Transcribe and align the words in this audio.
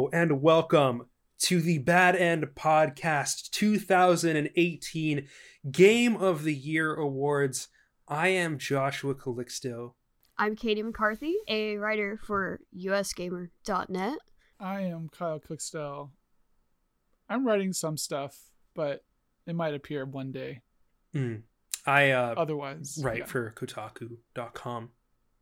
Hello 0.00 0.08
and 0.14 0.40
welcome 0.40 1.10
to 1.40 1.60
the 1.60 1.76
Bad 1.76 2.16
End 2.16 2.42
Podcast 2.54 3.50
2018 3.50 5.28
Game 5.70 6.16
of 6.16 6.42
the 6.42 6.54
Year 6.54 6.94
Awards. 6.94 7.68
I 8.08 8.28
am 8.28 8.56
Joshua 8.56 9.14
Calixto. 9.14 9.92
I'm 10.38 10.56
Katie 10.56 10.82
McCarthy, 10.82 11.34
a 11.48 11.76
writer 11.76 12.18
for 12.24 12.60
usgamer.net. 12.74 14.18
I 14.58 14.80
am 14.80 15.10
Kyle 15.10 15.38
Clickstell. 15.38 16.08
I'm 17.28 17.46
writing 17.46 17.74
some 17.74 17.98
stuff, 17.98 18.38
but 18.74 19.04
it 19.46 19.54
might 19.54 19.74
appear 19.74 20.06
one 20.06 20.32
day. 20.32 20.62
Mm. 21.14 21.42
I 21.84 22.12
uh, 22.12 22.36
Otherwise, 22.38 22.98
write 23.02 23.18
yeah. 23.18 23.24
for 23.26 23.52
Kotaku.com 23.54 24.92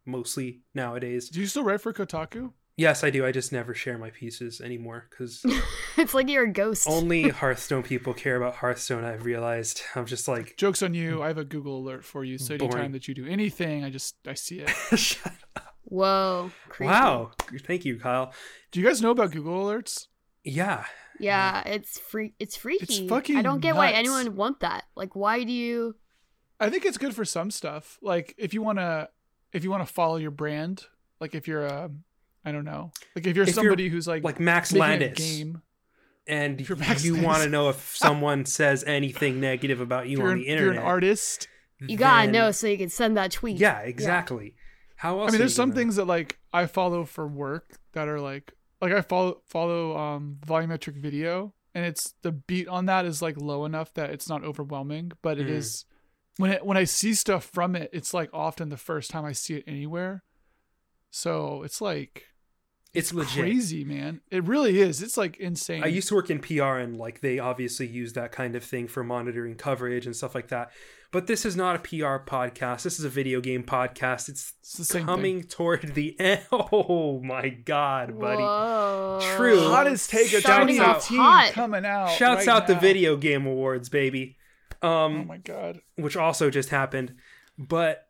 mostly 0.05 0.62
nowadays. 0.75 1.28
Do 1.28 1.38
you 1.38 1.47
still 1.47 1.62
write 1.62 1.80
for 1.80 1.92
Kotaku? 1.92 2.50
Yes, 2.78 3.02
I 3.02 3.10
do. 3.10 3.27
I 3.27 3.32
just 3.32 3.50
never 3.50 3.74
share 3.74 3.98
my 3.98 4.10
pieces 4.10 4.60
anymore 4.60 5.09
because 5.10 5.45
it's 5.96 6.14
like 6.14 6.28
you're 6.28 6.45
a 6.45 6.52
ghost. 6.52 6.86
only 6.88 7.28
Hearthstone 7.28 7.82
people 7.82 8.14
care 8.14 8.36
about 8.36 8.55
Hearthstone. 8.55 9.05
I've 9.05 9.24
realized. 9.24 9.82
I'm 9.96 10.06
just 10.06 10.28
like, 10.28 10.56
Jokes 10.56 10.80
on 10.80 10.95
you. 10.95 11.16
Mm, 11.16 11.24
I 11.24 11.27
have 11.27 11.38
a 11.38 11.45
Google 11.45 11.78
alert 11.78 12.05
for 12.05 12.22
you, 12.24 12.38
so 12.38 12.56
Boring. 12.56 12.74
anytime 12.74 12.92
that 12.92 13.09
you 13.09 13.14
do 13.14 13.27
anything, 13.27 13.83
I 13.83 13.91
just 13.91 14.14
I 14.28 14.34
see 14.34 14.60
it. 14.60 14.69
shut 14.96 15.33
up. 15.56 15.74
Whoa. 15.83 16.52
creepy. 16.69 16.88
wow. 16.88 17.33
Thank 17.66 17.84
you, 17.84 17.98
Kyle. 17.98 18.33
Do 18.70 18.78
you 18.78 18.86
guys 18.86 19.02
know 19.02 19.10
about 19.10 19.33
Google 19.33 19.64
alerts? 19.64 20.06
Yeah, 20.45 20.84
Yeah, 21.19 21.62
it's 21.66 21.98
free. 21.98 22.34
It's 22.38 22.55
freaky. 22.56 22.84
It's 22.84 23.10
fucking 23.10 23.36
I 23.38 23.42
don't 23.42 23.60
get 23.60 23.75
why 23.75 23.91
anyone 23.91 24.22
would 24.22 24.36
want 24.36 24.60
that. 24.60 24.84
Like, 24.94 25.16
why 25.16 25.42
do 25.42 25.53
you? 25.53 25.97
I 26.60 26.70
think 26.70 26.84
it's 26.84 26.97
good 26.98 27.14
for 27.14 27.25
some 27.25 27.50
stuff. 27.50 27.98
Like 28.03 28.36
if 28.38 28.55
you 28.55 28.62
want 28.62 28.78
to 28.78 29.08
if 29.53 29.64
you 29.64 29.70
want 29.70 29.84
to 29.84 29.92
follow 29.92 30.16
your 30.16 30.31
brand, 30.31 30.84
like 31.20 31.34
if 31.34 31.48
you're 31.48 31.66
a 31.66 31.91
I 32.44 32.53
don't 32.53 32.64
know. 32.64 32.92
Like 33.14 33.27
if 33.27 33.36
you're 33.36 33.42
If 33.44 33.48
you're, 33.48 33.64
somebody 33.64 33.89
who's 33.89 34.06
like 34.08 34.25
like 34.25 34.41
Max 34.41 34.72
making 34.72 34.84
a 34.84 34.89
Landis. 34.89 35.19
game, 35.19 35.62
and 36.27 36.61
If 36.61 36.69
you're 36.69 36.78
Max 36.78 37.05
you 37.05 37.20
want 37.20 37.42
to 37.42 37.48
know 37.48 37.69
if 37.69 37.97
someone 37.97 38.44
says 38.44 38.84
anything 38.86 39.41
negative 39.41 39.81
about 39.81 40.08
you 40.08 40.19
you're, 40.19 40.28
on 40.31 40.39
the 40.39 40.48
if 40.48 40.61
you're 40.61 40.72
an 40.72 40.78
artist, 40.78 41.48
You 41.81 41.97
gotta 41.97 42.27
then- 42.27 42.33
know 42.33 42.50
so 42.53 42.66
you 42.66 42.78
can 42.78 42.89
send 42.89 43.16
that 43.16 43.33
tweet. 43.33 43.56
Yeah, 43.59 43.81
exactly. 43.81 44.55
How 44.97 45.20
else? 45.20 45.28
I 45.28 45.33
mean, 45.33 45.39
there's 45.41 45.55
some 45.55 45.70
gonna- 45.70 45.81
things 45.81 45.97
that 45.97 46.06
like 46.06 46.39
I 46.53 46.66
follow 46.66 47.05
for 47.05 47.27
work 47.27 47.78
that 47.92 48.09
are 48.09 48.20
like 48.20 48.53
like 48.81 48.92
I 48.92 49.00
follow 49.03 49.42
follow 49.47 49.97
um 49.97 50.39
volumetric 50.47 50.94
video, 51.00 51.55
and 51.75 51.84
it's 51.84 52.14
the 52.22 52.33
beat 52.33 52.69
on 52.69 52.86
that 52.86 53.05
is 53.05 53.20
like 53.22 53.36
low 53.41 53.64
enough 53.64 53.92
that 53.94 54.11
it's 54.11 54.28
not 54.28 54.44
overwhelming, 54.44 55.12
but 55.22 55.39
it 55.39 55.47
Mm. 55.48 55.50
is 55.50 55.84
when 56.36 56.53
it 56.53 56.64
when 56.64 56.77
I 56.77 56.84
see 56.84 57.14
stuff 57.14 57.44
from 57.44 57.75
it, 57.77 57.91
it's 57.92 58.14
like 58.14 58.31
often 58.33 58.69
the 58.70 58.77
first 58.77 59.11
time 59.11 59.25
I 59.25 59.33
see 59.33 59.55
it 59.55 59.64
anywhere. 59.66 60.22
So 61.11 61.62
it's 61.62 61.81
like 61.81 62.25
It's 62.95 63.12
legit. 63.14 63.45
crazy, 63.45 63.84
man. 63.84 64.20
It 64.31 64.45
really 64.45 64.81
is. 64.81 65.03
It's 65.03 65.17
like 65.17 65.37
insane. 65.39 65.83
I 65.84 65.87
used 65.89 66.09
to 66.09 66.15
work 66.15 66.31
in 66.31 66.39
PR 66.41 66.77
and 66.78 66.97
like 66.97 67.20
they 67.20 67.39
obviously 67.39 67.87
use 67.87 68.12
that 68.15 68.33
kind 68.33 68.55
of 68.56 68.65
thing 68.65 68.89
for 68.89 69.03
monitoring 69.05 69.55
coverage 69.56 70.06
and 70.06 70.15
stuff 70.15 70.34
like 70.34 70.48
that. 70.48 70.70
But 71.11 71.27
this 71.27 71.47
is 71.47 71.56
not 71.56 71.75
a 71.77 71.78
PR 71.78 72.23
podcast. 72.31 72.83
This 72.83 72.98
is 72.98 73.05
a 73.06 73.09
video 73.09 73.41
game 73.41 73.62
podcast. 73.62 74.28
It's 74.28 74.53
it's 74.61 74.75
the 74.77 74.84
same 74.84 75.06
coming 75.06 75.42
toward 75.42 75.95
the 75.95 76.15
end. 76.20 76.42
Oh 76.53 77.20
my 77.25 77.48
god, 77.48 78.19
buddy. 78.19 78.43
Whoa. 78.43 79.19
True. 79.37 79.56
thing. 79.59 79.70
Hottest 79.70 80.11
take 80.11 80.33
of 80.34 80.43
Shouts 80.43 80.47
out- 80.47 80.69
2018 80.69 81.19
hot. 81.19 81.53
coming 81.55 81.87
out. 81.87 82.11
Shouts 82.11 82.47
right 82.47 82.55
out 82.55 82.67
the. 82.67 82.75
Video 82.75 83.17
Game 83.17 83.47
Awards, 83.47 83.89
baby. 83.89 84.37
Um 84.83 85.22
Oh 85.22 85.25
my 85.25 85.39
god. 85.39 85.81
which 85.97 86.17
also 86.17 86.50
just 86.50 86.69
happened. 86.69 87.15
But 87.56 88.06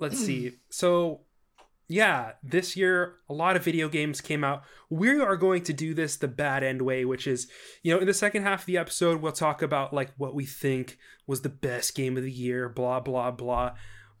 let's 0.00 0.18
see. 0.18 0.52
So, 0.68 1.20
yeah, 1.88 2.32
this 2.42 2.76
year 2.76 3.16
a 3.28 3.32
lot 3.32 3.56
of 3.56 3.64
video 3.64 3.88
games 3.88 4.20
came 4.20 4.42
out. 4.42 4.62
We 4.90 5.20
are 5.20 5.36
going 5.36 5.62
to 5.64 5.72
do 5.72 5.94
this 5.94 6.16
the 6.16 6.28
bad 6.28 6.64
end 6.64 6.82
way, 6.82 7.04
which 7.04 7.26
is, 7.26 7.48
you 7.82 7.94
know, 7.94 8.00
in 8.00 8.06
the 8.06 8.14
second 8.14 8.42
half 8.42 8.60
of 8.60 8.66
the 8.66 8.78
episode, 8.78 9.20
we'll 9.20 9.32
talk 9.32 9.62
about 9.62 9.94
like 9.94 10.12
what 10.16 10.34
we 10.34 10.46
think 10.46 10.98
was 11.26 11.42
the 11.42 11.48
best 11.48 11.94
game 11.94 12.16
of 12.16 12.24
the 12.24 12.32
year, 12.32 12.68
blah 12.68 13.00
blah 13.00 13.30
blah. 13.30 13.72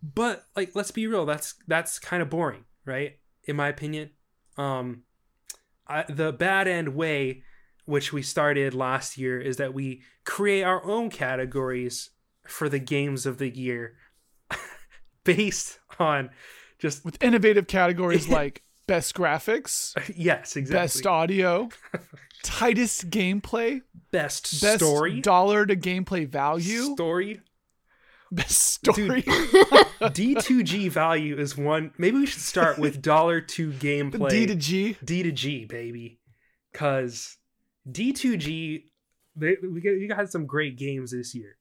But 0.02 0.44
like, 0.54 0.72
let's 0.74 0.92
be 0.92 1.06
real, 1.06 1.26
that's 1.26 1.54
that's 1.66 1.98
kind 1.98 2.22
of 2.22 2.30
boring, 2.30 2.64
right? 2.84 3.18
In 3.44 3.56
my 3.56 3.68
opinion. 3.68 4.10
Um, 4.56 5.02
I, 5.88 6.04
the 6.08 6.32
bad 6.32 6.68
end 6.68 6.94
way, 6.94 7.42
which 7.84 8.12
we 8.12 8.22
started 8.22 8.74
last 8.74 9.18
year, 9.18 9.40
is 9.40 9.56
that 9.56 9.74
we 9.74 10.02
create 10.24 10.62
our 10.62 10.84
own 10.84 11.10
categories 11.10 12.10
for 12.46 12.68
the 12.68 12.78
games 12.78 13.26
of 13.26 13.38
the 13.38 13.48
year 13.48 13.96
based 15.24 15.80
on 15.98 16.30
just 16.78 17.04
With 17.04 17.22
innovative 17.22 17.66
categories 17.66 18.28
like 18.40 18.62
best 18.86 19.14
graphics, 19.14 19.94
yes 20.16 20.56
exactly 20.56 20.82
best 20.82 21.06
audio, 21.06 21.68
tightest 22.42 23.10
gameplay, 23.10 23.82
best, 24.12 24.60
best 24.60 24.84
story 24.84 25.20
dollar 25.20 25.66
to 25.66 25.76
gameplay 25.76 26.28
value, 26.28 26.94
story 26.94 27.40
best 28.30 28.58
story. 28.60 29.22
d2g 29.22 30.90
value 30.90 31.38
is 31.38 31.56
one 31.56 31.92
maybe 31.96 32.18
we 32.18 32.26
should 32.26 32.42
start 32.42 32.78
with 32.78 33.00
dollar 33.00 33.40
to 33.40 33.70
gameplay 33.72 34.30
D 34.30 34.46
to 34.46 34.54
G. 34.54 34.96
D 35.04 35.22
to 35.22 35.32
G, 35.32 35.64
baby. 35.64 36.18
Because 36.72 37.38
D2G, 37.90 38.84
we 39.36 39.80
got, 39.80 39.90
you 39.90 40.14
had 40.14 40.30
some 40.30 40.44
great 40.44 40.76
games 40.76 41.10
this 41.10 41.34
year. 41.34 41.56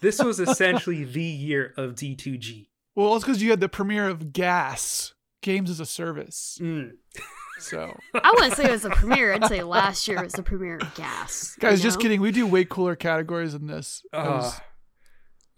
This 0.00 0.22
was 0.22 0.40
essentially 0.40 1.04
the 1.04 1.22
year 1.22 1.74
of 1.76 1.94
D2G. 1.94 2.68
Well, 2.94 3.14
it's 3.16 3.24
because 3.24 3.42
you 3.42 3.50
had 3.50 3.60
the 3.60 3.68
premiere 3.68 4.08
of 4.08 4.32
Gas 4.32 5.14
Games 5.42 5.70
as 5.70 5.80
a 5.80 5.86
Service. 5.86 6.58
Mm. 6.60 6.92
So, 7.58 7.96
I 8.14 8.32
wouldn't 8.34 8.54
say 8.54 8.64
it 8.64 8.70
was 8.72 8.82
the 8.82 8.90
premiere. 8.90 9.32
I'd 9.34 9.46
say 9.46 9.62
last 9.62 10.08
year 10.08 10.20
was 10.22 10.32
the 10.32 10.42
premiere 10.42 10.76
of 10.78 10.94
Gas. 10.94 11.54
you 11.56 11.60
guys, 11.60 11.80
just 11.80 11.98
know? 11.98 12.02
kidding. 12.02 12.20
We 12.20 12.32
do 12.32 12.46
way 12.46 12.64
cooler 12.64 12.96
categories 12.96 13.52
than 13.52 13.66
this. 13.68 14.02
I, 14.12 14.16
Uh, 14.18 14.30
was- 14.36 14.60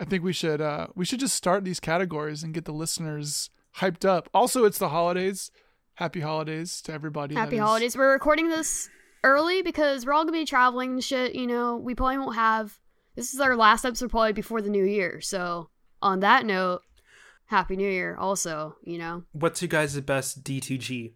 I 0.01 0.05
think 0.05 0.23
we 0.25 0.33
should 0.33 0.61
uh 0.61 0.89
we 0.97 1.05
should 1.05 1.21
just 1.21 1.35
start 1.37 1.65
these 1.65 1.79
categories 1.81 2.43
and 2.43 2.53
get 2.53 2.65
the 2.65 2.73
listeners 2.73 3.49
hyped 3.79 4.05
up. 4.05 4.29
Also, 4.35 4.65
it's 4.65 4.77
the 4.79 4.89
holidays. 4.91 5.51
Happy 5.95 6.21
holidays 6.21 6.83
to 6.83 6.93
everybody. 6.93 7.35
that 7.37 7.41
Happy 7.43 7.57
is- 7.57 7.63
holidays. 7.63 7.97
We're 7.97 8.13
recording 8.13 8.49
this 8.49 8.91
early 9.23 9.63
because 9.63 10.05
we're 10.05 10.13
all 10.13 10.25
gonna 10.25 10.33
be 10.37 10.45
traveling 10.45 10.91
and 10.95 11.05
shit. 11.05 11.35
You 11.35 11.47
know, 11.47 11.77
we 11.77 11.95
probably 11.95 12.19
won't 12.19 12.35
have. 12.35 12.79
This 13.15 13.33
is 13.33 13.41
our 13.41 13.57
last 13.57 13.85
episode 13.85 14.11
probably 14.11 14.33
before 14.33 14.61
the 14.61 14.69
new 14.69 14.85
year. 14.85 15.21
So 15.21 15.71
on 16.03 16.21
that 16.21 16.45
note, 16.45 16.83
Happy 17.55 17.77
New 17.77 17.89
Year. 17.89 18.17
Also, 18.19 18.77
you 18.83 18.99
know. 18.99 19.23
what's 19.33 19.63
your 19.63 19.69
guys' 19.69 19.99
best 20.01 20.43
D2G? 20.45 21.15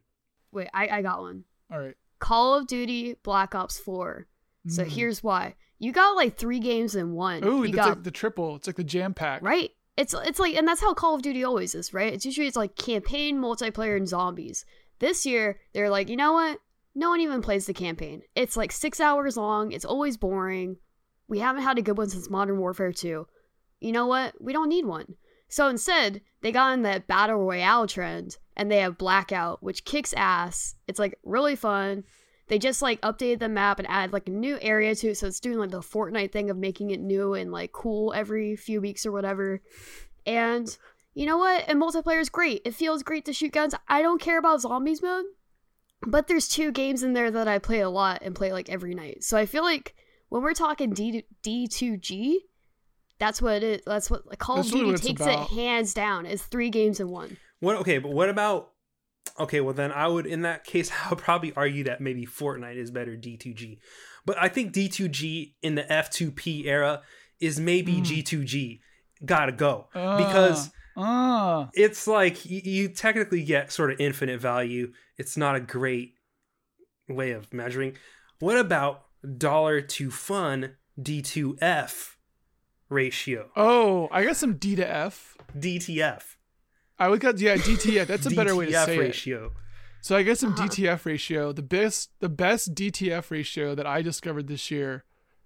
Wait, 0.53 0.69
I 0.72 0.88
I 0.88 1.03
got 1.03 1.21
one. 1.21 1.44
All 1.72 1.78
right. 1.81 1.94
Call 2.21 2.54
of 2.54 2.66
Duty 2.66 3.16
Black 3.22 3.54
Ops 3.54 3.78
Four. 3.78 4.26
So 4.69 4.84
Mm. 4.84 4.88
here's 4.88 5.22
why. 5.22 5.54
You 5.78 5.93
got 5.93 6.16
like 6.16 6.37
three 6.37 6.59
games 6.60 6.94
in 6.94 7.12
one. 7.12 7.44
Ooh, 7.44 7.65
you 7.65 7.72
got 7.72 7.88
like 7.91 8.03
the 8.03 8.10
triple. 8.10 8.56
It's 8.56 8.66
like 8.66 8.76
the 8.76 8.84
jam 8.84 9.15
pack. 9.15 9.43
right. 9.43 9.71
It's 9.97 10.15
it's 10.15 10.38
like, 10.38 10.54
and 10.56 10.66
that's 10.66 10.81
how 10.81 10.94
Call 10.94 11.16
of 11.16 11.22
Duty 11.22 11.43
always 11.44 11.75
is, 11.75 11.93
right? 11.93 12.12
It's 12.12 12.25
usually 12.25 12.47
it's 12.47 12.56
like 12.56 12.76
campaign, 12.76 13.38
multiplayer, 13.38 13.97
and 13.97 14.06
zombies. 14.09 14.65
This 15.00 15.26
year 15.26 15.59
they're 15.72 15.91
like, 15.91 16.09
you 16.09 16.16
know 16.16 16.32
what? 16.32 16.59
No 16.94 17.10
one 17.10 17.20
even 17.20 17.43
plays 17.43 17.66
the 17.66 17.75
campaign. 17.75 18.22
It's 18.34 18.56
like 18.56 18.72
six 18.72 19.00
hours 19.00 19.37
long. 19.37 19.72
It's 19.72 19.84
always 19.84 20.16
boring. 20.16 20.76
We 21.28 21.41
haven't 21.41 21.62
had 21.62 21.78
a 21.78 21.82
good 21.82 21.99
one 21.99 22.09
since 22.09 22.31
Modern 22.31 22.59
Warfare 22.59 22.93
2. 22.93 23.26
You 23.81 23.93
know 23.93 24.06
what? 24.06 24.34
We 24.41 24.53
don't 24.53 24.69
need 24.69 24.84
one. 24.87 25.15
So 25.49 25.69
instead, 25.69 26.21
they 26.43 26.53
got 26.53 26.75
in 26.75 26.83
that 26.83 27.07
battle 27.07 27.37
royale 27.37 27.87
trend 27.87 28.37
and 28.57 28.71
they 28.71 28.79
have 28.79 28.99
Blackout, 28.99 29.63
which 29.63 29.85
kicks 29.85 30.13
ass. 30.13 30.75
It's 30.87 30.99
like 30.99 31.19
really 31.25 31.57
fun. 31.57 32.05
They 32.49 32.59
just 32.59 32.81
like 32.81 33.00
updated 33.03 33.41
the 33.41 33.49
map 33.49 33.79
and 33.79 33.89
added 33.89 34.12
like 34.12 34.29
a 34.29 34.33
new 34.33 34.59
area 34.61 34.95
to 34.95 35.09
it, 35.09 35.19
so 35.19 35.27
it's 35.27 35.41
doing 35.41 35.59
like 35.59 35.71
the 35.71 35.81
Fortnite 35.81 36.33
thing 36.33 36.49
of 36.50 36.56
making 36.56 36.91
it 36.91 37.00
new 37.00 37.35
and 37.35 37.53
like 37.53 37.73
cool 37.73 38.12
every 38.15 38.56
few 38.56 38.81
weeks 38.81 39.05
or 39.05 39.12
whatever. 39.12 39.61
And 40.27 40.77
you 41.15 41.27
know 41.27 41.39
what? 41.39 41.65
And 41.69 41.81
multiplayer 41.81 42.21
is 42.21 42.31
great. 42.31 42.62
It 42.65 42.75
feels 42.75 43.03
great 43.03 43.25
to 43.27 43.33
shoot 43.33 43.53
guns. 43.53 43.75
I 43.87 44.03
don't 44.03 44.21
care 44.21 44.39
about 44.39 44.62
zombies 44.62 45.03
mode, 45.03 45.27
but 46.06 46.27
there's 46.27 46.49
two 46.49 46.73
games 46.73 47.03
in 47.03 47.12
there 47.12 47.31
that 47.31 47.49
I 47.49 47.59
play 47.59 47.81
a 47.81 47.91
lot 47.91 48.21
and 48.23 48.35
play 48.35 48.53
like 48.53 48.71
every 48.71 48.94
night. 48.94 49.25
So 49.25 49.37
I 49.37 49.44
feel 49.44 49.62
like 49.62 49.94
when 50.31 50.43
we're 50.43 50.55
talking 50.55 50.91
D 50.91 51.25
D2G, 51.43 52.37
that's 53.19 53.41
what 53.43 53.55
it 53.55 53.62
is. 53.62 53.81
That's 53.87 54.11
what 54.11 54.26
like, 54.26 54.38
Call 54.38 54.56
That's 54.56 54.69
of 54.69 54.75
Duty 54.75 54.93
what 54.93 55.03
takes 55.03 55.20
about. 55.20 55.50
it 55.50 55.55
hands 55.55 55.94
down. 55.94 56.26
It's 56.26 56.43
three 56.43 56.70
games 56.70 57.00
in 57.00 57.09
one. 57.09 57.37
What? 57.61 57.76
Okay, 57.76 57.99
but 57.99 58.12
what 58.12 58.29
about? 58.29 58.70
Okay, 59.38 59.61
well 59.61 59.75
then 59.75 59.93
I 59.93 60.06
would, 60.09 60.26
in 60.26 60.43
that 60.43 60.65
case, 60.65 60.91
I 61.05 61.11
would 61.11 61.19
probably 61.19 61.53
argue 61.56 61.85
that 61.85 62.00
maybe 62.00 62.26
Fortnite 62.26 62.76
is 62.76 62.91
better 62.91 63.17
D2G, 63.17 63.79
but 64.26 64.37
I 64.41 64.49
think 64.49 64.73
D2G 64.73 65.55
in 65.62 65.75
the 65.75 65.82
F2P 65.85 66.67
era 66.67 67.03
is 67.41 67.59
maybe 67.61 67.94
Mm. 67.97 68.05
G2G. 68.05 68.81
Gotta 69.25 69.53
go 69.53 69.88
because 69.93 70.70
Ah. 70.97 71.70
it's 71.75 72.06
like 72.06 72.44
you, 72.47 72.61
you 72.65 72.88
technically 72.88 73.43
get 73.44 73.70
sort 73.73 73.91
of 73.93 74.00
infinite 74.00 74.41
value. 74.41 74.93
It's 75.17 75.37
not 75.37 75.56
a 75.56 75.61
great 75.61 76.15
way 77.09 77.32
of 77.32 77.53
measuring. 77.53 77.97
What 78.38 78.59
about 78.59 79.05
dollar 79.37 79.81
to 79.81 80.11
fun 80.12 80.76
D2F 81.00 82.15
ratio? 82.88 83.50
oh, 83.56 84.08
I 84.11 84.25
got 84.25 84.37
some 84.37 84.55
D 84.55 84.76
to 84.76 84.88
F. 84.88 85.37
DTF. 85.56 86.37
I 86.99 87.08
would 87.08 87.20
got 87.20 87.38
yeah 87.38 87.56
DTF. 87.56 88.06
That's 88.06 88.26
a 88.26 88.31
better 88.31 88.56
way 88.56 88.67
to 88.67 88.73
DTF 88.73 88.85
say 88.87 88.96
it. 88.96 89.00
ratio. 89.00 89.52
So 90.00 90.17
I 90.17 90.23
guess 90.23 90.40
some 90.40 90.52
Uh-huh. 90.52 90.67
DTF 90.67 91.05
ratio. 91.05 91.52
The 91.52 91.62
best 91.62 92.11
the 92.20 92.29
best 92.29 92.75
DTF 92.75 93.31
ratio 93.31 93.75
that 93.75 93.87
I 93.87 94.02
discovered 94.02 94.46
this 94.49 94.70
year 94.70 95.05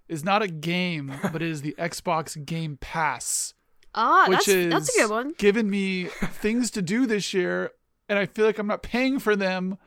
is 0.09 0.25
not 0.25 0.43
a 0.43 0.49
game, 0.49 1.13
but 1.33 1.43
it 1.43 1.49
is 1.49 1.63
the 1.63 1.75
Xbox 1.79 2.43
Game 2.45 2.77
Pass, 2.81 3.55
Ah, 3.95 4.27
which 4.29 4.39
that's 4.47 4.49
is 4.49 4.71
that's 4.71 4.97
a 4.97 5.01
good 5.03 5.11
one. 5.11 5.35
given 5.39 5.69
me 5.71 6.05
things 6.25 6.71
to 6.73 6.83
do 6.83 7.07
this 7.07 7.33
year, 7.35 7.71
and 8.09 8.19
I 8.19 8.27
feel 8.27 8.45
like 8.47 8.59
I'm 8.59 8.67
not 8.67 8.83
paying 8.83 9.19
for 9.19 9.37
them, 9.37 9.79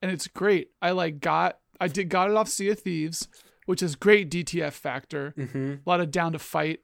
and 0.00 0.10
it's 0.10 0.26
great. 0.28 0.70
I 0.80 0.90
like 0.90 1.20
got 1.20 1.58
I 1.80 1.88
did 1.88 2.08
got 2.08 2.30
it 2.30 2.36
off 2.36 2.48
Sea 2.48 2.70
of 2.70 2.80
Thieves, 2.80 3.28
which 3.66 3.82
is 3.82 3.96
great 3.96 4.30
DTF 4.30 4.72
factor. 4.72 5.34
Mm-hmm. 5.38 5.74
A 5.86 5.90
lot 5.90 6.00
of 6.00 6.10
down 6.10 6.32
to 6.32 6.38
fight, 6.38 6.80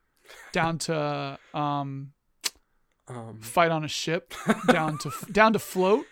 down 0.52 0.78
to 0.78 1.38
um 1.54 2.12
Um, 3.10 3.40
fight 3.40 3.70
on 3.70 3.84
a 3.84 3.88
ship, 3.88 4.34
down 4.68 4.98
to 4.98 5.10
down 5.32 5.54
to 5.54 5.58
float, 5.58 6.04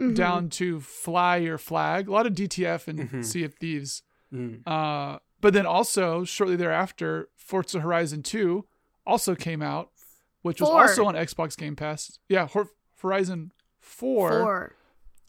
Mhm. 0.00 0.14
down 0.14 0.48
to 0.50 0.80
fly 0.80 1.36
your 1.36 1.58
flag. 1.58 2.08
A 2.08 2.10
lot 2.12 2.26
of 2.26 2.34
DTF 2.34 2.88
and 2.88 3.00
Mhm. 3.10 3.24
Sea 3.24 3.44
of 3.44 3.54
Thieves. 3.54 4.02
mm, 4.32 4.62
Uh, 4.66 5.18
but 5.42 5.52
then 5.52 5.66
also 5.66 6.24
shortly 6.24 6.56
thereafter, 6.56 7.28
Forza 7.36 7.80
Horizon 7.80 8.22
2 8.22 8.66
also 9.06 9.34
came 9.34 9.60
out, 9.60 9.90
which 10.42 10.60
was 10.60 10.70
also 10.70 11.04
on 11.04 11.14
Xbox 11.14 11.54
Game 11.56 11.76
Pass. 11.76 12.18
Yeah, 12.30 12.46
Hor- 12.48 12.70
Horizon 13.02 13.52
4, 13.80 14.30
Four. 14.30 14.74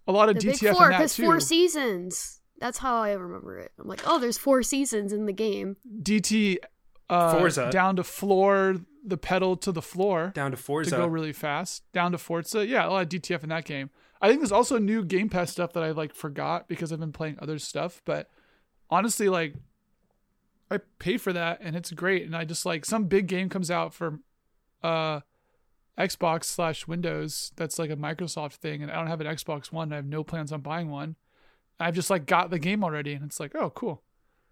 A 0.07 0.11
lot 0.13 0.29
of 0.29 0.35
The 0.35 0.41
big 0.47 0.55
DTF 0.55 0.73
four, 0.75 0.85
in 0.85 0.91
that 0.91 0.97
because 0.99 1.15
too. 1.15 1.23
four 1.23 1.39
seasons. 1.41 2.39
That's 2.59 2.77
how 2.79 3.01
I 3.01 3.11
remember 3.11 3.57
it. 3.57 3.71
I'm 3.77 3.87
like, 3.87 4.01
oh, 4.05 4.19
there's 4.19 4.37
four 4.37 4.63
seasons 4.63 5.11
in 5.13 5.25
the 5.25 5.33
game. 5.33 5.75
DT 6.01 6.57
uh, 7.09 7.37
Forza. 7.37 7.69
down 7.71 7.95
to 7.95 8.03
floor, 8.03 8.77
the 9.03 9.17
pedal 9.17 9.57
to 9.57 9.71
the 9.71 9.81
floor 9.81 10.31
down 10.35 10.51
to 10.51 10.57
Forza 10.57 10.91
to 10.91 10.97
go 10.97 11.07
really 11.07 11.33
fast. 11.33 11.83
Down 11.93 12.11
to 12.11 12.17
Forza. 12.17 12.65
Yeah, 12.65 12.87
a 12.87 12.89
lot 12.89 13.03
of 13.03 13.09
DTF 13.09 13.43
in 13.43 13.49
that 13.49 13.65
game. 13.65 13.89
I 14.21 14.27
think 14.27 14.41
there's 14.41 14.51
also 14.51 14.77
new 14.77 15.03
Game 15.03 15.29
Pass 15.29 15.51
stuff 15.51 15.73
that 15.73 15.83
I 15.83 15.91
like 15.91 16.13
forgot 16.13 16.67
because 16.67 16.91
I've 16.91 16.99
been 16.99 17.13
playing 17.13 17.37
other 17.41 17.57
stuff. 17.57 18.01
But 18.05 18.29
honestly, 18.89 19.29
like 19.29 19.55
I 20.69 20.79
pay 20.99 21.17
for 21.17 21.31
that 21.33 21.59
and 21.61 21.75
it's 21.75 21.91
great. 21.91 22.25
And 22.25 22.35
I 22.35 22.43
just 22.43 22.65
like 22.65 22.85
some 22.85 23.05
big 23.05 23.27
game 23.27 23.49
comes 23.49 23.71
out 23.71 23.93
for 23.93 24.19
uh 24.83 25.21
Xbox 25.99 26.45
slash 26.45 26.87
Windows 26.87 27.51
that's 27.57 27.77
like 27.77 27.89
a 27.89 27.95
Microsoft 27.95 28.55
thing, 28.55 28.81
and 28.81 28.89
I 28.89 28.95
don't 28.95 29.07
have 29.07 29.19
an 29.19 29.27
Xbox 29.27 29.71
One. 29.71 29.91
I 29.91 29.97
have 29.97 30.05
no 30.05 30.23
plans 30.23 30.51
on 30.53 30.61
buying 30.61 30.89
one. 30.89 31.17
I've 31.79 31.95
just 31.95 32.09
like 32.09 32.25
got 32.25 32.49
the 32.49 32.59
game 32.59 32.83
already, 32.83 33.13
and 33.13 33.23
it's 33.25 33.39
like, 33.39 33.53
oh, 33.53 33.69
cool. 33.69 34.01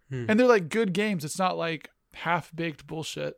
Hmm. 0.09 0.25
And 0.27 0.39
they're 0.39 0.47
like 0.47 0.69
good 0.69 0.91
games. 0.93 1.23
It's 1.23 1.39
not 1.39 1.57
like 1.57 1.89
half 2.17 2.55
baked 2.55 2.87
bullshit. 2.87 3.35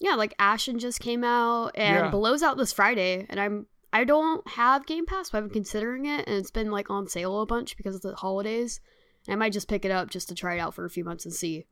Yeah, 0.00 0.14
like 0.16 0.34
Ashen 0.38 0.78
just 0.78 1.00
came 1.00 1.24
out, 1.24 1.72
and 1.74 2.06
Yeah. 2.06 2.10
Below's 2.10 2.42
out 2.42 2.56
this 2.56 2.72
Friday, 2.72 3.26
and 3.28 3.40
I'm 3.40 3.66
I 3.92 4.02
don't 4.02 4.46
have 4.48 4.86
Game 4.86 5.06
Pass, 5.06 5.30
but 5.30 5.38
I'm 5.38 5.50
considering 5.50 6.06
it, 6.06 6.26
and 6.26 6.36
it's 6.36 6.50
been 6.50 6.72
like 6.72 6.90
on 6.90 7.06
sale 7.06 7.40
a 7.40 7.46
bunch 7.46 7.76
because 7.76 7.94
of 7.94 8.02
the 8.02 8.16
holidays. 8.16 8.80
And 9.26 9.34
I 9.34 9.36
might 9.36 9.52
just 9.52 9.68
pick 9.68 9.84
it 9.84 9.92
up 9.92 10.10
just 10.10 10.28
to 10.28 10.34
try 10.34 10.54
it 10.56 10.58
out 10.58 10.74
for 10.74 10.84
a 10.84 10.90
few 10.90 11.04
months 11.04 11.24
and 11.24 11.32
see 11.32 11.64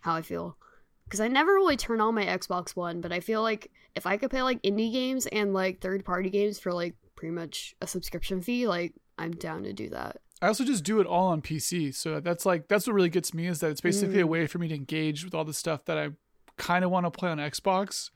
how 0.00 0.14
I 0.14 0.22
feel. 0.22 0.56
Because 1.04 1.20
I 1.20 1.26
never 1.28 1.52
really 1.52 1.76
turn 1.76 2.00
on 2.00 2.14
my 2.14 2.24
Xbox 2.24 2.76
One, 2.76 3.00
but 3.00 3.12
I 3.12 3.18
feel 3.20 3.42
like 3.42 3.72
if 3.96 4.06
I 4.06 4.16
could 4.16 4.30
play 4.30 4.42
like 4.42 4.62
indie 4.62 4.92
games 4.92 5.26
and 5.26 5.52
like 5.52 5.80
third 5.80 6.04
party 6.04 6.30
games 6.30 6.58
for 6.60 6.72
like 6.72 6.94
pretty 7.16 7.32
much 7.34 7.74
a 7.82 7.86
subscription 7.88 8.40
fee, 8.40 8.68
like 8.68 8.94
I'm 9.18 9.32
down 9.32 9.64
to 9.64 9.72
do 9.72 9.90
that. 9.90 10.18
I 10.42 10.48
also 10.48 10.64
just 10.64 10.84
do 10.84 11.00
it 11.00 11.06
all 11.06 11.28
on 11.28 11.40
PC. 11.42 11.94
So 11.94 12.20
that's 12.20 12.44
like 12.44 12.68
that's 12.68 12.86
what 12.86 12.94
really 12.94 13.08
gets 13.08 13.32
me 13.32 13.46
is 13.46 13.60
that 13.60 13.70
it's 13.70 13.80
basically 13.80 14.20
a 14.20 14.24
Mm. 14.26 14.28
way 14.28 14.46
for 14.46 14.58
me 14.58 14.68
to 14.68 14.74
engage 14.74 15.24
with 15.24 15.34
all 15.34 15.44
the 15.44 15.54
stuff 15.54 15.84
that 15.86 15.96
I 15.96 16.10
kind 16.58 16.84
of 16.84 16.90
want 16.90 17.06
to 17.06 17.10
play 17.10 17.30
on 17.30 17.38
Xbox, 17.38 18.10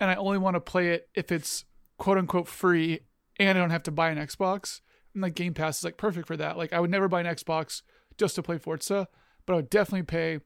and 0.00 0.10
I 0.10 0.14
only 0.14 0.38
want 0.38 0.54
to 0.54 0.60
play 0.60 0.88
it 0.92 1.08
if 1.14 1.32
it's 1.32 1.64
quote 1.98 2.18
unquote 2.18 2.48
free 2.48 3.00
and 3.38 3.56
I 3.56 3.60
don't 3.60 3.70
have 3.70 3.82
to 3.84 3.90
buy 3.90 4.10
an 4.10 4.18
Xbox. 4.18 4.80
And 5.14 5.22
like 5.22 5.34
Game 5.34 5.54
Pass 5.54 5.78
is 5.78 5.84
like 5.84 5.96
perfect 5.96 6.26
for 6.26 6.36
that. 6.36 6.56
Like 6.58 6.72
I 6.72 6.80
would 6.80 6.90
never 6.90 7.08
buy 7.08 7.20
an 7.20 7.26
Xbox 7.26 7.82
just 8.18 8.34
to 8.36 8.42
play 8.42 8.58
Forza, 8.58 9.08
but 9.46 9.52
I 9.54 9.56
would 9.56 9.70
definitely 9.70 10.04
pay 10.04 10.40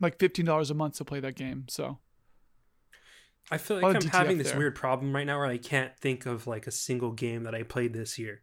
like 0.00 0.18
fifteen 0.18 0.46
dollars 0.46 0.70
a 0.70 0.74
month 0.74 0.96
to 0.96 1.04
play 1.04 1.20
that 1.20 1.36
game. 1.36 1.66
So 1.68 1.98
I 3.50 3.58
feel 3.58 3.80
like 3.80 3.96
I'm 3.96 4.02
having 4.10 4.38
this 4.38 4.54
weird 4.54 4.74
problem 4.74 5.14
right 5.14 5.26
now 5.26 5.38
where 5.38 5.46
I 5.46 5.58
can't 5.58 5.96
think 5.98 6.24
of 6.26 6.46
like 6.46 6.66
a 6.66 6.70
single 6.70 7.12
game 7.12 7.44
that 7.44 7.54
I 7.54 7.62
played 7.62 7.92
this 7.92 8.18
year. 8.18 8.42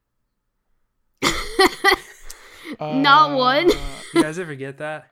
Not 2.80 3.32
one. 3.38 3.72
uh, 3.72 3.76
You 4.14 4.22
guys 4.24 4.40
ever 4.40 4.56
get 4.56 4.78
that? 4.80 5.08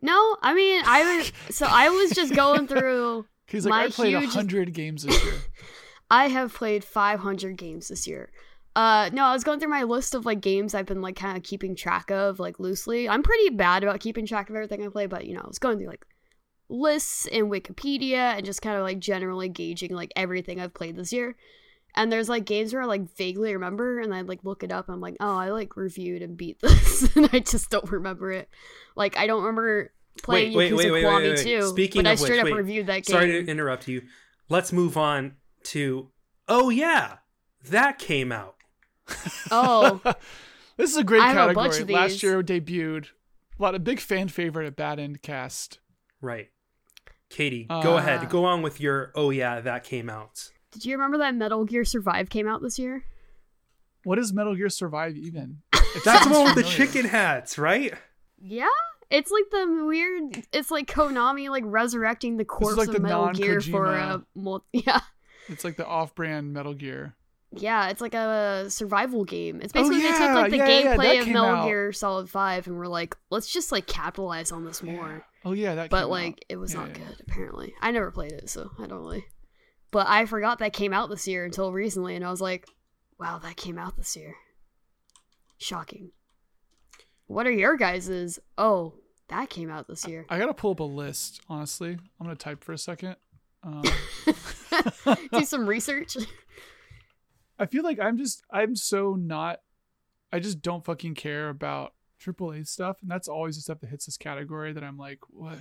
No, 0.00 0.36
I 0.42 0.54
mean 0.54 0.82
I 0.84 1.16
was 1.18 1.32
so 1.56 1.66
I 1.68 1.88
was 1.88 2.10
just 2.10 2.34
going 2.34 2.66
through 2.68 3.26
He's 3.46 3.64
like, 3.64 3.70
My 3.70 3.84
I 3.84 3.88
played 3.88 4.14
a 4.14 4.20
huge- 4.20 4.32
hundred 4.34 4.72
games 4.74 5.04
this 5.04 5.22
year. 5.24 5.34
I 6.10 6.28
have 6.28 6.54
played 6.54 6.84
500 6.84 7.56
games 7.56 7.88
this 7.88 8.06
year. 8.06 8.30
Uh, 8.76 9.10
no, 9.12 9.24
I 9.24 9.32
was 9.32 9.42
going 9.44 9.58
through 9.60 9.70
my 9.70 9.82
list 9.82 10.14
of 10.14 10.24
like 10.24 10.40
games 10.40 10.74
I've 10.74 10.86
been 10.86 11.02
like 11.02 11.16
kind 11.16 11.36
of 11.36 11.42
keeping 11.42 11.74
track 11.74 12.10
of 12.10 12.38
like 12.38 12.58
loosely. 12.60 13.08
I'm 13.08 13.22
pretty 13.22 13.48
bad 13.50 13.82
about 13.82 14.00
keeping 14.00 14.24
track 14.26 14.48
of 14.50 14.56
everything 14.56 14.84
I 14.84 14.88
play, 14.88 15.06
but 15.06 15.26
you 15.26 15.34
know, 15.34 15.40
I 15.42 15.46
was 15.48 15.58
going 15.58 15.78
through 15.78 15.88
like 15.88 16.06
lists 16.68 17.26
in 17.26 17.46
Wikipedia 17.50 18.36
and 18.36 18.44
just 18.46 18.62
kind 18.62 18.76
of 18.76 18.82
like 18.82 18.98
generally 19.00 19.48
gauging 19.48 19.94
like 19.94 20.12
everything 20.14 20.60
I've 20.60 20.74
played 20.74 20.96
this 20.96 21.12
year. 21.12 21.34
And 21.98 22.10
there's 22.12 22.28
like 22.28 22.44
games 22.44 22.72
where 22.72 22.82
I 22.82 22.86
like 22.86 23.14
vaguely 23.16 23.52
remember 23.52 23.98
and 24.00 24.14
I 24.14 24.20
like 24.22 24.44
look 24.44 24.62
it 24.62 24.72
up 24.72 24.86
and 24.88 24.94
I'm 24.94 25.00
like, 25.00 25.16
oh, 25.20 25.36
I 25.36 25.50
like 25.50 25.76
reviewed 25.76 26.22
and 26.22 26.36
beat 26.36 26.60
this 26.62 27.14
and 27.16 27.28
I 27.32 27.40
just 27.40 27.68
don't 27.70 27.90
remember 27.90 28.30
it. 28.32 28.48
Like 28.96 29.16
I 29.18 29.26
don't 29.26 29.40
remember 29.42 29.92
playing 30.22 30.56
Wait, 30.56 30.72
wait, 30.72 30.72
Yakuza 30.72 30.92
wait, 30.92 30.92
wait, 30.92 31.04
Kiwami 31.04 31.22
wait, 31.22 31.36
wait. 31.36 31.42
2, 31.60 31.62
Speaking 31.68 32.02
but 32.04 32.08
I 32.08 32.12
of 32.12 32.20
which, 32.20 32.26
straight 32.26 32.38
up 32.40 32.44
wait. 32.46 32.54
reviewed 32.54 32.86
that 32.86 33.04
game. 33.04 33.14
Sorry 33.14 33.26
to 33.44 33.46
interrupt 33.50 33.88
you. 33.88 34.02
Let's 34.48 34.72
move 34.72 34.96
on 34.96 35.34
to 35.64 36.08
Oh 36.48 36.70
yeah, 36.70 37.16
that 37.68 37.98
came 37.98 38.32
out. 38.32 38.54
oh, 39.50 40.00
this 40.76 40.90
is 40.90 40.96
a 40.96 41.04
great 41.04 41.20
I 41.22 41.28
have 41.28 41.36
a 41.36 41.40
category. 41.54 41.54
bunch 41.68 41.80
of 41.80 41.90
Last 41.90 42.10
these. 42.12 42.22
year 42.22 42.42
debuted. 42.42 43.06
A 43.58 43.62
lot 43.62 43.74
of 43.74 43.82
big 43.84 44.00
fan 44.00 44.28
favorite 44.28 44.66
at 44.66 44.76
Bad 44.76 44.98
End 45.00 45.20
Cast. 45.22 45.80
Right. 46.20 46.48
Katie, 47.28 47.64
go 47.64 47.94
Uh, 47.94 47.98
ahead. 47.98 48.28
Go 48.30 48.44
on 48.44 48.62
with 48.62 48.80
your 48.80 49.10
Oh 49.14 49.30
yeah, 49.30 49.60
that 49.60 49.82
came 49.84 50.08
out. 50.08 50.50
Did 50.72 50.84
you 50.84 50.96
remember 50.96 51.18
that 51.18 51.34
Metal 51.34 51.64
Gear 51.64 51.84
Survive 51.84 52.28
came 52.30 52.46
out 52.48 52.62
this 52.62 52.78
year? 52.78 53.04
What 54.04 54.18
is 54.18 54.32
Metal 54.32 54.54
Gear 54.54 54.68
Survive 54.68 55.16
even? 55.16 55.62
It 55.72 56.02
That's 56.04 56.26
the 56.26 56.32
one 56.32 56.44
with 56.44 56.54
the 56.54 56.62
chicken 56.62 57.06
hats, 57.06 57.58
right? 57.58 57.94
Yeah, 58.40 58.68
it's 59.10 59.30
like 59.30 59.44
the 59.50 59.84
weird. 59.84 60.46
It's 60.52 60.70
like 60.70 60.86
Konami 60.86 61.48
like 61.50 61.64
resurrecting 61.66 62.36
the 62.36 62.44
corpse 62.44 62.76
like 62.76 62.88
of 62.88 62.94
the 62.94 63.00
Metal 63.00 63.32
Gear 63.32 63.60
for 63.60 63.86
a 63.94 64.22
non-Kojima. 64.34 64.62
yeah. 64.72 65.00
It's 65.48 65.64
like 65.64 65.76
the 65.76 65.86
off-brand 65.86 66.52
Metal 66.52 66.74
Gear. 66.74 67.14
Yeah, 67.52 67.88
it's 67.88 68.02
like 68.02 68.12
a 68.12 68.66
survival 68.68 69.24
game. 69.24 69.62
It's 69.62 69.72
Oh, 69.74 69.80
basically 69.80 70.02
they 70.02 70.08
took 70.08 70.20
like 70.20 70.50
the 70.50 70.58
yeah, 70.58 70.68
yeah, 70.68 70.96
gameplay 70.96 71.16
that 71.16 71.18
of 71.20 71.28
Metal 71.28 71.44
out. 71.46 71.64
Gear 71.66 71.92
Solid 71.92 72.28
Five, 72.28 72.66
and 72.66 72.76
we're 72.76 72.86
like, 72.86 73.16
let's 73.30 73.50
just 73.50 73.72
like 73.72 73.86
capitalize 73.86 74.52
on 74.52 74.66
this 74.66 74.82
more. 74.82 75.24
Oh 75.44 75.52
yeah, 75.52 75.74
that. 75.76 75.88
But 75.88 76.02
came 76.02 76.10
like, 76.10 76.32
out. 76.32 76.44
it 76.50 76.56
was 76.56 76.74
Yeah, 76.74 76.80
not 76.80 76.88
yeah, 76.90 76.98
yeah. 76.98 77.08
good. 77.08 77.20
Apparently, 77.26 77.74
I 77.80 77.90
never 77.90 78.10
played 78.10 78.32
it, 78.32 78.50
so 78.50 78.70
I 78.78 78.86
don't 78.86 78.98
really. 79.00 79.24
But 79.90 80.06
I 80.08 80.26
forgot 80.26 80.58
that 80.58 80.72
came 80.72 80.92
out 80.92 81.08
this 81.08 81.26
year 81.26 81.44
until 81.44 81.72
recently, 81.72 82.14
and 82.14 82.24
I 82.24 82.30
was 82.30 82.40
like, 82.40 82.66
wow, 83.18 83.38
that 83.38 83.56
came 83.56 83.78
out 83.78 83.96
this 83.96 84.16
year. 84.16 84.34
Shocking. 85.56 86.10
What 87.26 87.46
are 87.46 87.52
your 87.52 87.76
guys's? 87.76 88.38
Oh, 88.56 88.94
that 89.28 89.50
came 89.50 89.70
out 89.70 89.88
this 89.88 90.06
year. 90.06 90.24
I 90.28 90.38
gotta 90.38 90.54
pull 90.54 90.72
up 90.72 90.80
a 90.80 90.84
list. 90.84 91.40
Honestly, 91.48 91.90
I'm 91.90 92.26
gonna 92.26 92.36
type 92.36 92.64
for 92.64 92.72
a 92.72 92.78
second. 92.78 93.16
Um, 93.62 93.82
Do 95.32 95.44
some 95.44 95.68
research. 95.68 96.16
I 97.58 97.66
feel 97.66 97.82
like 97.82 97.98
I'm 97.98 98.16
just 98.16 98.42
I'm 98.50 98.76
so 98.76 99.14
not 99.14 99.60
I 100.32 100.38
just 100.38 100.62
don't 100.62 100.84
fucking 100.84 101.14
care 101.14 101.48
about 101.48 101.94
AAA 102.22 102.66
stuff, 102.66 102.98
and 103.02 103.10
that's 103.10 103.28
always 103.28 103.56
the 103.56 103.62
stuff 103.62 103.80
that 103.80 103.90
hits 103.90 104.06
this 104.06 104.16
category 104.16 104.72
that 104.72 104.84
I'm 104.84 104.96
like, 104.98 105.20
what? 105.28 105.58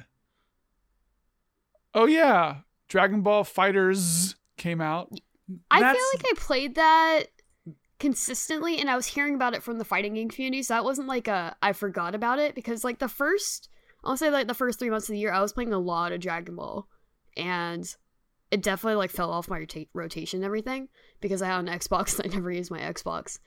Oh 1.94 2.06
yeah, 2.06 2.58
Dragon 2.88 3.22
Ball 3.22 3.44
FighterZ 3.44 4.36
came 4.58 4.82
out. 4.82 5.12
I 5.72 5.80
That's- 5.80 5.96
feel 5.96 6.06
like 6.16 6.26
I 6.26 6.40
played 6.40 6.76
that 6.76 7.24
consistently 8.00 8.78
and 8.80 8.90
I 8.90 8.96
was 8.96 9.08
hearing 9.08 9.36
about 9.36 9.54
it 9.54 9.64
from 9.64 9.78
the 9.78 9.86
fighting 9.86 10.14
game 10.14 10.30
community, 10.30 10.62
so 10.64 10.74
that 10.76 10.84
wasn't 10.84 11.08
like 11.08 11.28
a 11.28 11.56
I 11.62 11.74
forgot 11.74 12.16
about 12.16 12.40
it 12.40 12.54
because 12.56 12.84
like 12.84 13.00
the 13.00 13.08
first 13.08 13.70
I'll 14.04 14.18
say 14.18 14.30
like 14.30 14.48
the 14.48 14.54
first 14.54 14.80
three 14.80 14.90
months 14.90 15.10
of 15.10 15.14
the 15.14 15.20
year 15.20 15.32
I 15.34 15.42
was 15.42 15.54
playing 15.54 15.74
a 15.74 15.80
lot 15.80 16.12
of 16.12 16.20
Dragon 16.20 16.56
Ball 16.56 16.88
and 17.36 17.96
it 18.52 18.62
definitely 18.62 18.96
like 18.98 19.12
fell 19.12 19.32
off 19.32 19.50
my 19.50 19.58
rota- 19.60 19.88
rotation 19.94 20.38
and 20.40 20.46
everything 20.46 20.88
because 21.22 21.42
I 21.42 21.48
had 21.48 21.60
an 21.60 21.68
Xbox 21.68 22.20
and 22.24 22.32
I 22.32 22.36
never 22.36 22.52
used 22.52 22.72
my 22.72 22.80
Xbox. 22.80 23.40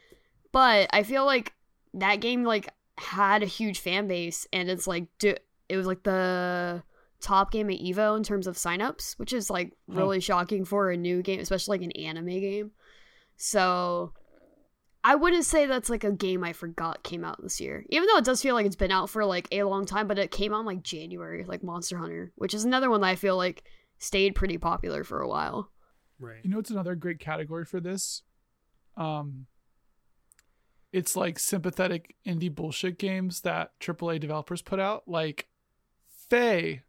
But 0.53 0.91
I 0.93 1.03
feel 1.05 1.25
like 1.25 1.55
that 1.95 2.17
game 2.17 2.45
like 2.45 2.69
had 2.99 3.43
a 3.43 3.47
huge 3.47 3.79
fan 3.79 4.09
base 4.09 4.47
and 4.53 4.69
it's 4.69 4.87
like 4.87 5.07
do- 5.19 5.37
it 5.69 5.77
was 5.77 5.87
like 5.87 6.03
the 6.03 6.83
top 7.21 7.50
game 7.53 7.71
at 7.71 7.79
Evo 7.79 8.17
in 8.17 8.23
terms 8.23 8.47
of 8.47 8.57
signups, 8.57 9.19
which 9.19 9.33
is 9.33 9.50
like 9.50 9.73
Huh. 9.89 9.99
really 9.99 10.21
shocking 10.21 10.65
for 10.65 10.91
a 10.91 10.97
new 10.97 11.23
game, 11.23 11.41
especially 11.41 11.79
like 11.79 11.85
an 11.85 11.93
anime 11.93 12.27
game. 12.41 12.71
So 13.37 14.12
I 15.03 15.15
wouldn't 15.15 15.45
say 15.47 15.65
that's 15.67 15.89
like 15.89 16.05
a 16.05 16.12
game 16.12 16.45
I 16.45 16.53
forgot 16.53 17.03
came 17.03 17.25
out 17.25 17.43
this 17.43 17.61
year. 17.61 17.85
Even 17.89 18.07
though 18.07 18.19
it 18.19 18.25
does 18.25 18.43
feel 18.43 18.55
like 18.55 18.67
it's 18.67 18.77
been 18.77 18.91
out 18.91 19.09
for 19.09 19.25
like 19.25 19.49
a 19.50 19.62
long 19.62 19.87
time, 19.87 20.07
but 20.07 20.19
it 20.19 20.31
came 20.31 20.53
out 20.53 20.61
in 20.61 20.67
like 20.67 20.83
January, 20.83 21.45
like 21.45 21.62
Monster 21.62 21.97
Hunter, 21.97 22.33
which 22.37 22.53
is 22.55 22.65
another 22.65 22.91
one 22.91 23.00
that 23.00 23.07
I 23.09 23.17
feel 23.17 23.37
like 23.37 23.65
stayed 23.99 24.35
pretty 24.35 24.59
popular 24.59 25.05
for 25.05 25.21
a 25.21 25.29
while. 25.29 25.71
Right. 26.19 26.41
You 26.43 26.50
know 26.50 26.59
it's 26.59 26.71
another 26.71 26.95
great 26.95 27.19
category 27.19 27.65
for 27.65 27.81
this? 27.81 28.23
Um, 28.97 29.47
it's 30.93 31.17
like 31.17 31.39
sympathetic 31.39 32.17
indie 32.27 32.55
bullshit 32.55 32.99
games 32.99 33.41
that 33.43 33.71
AAA 33.81 34.21
developers 34.21 34.61
put 34.61 34.81
out, 34.81 35.05
like 35.07 35.49
Fe. 36.29 36.83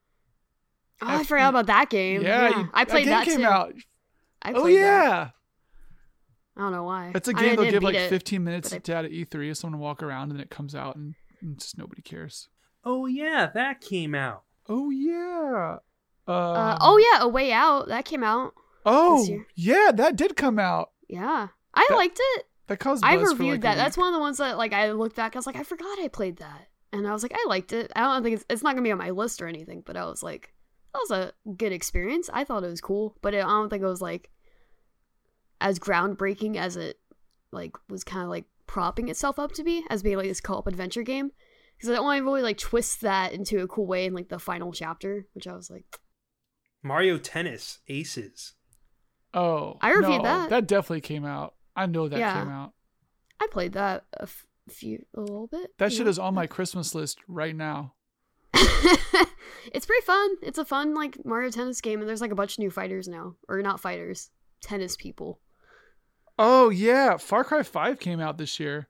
Oh, 1.01 1.08
I 1.08 1.15
F- 1.22 1.27
forgot 1.27 1.50
about 1.50 1.65
that 1.67 1.89
game. 1.89 2.22
Yeah, 2.22 2.50
Yeah, 2.50 2.60
you- 2.60 2.70
I 2.74 2.86
played 2.86 3.08
that, 3.08 3.25
game 3.25 3.41
that, 3.41 3.41
came 3.41 3.41
too. 3.41 3.46
out. 3.46 3.74
I 4.41 4.51
Oh 4.53 4.62
played 4.62 4.77
that. 4.77 4.79
yeah, 4.79 5.29
I 6.58 6.62
don't 6.62 6.72
know 6.72 6.84
why. 6.84 7.12
it's 7.15 7.27
a 7.27 7.34
game 7.34 7.55
they'll 7.55 7.70
give 7.72 7.84
like 7.84 7.96
it. 7.96 8.10
15 8.10 8.43
minutes 8.43 8.70
but 8.70 8.77
I- 8.77 8.79
to 8.79 8.96
at 8.96 9.12
E3 9.12 9.50
as 9.51 9.60
someone 9.60 9.79
to 9.79 9.84
walk 9.84 10.03
around, 10.03 10.29
and 10.29 10.34
then 10.34 10.41
it 10.41 10.50
comes 10.50 10.75
out, 10.75 10.96
and, 10.96 11.15
and 11.41 11.58
just 11.60 11.77
nobody 11.77 12.01
cares. 12.01 12.50
Oh 12.84 13.05
yeah, 13.05 13.50
that 13.53 13.81
came 13.81 14.13
out. 14.15 14.43
Oh 14.67 14.89
yeah. 14.89 15.77
Uh, 16.27 16.31
Uh, 16.31 16.77
oh 16.81 16.98
yeah, 16.98 17.22
A 17.24 17.27
Way 17.27 17.51
Out 17.51 17.88
that 17.88 18.05
came 18.05 18.24
out. 18.24 18.53
Oh 18.86 19.27
yeah, 19.55 19.91
that 19.93 20.15
did 20.15 20.36
come 20.36 20.60
out. 20.60 20.91
Yeah, 21.08 21.48
I 21.74 21.86
That- 21.89 21.96
liked 21.96 22.20
it. 22.36 22.46
That 22.67 22.77
caused. 22.79 23.03
I 23.03 23.15
reviewed 23.15 23.51
like, 23.51 23.62
that. 23.62 23.75
That's 23.75 23.98
one 23.98 24.08
of 24.08 24.13
the 24.13 24.20
ones 24.20 24.38
that 24.38 24.58
like 24.58 24.72
I 24.74 24.91
looked 24.91 25.15
back. 25.15 25.36
I 25.36 25.39
was 25.39 25.46
like, 25.48 25.58
I 25.58 25.63
forgot 25.63 26.00
I 26.00 26.08
played 26.08 26.38
that, 26.38 26.67
and 26.93 27.05
I 27.08 27.12
was 27.13 27.22
like, 27.22 27.34
I 27.34 27.46
liked 27.50 27.74
it. 27.74 27.91
I 27.96 28.01
don't 28.01 28.24
think 28.24 28.36
it's 28.36 28.46
it's 28.50 28.63
not 28.63 28.72
gonna 28.75 28.84
be 28.84 28.91
on 28.91 28.98
my 28.98 29.10
list 29.10 29.41
or 29.41 29.48
anything, 29.48 29.84
but 29.86 29.98
I 29.98 30.05
was 30.05 30.24
like, 30.24 30.53
that 30.93 31.00
was 31.07 31.12
a 31.12 31.33
good 31.55 31.71
experience. 31.71 32.29
I 32.33 32.43
thought 32.43 32.63
it 32.63 32.69
was 32.69 32.81
cool, 32.81 33.15
but 33.21 33.33
it, 33.33 33.43
I 33.43 33.50
don't 33.50 33.69
think 33.69 33.83
it 33.83 33.88
was 33.88 34.01
like 34.01 34.29
as 35.60 35.79
groundbreaking 35.79 36.57
as 36.57 36.75
it 36.75 37.00
like 37.51 37.75
was 37.89 38.03
kind 38.03 38.24
of 38.24 38.29
like 38.29 38.45
propping 38.67 39.10
itself 39.10 39.38
up 39.38 39.51
to 39.53 39.63
be 39.63 39.83
as 39.89 40.01
being 40.01 40.17
like 40.17 40.27
this 40.27 40.41
co-op 40.41 40.67
adventure 40.67 41.03
game 41.03 41.31
because 41.77 41.89
it 41.89 42.00
only 42.00 42.21
really 42.21 42.41
like 42.41 42.57
twists 42.57 42.98
that 42.98 43.33
into 43.33 43.60
a 43.62 43.67
cool 43.67 43.86
way 43.86 44.05
in 44.05 44.13
like 44.13 44.29
the 44.29 44.39
final 44.39 44.71
chapter, 44.71 45.27
which 45.33 45.48
I 45.48 45.53
was 45.53 45.69
like, 45.69 46.00
Mario 46.83 47.17
Tennis 47.17 47.79
Aces. 47.88 48.53
Oh, 49.33 49.77
I 49.81 49.91
reviewed 49.91 50.24
no, 50.24 50.24
that. 50.24 50.50
That 50.50 50.67
definitely 50.67 51.01
came 51.01 51.25
out. 51.25 51.55
I 51.75 51.86
know 51.86 52.07
that 52.07 52.19
Yeah. 52.19 52.39
came 52.39 52.51
out. 52.51 52.74
I 53.39 53.48
played 53.50 53.74
that 53.74 54.05
a 54.13 54.24
f- 54.24 54.45
few 54.69 55.05
a 55.15 55.21
little 55.21 55.48
bit. 55.48 55.71
That 55.77 55.91
shit 55.91 56.05
know? 56.05 56.10
is 56.10 56.19
on 56.19 56.33
my 56.33 56.48
Christmas 56.48 56.93
list 56.93 57.19
right 57.27 57.55
now. 57.55 57.93
it's 59.73 59.85
pretty 59.85 60.05
fun. 60.05 60.35
It's 60.41 60.57
a 60.57 60.65
fun 60.65 60.93
like 60.93 61.23
Mario 61.25 61.49
Tennis 61.49 61.81
game, 61.81 61.99
and 61.99 62.09
there's 62.09 62.21
like 62.21 62.31
a 62.31 62.35
bunch 62.35 62.53
of 62.53 62.59
new 62.59 62.71
fighters 62.71 63.07
now, 63.07 63.35
or 63.47 63.61
not 63.61 63.79
fighters, 63.79 64.29
tennis 64.61 64.95
people. 64.95 65.39
Oh 66.37 66.69
yeah, 66.69 67.17
Far 67.17 67.43
Cry 67.43 67.63
Five 67.63 67.99
came 67.99 68.19
out 68.19 68.37
this 68.37 68.59
year. 68.59 68.87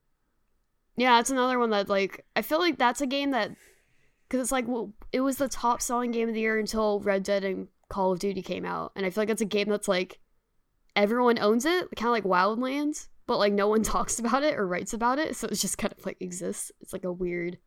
Yeah, 0.96 1.20
it's 1.20 1.30
another 1.30 1.60
one 1.60 1.70
that 1.72 1.90
like 1.90 2.26
I 2.36 2.42
feel 2.42 2.60
like 2.60 2.78
that's 2.78 3.02
a 3.02 3.08
game 3.08 3.32
that 3.32 3.52
because 4.28 4.42
it's 4.42 4.52
like 4.52 4.68
well, 4.68 4.94
it 5.12 5.22
was 5.22 5.38
the 5.38 5.50
top 5.50 5.82
selling 5.82 6.12
game 6.12 6.28
of 6.28 6.34
the 6.34 6.42
year 6.42 6.60
until 6.60 7.00
Red 7.00 7.24
Dead 7.24 7.44
and 7.44 7.68
Call 7.90 8.12
of 8.12 8.20
Duty 8.20 8.42
came 8.42 8.66
out, 8.66 8.92
and 8.96 9.06
I 9.06 9.10
feel 9.10 9.22
like 9.22 9.30
it's 9.30 9.42
a 9.42 9.46
game 9.46 9.70
that's 9.70 9.88
like 9.88 10.20
everyone 10.96 11.40
owns 11.40 11.66
it, 11.66 11.88
kind 11.96 12.08
of 12.08 12.12
like 12.12 12.24
Wildlands, 12.24 13.08
but 13.28 13.38
like 13.38 13.54
no 13.54 13.68
one 13.68 13.84
talks 13.84 14.20
about 14.20 14.44
it 14.44 14.58
or 14.58 14.68
writes 14.68 14.94
about 14.94 15.20
it, 15.20 15.36
so 15.36 15.48
it's 15.48 15.62
just 15.62 15.78
kind 15.78 15.94
of 15.98 16.06
like 16.06 16.18
exists. 16.22 16.72
It's 16.82 16.94
like 16.94 17.04
a 17.04 17.12
weird 17.12 17.58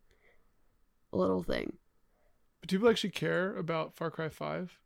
little 1.13 1.43
thing. 1.43 1.75
People 2.69 2.89
actually 2.89 3.11
care 3.11 3.57
about 3.57 3.95
Far 3.95 4.11
Cry 4.11 4.29
Five? 4.29 4.79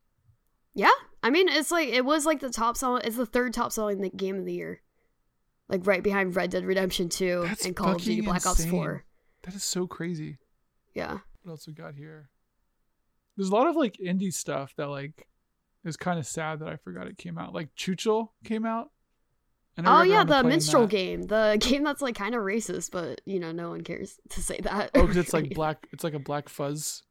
Yeah, 0.74 0.90
I 1.22 1.30
mean, 1.30 1.48
it's 1.48 1.70
like 1.70 1.88
it 1.88 2.04
was 2.04 2.26
like 2.26 2.40
the 2.40 2.50
top 2.50 2.76
selling. 2.76 3.02
It's 3.04 3.16
the 3.16 3.26
third 3.26 3.52
top 3.54 3.72
selling 3.72 4.00
the 4.00 4.10
game 4.10 4.38
of 4.38 4.44
the 4.44 4.52
year, 4.52 4.80
like 5.68 5.86
right 5.86 6.02
behind 6.02 6.36
Red 6.36 6.50
Dead 6.50 6.64
Redemption 6.64 7.08
Two 7.08 7.42
That's 7.46 7.64
and 7.64 7.74
Call 7.74 7.96
of 7.96 8.02
Duty 8.02 8.20
Black 8.22 8.46
Ops. 8.46 8.64
Four. 8.64 9.04
That 9.42 9.54
is 9.54 9.64
so 9.64 9.86
crazy. 9.86 10.38
Yeah, 10.94 11.18
What 11.42 11.52
else 11.52 11.66
we 11.66 11.72
got 11.72 11.94
here? 11.94 12.28
There's 13.36 13.50
a 13.50 13.54
lot 13.54 13.68
of 13.68 13.76
like 13.76 13.96
indie 14.04 14.32
stuff 14.32 14.74
that 14.76 14.88
like 14.88 15.28
is 15.84 15.96
kind 15.96 16.18
of 16.18 16.26
sad 16.26 16.58
that 16.58 16.68
I 16.68 16.76
forgot 16.76 17.06
it 17.06 17.18
came 17.18 17.38
out. 17.38 17.54
Like 17.54 17.74
Chuchel 17.76 18.30
came 18.44 18.66
out. 18.66 18.90
Oh 19.84 20.02
yeah, 20.02 20.24
the 20.24 20.42
minstrel 20.42 20.82
that. 20.82 20.90
game, 20.90 21.22
the 21.22 21.56
game 21.60 21.84
that's 21.84 22.02
like 22.02 22.16
kind 22.16 22.34
of 22.34 22.42
racist, 22.42 22.90
but 22.90 23.20
you 23.24 23.38
know 23.38 23.52
no 23.52 23.70
one 23.70 23.82
cares 23.82 24.18
to 24.30 24.42
say 24.42 24.58
that. 24.62 24.90
Oh, 24.94 25.02
because 25.02 25.16
it's 25.16 25.32
like 25.32 25.54
black. 25.54 25.86
It's 25.92 26.04
like 26.04 26.14
a 26.14 26.18
black 26.18 26.48
fuzz. 26.48 27.04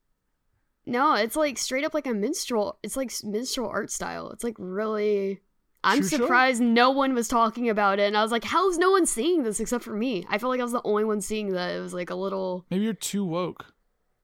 No, 0.88 1.16
it's 1.16 1.36
like 1.36 1.58
straight 1.58 1.84
up 1.84 1.94
like 1.94 2.08
a 2.08 2.14
minstrel. 2.14 2.80
It's 2.82 2.96
like 2.96 3.12
minstrel 3.24 3.70
art 3.70 3.92
style. 3.92 4.32
It's 4.32 4.44
like 4.44 4.56
really. 4.58 5.42
I'm 5.84 6.00
Shusho? 6.00 6.18
surprised 6.18 6.62
no 6.62 6.90
one 6.90 7.14
was 7.14 7.28
talking 7.28 7.70
about 7.70 8.00
it, 8.00 8.08
and 8.08 8.18
I 8.18 8.24
was 8.24 8.32
like, 8.32 8.44
"How 8.44 8.70
is 8.70 8.78
no 8.78 8.92
one 8.92 9.06
seeing 9.06 9.44
this 9.44 9.60
except 9.60 9.84
for 9.84 9.96
me?" 9.96 10.26
I 10.30 10.38
felt 10.38 10.50
like 10.50 10.60
I 10.60 10.64
was 10.64 10.72
the 10.72 10.82
only 10.84 11.04
one 11.04 11.22
seeing 11.22 11.52
that. 11.52 11.76
It 11.76 11.82
was 11.82 11.94
like 11.94 12.10
a 12.10 12.16
little. 12.16 12.66
Maybe 12.72 12.86
you're 12.86 12.94
too 12.94 13.24
woke. 13.26 13.74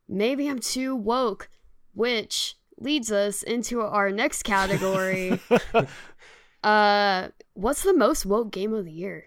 Maybe 0.08 0.48
I'm 0.48 0.60
too 0.60 0.96
woke, 0.96 1.50
which 1.94 2.56
leads 2.78 3.12
us 3.12 3.44
into 3.44 3.82
our 3.82 4.10
next 4.10 4.44
category. 4.44 5.40
uh, 6.64 7.28
what's 7.54 7.84
the 7.84 7.94
most 7.94 8.26
woke 8.26 8.52
game 8.52 8.74
of 8.74 8.86
the 8.86 8.92
year? 8.92 9.26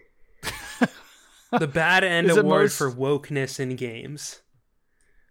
The 1.51 1.67
Bad 1.67 2.03
End 2.03 2.29
Is 2.29 2.35
Award 2.37 2.63
most- 2.63 2.77
for 2.77 2.91
wokeness 2.91 3.59
in 3.59 3.75
games. 3.77 4.41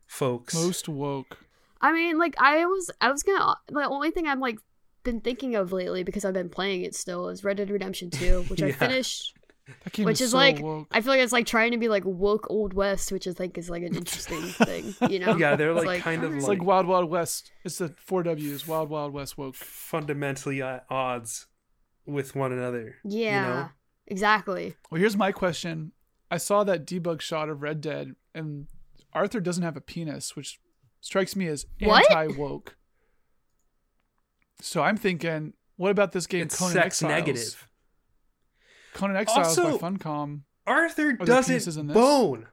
Folks. 0.07 0.55
Most 0.55 0.89
woke. 0.89 1.46
I 1.81 1.93
mean, 1.93 2.19
like 2.19 2.35
I 2.41 2.65
was, 2.67 2.91
I 3.01 3.11
was 3.11 3.23
gonna. 3.23 3.57
The 3.69 3.89
only 3.89 4.11
thing 4.11 4.27
I'm 4.27 4.41
like 4.41 4.59
been 5.03 5.21
thinking 5.21 5.55
of 5.55 5.73
lately 5.73 6.03
because 6.03 6.25
I've 6.25 6.35
been 6.35 6.49
playing 6.49 6.83
it 6.83 6.95
still 6.95 7.29
is 7.29 7.45
Red 7.45 7.59
Dead 7.59 7.71
Redemption 7.71 8.11
2, 8.11 8.43
which 8.49 8.63
I 8.63 8.73
finished. 8.73 9.33
That 9.83 9.93
game 9.95 10.07
Which 10.07 10.21
is, 10.21 10.27
is 10.27 10.31
so 10.31 10.37
like- 10.37 10.61
woke. 10.61 10.87
I 10.93 11.01
feel 11.01 11.11
like 11.11 11.19
it's 11.21 11.33
like 11.33 11.45
trying 11.45 11.73
to 11.73 11.77
be 11.77 11.89
like 11.89 12.05
woke 12.07 12.47
old 12.51 12.73
west, 12.73 13.11
which 13.11 13.27
I 13.27 13.33
think 13.33 13.59
is 13.59 13.69
like 13.69 13.83
an 13.83 13.97
interesting 13.97 14.41
thing, 14.43 14.95
you 15.11 15.19
know? 15.19 15.37
Yeah, 15.37 15.57
they're 15.57 15.73
It's 15.73 15.85
like, 15.85 16.03
kind 16.03 16.19
of 16.23 16.27
alright. 16.27 16.39
It's 16.39 16.47
like 16.47 16.63
Wild 16.63 16.87
Wild 16.87 17.11
West. 17.11 17.51
It's 17.65 17.79
the 17.79 17.89
four 17.89 18.23
W's. 18.23 18.69
Wild 18.69 18.91
Wild 18.91 19.13
West 19.13 19.37
woke. 19.37 19.57
fundamentally 19.57 20.63
at 20.63 20.87
odds 20.89 21.47
with 22.07 22.37
one 22.37 22.53
another. 22.53 22.95
yeah, 23.05 23.41
You 23.49 23.55
know? 23.55 23.69
exactly. 24.07 24.77
Well, 24.89 25.01
here's 25.01 25.17
my 25.17 25.33
question. 25.33 25.91
I 26.31 26.37
saw 26.37 26.63
that 26.63 26.87
debug 26.87 27.21
shot 27.21 27.49
of 27.49 27.61
Red 27.61 27.81
Dead, 27.81 28.15
and 28.37 28.69
Arthur 29.13 29.41
doesn't 29.41 29.65
have 29.65 29.77
a 29.77 29.81
penis, 29.81 30.37
which 30.37 30.61
strikes 31.07 31.37
me 31.37 31.47
as 31.47 31.65
What? 31.81 32.11
anti 32.11 32.37
woke. 32.37 32.77
So 34.61 34.83
I'm 34.83 34.97
thinking, 34.97 35.53
what 35.77 35.91
about 35.91 36.13
this 36.13 36.27
game, 36.27 36.43
It's 36.43 36.59
Conan 36.59 36.73
sex 36.75 36.87
Exiles? 37.03 37.11
negative. 37.11 37.69
Conan 38.95 39.17
Exiles 39.17 39.59
Also- 39.59 39.79
by 39.79 39.91
Funcom. 39.91 40.41
Arthur 40.67 41.11
Are 41.11 41.25
there 41.25 41.37
penises 41.37 41.65
doesn't 41.67 41.81
in 41.83 41.87
this? 41.89 41.95
bone. 41.95 42.49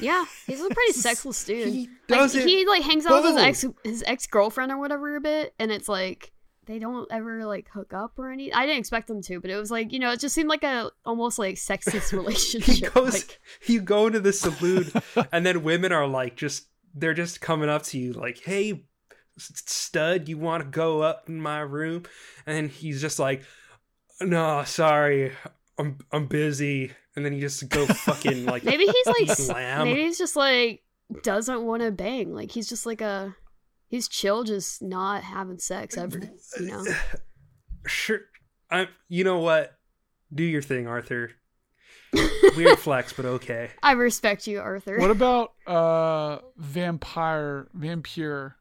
Yeah, 0.00 0.24
he's 0.46 0.60
a 0.60 0.68
pretty 0.68 0.92
sexless 1.06 1.42
dude. 1.44 1.66
He 1.72 1.88
like, 2.08 2.20
doesn't. 2.20 2.46
he 2.46 2.64
like 2.66 2.82
hangs 2.82 3.04
out 3.06 3.24
with 3.24 3.32
his 3.34 3.42
ex 3.42 3.64
his 3.82 4.04
ex 4.06 4.26
girlfriend 4.28 4.70
or 4.70 4.78
whatever 4.78 5.16
a 5.16 5.20
bit, 5.20 5.52
and 5.58 5.72
it's 5.72 5.88
like 5.88 6.30
they 6.66 6.78
don't 6.78 7.10
ever 7.10 7.44
like 7.46 7.68
hook 7.70 7.92
up 7.92 8.12
or 8.16 8.30
any. 8.30 8.52
I 8.52 8.64
didn't 8.66 8.78
expect 8.78 9.08
them 9.08 9.20
to, 9.22 9.40
but 9.40 9.50
it 9.50 9.56
was 9.56 9.72
like 9.72 9.92
you 9.92 9.98
know 9.98 10.12
it 10.12 10.20
just 10.20 10.32
seemed 10.36 10.48
like 10.48 10.62
a 10.62 10.92
almost 11.04 11.40
like 11.40 11.56
sexist 11.56 12.10
he 12.10 12.16
relationship. 12.16 12.94
goes. 12.94 13.14
like, 13.14 13.40
you 13.66 13.80
go 13.80 14.06
into 14.06 14.20
the 14.20 14.32
saloon, 14.32 14.92
and 15.32 15.44
then 15.44 15.64
women 15.64 15.90
are 15.90 16.06
like, 16.06 16.36
just 16.36 16.68
they're 16.94 17.14
just 17.14 17.40
coming 17.40 17.68
up 17.68 17.82
to 17.84 17.98
you 17.98 18.12
like, 18.12 18.38
"Hey, 18.44 18.84
stud, 19.38 20.28
you 20.28 20.38
want 20.38 20.64
to 20.64 20.68
go 20.68 21.02
up 21.02 21.28
in 21.28 21.40
my 21.40 21.60
room?" 21.60 22.04
And 22.46 22.70
he's 22.70 23.00
just 23.00 23.18
like, 23.18 23.42
"No, 24.20 24.64
sorry, 24.64 25.32
I'm 25.78 25.98
I'm 26.12 26.26
busy." 26.26 26.92
And 27.16 27.24
then 27.24 27.32
he 27.32 27.40
just 27.40 27.68
go 27.68 27.86
fucking 27.86 28.46
like 28.46 28.64
maybe 28.64 28.86
he's 28.86 29.06
like 29.06 29.36
slam. 29.36 29.84
maybe 29.84 30.02
he's 30.02 30.18
just 30.18 30.36
like 30.36 30.82
doesn't 31.22 31.62
want 31.62 31.82
to 31.82 31.90
bang. 31.90 32.34
Like 32.34 32.50
he's 32.50 32.68
just 32.68 32.86
like 32.86 33.00
a 33.00 33.34
he's 33.88 34.08
chill, 34.08 34.44
just 34.44 34.82
not 34.82 35.22
having 35.22 35.58
sex 35.58 35.96
ever. 35.96 36.20
You 36.58 36.66
know. 36.66 36.84
Sure, 37.86 38.20
I'm. 38.70 38.88
You 39.08 39.24
know 39.24 39.38
what? 39.38 39.72
Do 40.34 40.42
your 40.42 40.60
thing, 40.60 40.86
Arthur. 40.86 41.30
Weird 42.56 42.78
flex, 42.78 43.12
but 43.12 43.24
okay. 43.24 43.70
I 43.82 43.92
respect 43.92 44.46
you, 44.46 44.60
Arthur. 44.60 44.98
What 44.98 45.10
about 45.10 45.52
uh 45.66 46.38
Vampyr 46.60 47.66
Vampyr? 47.76 48.54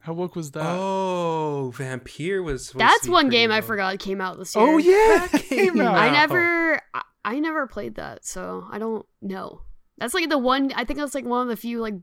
How 0.00 0.12
woke 0.12 0.36
was 0.36 0.52
that? 0.52 0.64
Oh, 0.64 1.72
Vampyr 1.76 2.42
was. 2.44 2.72
was 2.72 2.78
That's 2.78 3.08
one 3.08 3.24
pretty 3.26 3.36
game 3.38 3.50
I 3.52 3.60
forgot 3.60 3.98
came 3.98 4.20
out 4.20 4.38
this 4.38 4.54
year. 4.54 4.64
Oh, 4.64 4.78
yeah, 4.78 4.92
That 4.92 5.28
that 5.32 5.42
came 5.42 5.74
came 5.74 5.80
out. 5.82 5.96
I 5.96 6.10
never 6.10 6.80
I, 6.94 7.02
I 7.24 7.38
never 7.40 7.66
played 7.66 7.96
that, 7.96 8.24
so 8.24 8.66
I 8.70 8.78
don't 8.78 9.04
know. 9.20 9.62
That's 9.98 10.14
like 10.14 10.28
the 10.28 10.38
one 10.38 10.72
I 10.76 10.84
think 10.84 10.98
that's 10.98 11.14
like 11.14 11.24
one 11.24 11.42
of 11.42 11.48
the 11.48 11.56
few 11.56 11.80
like 11.80 11.94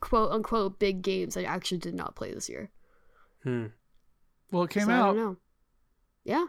quote 0.00 0.30
unquote 0.30 0.78
big 0.78 1.02
games 1.02 1.36
I 1.36 1.42
actually 1.42 1.78
did 1.78 1.94
not 1.94 2.14
play 2.14 2.32
this 2.32 2.48
year. 2.48 2.70
Hmm. 3.42 3.66
Well, 4.52 4.62
it 4.64 4.70
came 4.70 4.84
So 4.86 4.92
I 4.92 4.96
out. 4.96 5.14
don't 5.14 5.16
know. 5.16 5.36
Yeah. 6.24 6.46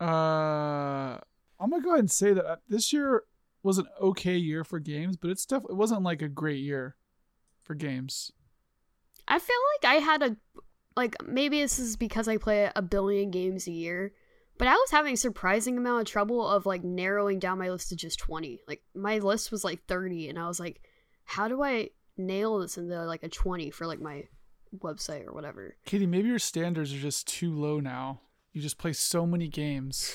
Uh, 0.00 1.18
I'm 1.62 1.70
gonna 1.70 1.82
go 1.82 1.90
ahead 1.90 2.00
and 2.00 2.10
say 2.10 2.32
that 2.32 2.44
uh, 2.44 2.56
this 2.68 2.92
year 2.92 3.22
was 3.62 3.78
an 3.78 3.86
okay 4.00 4.36
year 4.36 4.64
for 4.64 4.80
games, 4.80 5.16
but 5.16 5.30
it's 5.30 5.46
definitely 5.46 5.74
it 5.74 5.78
wasn't 5.78 6.02
like 6.02 6.22
a 6.22 6.28
great 6.28 6.60
year 6.60 6.96
for 7.62 7.74
games. 7.74 8.32
I 9.28 9.38
feel 9.38 9.56
like 9.76 9.92
I 9.92 10.00
had 10.00 10.22
a 10.22 10.36
like 10.96 11.14
maybe 11.24 11.60
this 11.60 11.78
is 11.78 11.96
because 11.96 12.26
I 12.26 12.36
play 12.36 12.70
a 12.74 12.82
billion 12.82 13.30
games 13.30 13.68
a 13.68 13.72
year, 13.72 14.12
but 14.58 14.66
I 14.66 14.74
was 14.74 14.90
having 14.90 15.14
a 15.14 15.16
surprising 15.16 15.78
amount 15.78 16.02
of 16.02 16.12
trouble 16.12 16.46
of 16.46 16.66
like 16.66 16.82
narrowing 16.82 17.38
down 17.38 17.58
my 17.58 17.70
list 17.70 17.90
to 17.90 17.96
just 17.96 18.18
20. 18.18 18.62
Like 18.66 18.82
my 18.94 19.18
list 19.18 19.52
was 19.52 19.62
like 19.62 19.84
30 19.86 20.28
and 20.28 20.38
I 20.38 20.48
was 20.48 20.58
like 20.58 20.82
how 21.24 21.48
do 21.48 21.62
I 21.62 21.90
nail 22.16 22.58
this 22.58 22.76
into 22.76 23.04
like 23.04 23.22
a 23.22 23.28
20 23.28 23.70
for 23.70 23.86
like 23.86 24.00
my 24.00 24.24
website 24.76 25.26
or 25.26 25.32
whatever. 25.32 25.76
Katie, 25.86 26.06
maybe 26.06 26.28
your 26.28 26.38
standards 26.38 26.92
are 26.92 26.98
just 26.98 27.26
too 27.26 27.54
low 27.54 27.80
now. 27.80 28.20
You 28.52 28.60
just 28.60 28.78
play 28.78 28.92
so 28.92 29.26
many 29.26 29.48
games. 29.48 30.14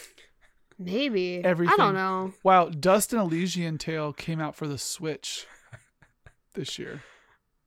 Maybe. 0.79 1.43
Everything. 1.43 1.73
I 1.73 1.77
don't 1.77 1.93
know. 1.95 2.33
Wow, 2.43 2.69
Dust: 2.69 3.13
An 3.13 3.19
Elysian 3.19 3.77
Tail 3.77 4.13
came 4.13 4.39
out 4.39 4.55
for 4.55 4.67
the 4.67 4.77
Switch 4.77 5.45
this 6.53 6.77
year. 6.77 7.01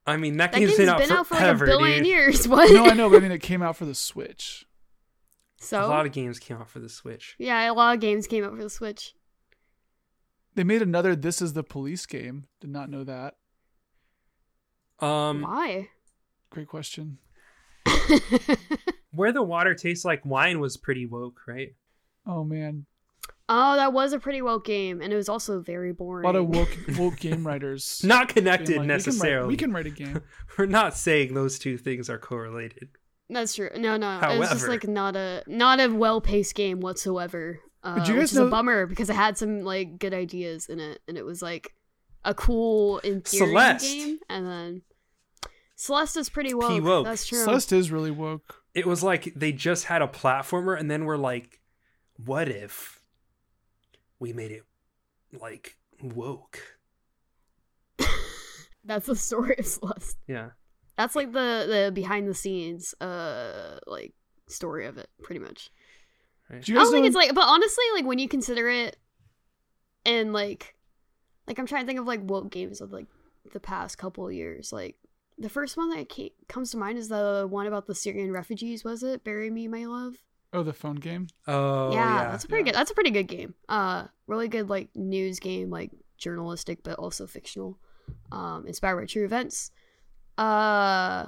I 0.07 0.17
mean, 0.17 0.37
that, 0.39 0.53
That 0.53 0.59
game's 0.59 0.71
game's 0.77 0.79
been 0.79 0.89
out 0.89 0.99
been 1.01 1.13
out 1.13 1.27
for 1.27 1.35
like 1.35 1.45
a 1.61 1.65
billion 1.65 1.99
dude. 1.99 2.07
years. 2.07 2.49
What? 2.49 2.71
No, 2.73 2.87
I 2.87 2.95
know, 2.95 3.11
but 3.11 3.17
I 3.17 3.21
mean 3.21 3.33
it 3.33 3.43
came 3.43 3.63
out 3.63 3.77
for 3.77 3.85
the 3.85 3.95
Switch. 3.95 4.65
so 5.59 5.85
A 5.85 5.87
lot 5.87 6.07
of 6.07 6.13
games 6.13 6.39
came 6.39 6.57
out 6.57 6.69
for 6.71 6.79
the 6.79 6.89
Switch. 6.89 7.37
yeah, 7.39 7.71
a 7.71 7.75
lot 7.75 7.95
of 7.95 8.01
games 8.01 8.27
came 8.27 8.45
out 8.45 8.57
for 8.57 8.63
the 8.63 8.71
Switch. 8.71 9.15
They 10.55 10.65
made 10.65 10.83
another 10.83 11.15
This 11.15 11.41
Is 11.43 11.53
the 11.53 11.63
Police 11.63 12.07
game. 12.07 12.47
Did 12.61 12.71
not 12.71 12.91
know 12.91 13.05
that. 13.05 13.37
Um, 14.99 15.43
Why? 15.43 15.89
Great 16.51 16.67
question. 16.69 17.19
where 19.13 19.33
the 19.33 19.43
water 19.43 19.75
tastes 19.75 20.05
like 20.05 20.25
wine 20.25 20.61
was 20.61 20.77
pretty 20.77 21.07
woke, 21.07 21.41
right? 21.47 21.75
Oh 22.27 22.45
man, 22.45 22.87
oh, 23.51 23.77
that 23.77 23.93
was 23.93 24.13
a 24.13 24.19
pretty 24.19 24.41
woke 24.41 24.65
game, 24.65 25.03
and 25.03 25.13
it 25.13 25.17
was 25.17 25.29
also 25.29 25.61
very 25.61 25.91
a 25.91 25.95
boring. 25.95 26.25
lot 26.25 26.37
of 26.37 26.47
woke 26.55 26.79
woke 26.97 27.19
game 27.19 27.47
writers. 27.47 28.01
Not 28.05 28.29
connected 28.29 28.79
like, 28.79 28.87
necessarily. 28.87 29.49
We 29.49 29.57
can, 29.57 29.73
write, 29.73 29.85
we 29.85 29.91
can 29.91 30.07
write 30.07 30.15
a 30.15 30.19
game. 30.21 30.23
We're 30.59 30.67
not 30.67 30.97
saying 30.97 31.35
those 31.35 31.59
two 31.59 31.77
things 31.77 32.09
are 32.09 32.19
correlated. 32.19 32.89
That's 33.29 33.55
true. 33.55 33.71
No, 33.77 33.97
no, 33.97 34.19
it 34.21 34.39
was 34.39 34.51
just 34.51 34.69
like 34.69 34.89
not 34.89 35.15
a 35.15 35.45
not 35.47 35.79
a 35.81 35.89
well 35.89 36.21
paced 36.21 36.55
game 36.55 36.81
whatsoever. 36.81 37.61
Uh, 37.83 37.97
Did 37.97 38.09
you 38.09 38.15
which 38.15 38.23
guys 38.23 38.33
is 38.33 38.39
a 38.39 38.47
bummer 38.47 38.87
because 38.87 39.09
it 39.09 39.17
had 39.17 39.39
some 39.39 39.63
like 39.63 39.99
good 39.99 40.13
ideas 40.13 40.69
in 40.69 40.81
it, 40.81 41.01
and 41.07 41.17
it 41.17 41.25
was 41.25 41.41
like 41.41 41.75
a 42.25 42.35
cool 42.35 42.99
in 42.99 43.23
theory 43.23 43.49
Celeste. 43.49 43.85
game. 43.85 44.19
And 44.29 44.47
then 44.47 44.83
Celeste 45.77 46.17
is 46.19 46.29
pretty 46.29 46.53
woke. 46.53 46.71
P-woke. 46.71 47.05
That's 47.07 47.27
true. 47.27 47.43
Celeste 47.43 47.73
is 47.73 47.91
really 47.91 48.11
woke. 48.11 48.63
It 48.75 48.87
was 48.87 49.03
like 49.03 49.33
they 49.35 49.53
just 49.53 49.87
had 49.87 50.03
a 50.03 50.09
platformer, 50.09 50.79
and 50.79 50.91
then 50.91 51.05
we're 51.05 51.17
like, 51.17 51.61
what 52.17 52.49
if 52.49 53.00
we 54.21 54.33
made 54.33 54.53
it 54.53 54.63
like 55.41 55.77
woke? 56.03 56.61
That's 58.85 59.07
the 59.07 59.17
story 59.17 59.57
of 59.59 59.67
Celeste. 59.67 60.17
Yeah. 60.27 60.51
That's 60.97 61.15
like 61.17 61.33
the 61.33 61.67
the 61.87 61.93
behind 61.93 62.29
the 62.29 62.35
scenes 62.35 62.95
uh 63.01 63.79
like 63.87 64.13
story 64.49 64.87
of 64.87 64.99
it, 64.99 65.09
pretty 65.23 65.39
much. 65.41 65.71
Right. 66.51 66.63
Do 66.63 66.75
I 66.79 66.83
don't 66.83 66.93
think 66.93 67.03
know- 67.03 67.07
it's 67.09 67.17
like, 67.17 67.35
but 67.35 67.45
honestly, 67.47 67.85
like 67.95 68.05
when 68.05 68.19
you 68.19 68.29
consider 68.29 68.69
it, 68.69 68.97
and 70.05 70.33
like, 70.33 70.75
like 71.47 71.59
I'm 71.59 71.67
trying 71.67 71.83
to 71.83 71.87
think 71.87 72.01
of 72.01 72.07
like 72.07 72.21
woke 72.25 72.51
games 72.51 72.81
of 72.81 72.93
like 72.93 73.07
the 73.53 73.61
past 73.61 73.99
couple 73.99 74.27
of 74.27 74.33
years. 74.35 74.73
Like 74.73 74.97
the 75.39 75.49
first 75.49 75.77
one 75.77 75.91
that 75.91 76.11
ca- 76.13 76.35
comes 76.49 76.71
to 76.73 76.77
mind 76.77 76.99
is 76.99 77.09
the 77.09 77.47
one 77.49 77.67
about 77.67 77.87
the 77.87 77.95
Syrian 77.95 78.33
refugees. 78.33 78.85
Was 78.85 79.03
it 79.03 79.25
"Bury 79.25 79.51
Me, 79.51 79.69
My 79.69 79.85
Love"? 79.87 80.17
Oh, 80.53 80.63
the 80.63 80.73
phone 80.73 80.97
game. 80.97 81.29
Oh 81.47 81.93
yeah, 81.93 82.23
yeah. 82.23 82.31
that's 82.31 82.45
a 82.45 82.49
pretty 82.49 82.63
yeah. 82.63 82.73
good. 82.73 82.79
That's 82.79 82.91
a 82.91 82.95
pretty 82.95 83.11
good 83.11 83.29
game. 83.29 83.55
Uh, 83.69 84.07
really 84.27 84.49
good 84.49 84.69
like 84.69 84.89
news 84.95 85.39
game, 85.39 85.71
like 85.71 85.91
journalistic 86.19 86.83
but 86.83 86.99
also 86.99 87.27
fictional. 87.27 87.79
Um, 88.33 88.67
inspired 88.67 88.97
by 88.97 89.07
true 89.07 89.25
events. 89.25 89.71
Uh, 90.37 91.27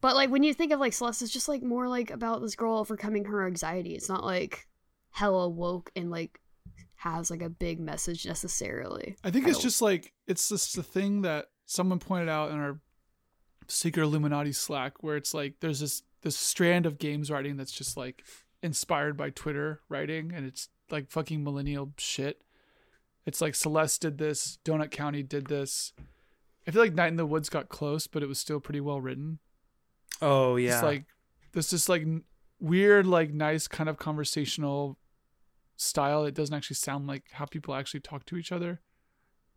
but 0.00 0.14
like 0.14 0.30
when 0.30 0.42
you 0.42 0.54
think 0.54 0.72
of 0.72 0.80
like 0.80 0.92
Celeste, 0.92 1.22
it's 1.22 1.32
just 1.32 1.48
like 1.48 1.62
more 1.62 1.88
like 1.88 2.10
about 2.10 2.40
this 2.40 2.54
girl 2.54 2.78
overcoming 2.78 3.26
her 3.26 3.46
anxiety. 3.46 3.94
It's 3.94 4.08
not 4.08 4.24
like 4.24 4.66
hella 5.10 5.48
woke 5.48 5.90
and 5.96 6.10
like 6.10 6.40
has 6.96 7.30
like 7.30 7.42
a 7.42 7.48
big 7.48 7.80
message 7.80 8.26
necessarily. 8.26 9.16
I 9.22 9.30
think 9.30 9.46
I 9.46 9.50
it's 9.50 9.62
just 9.62 9.82
like 9.82 10.12
it's 10.26 10.48
just 10.48 10.76
the 10.76 10.82
thing 10.82 11.22
that 11.22 11.46
someone 11.66 11.98
pointed 11.98 12.28
out 12.28 12.50
in 12.50 12.56
our 12.56 12.80
secret 13.68 14.02
Illuminati 14.02 14.52
Slack, 14.52 15.02
where 15.02 15.16
it's 15.16 15.34
like 15.34 15.54
there's 15.60 15.80
this 15.80 16.02
this 16.22 16.36
strand 16.36 16.86
of 16.86 16.98
games 16.98 17.30
writing 17.30 17.56
that's 17.56 17.72
just 17.72 17.96
like 17.96 18.24
inspired 18.62 19.16
by 19.16 19.30
Twitter 19.30 19.80
writing, 19.88 20.32
and 20.34 20.46
it's 20.46 20.68
like 20.90 21.10
fucking 21.10 21.42
millennial 21.42 21.92
shit. 21.98 22.42
It's 23.24 23.40
like 23.40 23.54
Celeste 23.54 24.02
did 24.02 24.18
this, 24.18 24.58
Donut 24.64 24.90
County 24.90 25.22
did 25.22 25.46
this. 25.46 25.92
I 26.66 26.70
feel 26.70 26.82
like 26.82 26.94
Night 26.94 27.08
in 27.08 27.16
the 27.16 27.26
Woods 27.26 27.48
got 27.48 27.68
close, 27.68 28.06
but 28.06 28.22
it 28.22 28.28
was 28.28 28.38
still 28.38 28.60
pretty 28.60 28.80
well 28.80 29.00
written. 29.00 29.38
Oh 30.20 30.56
yeah. 30.56 30.74
It's 30.74 30.82
like 30.82 31.04
this 31.52 31.70
just 31.70 31.88
like 31.88 32.06
weird, 32.60 33.06
like 33.06 33.32
nice 33.32 33.68
kind 33.68 33.88
of 33.88 33.98
conversational 33.98 34.98
style. 35.76 36.24
It 36.24 36.34
doesn't 36.34 36.54
actually 36.54 36.76
sound 36.76 37.06
like 37.06 37.24
how 37.32 37.44
people 37.44 37.74
actually 37.74 38.00
talk 38.00 38.24
to 38.26 38.36
each 38.36 38.52
other, 38.52 38.80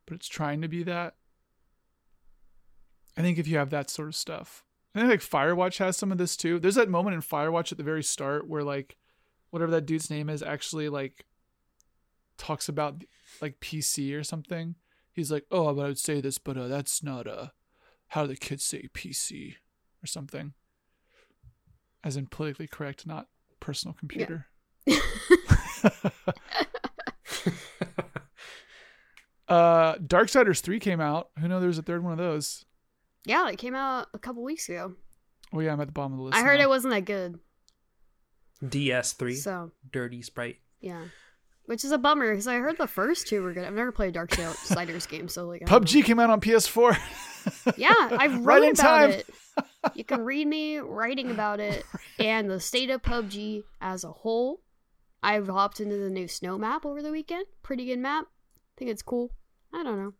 but 0.06 0.16
it's 0.16 0.28
trying 0.28 0.62
to 0.62 0.68
be 0.68 0.84
that. 0.84 1.16
I 3.18 3.22
think 3.22 3.38
if 3.38 3.48
you 3.48 3.58
have 3.58 3.70
that 3.72 3.90
sort 3.90 4.08
of 4.08 4.16
stuff, 4.16 4.64
I 4.96 5.00
think 5.00 5.10
like 5.12 5.20
Firewatch 5.22 5.78
has 5.78 5.98
some 5.98 6.12
of 6.12 6.18
this 6.18 6.36
too. 6.36 6.60
There's 6.60 6.76
that 6.76 6.90
moment 6.90 7.14
in 7.16 7.22
Firewatch 7.22 7.72
at 7.72 7.78
the 7.78 7.84
very 7.84 8.04
start 8.04 8.48
where 8.48 8.64
like 8.64 8.98
whatever 9.52 9.72
that 9.72 9.86
dude's 9.86 10.10
name 10.10 10.30
is 10.30 10.42
actually 10.42 10.90
like 10.90 11.26
talks 12.38 12.68
about 12.68 13.04
like 13.42 13.60
PC 13.60 14.18
or 14.18 14.24
something. 14.24 14.76
He's 15.14 15.32
like, 15.32 15.46
"Oh, 15.52 15.74
but 15.74 15.84
I 15.84 15.88
would 15.88 16.00
say 16.00 16.22
this, 16.22 16.38
but 16.38 16.58
uh, 16.58 16.68
that's 16.68 17.04
not 17.04 17.28
uh 17.28 17.50
how 18.10 18.26
the 18.26 18.36
kids 18.36 18.64
say 18.64 18.88
PC 18.94 19.56
or 20.04 20.08
something." 20.08 20.54
As 22.04 22.18
in 22.18 22.28
politically 22.28 22.68
correct, 22.68 23.06
not 23.06 23.28
personal 23.60 23.94
computer. 23.94 24.48
uh 29.48 29.96
Darksiders 29.98 30.62
3 30.62 30.80
came 30.80 31.02
out. 31.02 31.30
Who 31.40 31.48
knows 31.48 31.62
there's 31.62 31.78
a 31.78 31.84
third 31.84 32.04
one 32.04 32.14
of 32.14 32.18
those? 32.18 32.66
Yeah, 33.26 33.50
it 33.50 33.58
came 33.58 33.76
out 33.76 34.08
a 34.14 34.20
couple 34.20 34.44
weeks 34.44 34.70
ago. 34.70 34.94
Oh 35.54 35.60
yeah, 35.60 35.72
I'm 35.74 35.82
at 35.82 35.88
the 35.88 35.94
bottom 35.94 36.14
of 36.14 36.18
the 36.20 36.24
list. 36.26 36.38
I 36.38 36.42
heard 36.44 36.60
now. 36.60 36.66
it 36.66 36.70
wasn't 36.70 36.94
that 36.94 37.06
good. 37.06 37.40
DS3, 38.64 39.36
So 39.38 39.72
Dirty 39.92 40.22
Sprite. 40.22 40.58
yeah. 40.82 41.06
Which 41.66 41.86
is 41.86 41.92
a 41.92 42.00
bummer 42.00 42.32
because 42.32 42.48
I 42.48 42.56
heard 42.56 42.80
the 42.80 42.88
first 42.88 43.28
two 43.28 43.44
were 43.44 43.54
good. 43.54 43.64
I've 43.64 43.74
never 43.76 43.92
played 43.92 44.16
a 44.16 44.20
Darksiders 44.20 45.08
game, 45.08 45.28
so 45.28 45.46
like 45.46 45.62
I 45.62 45.66
know. 45.72 45.80
PUBG 45.80 46.04
came 46.04 46.20
out 46.20 46.30
on 46.32 46.42
PS4. 46.42 46.98
Yeah, 47.78 47.94
I've 47.96 48.40
Right 48.46 48.60
wrote 48.60 48.64
in 48.64 48.72
about 48.72 48.84
time. 48.84 49.10
it. 49.12 49.26
You 49.94 50.04
can 50.04 50.26
read 50.26 50.46
me 50.48 50.78
writing 50.78 51.32
about 51.32 51.60
it 51.62 51.86
and 52.20 52.50
the 52.50 52.60
state 52.60 52.90
of 52.90 53.02
PUBG 53.02 53.64
as 53.80 54.04
a 54.04 54.12
whole. 54.12 54.62
I've 55.24 55.48
hopped 55.48 55.80
into 55.80 55.96
the 55.96 56.10
new 56.10 56.28
snow 56.28 56.58
map 56.58 56.86
over 56.86 57.02
the 57.02 57.12
weekend. 57.12 57.46
Pretty 57.64 57.86
good 57.86 58.00
map. 58.00 58.26
I 58.28 58.72
think 58.78 58.92
it's 58.92 59.02
cool. 59.02 59.32
I 59.74 59.84
don't 59.84 59.98
know. 59.98 60.14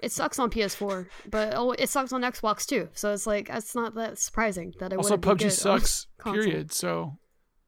It 0.00 0.12
sucks 0.12 0.38
on 0.38 0.48
PS4, 0.50 1.06
but 1.30 1.54
oh, 1.56 1.72
it 1.72 1.88
sucks 1.88 2.12
on 2.12 2.22
Xbox 2.22 2.64
too. 2.66 2.88
So 2.94 3.12
it's 3.12 3.26
like 3.26 3.48
it's 3.50 3.74
not 3.74 3.94
that 3.96 4.18
surprising 4.18 4.72
that 4.78 4.92
it 4.92 4.96
also, 4.96 5.16
wouldn't 5.16 5.38
be 5.38 5.44
PUBG 5.44 5.48
good 5.48 5.52
sucks. 5.52 6.06
Period. 6.24 6.72
So 6.72 7.18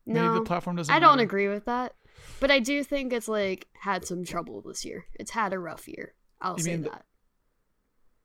maybe 0.07 0.27
the 0.35 0.43
platform 0.43 0.77
doesn't. 0.77 0.95
I 0.95 1.01
don't 1.01 1.13
matter. 1.17 1.23
agree 1.23 1.49
with 1.49 1.65
that. 1.65 1.95
But 2.39 2.51
I 2.51 2.59
do 2.61 2.85
think 2.85 3.13
it's 3.13 3.29
like 3.29 3.67
had 3.81 4.05
some 4.07 4.25
trouble 4.25 4.63
this 4.63 4.85
year. 4.85 5.07
It's 5.19 5.31
had 5.33 5.53
a 5.53 5.59
rough 5.59 5.89
year. 5.89 6.15
I'll 6.41 6.57
You 6.57 6.63
say 6.63 6.71
mean 6.73 6.83
the- 6.83 6.91
that. 6.91 7.05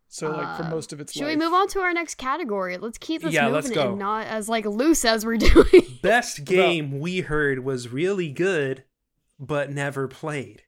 So 0.08 0.30
like 0.32 0.58
for 0.58 0.64
Uh, 0.66 0.70
most 0.70 0.94
of 0.94 1.02
its 1.02 1.12
Should 1.14 1.24
life. 1.24 1.30
we 1.32 1.36
move 1.44 1.54
on 1.54 1.68
to 1.70 1.80
our 1.80 1.92
next 1.94 2.16
category? 2.16 2.78
Let's 2.78 2.98
keep 2.98 3.22
this 3.24 3.34
Yeah, 3.34 3.42
moving 3.50 3.54
let's 3.56 3.70
go. 3.72 3.90
and 3.90 4.00
not 4.00 4.28
as 4.28 4.48
like 4.48 4.66
loose 4.66 5.04
as 5.04 5.26
we're 5.26 5.38
doing. 5.54 5.66
Best 6.02 6.46
game 6.46 7.00
we 7.00 7.22
heard 7.22 7.66
was 7.66 7.90
really 7.90 8.30
good, 8.32 8.84
but 9.40 9.72
never 9.72 10.08
played. 10.08 10.62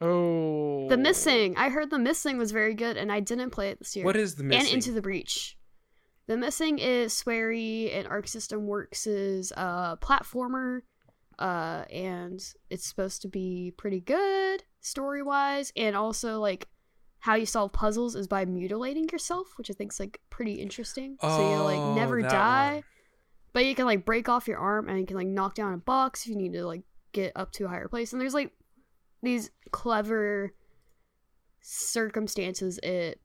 Oh, 0.00 0.88
the 0.88 0.96
Missing. 0.96 1.56
I 1.56 1.68
heard 1.70 1.90
The 1.90 1.98
Missing 1.98 2.38
was 2.38 2.52
very 2.52 2.74
good, 2.74 2.96
and 2.96 3.10
I 3.10 3.20
didn't 3.20 3.50
play 3.50 3.70
it 3.70 3.78
this 3.78 3.96
year. 3.96 4.04
What 4.04 4.16
is 4.16 4.36
the 4.36 4.44
missing? 4.44 4.66
And 4.66 4.74
Into 4.74 4.92
the 4.92 5.02
Breach. 5.02 5.56
The 6.28 6.36
Missing 6.36 6.78
is 6.78 7.12
Swery 7.14 7.90
and 7.92 8.06
Arc 8.06 8.28
System 8.28 8.66
Works' 8.66 9.06
uh, 9.06 9.96
platformer, 9.96 10.80
uh, 11.38 11.84
and 11.90 12.40
it's 12.70 12.86
supposed 12.86 13.22
to 13.22 13.28
be 13.28 13.72
pretty 13.76 14.00
good 14.00 14.62
story 14.80 15.22
wise, 15.22 15.72
and 15.76 15.96
also 15.96 16.38
like 16.40 16.68
how 17.20 17.34
you 17.34 17.46
solve 17.46 17.72
puzzles 17.72 18.14
is 18.14 18.28
by 18.28 18.44
mutilating 18.44 19.08
yourself, 19.10 19.48
which 19.56 19.70
I 19.70 19.74
think 19.74 19.92
is 19.92 19.98
like 19.98 20.20
pretty 20.30 20.54
interesting. 20.54 21.16
so 21.20 21.26
you 21.28 21.56
Oh, 21.56 21.64
like 21.64 21.96
never 21.96 22.22
die. 22.22 22.74
one. 22.74 22.82
But 23.54 23.64
you 23.64 23.74
can 23.74 23.86
like 23.86 24.04
break 24.04 24.28
off 24.28 24.46
your 24.46 24.58
arm 24.58 24.88
and 24.88 25.00
you 25.00 25.06
can 25.06 25.16
like 25.16 25.26
knock 25.26 25.54
down 25.56 25.72
a 25.74 25.78
box 25.78 26.22
if 26.22 26.28
you 26.28 26.36
need 26.36 26.52
to 26.52 26.64
like 26.64 26.82
get 27.12 27.32
up 27.34 27.50
to 27.52 27.64
a 27.64 27.68
higher 27.68 27.88
place. 27.88 28.12
And 28.12 28.20
there's 28.22 28.34
like 28.34 28.52
these 29.22 29.50
clever 29.70 30.54
circumstances 31.60 32.78
it 32.82 33.20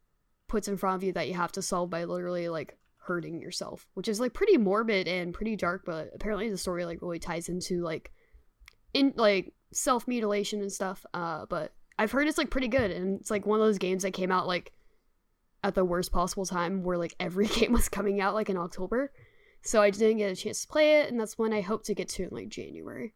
puts 0.47 0.67
in 0.67 0.77
front 0.77 0.95
of 0.95 1.03
you 1.03 1.13
that 1.13 1.27
you 1.27 1.33
have 1.33 1.51
to 1.53 1.61
solve 1.61 1.89
by 1.89 2.03
literally 2.03 2.49
like 2.49 2.77
hurting 2.97 3.41
yourself, 3.41 3.87
which 3.93 4.07
is 4.07 4.19
like 4.19 4.33
pretty 4.33 4.57
morbid 4.57 5.07
and 5.07 5.33
pretty 5.33 5.55
dark, 5.55 5.83
but 5.85 6.09
apparently 6.13 6.49
the 6.49 6.57
story 6.57 6.85
like 6.85 7.01
really 7.01 7.19
ties 7.19 7.49
into 7.49 7.81
like 7.81 8.11
in 8.93 9.13
like 9.15 9.53
self 9.71 10.07
mutilation 10.07 10.61
and 10.61 10.71
stuff. 10.71 11.05
Uh 11.13 11.45
but 11.49 11.73
I've 11.97 12.11
heard 12.11 12.27
it's 12.27 12.37
like 12.37 12.49
pretty 12.49 12.67
good 12.67 12.91
and 12.91 13.19
it's 13.19 13.31
like 13.31 13.45
one 13.45 13.59
of 13.59 13.65
those 13.65 13.77
games 13.77 14.03
that 14.03 14.11
came 14.11 14.31
out 14.31 14.47
like 14.47 14.71
at 15.63 15.75
the 15.75 15.85
worst 15.85 16.11
possible 16.11 16.45
time 16.45 16.83
where 16.83 16.97
like 16.97 17.15
every 17.19 17.47
game 17.59 17.71
was 17.71 17.89
coming 17.89 18.19
out 18.19 18.33
like 18.33 18.49
in 18.49 18.57
October. 18.57 19.11
So 19.65 19.81
I 19.81 19.91
didn't 19.91 20.17
get 20.17 20.31
a 20.31 20.35
chance 20.35 20.61
to 20.61 20.67
play 20.67 20.99
it, 20.99 21.09
and 21.09 21.17
that's 21.17 21.37
when 21.37 21.53
I 21.53 21.61
hope 21.61 21.85
to 21.85 21.95
get 21.95 22.09
to 22.09 22.23
in 22.23 22.29
like 22.31 22.49
January. 22.49 23.13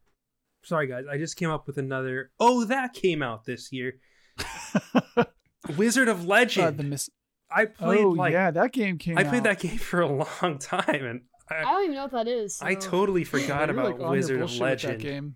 Sorry, 0.67 0.85
guys. 0.87 1.05
I 1.09 1.17
just 1.17 1.37
came 1.37 1.49
up 1.49 1.65
with 1.65 1.77
another. 1.77 2.29
Oh, 2.41 2.65
that 2.65 2.91
came 2.93 3.23
out 3.23 3.45
this 3.45 3.71
year. 3.71 3.99
Wizard 5.77 6.09
of 6.09 6.21
uh, 6.23 6.27
Legend. 6.27 6.77
the 6.77 6.83
miss. 6.83 7.09
I 7.49 7.65
played 7.65 8.03
Oh 8.03 8.09
like 8.09 8.33
yeah, 8.33 8.51
that 8.51 8.73
game 8.73 8.97
came. 8.97 9.17
I 9.17 9.23
played 9.23 9.39
out. 9.39 9.43
that 9.45 9.59
game 9.61 9.77
for 9.77 10.01
a 10.01 10.07
long 10.41 10.59
time, 10.59 11.05
and 11.05 11.21
I 11.49 11.59
I, 11.59 11.61
don't 11.61 11.83
even 11.85 11.95
know 11.95 12.01
what 12.03 12.11
that 12.11 12.27
is. 12.27 12.59
I 12.61 12.75
totally 12.75 13.23
forgot 13.23 13.69
You're, 13.69 13.79
about 13.79 13.97
like, 13.99 14.11
Wizard 14.11 14.41
of 14.41 14.49
bullshit 14.49 14.59
that 14.59 14.63
Legend. 14.65 15.01
game. 15.01 15.35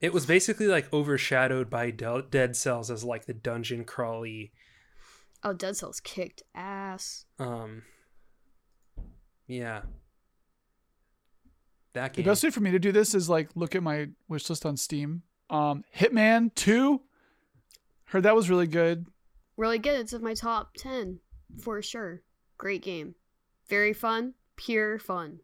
it 0.00 0.14
was 0.14 0.24
basically 0.24 0.66
like 0.66 0.90
overshadowed 0.94 1.68
by 1.68 1.90
Del- 1.90 2.22
Dead 2.22 2.56
Cells 2.56 2.90
as 2.90 3.04
like 3.04 3.26
the 3.26 3.34
dungeon 3.34 3.84
crawly. 3.84 4.52
Oh, 5.44 5.52
Dead 5.52 5.76
Cells 5.76 6.00
kicked 6.00 6.42
ass. 6.54 7.26
Um, 7.38 7.82
yeah, 9.46 9.82
that 11.94 12.14
The 12.14 12.22
best 12.22 12.42
way 12.44 12.50
for 12.50 12.60
me 12.60 12.70
to 12.70 12.78
do 12.78 12.92
this 12.92 13.14
is 13.14 13.28
like 13.28 13.50
look 13.54 13.74
at 13.74 13.82
my 13.82 14.08
wish 14.28 14.48
list 14.48 14.64
on 14.66 14.76
Steam. 14.76 15.22
Um, 15.50 15.84
Hitman 15.96 16.54
Two. 16.54 17.02
Heard 18.06 18.22
that 18.22 18.34
was 18.36 18.48
really 18.48 18.66
good. 18.66 19.06
Really 19.56 19.78
good. 19.78 20.00
It's 20.00 20.12
in 20.12 20.22
my 20.22 20.34
top 20.34 20.74
10 20.78 21.18
for 21.60 21.82
sure. 21.82 22.22
Great 22.56 22.82
game. 22.82 23.14
Very 23.68 23.92
fun. 23.92 24.34
Pure 24.56 25.00
fun. 25.00 25.40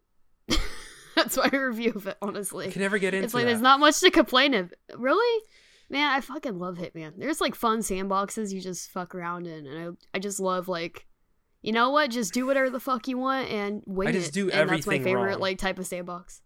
That's 1.15 1.37
my 1.37 1.49
review 1.49 1.93
of 1.95 2.07
it, 2.07 2.17
honestly. 2.23 2.69
I 2.69 2.71
can 2.71 2.81
never 2.83 2.99
get 2.99 3.13
into 3.15 3.25
It's 3.27 3.35
like 3.35 3.45
that. 3.45 3.51
there's 3.51 3.61
not 3.61 3.81
much 3.81 4.01
to 4.01 4.11
complain 4.11 4.55
of. 4.55 4.73
Really? 4.97 5.43
Man, 5.91 6.11
I 6.11 6.21
fucking 6.21 6.59
love 6.59 6.77
Hitman. 6.79 7.13
There's 7.19 7.41
like 7.41 7.55
fun 7.55 7.81
sandboxes 7.81 8.53
you 8.53 8.61
just 8.61 8.91
fuck 8.91 9.15
around 9.15 9.47
in, 9.47 9.67
and 9.67 9.97
I 10.13 10.17
I 10.17 10.19
just 10.21 10.41
love 10.41 10.67
like, 10.69 11.07
you 11.65 11.73
know 11.73 11.89
what? 11.91 12.11
Just 12.11 12.35
do 12.35 12.45
whatever 12.47 12.69
the 12.69 12.79
fuck 12.79 13.09
you 13.09 13.17
want 13.19 13.49
and 13.51 13.83
wing 13.87 14.09
I 14.09 14.13
just 14.13 14.29
it. 14.29 14.35
do 14.35 14.51
and 14.51 14.69
that's 14.69 14.87
my 14.87 14.99
favorite 14.99 15.33
wrong. 15.33 15.41
like 15.41 15.59
type 15.59 15.79
of 15.79 15.87
sandbox. 15.87 16.43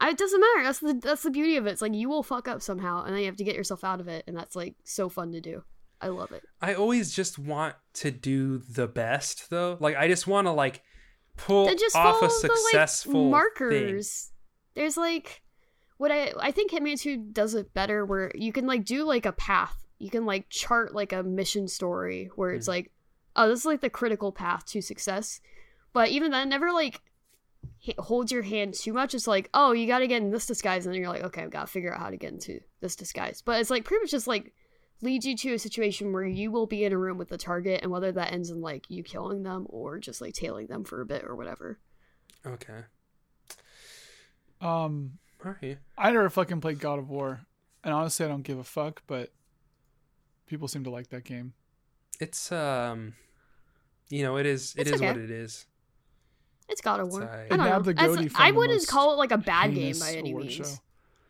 I, 0.00 0.10
it 0.10 0.16
doesn't 0.18 0.40
matter. 0.40 0.62
That's 0.64 0.78
the 0.78 0.94
that's 0.94 1.22
the 1.22 1.30
beauty 1.30 1.56
of 1.56 1.66
it. 1.66 1.72
It's 1.72 1.82
like 1.82 1.92
you 1.94 2.08
will 2.08 2.22
fuck 2.22 2.48
up 2.48 2.62
somehow, 2.62 3.04
and 3.04 3.12
then 3.14 3.20
you 3.20 3.26
have 3.26 3.36
to 3.36 3.44
get 3.44 3.56
yourself 3.56 3.84
out 3.84 4.00
of 4.00 4.08
it, 4.08 4.24
and 4.26 4.36
that's 4.36 4.56
like 4.56 4.74
so 4.84 5.08
fun 5.08 5.32
to 5.32 5.40
do. 5.40 5.64
I 6.00 6.08
love 6.08 6.30
it. 6.32 6.42
I 6.62 6.74
always 6.74 7.12
just 7.14 7.38
want 7.38 7.74
to 7.94 8.10
do 8.10 8.58
the 8.58 8.86
best 8.86 9.50
though. 9.50 9.76
Like 9.80 9.96
I 9.96 10.08
just 10.08 10.26
want 10.26 10.46
to 10.46 10.52
like 10.52 10.82
pull 11.36 11.72
just 11.74 11.94
off 11.96 12.22
a 12.22 12.30
successful 12.30 13.12
the 13.12 13.18
like, 13.18 13.54
thing. 13.58 13.70
markers. 13.70 14.32
There's 14.74 14.96
like 14.96 15.42
what 15.96 16.10
I 16.12 16.32
I 16.40 16.52
think 16.52 16.70
Hitman 16.70 16.98
2 17.00 17.16
does 17.32 17.54
it 17.54 17.74
better 17.74 18.06
where 18.06 18.30
you 18.34 18.52
can 18.52 18.66
like 18.66 18.84
do 18.84 19.04
like 19.04 19.26
a 19.26 19.32
path. 19.32 19.74
You 19.98 20.08
can 20.10 20.24
like 20.24 20.48
chart 20.48 20.94
like 20.94 21.12
a 21.12 21.22
mission 21.24 21.66
story 21.66 22.30
where 22.36 22.52
it's 22.52 22.66
Mhm. 22.66 22.74
like 22.74 22.92
oh 23.38 23.48
this 23.48 23.60
is 23.60 23.66
like 23.66 23.80
the 23.80 23.90
critical 23.90 24.32
path 24.32 24.66
to 24.66 24.82
success. 24.82 25.40
But 25.92 26.10
even 26.10 26.30
then 26.30 26.48
never 26.48 26.72
like 26.72 27.00
holds 27.98 28.30
your 28.30 28.42
hand 28.42 28.74
too 28.74 28.92
much. 28.92 29.14
It's 29.14 29.26
like 29.26 29.48
oh 29.54 29.72
you 29.72 29.86
got 29.86 30.00
to 30.00 30.06
get 30.06 30.22
in 30.22 30.30
this 30.30 30.46
disguise 30.46 30.84
and 30.84 30.94
then 30.94 31.00
you're 31.00 31.10
like 31.10 31.24
okay 31.24 31.42
I've 31.42 31.50
got 31.50 31.66
to 31.66 31.72
figure 31.72 31.94
out 31.94 32.00
how 32.00 32.10
to 32.10 32.16
get 32.16 32.32
into 32.32 32.60
this 32.80 32.96
disguise. 32.96 33.42
But 33.42 33.60
it's 33.60 33.70
like 33.70 33.84
pretty 33.84 34.02
much 34.02 34.10
just 34.10 34.26
like 34.26 34.52
leads 35.00 35.24
you 35.24 35.36
to 35.36 35.54
a 35.54 35.58
situation 35.58 36.12
where 36.12 36.26
you 36.26 36.50
will 36.50 36.66
be 36.66 36.84
in 36.84 36.92
a 36.92 36.98
room 36.98 37.18
with 37.18 37.28
the 37.28 37.38
target 37.38 37.80
and 37.82 37.90
whether 37.90 38.12
that 38.12 38.32
ends 38.32 38.50
in 38.50 38.60
like 38.60 38.90
you 38.90 39.02
killing 39.02 39.42
them 39.42 39.66
or 39.68 39.98
just 39.98 40.20
like 40.20 40.34
tailing 40.34 40.66
them 40.66 40.84
for 40.84 41.00
a 41.00 41.06
bit 41.06 41.24
or 41.24 41.36
whatever. 41.36 41.78
Okay. 42.46 42.84
Um, 44.60 45.18
All 45.44 45.54
right. 45.62 45.78
I 45.96 46.10
never 46.10 46.30
fucking 46.30 46.60
played 46.60 46.80
God 46.80 46.98
of 46.98 47.08
War, 47.08 47.40
and 47.84 47.94
honestly, 47.94 48.26
I 48.26 48.28
don't 48.28 48.42
give 48.42 48.58
a 48.58 48.64
fuck. 48.64 49.02
But 49.06 49.32
people 50.46 50.68
seem 50.68 50.84
to 50.84 50.90
like 50.90 51.10
that 51.10 51.24
game. 51.24 51.52
It's 52.20 52.50
um, 52.50 53.14
you 54.10 54.22
know, 54.22 54.36
it 54.36 54.46
is. 54.46 54.74
It 54.76 54.82
It's 54.82 54.90
is 54.92 54.96
okay. 54.96 55.08
what 55.08 55.16
it 55.20 55.30
is. 55.30 55.66
It's 56.68 56.80
God 56.80 57.00
of 57.00 57.06
It's 57.08 57.16
War. 57.16 57.24
alright. 57.24 57.46
I 57.46 57.48
don't 57.48 57.60
It 57.60 57.64
know. 57.64 57.70
nabbed 57.70 57.84
the 57.86 57.90
It's- 57.92 58.32
I 58.36 58.50
wouldn't 58.50 58.86
call 58.86 59.12
it 59.14 59.16
like 59.16 59.32
a 59.32 59.38
bad 59.38 59.74
game 59.74 59.98
by 59.98 60.12
any 60.14 60.34
means. 60.34 60.52
show. 60.54 60.64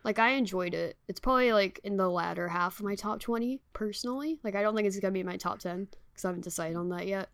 Like 0.03 0.19
I 0.19 0.31
enjoyed 0.31 0.73
it. 0.73 0.97
It's 1.07 1.19
probably 1.19 1.51
like 1.53 1.79
in 1.83 1.97
the 1.97 2.09
latter 2.09 2.47
half 2.47 2.79
of 2.79 2.85
my 2.85 2.95
top 2.95 3.19
twenty 3.19 3.61
personally. 3.73 4.39
Like 4.43 4.55
I 4.55 4.61
don't 4.61 4.75
think 4.75 4.87
it's 4.87 4.99
gonna 4.99 5.11
be 5.11 5.19
in 5.21 5.25
my 5.25 5.37
top 5.37 5.59
ten 5.59 5.87
because 6.11 6.25
I 6.25 6.29
haven't 6.29 6.43
decided 6.43 6.77
on 6.77 6.89
that 6.89 7.05
yet. 7.07 7.29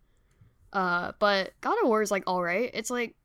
Uh, 0.74 1.14
but 1.20 1.54
God 1.62 1.78
of 1.82 1.88
War 1.88 2.02
is 2.02 2.12
like 2.12 2.24
all 2.28 2.44
right. 2.44 2.70
It's 2.74 2.90
like 2.90 3.16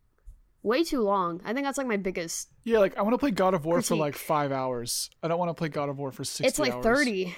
way 0.63 0.85
too 0.85 1.01
long. 1.01 1.41
I 1.45 1.53
think 1.55 1.65
that's 1.67 1.79
like 1.79 1.87
my 1.87 1.97
biggest. 1.97 2.49
Yeah, 2.65 2.79
like 2.81 2.97
I 2.99 3.03
want 3.03 3.15
to 3.15 3.19
play 3.19 3.31
God 3.31 3.55
of 3.55 3.65
War 3.65 3.81
for 3.83 3.97
like 3.97 4.15
five 4.15 4.53
hours. 4.53 5.11
I 5.23 5.29
don't 5.29 5.39
want 5.39 5.49
to 5.49 5.55
play 5.55 5.69
God 5.69 5.89
of 5.89 5.99
War 5.99 6.13
for 6.13 6.23
sixty. 6.25 6.47
it's 6.47 6.59
like 6.59 6.73
hours 6.75 6.85
thirty. 6.85 7.35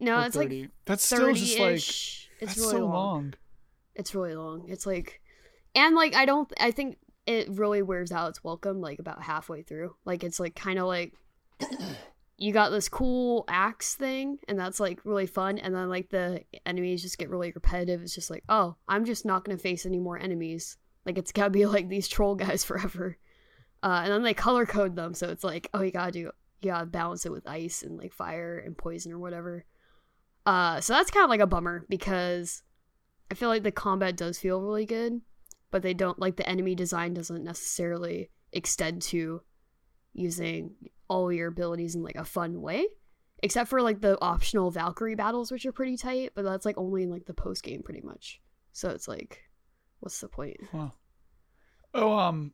No, 0.00 0.18
or 0.20 0.26
it's 0.26 0.36
30. 0.36 0.60
like 0.62 0.70
that's 0.84 1.04
still 1.04 1.18
thirty 1.20 1.38
just 1.40 1.58
like. 1.58 1.74
It's 1.76 2.26
that's 2.40 2.56
really 2.58 2.70
so 2.72 2.78
long. 2.80 2.92
long. 2.92 3.34
It's 3.94 4.14
really 4.14 4.34
long. 4.34 4.64
It's 4.68 4.86
like, 4.86 5.20
and 5.74 5.94
like 5.94 6.14
I 6.14 6.24
don't. 6.24 6.52
I 6.58 6.70
think 6.70 6.98
it 7.26 7.48
really 7.50 7.82
wears 7.82 8.12
out 8.12 8.28
its 8.28 8.44
welcome 8.44 8.80
like 8.80 8.98
about 8.98 9.22
halfway 9.22 9.62
through. 9.62 9.94
Like 10.04 10.24
it's 10.24 10.40
like 10.40 10.54
kind 10.54 10.78
of 10.78 10.86
like 10.86 11.14
you 12.36 12.52
got 12.52 12.70
this 12.70 12.88
cool 12.88 13.44
axe 13.48 13.94
thing, 13.94 14.38
and 14.48 14.58
that's 14.58 14.80
like 14.80 15.00
really 15.04 15.26
fun. 15.26 15.58
And 15.58 15.74
then 15.74 15.88
like 15.88 16.10
the 16.10 16.42
enemies 16.66 17.02
just 17.02 17.18
get 17.18 17.30
really 17.30 17.52
repetitive. 17.52 18.02
It's 18.02 18.14
just 18.14 18.30
like, 18.30 18.44
oh, 18.48 18.76
I'm 18.88 19.04
just 19.04 19.24
not 19.24 19.44
gonna 19.44 19.58
face 19.58 19.86
any 19.86 19.98
more 19.98 20.18
enemies. 20.18 20.76
Like 21.06 21.18
it's 21.18 21.32
gotta 21.32 21.50
be 21.50 21.66
like 21.66 21.88
these 21.88 22.08
troll 22.08 22.34
guys 22.34 22.64
forever. 22.64 23.16
Uh, 23.82 24.00
and 24.04 24.12
then 24.12 24.22
they 24.22 24.34
color 24.34 24.64
code 24.64 24.96
them, 24.96 25.12
so 25.14 25.28
it's 25.28 25.44
like, 25.44 25.68
oh, 25.74 25.82
you 25.82 25.90
gotta 25.90 26.12
do, 26.12 26.18
you 26.20 26.32
gotta 26.64 26.86
balance 26.86 27.26
it 27.26 27.32
with 27.32 27.46
ice 27.46 27.82
and 27.82 27.98
like 27.98 28.14
fire 28.14 28.58
and 28.58 28.78
poison 28.78 29.12
or 29.12 29.18
whatever. 29.18 29.64
Uh, 30.46 30.80
so 30.80 30.94
that's 30.94 31.10
kind 31.10 31.24
of 31.24 31.30
like 31.30 31.40
a 31.40 31.46
bummer 31.46 31.84
because 31.88 32.62
I 33.34 33.36
feel 33.36 33.48
like 33.48 33.64
the 33.64 33.72
combat 33.72 34.16
does 34.16 34.38
feel 34.38 34.62
really 34.62 34.86
good, 34.86 35.20
but 35.72 35.82
they 35.82 35.92
don't 35.92 36.20
like 36.20 36.36
the 36.36 36.48
enemy 36.48 36.76
design 36.76 37.14
doesn't 37.14 37.42
necessarily 37.42 38.30
extend 38.52 39.02
to 39.02 39.42
using 40.12 40.76
all 41.08 41.32
your 41.32 41.48
abilities 41.48 41.96
in 41.96 42.04
like 42.04 42.14
a 42.14 42.24
fun 42.24 42.62
way. 42.62 42.86
Except 43.42 43.68
for 43.68 43.82
like 43.82 44.00
the 44.00 44.16
optional 44.22 44.70
Valkyrie 44.70 45.16
battles, 45.16 45.50
which 45.50 45.66
are 45.66 45.72
pretty 45.72 45.96
tight, 45.96 46.30
but 46.36 46.44
that's 46.44 46.64
like 46.64 46.78
only 46.78 47.02
in 47.02 47.10
like 47.10 47.26
the 47.26 47.34
post 47.34 47.64
game 47.64 47.82
pretty 47.82 48.02
much. 48.02 48.40
So 48.72 48.90
it's 48.90 49.08
like, 49.08 49.40
what's 49.98 50.20
the 50.20 50.28
point? 50.28 50.58
Huh. 50.70 50.90
Oh, 51.92 52.16
um, 52.16 52.52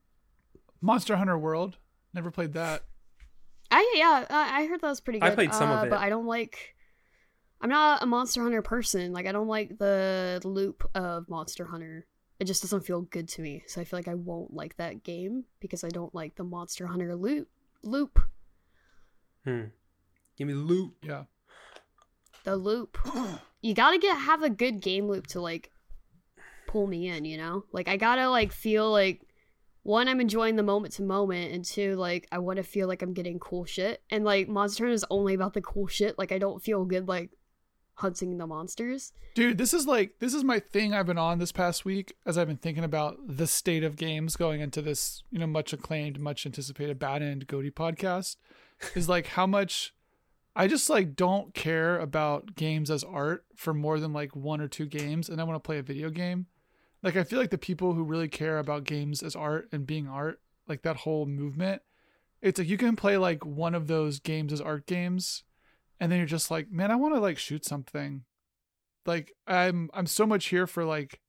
Monster 0.81 1.17
Hunter 1.17 1.37
World. 1.37 1.77
Never 2.15 2.31
played 2.31 2.55
that. 2.55 2.85
I 3.71 3.93
yeah, 3.97 4.25
I 4.31 4.63
I 4.63 4.67
heard 4.67 4.81
that 4.81 4.89
was 4.89 5.01
pretty 5.03 5.19
good. 5.19 5.31
I 5.31 5.35
played 5.35 5.53
some 5.53 5.71
of 5.71 5.81
uh, 5.81 5.87
it. 5.87 5.91
but 5.91 5.99
I 5.99 6.09
don't 6.09 6.27
like. 6.27 6.75
I'm 7.61 7.71
not 7.71 8.03
a 8.03 8.07
Monster 8.07 8.43
Hunter 8.43 8.63
person. 8.63 9.13
Like 9.13 9.27
I 9.27 9.33
don't 9.33 9.49
like 9.49 9.79
the 9.79 10.41
loop 10.45 10.89
of 10.95 11.29
Monster 11.29 11.67
Hunter. 11.67 12.07
It 12.39 12.47
just 12.47 12.63
doesn't 12.63 12.87
feel 12.87 13.03
good 13.03 13.29
to 13.31 13.43
me. 13.43 13.63
So 13.67 13.81
I 13.81 13.85
feel 13.85 13.99
like 13.99 14.09
I 14.09 14.15
won't 14.15 14.55
like 14.55 14.77
that 14.77 15.05
game 15.05 15.45
because 15.61 15.85
I 15.85 15.89
don't 15.89 16.15
like 16.15 16.37
the 16.37 16.45
Monster 16.45 16.87
Hunter 16.87 17.15
loop. 17.15 17.49
Loop. 17.83 18.19
Hmm. 19.45 19.65
Give 20.37 20.47
me 20.47 20.55
the 20.55 20.61
loop. 20.61 20.95
Yeah. 21.03 21.25
The 22.45 22.57
loop. 22.57 22.97
you 23.61 23.75
gotta 23.75 23.99
get 23.99 24.17
have 24.17 24.43
a 24.43 24.51
good 24.51 24.81
game 24.81 25.07
loop 25.07 25.27
to 25.29 25.41
like 25.41 25.71
pull 26.67 26.87
me 26.87 27.09
in. 27.09 27.27
You 27.27 27.37
know, 27.37 27.65
like 27.73 27.89
I 27.89 27.99
gotta 27.99 28.31
like 28.31 28.53
feel 28.53 28.91
like 28.91 29.21
one 29.83 30.09
I'm 30.09 30.21
enjoying 30.21 30.57
the 30.57 30.63
moment 30.63 30.95
to 30.95 31.03
moment, 31.03 31.53
and 31.53 31.63
two 31.63 31.95
like 31.97 32.27
I 32.33 32.39
want 32.39 32.57
to 32.57 32.63
feel 32.63 32.89
like 32.89 33.03
I'm 33.03 33.13
getting 33.13 33.39
cool 33.39 33.67
shit. 33.67 34.03
And 34.09 34.25
like 34.25 34.49
Monster 34.49 34.85
Hunter 34.85 34.95
is 34.95 35.05
only 35.11 35.35
about 35.35 35.53
the 35.53 35.61
cool 35.61 35.89
shit. 35.89 36.19
Like 36.19 36.33
I 36.33 36.39
don't 36.39 36.63
feel 36.63 36.87
good 36.87 37.07
like 37.07 37.31
hunting 38.01 38.39
the 38.39 38.47
monsters. 38.47 39.13
Dude, 39.35 39.59
this 39.59 39.73
is 39.73 39.87
like 39.87 40.19
this 40.19 40.35
is 40.35 40.43
my 40.43 40.59
thing 40.59 40.93
I've 40.93 41.07
been 41.07 41.19
on 41.19 41.39
this 41.39 41.53
past 41.53 41.85
week 41.85 42.15
as 42.27 42.37
I've 42.37 42.49
been 42.49 42.57
thinking 42.57 42.85
about 42.85 43.19
the 43.27 43.47
state 43.47 43.85
of 43.85 43.97
games 43.97 44.37
going 44.37 44.61
into 44.61 44.83
this, 44.83 45.23
you 45.31 45.39
know, 45.39 45.47
much 45.47 45.73
acclaimed, 45.73 46.19
much 46.19 46.47
anticipated 46.47 46.99
Bad 46.99 47.23
End 47.23 47.47
Goaty 47.47 47.71
podcast. 47.71 48.37
Is 48.95 49.09
like 49.11 49.27
how 49.29 49.47
much 49.47 49.95
I 50.57 50.67
just 50.67 50.89
like 50.89 51.15
don't 51.15 51.53
care 51.53 51.99
about 51.99 52.57
games 52.57 52.91
as 52.91 53.05
art 53.05 53.45
for 53.55 53.75
more 53.75 54.01
than 54.01 54.13
like 54.13 54.35
one 54.35 54.61
or 54.61 54.69
two 54.69 54.87
games 54.87 55.29
and 55.29 55.41
I 55.41 55.45
want 55.45 55.63
to 55.63 55.67
play 55.67 55.79
a 55.79 55.83
video 55.83 56.09
game. 56.09 56.47
Like 57.03 57.17
I 57.17 57.25
feel 57.25 57.39
like 57.39 57.51
the 57.51 57.59
people 57.59 57.93
who 57.93 58.03
really 58.03 58.29
care 58.29 58.59
about 58.59 58.85
games 58.85 59.23
as 59.23 59.37
art 59.37 59.69
and 59.73 59.87
being 59.87 60.09
art, 60.09 60.41
like 60.67 60.83
that 60.83 60.97
whole 60.97 61.27
movement, 61.27 61.83
it's 62.41 62.59
like 62.59 62.69
you 62.69 62.79
can 62.79 62.97
play 62.97 63.19
like 63.19 63.45
one 63.45 63.75
of 63.75 63.87
those 63.87 64.19
games 64.19 64.53
as 64.53 64.61
art 64.61 64.87
games 64.87 65.43
and 66.01 66.11
then 66.11 66.19
you're 66.19 66.27
just 66.27 66.51
like, 66.51 66.71
man, 66.71 66.91
I 66.91 66.97
want 66.97 67.15
to 67.15 67.21
like 67.21 67.39
shoot 67.39 67.65
something. 67.65 68.25
Like 69.07 69.33
i'm 69.47 69.89
i'm 69.95 70.07
so 70.07 70.27
much 70.27 70.49
here 70.49 70.67
for 70.67 70.85
like 70.85 71.21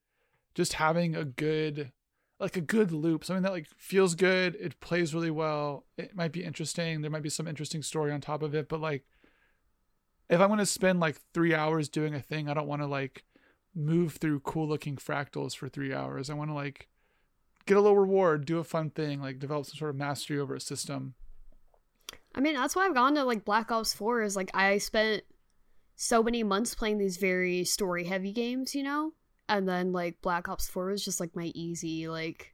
just 0.54 0.74
having 0.74 1.16
a 1.16 1.24
good 1.24 1.94
like 2.38 2.58
a 2.58 2.62
good 2.62 2.92
loop 2.92 3.24
something 3.24 3.44
that 3.44 3.54
like 3.54 3.66
feels 3.78 4.14
good 4.14 4.56
it 4.60 4.78
plays 4.82 5.16
really 5.16 5.32
well 5.32 5.86
it 5.98 6.14
might 6.14 6.34
be 6.34 6.44
interesting 6.44 7.02
there 7.02 7.10
might 7.10 7.24
be 7.24 7.30
some 7.30 7.48
interesting 7.48 7.82
story 7.82 8.12
on 8.12 8.20
top 8.20 8.44
of 8.44 8.54
it 8.54 8.68
but 8.68 8.82
like 8.82 9.06
if 10.30 10.42
i'm 10.42 10.50
going 10.50 10.60
to 10.60 10.66
spend 10.66 11.00
like 11.00 11.16
three 11.34 11.56
hours 11.56 11.88
doing 11.88 12.14
a 12.14 12.22
thing 12.22 12.50
i 12.50 12.54
don't 12.54 12.68
want 12.68 12.82
to 12.82 12.88
like 12.88 13.24
move 13.76 14.14
through 14.14 14.40
cool 14.42 14.68
looking 14.68 14.96
fractals 14.96 15.56
for 15.56 15.70
three 15.70 15.94
hours. 15.94 16.30
I 16.30 16.34
want 16.34 16.50
to 16.50 16.56
like 16.56 16.88
get 17.66 17.78
a 17.78 17.82
little 17.82 17.98
reward 17.98 18.46
do 18.46 18.58
a 18.58 18.64
fun 18.64 18.90
thing 18.90 19.22
like 19.22 19.38
develop 19.38 19.66
some 19.68 19.78
sort 19.78 19.92
of 19.92 19.96
mastery 19.96 20.40
over 20.40 20.56
a 20.56 20.60
system 20.60 21.14
I 22.34 22.40
mean, 22.40 22.56
that's 22.56 22.76
why 22.76 22.86
I've 22.86 22.94
gone 22.94 23.16
to 23.16 23.24
like 23.24 23.46
Black 23.46 23.72
Ops 23.72 23.94
4 23.94 24.22
is 24.22 24.36
like 24.36 24.52
I 24.54 24.78
spent 24.78 25.24
so 25.96 26.24
many 26.24 26.44
months 26.44 26.74
playing 26.74 26.98
these 26.98 27.18
very 27.18 27.64
story 27.64 28.06
heavy 28.06 28.32
games, 28.32 28.74
you 28.74 28.84
know? 28.84 29.14
And 29.50 29.68
then 29.68 29.92
like 29.92 30.22
Black 30.22 30.48
Ops 30.48 30.70
4 30.70 30.88
was 30.88 31.04
just 31.04 31.20
like 31.20 31.36
my 31.36 31.52
easy 31.54 32.08
like 32.08 32.54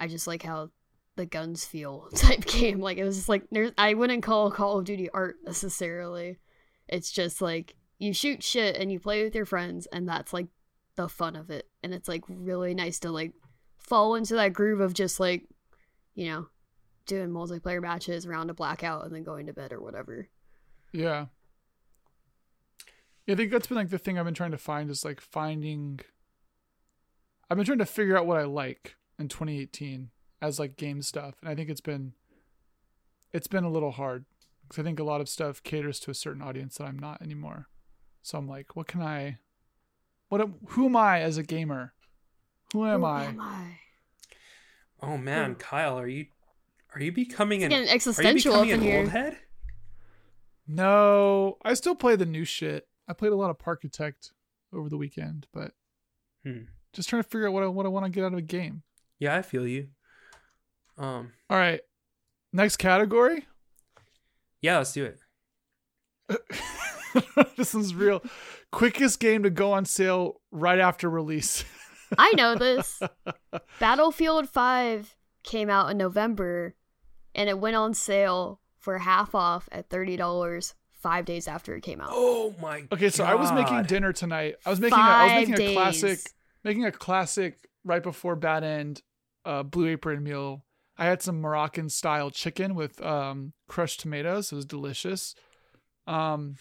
I 0.00 0.08
just 0.08 0.26
like 0.26 0.42
how 0.42 0.70
the 1.16 1.26
guns 1.26 1.64
feel 1.64 2.08
type 2.14 2.44
game. 2.46 2.80
Like 2.80 2.98
it 2.98 3.04
was 3.04 3.16
just 3.16 3.28
like 3.28 3.44
there's 3.50 3.72
I 3.78 3.94
wouldn't 3.94 4.22
call 4.22 4.50
Call 4.50 4.78
of 4.78 4.84
Duty 4.84 5.08
art 5.10 5.36
necessarily. 5.44 6.38
It's 6.88 7.10
just 7.10 7.40
like 7.40 7.76
you 7.98 8.12
shoot 8.12 8.42
shit 8.42 8.76
and 8.76 8.90
you 8.90 8.98
play 8.98 9.24
with 9.24 9.34
your 9.34 9.46
friends 9.46 9.86
and 9.92 10.08
that's 10.08 10.32
like 10.32 10.48
the 10.96 11.08
fun 11.08 11.36
of 11.36 11.50
it. 11.50 11.68
And 11.82 11.94
it's 11.94 12.08
like 12.08 12.24
really 12.28 12.74
nice 12.74 12.98
to 13.00 13.10
like 13.10 13.32
fall 13.78 14.14
into 14.16 14.34
that 14.34 14.52
groove 14.52 14.80
of 14.80 14.94
just 14.94 15.20
like, 15.20 15.46
you 16.14 16.26
know, 16.26 16.46
doing 17.06 17.28
multiplayer 17.30 17.80
matches 17.82 18.26
around 18.26 18.50
a 18.50 18.54
blackout 18.54 19.04
and 19.04 19.14
then 19.14 19.22
going 19.24 19.46
to 19.46 19.52
bed 19.52 19.72
or 19.72 19.80
whatever. 19.80 20.28
Yeah. 20.92 21.26
Yeah, 23.26 23.34
I 23.34 23.36
think 23.36 23.50
that's 23.50 23.66
been 23.66 23.76
like 23.76 23.90
the 23.90 23.98
thing 23.98 24.18
I've 24.18 24.24
been 24.24 24.34
trying 24.34 24.50
to 24.50 24.58
find 24.58 24.90
is 24.90 25.04
like 25.04 25.20
finding. 25.20 26.00
I've 27.50 27.56
been 27.56 27.66
trying 27.66 27.78
to 27.78 27.86
figure 27.86 28.16
out 28.18 28.26
what 28.26 28.38
I 28.38 28.44
like 28.44 28.96
in 29.18 29.28
2018 29.28 30.10
as 30.42 30.58
like 30.58 30.76
game 30.76 31.00
stuff, 31.02 31.36
and 31.40 31.48
I 31.48 31.54
think 31.54 31.70
it's 31.70 31.80
been. 31.80 32.12
It's 33.32 33.46
been 33.48 33.64
a 33.64 33.70
little 33.70 33.90
hard 33.92 34.26
because 34.62 34.80
I 34.80 34.84
think 34.84 35.00
a 35.00 35.04
lot 35.04 35.20
of 35.20 35.28
stuff 35.28 35.62
caters 35.62 35.98
to 36.00 36.10
a 36.10 36.14
certain 36.14 36.42
audience 36.42 36.76
that 36.76 36.84
I'm 36.84 36.98
not 36.98 37.20
anymore. 37.20 37.66
So 38.22 38.38
I'm 38.38 38.46
like, 38.48 38.76
what 38.76 38.86
can 38.86 39.02
I? 39.02 39.38
What? 40.28 40.40
am- 40.40 40.54
Who 40.68 40.86
am 40.86 40.96
I 40.96 41.20
as 41.20 41.36
a 41.38 41.42
gamer? 41.42 41.94
Who 42.72 42.86
am 42.86 43.00
Who 43.00 43.06
I? 43.06 43.24
am 43.24 43.40
I? 43.40 43.78
Oh 45.02 45.16
man, 45.16 45.54
Kyle, 45.56 45.98
are 45.98 46.06
you 46.06 46.26
are 46.94 47.02
you 47.02 47.12
becoming 47.12 47.62
an 47.64 47.70
Getting 47.70 47.86
are 47.86 47.90
you 47.90 47.94
existential 47.94 48.54
up 48.54 48.64
becoming 48.64 48.86
in 48.86 48.86
an 48.86 48.92
here. 48.92 49.00
old 49.00 49.08
head? 49.10 49.38
No, 50.66 51.58
I 51.64 51.74
still 51.74 51.94
play 51.94 52.16
the 52.16 52.26
new 52.26 52.44
shit. 52.44 52.88
I 53.08 53.12
played 53.12 53.32
a 53.32 53.36
lot 53.36 53.50
of 53.50 53.58
Parkitect 53.58 54.30
over 54.72 54.88
the 54.88 54.96
weekend, 54.96 55.46
but 55.52 55.72
Hmm. 56.44 56.64
just 56.92 57.08
trying 57.08 57.22
to 57.22 57.28
figure 57.28 57.46
out 57.48 57.52
what 57.52 57.62
I 57.62 57.66
what 57.68 57.86
I 57.86 57.90
want 57.90 58.06
to 58.06 58.10
get 58.10 58.24
out 58.24 58.32
of 58.32 58.38
a 58.38 58.42
game. 58.42 58.82
Yeah, 59.18 59.36
I 59.36 59.42
feel 59.42 59.66
you. 59.66 59.88
Um, 60.96 61.32
All 61.50 61.56
right, 61.58 61.80
next 62.52 62.76
category. 62.76 63.46
yeah, 64.60 64.78
let's 64.78 64.92
do 64.92 65.04
it. 65.04 65.18
this 67.56 67.74
is 67.74 67.94
real. 67.94 68.22
Quickest 68.72 69.20
game 69.20 69.42
to 69.42 69.50
go 69.50 69.72
on 69.72 69.84
sale 69.84 70.40
right 70.50 70.78
after 70.78 71.08
release. 71.10 71.64
I 72.18 72.32
know 72.32 72.54
this. 72.56 73.00
Battlefield 73.80 74.48
5 74.48 75.16
came 75.42 75.68
out 75.70 75.90
in 75.90 75.96
November 75.98 76.74
and 77.34 77.48
it 77.48 77.58
went 77.58 77.76
on 77.76 77.94
sale 77.94 78.60
for 78.78 78.98
half 78.98 79.34
off 79.34 79.68
at 79.72 79.88
$30 79.88 80.74
5 80.92 81.24
days 81.24 81.48
after 81.48 81.74
it 81.74 81.82
came 81.82 82.00
out. 82.00 82.10
Oh 82.12 82.54
my. 82.60 82.80
God. 82.80 82.92
Okay, 82.92 83.10
so 83.10 83.24
I 83.24 83.34
was 83.34 83.52
making 83.52 83.82
dinner 83.84 84.12
tonight. 84.12 84.56
I 84.64 84.70
was 84.70 84.80
making 84.80 84.98
a, 84.98 85.02
I 85.02 85.24
was 85.24 85.32
Five 85.32 85.48
making 85.48 85.70
a 85.70 85.74
classic 85.74 86.18
making 86.62 86.84
a 86.86 86.92
classic 86.92 87.68
right 87.84 88.02
before 88.02 88.36
bad 88.36 88.64
end 88.64 89.02
uh 89.44 89.62
blue 89.62 89.88
apron 89.88 90.22
meal. 90.22 90.64
I 90.96 91.04
had 91.04 91.20
some 91.20 91.40
Moroccan 91.40 91.90
style 91.90 92.30
chicken 92.30 92.74
with 92.74 93.02
um 93.02 93.52
crushed 93.68 94.00
tomatoes. 94.00 94.50
It 94.50 94.56
was 94.56 94.64
delicious. 94.64 95.34
Um 96.06 96.56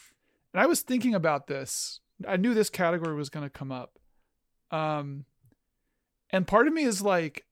and 0.54 0.62
I 0.62 0.66
was 0.66 0.82
thinking 0.82 1.16
about 1.16 1.48
this. 1.48 2.00
I 2.28 2.38
knew 2.38 2.54
this 2.54 2.70
category 2.70 3.16
was 3.16 3.30
going 3.30 3.46
to 3.46 3.50
come 3.50 3.72
up. 3.72 3.98
Um 4.72 5.26
and 6.32 6.46
part 6.46 6.68
of 6.68 6.74
me 6.74 6.84
is 6.84 7.02
like 7.02 7.46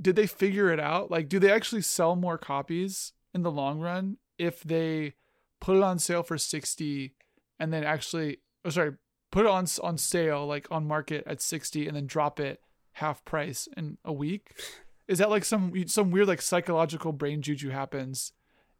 did 0.00 0.16
they 0.16 0.26
figure 0.26 0.72
it 0.72 0.80
out? 0.80 1.10
Like 1.10 1.28
do 1.28 1.38
they 1.38 1.50
actually 1.50 1.82
sell 1.82 2.16
more 2.16 2.38
copies 2.38 3.12
in 3.34 3.42
the 3.42 3.50
long 3.50 3.80
run 3.80 4.16
if 4.38 4.62
they 4.62 5.14
put 5.60 5.76
it 5.76 5.82
on 5.82 5.98
sale 5.98 6.22
for 6.22 6.38
60 6.38 7.14
and 7.58 7.72
then 7.72 7.84
actually 7.84 8.38
oh 8.64 8.70
sorry 8.70 8.92
put 9.30 9.44
it 9.44 9.50
on 9.50 9.66
on 9.82 9.98
sale 9.98 10.46
like 10.46 10.66
on 10.70 10.86
market 10.86 11.24
at 11.26 11.42
60 11.42 11.86
and 11.86 11.96
then 11.96 12.06
drop 12.06 12.38
it 12.38 12.60
half 12.92 13.24
price 13.24 13.68
in 13.76 13.98
a 14.04 14.12
week? 14.12 14.60
Is 15.08 15.18
that 15.18 15.30
like 15.30 15.44
some 15.44 15.72
some 15.88 16.10
weird 16.10 16.28
like 16.28 16.42
psychological 16.42 17.12
brain 17.12 17.42
juju 17.42 17.70
happens 17.70 18.32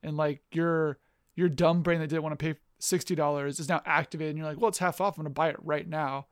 and 0.02 0.16
like 0.16 0.42
your 0.52 0.98
your 1.34 1.48
dumb 1.48 1.82
brain 1.82 2.00
that 2.00 2.08
didn't 2.08 2.22
want 2.22 2.38
to 2.38 2.44
pay 2.44 2.58
$60 2.80 3.48
is 3.48 3.68
now 3.68 3.82
activated 3.84 4.30
and 4.30 4.38
you're 4.38 4.46
like 4.46 4.60
well 4.60 4.68
it's 4.68 4.78
half 4.78 5.00
off 5.00 5.18
i'm 5.18 5.24
gonna 5.24 5.34
buy 5.34 5.48
it 5.48 5.56
right 5.62 5.88
now. 5.88 6.26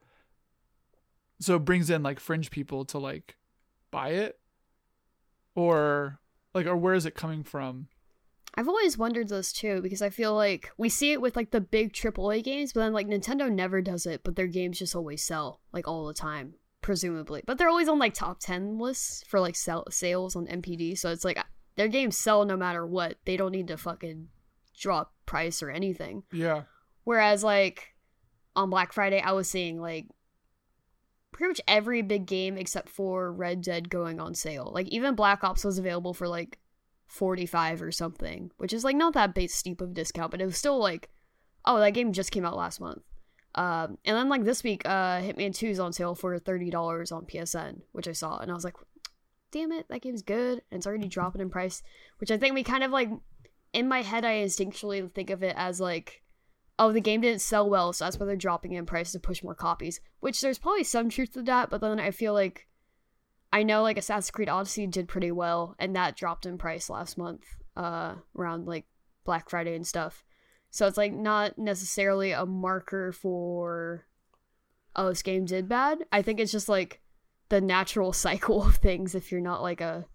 So 1.40 1.56
it 1.56 1.64
brings 1.64 1.90
in 1.90 2.02
like 2.02 2.20
fringe 2.20 2.50
people 2.50 2.84
to 2.86 2.98
like 2.98 3.36
buy 3.90 4.10
it 4.10 4.38
or 5.56 6.20
like 6.54 6.66
or 6.66 6.76
where 6.76 6.94
is 6.94 7.06
it 7.06 7.14
coming 7.14 7.42
from 7.42 7.88
I've 8.58 8.68
always 8.68 8.96
wondered 8.96 9.28
this 9.28 9.52
too 9.52 9.82
because 9.82 10.00
I 10.00 10.08
feel 10.08 10.34
like 10.34 10.70
we 10.78 10.88
see 10.88 11.12
it 11.12 11.20
with 11.20 11.36
like 11.36 11.50
the 11.50 11.60
big 11.60 11.92
AAA 11.92 12.42
games, 12.42 12.72
but 12.72 12.80
then 12.80 12.94
like 12.94 13.06
Nintendo 13.06 13.52
never 13.52 13.82
does 13.82 14.06
it, 14.06 14.22
but 14.24 14.34
their 14.34 14.46
games 14.46 14.78
just 14.78 14.96
always 14.96 15.22
sell 15.22 15.60
like 15.74 15.86
all 15.86 16.06
the 16.06 16.14
time, 16.14 16.54
presumably. 16.80 17.42
But 17.44 17.58
they're 17.58 17.68
always 17.68 17.88
on 17.88 17.98
like 17.98 18.14
top 18.14 18.40
10 18.40 18.78
lists 18.78 19.22
for 19.28 19.40
like 19.40 19.56
sell- 19.56 19.90
sales 19.90 20.34
on 20.36 20.46
NPD, 20.46 20.96
so 20.96 21.10
it's 21.10 21.22
like 21.24 21.38
their 21.76 21.88
games 21.88 22.16
sell 22.16 22.46
no 22.46 22.56
matter 22.56 22.86
what. 22.86 23.18
They 23.26 23.36
don't 23.36 23.52
need 23.52 23.68
to 23.68 23.76
fucking 23.76 24.28
drop 24.78 25.12
price 25.26 25.62
or 25.62 25.68
anything. 25.68 26.22
yeah 26.32 26.62
Whereas 27.04 27.44
like 27.44 27.94
on 28.54 28.70
Black 28.70 28.94
Friday, 28.94 29.20
I 29.20 29.32
was 29.32 29.50
seeing 29.50 29.82
like 29.82 30.06
pretty 31.36 31.50
much 31.50 31.60
every 31.68 32.00
big 32.00 32.24
game 32.24 32.56
except 32.56 32.88
for 32.88 33.30
Red 33.30 33.60
Dead 33.60 33.90
going 33.90 34.20
on 34.20 34.34
sale. 34.34 34.70
Like 34.74 34.88
even 34.88 35.14
Black 35.14 35.44
Ops 35.44 35.64
was 35.64 35.78
available 35.78 36.14
for 36.14 36.26
like 36.26 36.58
45 37.08 37.82
or 37.82 37.92
something, 37.92 38.50
which 38.56 38.72
is 38.72 38.84
like 38.84 38.96
not 38.96 39.12
that 39.12 39.34
base 39.34 39.54
steep 39.54 39.82
of 39.82 39.90
a 39.90 39.94
discount, 39.94 40.30
but 40.30 40.40
it 40.40 40.46
was 40.46 40.56
still 40.56 40.78
like, 40.78 41.10
oh, 41.66 41.78
that 41.78 41.90
game 41.90 42.12
just 42.12 42.30
came 42.30 42.46
out 42.46 42.56
last 42.56 42.80
month. 42.80 43.02
Um, 43.54 43.98
and 44.06 44.16
then 44.16 44.30
like 44.30 44.44
this 44.44 44.64
week, 44.64 44.82
uh, 44.86 45.20
Hitman 45.20 45.54
2 45.54 45.66
is 45.66 45.78
on 45.78 45.92
sale 45.92 46.14
for 46.14 46.38
$30 46.38 47.12
on 47.12 47.26
PSN, 47.26 47.82
which 47.92 48.08
I 48.08 48.12
saw, 48.12 48.38
and 48.38 48.50
I 48.50 48.54
was 48.54 48.64
like, 48.64 48.76
damn 49.50 49.72
it, 49.72 49.86
that 49.88 50.00
game's 50.00 50.22
good, 50.22 50.62
and 50.70 50.78
it's 50.78 50.86
already 50.86 51.08
dropping 51.08 51.42
in 51.42 51.50
price, 51.50 51.82
which 52.18 52.30
I 52.30 52.38
think 52.38 52.54
we 52.54 52.62
kind 52.62 52.82
of 52.82 52.92
like, 52.92 53.10
in 53.74 53.88
my 53.88 54.00
head, 54.00 54.24
I 54.24 54.36
instinctually 54.36 55.12
think 55.12 55.28
of 55.28 55.42
it 55.42 55.54
as 55.58 55.80
like, 55.80 56.22
oh, 56.78 56.92
the 56.92 57.00
game 57.00 57.20
didn't 57.20 57.40
sell 57.40 57.68
well, 57.68 57.92
so 57.92 58.04
that's 58.04 58.18
why 58.18 58.26
they're 58.26 58.36
dropping 58.36 58.72
in 58.72 58.86
price 58.86 59.12
to 59.12 59.20
push 59.20 59.42
more 59.42 59.54
copies. 59.54 60.00
Which 60.20 60.40
there's 60.40 60.58
probably 60.58 60.84
some 60.84 61.08
truth 61.08 61.32
to 61.32 61.42
that, 61.42 61.70
but 61.70 61.80
then 61.80 61.98
I 61.98 62.10
feel 62.10 62.34
like 62.34 62.66
I 63.52 63.62
know 63.62 63.82
like 63.82 63.96
Assassin's 63.96 64.30
Creed 64.30 64.48
Odyssey 64.48 64.86
did 64.86 65.08
pretty 65.08 65.32
well, 65.32 65.74
and 65.78 65.96
that 65.96 66.16
dropped 66.16 66.46
in 66.46 66.58
price 66.58 66.90
last 66.90 67.16
month, 67.16 67.44
uh, 67.76 68.16
around 68.36 68.66
like 68.66 68.86
Black 69.24 69.48
Friday 69.48 69.74
and 69.74 69.86
stuff. 69.86 70.24
So 70.70 70.86
it's 70.86 70.98
like 70.98 71.12
not 71.12 71.58
necessarily 71.58 72.32
a 72.32 72.44
marker 72.44 73.12
for 73.12 74.06
oh 74.94 75.08
this 75.08 75.22
game 75.22 75.44
did 75.44 75.68
bad. 75.68 76.04
I 76.12 76.22
think 76.22 76.40
it's 76.40 76.52
just 76.52 76.68
like 76.68 77.00
the 77.48 77.60
natural 77.60 78.12
cycle 78.26 78.62
of 78.62 78.76
things 78.76 79.14
if 79.14 79.32
you're 79.32 79.40
not 79.40 79.62
like 79.62 79.80
a 79.80 80.06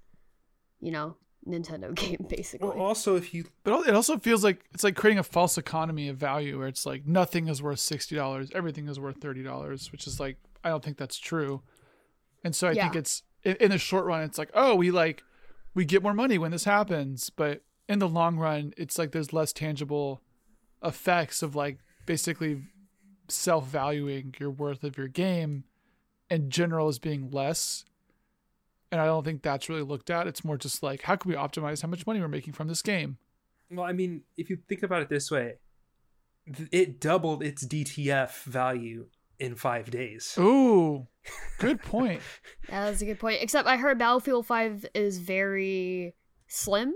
you 0.80 0.92
know 0.92 1.16
Nintendo 1.48 1.94
game 1.96 2.26
basically. 2.28 2.70
Well, 2.70 2.80
also 2.80 3.16
if 3.16 3.34
you 3.34 3.46
But 3.64 3.88
it 3.88 3.96
also 3.96 4.18
feels 4.18 4.44
like 4.44 4.64
it's 4.74 4.84
like 4.84 4.96
creating 4.96 5.20
a 5.20 5.24
false 5.24 5.58
economy 5.58 6.08
of 6.08 6.18
value 6.18 6.60
where 6.60 6.68
it's 6.68 6.86
like 6.86 7.06
nothing 7.06 7.48
is 7.48 7.62
worth 7.62 7.80
sixty 7.80 8.16
dollars, 8.16 8.52
everything 8.54 8.88
is 8.88 9.00
worth 9.00 9.18
thirty 9.18 9.44
dollars, 9.44 9.92
which 9.92 10.08
is 10.08 10.20
like 10.20 10.38
I 10.64 10.70
don't 10.70 10.84
think 10.84 10.98
that's 10.98 11.18
true. 11.18 11.62
And 12.44 12.56
so 12.56 12.68
I 12.68 12.74
think 12.74 12.96
it's 12.96 13.24
in, 13.44 13.56
in 13.58 13.72
the 13.72 13.78
short 13.78 14.06
run, 14.06 14.22
it's 14.22 14.38
like 14.38 14.52
oh 14.54 14.76
we 14.76 14.92
like 14.92 15.24
we 15.74 15.86
get 15.86 16.04
more 16.04 16.14
money 16.14 16.38
when 16.38 16.52
this 16.52 16.66
happens, 16.66 17.30
but 17.30 17.62
in 17.88 18.00
the 18.00 18.08
long 18.08 18.38
run, 18.38 18.74
it's 18.78 18.98
like 18.98 19.12
there's 19.12 19.34
less 19.34 19.54
tangible 19.54 20.22
effects 20.84 21.42
of 21.42 21.56
like 21.56 21.80
basically 22.06 22.64
self 23.28 23.68
valuing 23.68 24.34
your 24.40 24.50
worth 24.50 24.84
of 24.84 24.98
your 24.98 25.08
game, 25.08 25.64
in 26.30 26.50
general 26.50 26.88
as 26.88 27.00
being 27.00 27.30
less. 27.32 27.86
And 28.92 29.00
I 29.00 29.06
don't 29.06 29.24
think 29.24 29.42
that's 29.42 29.70
really 29.70 29.84
looked 29.84 30.10
at. 30.10 30.28
It's 30.28 30.44
more 30.44 30.58
just 30.58 30.84
like 30.84 31.02
how 31.04 31.16
can 31.16 31.30
we 31.30 31.36
optimize 31.38 31.82
how 31.82 31.88
much 31.88 32.06
money 32.06 32.20
we're 32.20 32.28
making 32.28 32.54
from 32.54 32.68
this 32.68 32.82
game. 32.82 33.18
well, 33.72 33.86
I 33.86 33.94
mean, 33.94 34.24
if 34.38 34.50
you 34.50 34.58
think 34.68 34.84
about 34.84 35.02
it 35.02 35.10
this 35.10 35.32
way, 35.32 35.56
it 36.72 37.00
doubled 37.00 37.44
its 37.44 37.66
DTF 37.66 38.44
value 38.44 39.06
in 39.40 39.56
five 39.56 39.90
days. 39.90 40.36
Ooh, 40.40 41.08
good 41.60 41.82
point. 41.82 42.22
Yeah, 42.68 42.86
that's 42.86 43.02
a 43.02 43.06
good 43.06 43.20
point. 43.20 43.40
Except 43.42 43.68
I 43.68 43.78
heard 43.78 43.98
Battlefield 43.98 44.46
5 44.46 44.86
is 44.94 45.20
very 45.20 46.14
slim 46.48 46.94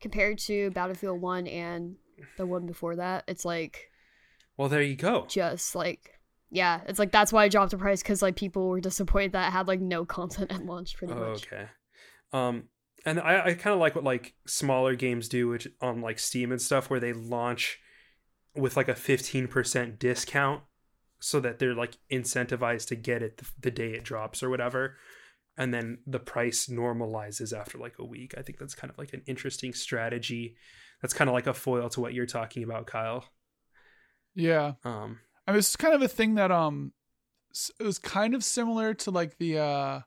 compared 0.00 0.38
to 0.38 0.70
Battlefield 0.70 1.20
1 1.20 1.46
and 1.48 1.96
the 2.36 2.46
one 2.46 2.66
before 2.66 2.96
that. 2.96 3.24
It's 3.26 3.44
like 3.44 3.90
Well, 4.56 4.68
there 4.68 4.82
you 4.82 4.96
go. 4.96 5.26
just 5.28 5.74
like 5.74 6.20
yeah, 6.54 6.82
it's 6.86 6.98
like 6.98 7.10
that's 7.10 7.32
why 7.32 7.44
I 7.44 7.48
dropped 7.48 7.70
the 7.72 7.78
price 7.78 8.02
because 8.02 8.20
like 8.22 8.36
people 8.36 8.68
were 8.68 8.80
disappointed 8.80 9.32
that 9.32 9.48
it 9.48 9.52
had 9.52 9.66
like 9.66 9.80
no 9.80 10.04
content 10.18 10.52
at 10.52 10.64
launch 10.64 10.96
pretty 10.96 11.14
Oh, 11.14 11.30
much. 11.30 11.46
okay. 11.46 11.66
Um, 12.32 12.64
and 13.04 13.18
I, 13.18 13.46
I 13.46 13.54
kind 13.54 13.74
of 13.74 13.80
like 13.80 13.94
what 13.94 14.04
like 14.04 14.34
smaller 14.46 14.94
games 14.94 15.28
do, 15.28 15.48
which 15.48 15.66
on 15.80 16.00
like 16.02 16.18
Steam 16.18 16.52
and 16.52 16.60
stuff, 16.62 16.88
where 16.90 17.00
they 17.00 17.12
launch 17.12 17.78
with 18.54 18.76
like 18.76 18.88
a 18.88 18.94
fifteen 18.94 19.48
percent 19.48 19.98
discount, 19.98 20.62
so 21.20 21.40
that 21.40 21.58
they're 21.58 21.74
like 21.74 21.96
incentivized 22.12 22.88
to 22.88 22.96
get 22.96 23.22
it 23.22 23.38
the, 23.38 23.46
the 23.60 23.70
day 23.70 23.92
it 23.94 24.04
drops 24.04 24.42
or 24.42 24.50
whatever, 24.50 24.96
and 25.56 25.72
then 25.72 25.98
the 26.06 26.20
price 26.20 26.66
normalizes 26.66 27.52
after 27.58 27.78
like 27.78 27.94
a 27.98 28.04
week. 28.04 28.34
I 28.38 28.42
think 28.42 28.58
that's 28.58 28.74
kind 28.74 28.90
of 28.90 28.98
like 28.98 29.12
an 29.14 29.22
interesting 29.26 29.72
strategy. 29.72 30.54
That's 31.00 31.14
kind 31.14 31.28
of 31.30 31.34
like 31.34 31.46
a 31.48 31.54
foil 31.54 31.88
to 31.90 32.00
what 32.00 32.14
you're 32.14 32.26
talking 32.26 32.62
about, 32.62 32.86
Kyle. 32.86 33.24
Yeah. 34.34 34.74
Um, 34.84 35.18
I 35.46 35.52
mean, 35.52 35.58
it's 35.58 35.76
kind 35.76 35.94
of 35.94 36.02
a 36.02 36.08
thing 36.08 36.34
that 36.36 36.50
um, 36.50 36.92
it 37.78 37.82
was 37.82 37.98
kind 37.98 38.34
of 38.34 38.44
similar 38.44 38.94
to 38.94 39.10
like 39.10 39.38
the 39.38 39.58
uh, 39.58 40.00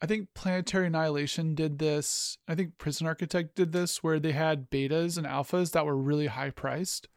I 0.00 0.06
think 0.06 0.28
Planetary 0.34 0.88
Annihilation 0.88 1.54
did 1.54 1.78
this. 1.78 2.36
I 2.48 2.54
think 2.54 2.78
Prison 2.78 3.06
Architect 3.06 3.54
did 3.54 3.72
this, 3.72 4.02
where 4.02 4.18
they 4.18 4.32
had 4.32 4.70
betas 4.70 5.16
and 5.16 5.26
alphas 5.26 5.72
that 5.72 5.86
were 5.86 5.96
really 5.96 6.26
high 6.26 6.50
priced 6.50 7.08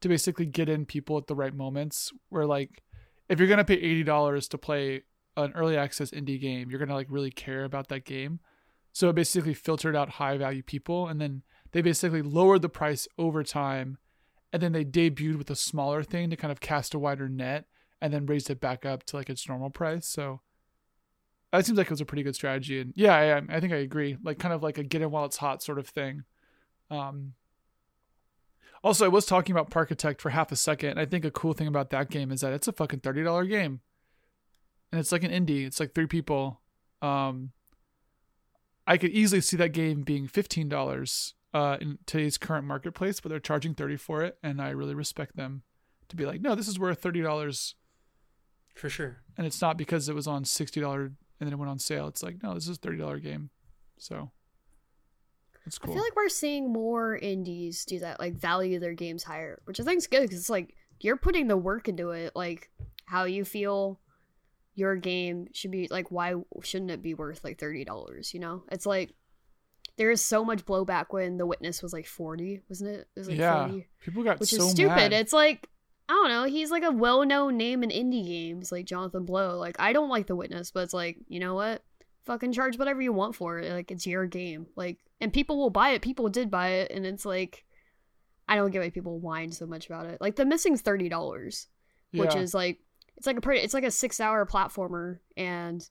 to 0.00 0.08
basically 0.08 0.46
get 0.46 0.68
in 0.68 0.84
people 0.84 1.16
at 1.16 1.26
the 1.26 1.34
right 1.34 1.54
moments. 1.54 2.12
Where 2.28 2.46
like, 2.46 2.82
if 3.28 3.38
you're 3.38 3.48
gonna 3.48 3.64
pay 3.64 3.74
eighty 3.74 4.04
dollars 4.04 4.48
to 4.48 4.58
play 4.58 5.02
an 5.36 5.52
early 5.54 5.76
access 5.76 6.10
indie 6.10 6.40
game, 6.40 6.70
you're 6.70 6.78
gonna 6.78 6.94
like 6.94 7.08
really 7.10 7.30
care 7.30 7.64
about 7.64 7.88
that 7.88 8.04
game. 8.04 8.40
So 8.92 9.08
it 9.08 9.16
basically 9.16 9.54
filtered 9.54 9.96
out 9.96 10.08
high 10.08 10.38
value 10.38 10.62
people 10.62 11.08
and 11.08 11.20
then 11.20 11.42
they 11.72 11.82
basically 11.82 12.22
lowered 12.22 12.62
the 12.62 12.68
price 12.68 13.08
over 13.18 13.42
time 13.42 13.98
and 14.54 14.62
then 14.62 14.70
they 14.70 14.84
debuted 14.84 15.36
with 15.36 15.50
a 15.50 15.56
smaller 15.56 16.04
thing 16.04 16.30
to 16.30 16.36
kind 16.36 16.52
of 16.52 16.60
cast 16.60 16.94
a 16.94 16.98
wider 16.98 17.28
net 17.28 17.64
and 18.00 18.14
then 18.14 18.24
raised 18.24 18.48
it 18.48 18.60
back 18.60 18.86
up 18.86 19.02
to 19.02 19.16
like 19.16 19.28
its 19.28 19.48
normal 19.48 19.68
price. 19.68 20.06
So 20.06 20.42
that 21.50 21.66
seems 21.66 21.76
like 21.76 21.88
it 21.88 21.90
was 21.90 22.00
a 22.00 22.04
pretty 22.04 22.22
good 22.22 22.36
strategy. 22.36 22.80
And 22.80 22.92
yeah, 22.94 23.16
I, 23.16 23.56
I 23.56 23.58
think 23.58 23.72
I 23.72 23.78
agree. 23.78 24.16
Like 24.22 24.38
kind 24.38 24.54
of 24.54 24.62
like 24.62 24.78
a 24.78 24.84
get 24.84 25.02
in 25.02 25.10
while 25.10 25.24
it's 25.24 25.38
hot 25.38 25.60
sort 25.60 25.80
of 25.80 25.88
thing. 25.88 26.22
Um, 26.88 27.32
also, 28.84 29.04
I 29.04 29.08
was 29.08 29.26
talking 29.26 29.52
about 29.52 29.70
Parkitect 29.70 30.20
for 30.20 30.30
half 30.30 30.52
a 30.52 30.56
second. 30.56 30.90
And 30.90 31.00
I 31.00 31.04
think 31.04 31.24
a 31.24 31.32
cool 31.32 31.52
thing 31.52 31.66
about 31.66 31.90
that 31.90 32.08
game 32.08 32.30
is 32.30 32.42
that 32.42 32.52
it's 32.52 32.68
a 32.68 32.72
fucking 32.72 33.00
thirty 33.00 33.24
dollar 33.24 33.46
game, 33.46 33.80
and 34.92 35.00
it's 35.00 35.10
like 35.10 35.24
an 35.24 35.32
indie. 35.32 35.66
It's 35.66 35.80
like 35.80 35.94
three 35.94 36.06
people. 36.06 36.60
Um, 37.02 37.50
I 38.86 38.98
could 38.98 39.10
easily 39.10 39.40
see 39.40 39.56
that 39.56 39.72
game 39.72 40.02
being 40.02 40.28
fifteen 40.28 40.68
dollars 40.68 41.34
uh, 41.54 41.78
in 41.80 41.98
today's 42.04 42.36
current 42.36 42.66
marketplace, 42.66 43.20
but 43.20 43.30
they're 43.30 43.40
charging 43.40 43.74
thirty 43.74 43.96
for 43.96 44.22
it, 44.22 44.36
and 44.42 44.60
I 44.60 44.70
really 44.70 44.94
respect 44.94 45.36
them 45.36 45.62
to 46.08 46.16
be 46.16 46.26
like, 46.26 46.40
no, 46.40 46.54
this 46.54 46.68
is 46.68 46.78
worth 46.78 47.00
thirty 47.00 47.22
dollars 47.22 47.76
for 48.74 48.90
sure. 48.90 49.22
And 49.38 49.46
it's 49.46 49.62
not 49.62 49.78
because 49.78 50.08
it 50.08 50.14
was 50.14 50.26
on 50.26 50.44
sixty 50.44 50.80
dollar 50.80 51.04
and 51.04 51.16
then 51.40 51.52
it 51.52 51.58
went 51.58 51.70
on 51.70 51.78
sale. 51.78 52.08
It's 52.08 52.22
like, 52.22 52.42
no, 52.42 52.54
this 52.54 52.68
is 52.68 52.76
a 52.76 52.80
thirty 52.80 52.98
dollar 52.98 53.18
game, 53.20 53.50
so 53.98 54.32
it's 55.64 55.78
cool. 55.78 55.92
I 55.92 55.94
feel 55.94 56.02
like 56.02 56.16
we're 56.16 56.28
seeing 56.28 56.72
more 56.72 57.16
indies 57.16 57.84
do 57.84 58.00
that, 58.00 58.18
like 58.18 58.34
value 58.34 58.80
their 58.80 58.94
games 58.94 59.22
higher, 59.22 59.60
which 59.64 59.80
I 59.80 59.84
think 59.84 59.98
is 59.98 60.06
good 60.08 60.22
because 60.22 60.38
it's 60.38 60.50
like 60.50 60.74
you're 61.00 61.16
putting 61.16 61.46
the 61.46 61.56
work 61.56 61.88
into 61.88 62.10
it, 62.10 62.32
like 62.34 62.70
how 63.06 63.24
you 63.24 63.44
feel 63.44 64.00
your 64.74 64.96
game 64.96 65.46
should 65.52 65.70
be 65.70 65.86
like 65.90 66.10
why 66.10 66.34
shouldn't 66.62 66.90
it 66.90 67.02
be 67.02 67.14
worth 67.14 67.44
like 67.44 67.58
$30 67.58 68.34
you 68.34 68.40
know 68.40 68.64
it's 68.70 68.86
like 68.86 69.14
there 69.96 70.10
is 70.10 70.22
so 70.24 70.44
much 70.44 70.64
blowback 70.64 71.06
when 71.10 71.36
the 71.36 71.46
witness 71.46 71.82
was 71.82 71.92
like 71.92 72.06
40 72.06 72.62
wasn't 72.68 72.90
it? 72.90 73.08
It 73.14 73.20
was 73.20 73.28
like 73.28 73.38
yeah. 73.38 73.66
40 73.66 73.88
people 74.00 74.24
got 74.24 74.40
which 74.40 74.50
so 74.50 74.64
is 74.64 74.70
stupid. 74.72 74.94
mad. 74.94 75.12
it's 75.12 75.32
like 75.32 75.68
i 76.08 76.12
don't 76.12 76.28
know 76.28 76.44
he's 76.44 76.70
like 76.70 76.82
a 76.82 76.90
well-known 76.90 77.56
name 77.56 77.82
in 77.82 77.90
indie 77.90 78.26
games 78.26 78.72
like 78.72 78.84
jonathan 78.86 79.24
blow. 79.24 79.58
Like 79.58 79.76
i 79.78 79.92
don't 79.92 80.08
like 80.08 80.26
the 80.26 80.36
witness 80.36 80.70
but 80.70 80.80
it's 80.80 80.94
like 80.94 81.18
you 81.28 81.40
know 81.40 81.54
what? 81.54 81.82
Fucking 82.26 82.52
charge 82.52 82.78
whatever 82.78 83.02
you 83.02 83.12
want 83.12 83.34
for 83.34 83.58
it. 83.58 83.70
Like 83.70 83.90
it's 83.90 84.06
your 84.06 84.26
game. 84.26 84.66
Like 84.76 84.98
and 85.20 85.32
people 85.32 85.58
will 85.58 85.70
buy 85.70 85.90
it. 85.90 86.02
People 86.02 86.28
did 86.28 86.50
buy 86.50 86.68
it 86.68 86.90
and 86.90 87.06
it's 87.06 87.24
like 87.24 87.64
i 88.48 88.56
don't 88.56 88.70
get 88.70 88.80
why 88.80 88.90
people 88.90 89.18
whine 89.18 89.52
so 89.52 89.66
much 89.66 89.86
about 89.86 90.06
it. 90.06 90.20
Like 90.20 90.36
the 90.36 90.44
missing's 90.44 90.82
$30 90.82 91.66
which 92.12 92.34
is 92.36 92.54
like 92.54 92.78
it's 93.16 93.26
like 93.26 93.36
a 93.36 93.40
pretty 93.40 93.60
it's 93.60 93.74
like 93.74 93.84
a 93.84 93.90
six 93.90 94.20
hour 94.20 94.46
platformer 94.46 95.18
and 95.36 95.88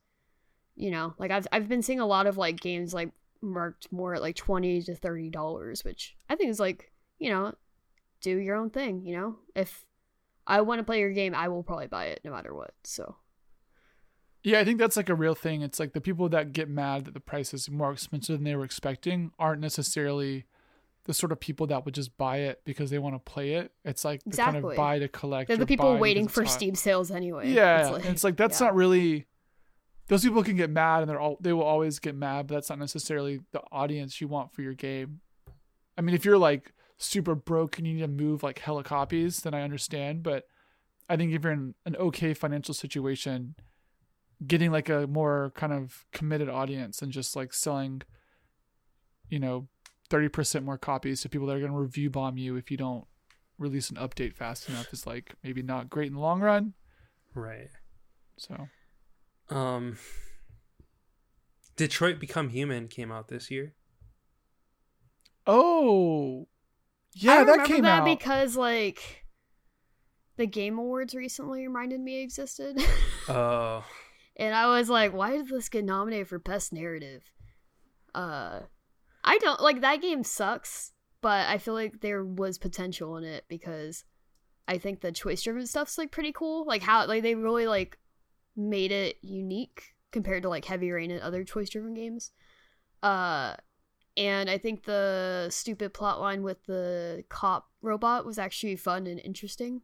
you 0.75 0.91
know 0.91 1.13
like 1.17 1.31
i've 1.31 1.47
i've 1.51 1.69
been 1.69 1.81
seeing 1.81 1.99
a 1.99 2.05
lot 2.05 2.27
of 2.27 2.37
like 2.37 2.59
games 2.59 2.93
like 2.93 3.11
marked 3.43 3.91
more 3.91 4.15
at 4.15 4.21
like 4.21 4.35
20 4.35 4.81
to 4.83 4.95
30 4.95 5.29
dollars 5.29 5.83
which 5.83 6.15
i 6.29 6.35
think 6.35 6.49
is 6.49 6.59
like 6.59 6.91
you 7.19 7.29
know 7.29 7.53
do 8.21 8.37
your 8.37 8.55
own 8.55 8.69
thing 8.69 9.05
you 9.05 9.15
know? 9.15 9.35
If 9.55 9.85
i 10.47 10.61
want 10.61 10.79
to 10.79 10.83
play 10.83 10.99
your 10.99 11.11
game 11.11 11.35
i 11.35 11.47
will 11.47 11.63
probably 11.63 11.87
buy 11.87 12.05
it 12.05 12.21
no 12.23 12.31
matter 12.31 12.53
what 12.53 12.73
so. 12.83 13.17
Yeah, 14.45 14.59
I 14.59 14.65
think 14.65 14.77
that's 14.77 14.97
like 14.97 15.07
a 15.07 15.15
real 15.15 15.35
thing. 15.35 15.61
It's 15.61 15.79
like 15.79 15.93
the 15.93 16.01
people 16.01 16.27
that 16.29 16.51
get 16.51 16.69
mad 16.69 17.05
that 17.05 17.13
the 17.13 17.21
price 17.21 17.53
is 17.53 17.71
more 17.71 17.93
expensive 17.93 18.37
than 18.37 18.43
they 18.43 18.55
were 18.55 18.65
expecting 18.65 19.31
aren't 19.39 19.61
necessarily 19.61 20.43
the 21.05 21.13
sort 21.13 21.31
of 21.31 21.39
people 21.39 21.67
that 21.67 21.85
would 21.85 21.93
just 21.93 22.17
buy 22.17 22.37
it 22.39 22.61
because 22.65 22.89
they 22.89 22.99
want 22.99 23.15
to 23.15 23.19
play 23.19 23.53
it. 23.53 23.71
It's 23.83 24.03
like 24.03 24.21
Those 30.07 30.23
people 30.23 30.43
can 30.43 30.57
get 30.57 30.69
mad, 30.69 31.01
and 31.01 31.09
they're 31.09 31.19
all 31.19 31.37
they 31.39 31.53
will 31.53 31.63
always 31.63 31.99
get 31.99 32.15
mad, 32.15 32.47
but 32.47 32.55
that's 32.55 32.69
not 32.69 32.79
necessarily 32.79 33.39
the 33.51 33.61
audience 33.71 34.19
you 34.19 34.27
want 34.27 34.53
for 34.53 34.61
your 34.61 34.73
game. 34.73 35.21
I 35.97 36.01
mean, 36.01 36.15
if 36.15 36.25
you're 36.25 36.37
like 36.37 36.73
super 36.97 37.35
broke 37.35 37.77
and 37.77 37.87
you 37.87 37.93
need 37.93 38.01
to 38.01 38.07
move 38.07 38.43
like 38.43 38.59
hella 38.59 38.83
copies, 38.83 39.41
then 39.41 39.53
I 39.53 39.61
understand. 39.61 40.23
But 40.23 40.45
I 41.09 41.15
think 41.15 41.33
if 41.33 41.43
you're 41.43 41.53
in 41.53 41.75
an 41.85 41.95
okay 41.95 42.33
financial 42.33 42.73
situation, 42.73 43.55
getting 44.45 44.71
like 44.71 44.89
a 44.89 45.07
more 45.07 45.53
kind 45.55 45.73
of 45.73 46.05
committed 46.11 46.49
audience 46.49 47.01
and 47.01 47.11
just 47.11 47.35
like 47.35 47.53
selling, 47.53 48.01
you 49.29 49.39
know, 49.39 49.67
thirty 50.09 50.29
percent 50.29 50.65
more 50.65 50.77
copies 50.77 51.21
to 51.21 51.29
people 51.29 51.47
that 51.47 51.55
are 51.55 51.59
going 51.61 51.71
to 51.71 51.77
review 51.77 52.09
bomb 52.09 52.37
you 52.37 52.55
if 52.55 52.69
you 52.69 52.77
don't 52.77 53.05
release 53.57 53.89
an 53.89 53.97
update 53.97 54.33
fast 54.35 54.67
enough 54.67 54.91
is 54.91 55.05
like 55.07 55.35
maybe 55.43 55.61
not 55.61 55.89
great 55.89 56.07
in 56.07 56.13
the 56.13 56.19
long 56.19 56.41
run. 56.41 56.73
Right. 57.33 57.69
So. 58.37 58.67
Um 59.53 59.97
Detroit 61.75 62.19
Become 62.19 62.49
Human 62.49 62.87
came 62.87 63.11
out 63.11 63.27
this 63.29 63.49
year. 63.49 63.73
Oh, 65.45 66.43
I 66.43 66.45
yeah, 67.13 67.43
that 67.43 67.51
remember 67.51 67.65
came 67.73 67.83
that 67.83 68.01
out. 68.01 68.05
because 68.05 68.55
like 68.55 69.25
the 70.37 70.47
game 70.47 70.77
awards 70.79 71.13
recently 71.13 71.67
reminded 71.67 71.99
me 71.99 72.21
existed 72.21 72.81
Oh. 73.29 73.83
and 74.35 74.55
I 74.55 74.67
was 74.67 74.89
like, 74.89 75.13
why 75.13 75.31
did 75.37 75.47
this 75.47 75.69
get 75.69 75.83
nominated 75.85 76.27
for 76.27 76.39
best 76.39 76.71
narrative? 76.73 77.23
Uh, 78.15 78.61
I 79.23 79.37
don't 79.39 79.61
like 79.61 79.81
that 79.81 80.01
game 80.01 80.23
sucks, 80.23 80.91
but 81.21 81.47
I 81.49 81.57
feel 81.57 81.73
like 81.73 82.01
there 82.01 82.23
was 82.23 82.57
potential 82.57 83.17
in 83.17 83.23
it 83.23 83.45
because 83.47 84.05
I 84.67 84.77
think 84.77 85.01
the 85.01 85.11
choice 85.11 85.43
driven 85.43 85.67
stuff's 85.67 85.97
like 85.97 86.11
pretty 86.11 86.31
cool. 86.31 86.65
Like 86.65 86.81
how 86.83 87.05
like 87.07 87.21
they 87.23 87.35
really 87.35 87.67
like 87.67 87.97
made 88.55 88.91
it 88.91 89.17
unique 89.21 89.95
compared 90.11 90.43
to 90.43 90.49
like 90.49 90.65
Heavy 90.65 90.91
Rain 90.91 91.11
and 91.11 91.21
other 91.21 91.43
choice 91.43 91.69
driven 91.69 91.93
games. 91.93 92.31
Uh, 93.01 93.55
and 94.15 94.49
I 94.49 94.57
think 94.57 94.83
the 94.83 95.47
stupid 95.49 95.93
plotline 95.93 96.43
with 96.43 96.63
the 96.65 97.23
cop 97.29 97.69
robot 97.81 98.25
was 98.25 98.37
actually 98.37 98.75
fun 98.75 99.07
and 99.07 99.19
interesting. 99.19 99.81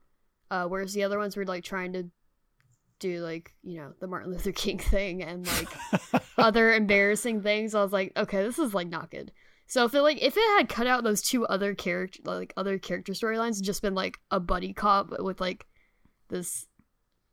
Uh, 0.52 0.66
whereas 0.66 0.94
the 0.94 1.04
other 1.04 1.20
ones 1.20 1.36
were 1.36 1.46
like 1.46 1.64
trying 1.64 1.94
to 1.94 2.10
do 3.00 3.22
like 3.22 3.54
you 3.64 3.78
know 3.78 3.94
the 4.00 4.08
Martin 4.08 4.32
Luther 4.32 4.52
King 4.52 4.78
thing 4.78 5.24
and 5.24 5.48
like 5.48 6.24
other 6.38 6.74
embarrassing 6.74 7.42
things. 7.42 7.74
I 7.76 7.84
was 7.84 7.94
like, 7.94 8.14
okay, 8.16 8.44
this 8.44 8.60
is 8.60 8.74
like 8.74 8.88
not 8.88 9.12
good. 9.12 9.32
So 9.68 9.86
if 9.86 9.94
it 9.94 10.02
like 10.02 10.22
if 10.22 10.36
it 10.36 10.58
had 10.58 10.70
cut 10.70 10.88
out 10.88 11.04
those 11.04 11.22
two 11.22 11.46
other 11.46 11.76
character 11.76 12.20
like 12.26 12.54
other 12.58 12.80
character 12.80 13.14
storylines 13.14 13.58
and 13.58 13.66
just 13.66 13.82
been 13.82 13.96
like 13.96 14.18
a 14.32 14.40
buddy 14.40 14.74
cop 14.74 15.14
with 15.20 15.40
like 15.40 15.68
this 16.30 16.68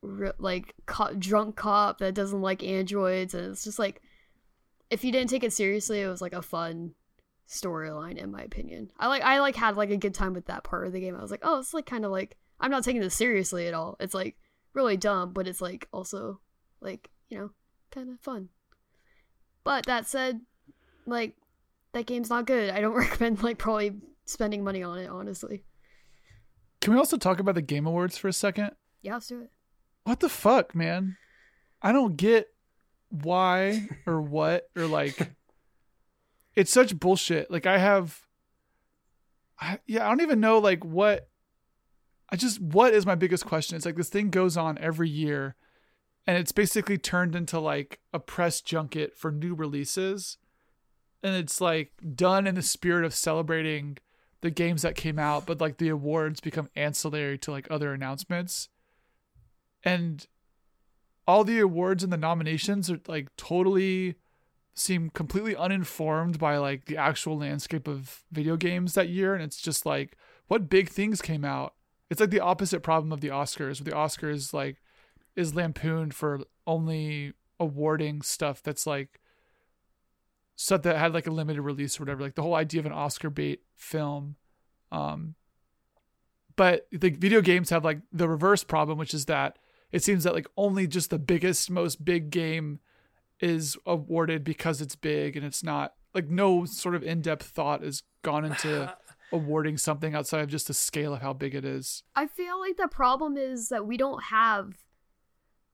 like 0.03 0.75
drunk 1.19 1.57
cop 1.57 1.99
that 1.99 2.15
doesn't 2.15 2.43
like 2.43 2.63
androids 2.63 3.35
and 3.35 3.53
it's 3.53 3.65
just 3.65 3.79
like 3.79 4.01
if 4.91 5.05
you 5.05 5.11
didn't 5.11 5.31
take 5.31 5.43
it 5.43 5.53
seriously, 5.53 6.01
it 6.01 6.07
was 6.07 6.23
like 6.23 6.33
a 6.33 6.43
fun 6.43 6.95
storyline 7.49 8.17
in 8.17 8.31
my 8.31 8.43
opinion. 8.43 8.91
I 8.99 9.09
like 9.09 9.23
I 9.23 9.41
like 9.41 9.57
had 9.57 9.77
like 9.77 9.91
a 9.91 9.97
good 9.97 10.15
time 10.15 10.33
with 10.33 10.47
that 10.47 10.65
part 10.65 10.87
of 10.87 10.93
the 10.93 11.01
game. 11.01 11.17
I 11.17 11.23
was 11.23 11.31
like, 11.31 11.43
oh, 11.43 11.59
it's 11.59 11.75
like 11.75 11.87
kind 11.87 12.05
of 12.05 12.11
like 12.11 12.37
I'm 12.61 12.71
not 12.71 12.85
taking 12.85 13.01
this 13.01 13.15
seriously 13.15 13.67
at 13.67 13.75
all. 13.75 13.97
It's 14.01 14.15
like 14.15 14.37
really 14.75 14.97
dumb, 14.97 15.33
but 15.33 15.49
it's 15.49 15.61
like 15.61 15.89
also 15.93 16.41
like 16.81 17.11
you 17.29 17.39
know 17.39 17.51
kind 17.91 18.11
of 18.11 18.21
fun. 18.21 18.49
But 19.65 19.87
that 19.87 20.07
said, 20.07 20.41
like 21.07 21.35
that 21.93 22.07
game's 22.07 22.31
not 22.31 22.47
good. 22.47 22.71
I 22.71 22.81
don't 22.81 22.95
recommend 22.97 23.43
like 23.43 23.59
probably 23.59 23.93
spending 24.25 24.63
money 24.63 24.83
on 24.83 24.99
it. 24.99 25.09
Honestly, 25.09 25.65
Can 26.81 26.93
we 26.93 26.99
also 26.99 27.17
talk 27.17 27.41
about 27.41 27.57
the 27.57 27.63
Game 27.63 27.87
Awards 27.87 28.17
for 28.17 28.29
a 28.29 28.33
second? 28.33 28.71
yeah, 29.03 29.15
let's 29.15 29.27
do 29.29 29.41
it. 29.41 29.51
What 30.07 30.21
the 30.21 30.29
fuck, 30.29 30.73
man? 30.73 31.17
I 31.83 31.91
don't 31.91 32.17
get 32.17 32.47
why 33.09 33.89
or 34.07 34.23
what 34.23 34.71
or 34.77 34.87
like. 34.87 35.33
It's 36.55 36.71
such 36.71 37.01
bullshit. 37.01 37.51
Like 37.51 37.67
I 37.67 37.79
have. 37.79 38.21
I, 39.61 39.81
yeah, 39.85 40.07
I 40.07 40.09
don't 40.11 40.21
even 40.21 40.39
know 40.39 40.59
like 40.59 40.85
what. 40.85 41.29
I 42.31 42.37
just 42.37 42.61
what 42.61 42.95
is 42.95 43.05
my 43.05 43.17
biggest 43.17 43.47
question? 43.47 43.75
It's 43.75 43.85
like 43.85 43.97
this 43.97 44.09
thing 44.09 44.31
goes 44.31 44.57
on 44.57 44.79
every 44.79 45.09
year, 45.09 45.57
and 46.25 46.39
it's 46.39 46.53
basically 46.53 46.99
turned 46.99 47.35
into 47.35 47.59
like 47.59 47.99
a 48.15 48.21
press 48.21 48.61
junket 48.61 49.17
for 49.17 49.33
new 49.33 49.57
releases, 49.57 50.39
and 51.21 51.35
it's 51.35 51.61
like 51.61 51.91
done 52.15 52.47
in 52.47 52.55
the 52.55 52.63
spirit 52.63 53.05
of 53.05 53.13
celebrating 53.13 53.99
the 54.41 54.53
games 54.53 54.83
that 54.83 54.95
came 54.95 55.19
out, 55.19 55.47
but 55.47 55.61
like 55.61 55.79
the 55.79 55.89
awards 55.89 56.41
become 56.41 56.71
ancillary 56.77 57.39
to 57.39 57.51
like 57.51 57.67
other 57.73 57.93
announcements 57.93 58.69
and 59.87 60.27
all 61.29 61.45
the 61.45 61.61
awards 61.61 62.03
and 62.03 62.13
the 62.13 62.17
nominations 62.19 62.91
are 62.91 63.01
like 63.07 63.35
totally 63.37 64.17
seem 64.75 65.09
completely 65.11 65.57
uninformed 65.57 66.39
by 66.39 66.59
like 66.59 66.87
the 66.87 66.97
actual 66.97 67.39
landscape 67.39 67.89
of 67.89 68.25
video 68.31 68.57
games 68.57 68.95
that 68.95 69.09
year. 69.09 69.33
And 69.33 69.43
it's 69.43 69.63
just 69.63 69.87
like 69.87 70.17
what 70.49 70.69
big 70.69 70.89
things 70.89 71.23
came 71.23 71.45
out? 71.45 71.75
It's 72.11 72.21
like 72.21 72.31
the 72.31 72.41
opposite 72.41 72.83
problem 72.83 73.13
of 73.13 73.21
the 73.21 73.29
oscars 73.29 73.81
where 73.81 73.91
the 73.91 73.97
oscars 73.97 74.53
like 74.53 74.83
is 75.37 75.55
lampooned 75.55 76.15
for 76.15 76.41
only 76.67 77.33
awarding 77.59 78.23
stuff 78.23 78.63
that's 78.63 78.87
like 78.87 79.21
stuff 80.57 80.83
that 80.83 80.97
had 80.97 81.15
like 81.15 81.27
a 81.29 81.33
limited 81.33 81.63
release 81.63 81.99
or 81.99 82.03
whatever 82.03 82.23
like 82.23 82.35
the 82.35 82.43
whole 82.43 82.55
idea 82.57 82.81
of 82.81 82.87
an 82.87 82.93
oscar 82.93 83.31
bait 83.31 83.61
film. 83.77 84.35
Um 84.91 85.37
but 86.57 86.89
the 86.91 87.11
video 87.11 87.41
games 87.41 87.71
have 87.71 87.85
like 87.85 88.01
the 88.13 88.29
reverse 88.29 88.65
problem 88.65 88.99
which 88.99 89.15
is 89.15 89.27
that 89.27 89.59
it 89.93 90.03
seems 90.03 90.25
that 90.25 90.35
like 90.35 90.47
only 90.57 90.87
just 90.87 91.11
the 91.11 91.19
biggest 91.19 91.71
most 91.71 92.05
big 92.05 92.31
game 92.31 92.81
is 93.41 93.77
awarded 93.87 94.45
because 94.45 94.81
it's 94.81 94.97
big 94.97 95.37
and 95.37 95.45
it's 95.45 95.63
not 95.63 95.95
like 96.15 96.29
no 96.29 96.65
sort 96.65 96.95
of 96.95 97.03
in-depth 97.03 97.47
thought 97.47 97.83
has 97.83 98.03
gone 98.23 98.45
into 98.45 98.95
awarding 99.33 99.77
something 99.77 100.15
outside 100.15 100.41
of 100.41 100.49
just 100.49 100.69
the 100.69 100.75
scale 100.75 101.13
of 101.15 101.21
how 101.21 101.33
big 101.33 101.55
it 101.55 101.65
is. 101.65 102.03
I 102.15 102.27
feel 102.27 102.59
like 102.59 102.77
the 102.77 102.89
problem 102.89 103.37
is 103.37 103.69
that 103.69 103.87
we 103.87 103.97
don't 103.97 104.25
have 104.25 104.73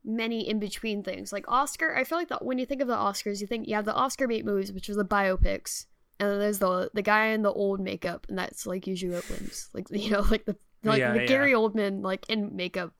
many 0.04 0.48
in 0.48 0.58
between 0.58 1.02
things. 1.02 1.32
Like 1.32 1.44
Oscar, 1.48 1.94
I 1.96 2.04
feel 2.04 2.18
like 2.18 2.28
that 2.28 2.44
when 2.44 2.58
you 2.58 2.66
think 2.66 2.82
of 2.82 2.88
the 2.88 2.96
Oscars, 2.96 3.40
you 3.40 3.46
think 3.46 3.68
you 3.68 3.74
have 3.76 3.84
the 3.84 3.94
Oscar 3.94 4.26
bait 4.26 4.44
movies, 4.44 4.72
which 4.72 4.90
are 4.90 4.94
the 4.94 5.04
biopics, 5.04 5.86
and 6.18 6.28
then 6.30 6.38
there's 6.38 6.58
the 6.58 6.90
the 6.94 7.02
guy 7.02 7.26
in 7.26 7.42
the 7.42 7.52
old 7.52 7.80
makeup, 7.80 8.26
and 8.28 8.36
that's 8.36 8.66
like 8.66 8.86
usually 8.86 9.14
what 9.14 9.28
wins. 9.30 9.68
Like 9.72 9.86
you 9.90 10.10
know, 10.10 10.22
like 10.22 10.44
the 10.44 10.56
like 10.82 10.98
Yeah, 10.98 11.12
the 11.12 11.20
yeah. 11.20 11.26
Gary 11.26 11.52
Oldman 11.52 12.02
like 12.02 12.28
in 12.28 12.56
makeup. 12.56 12.92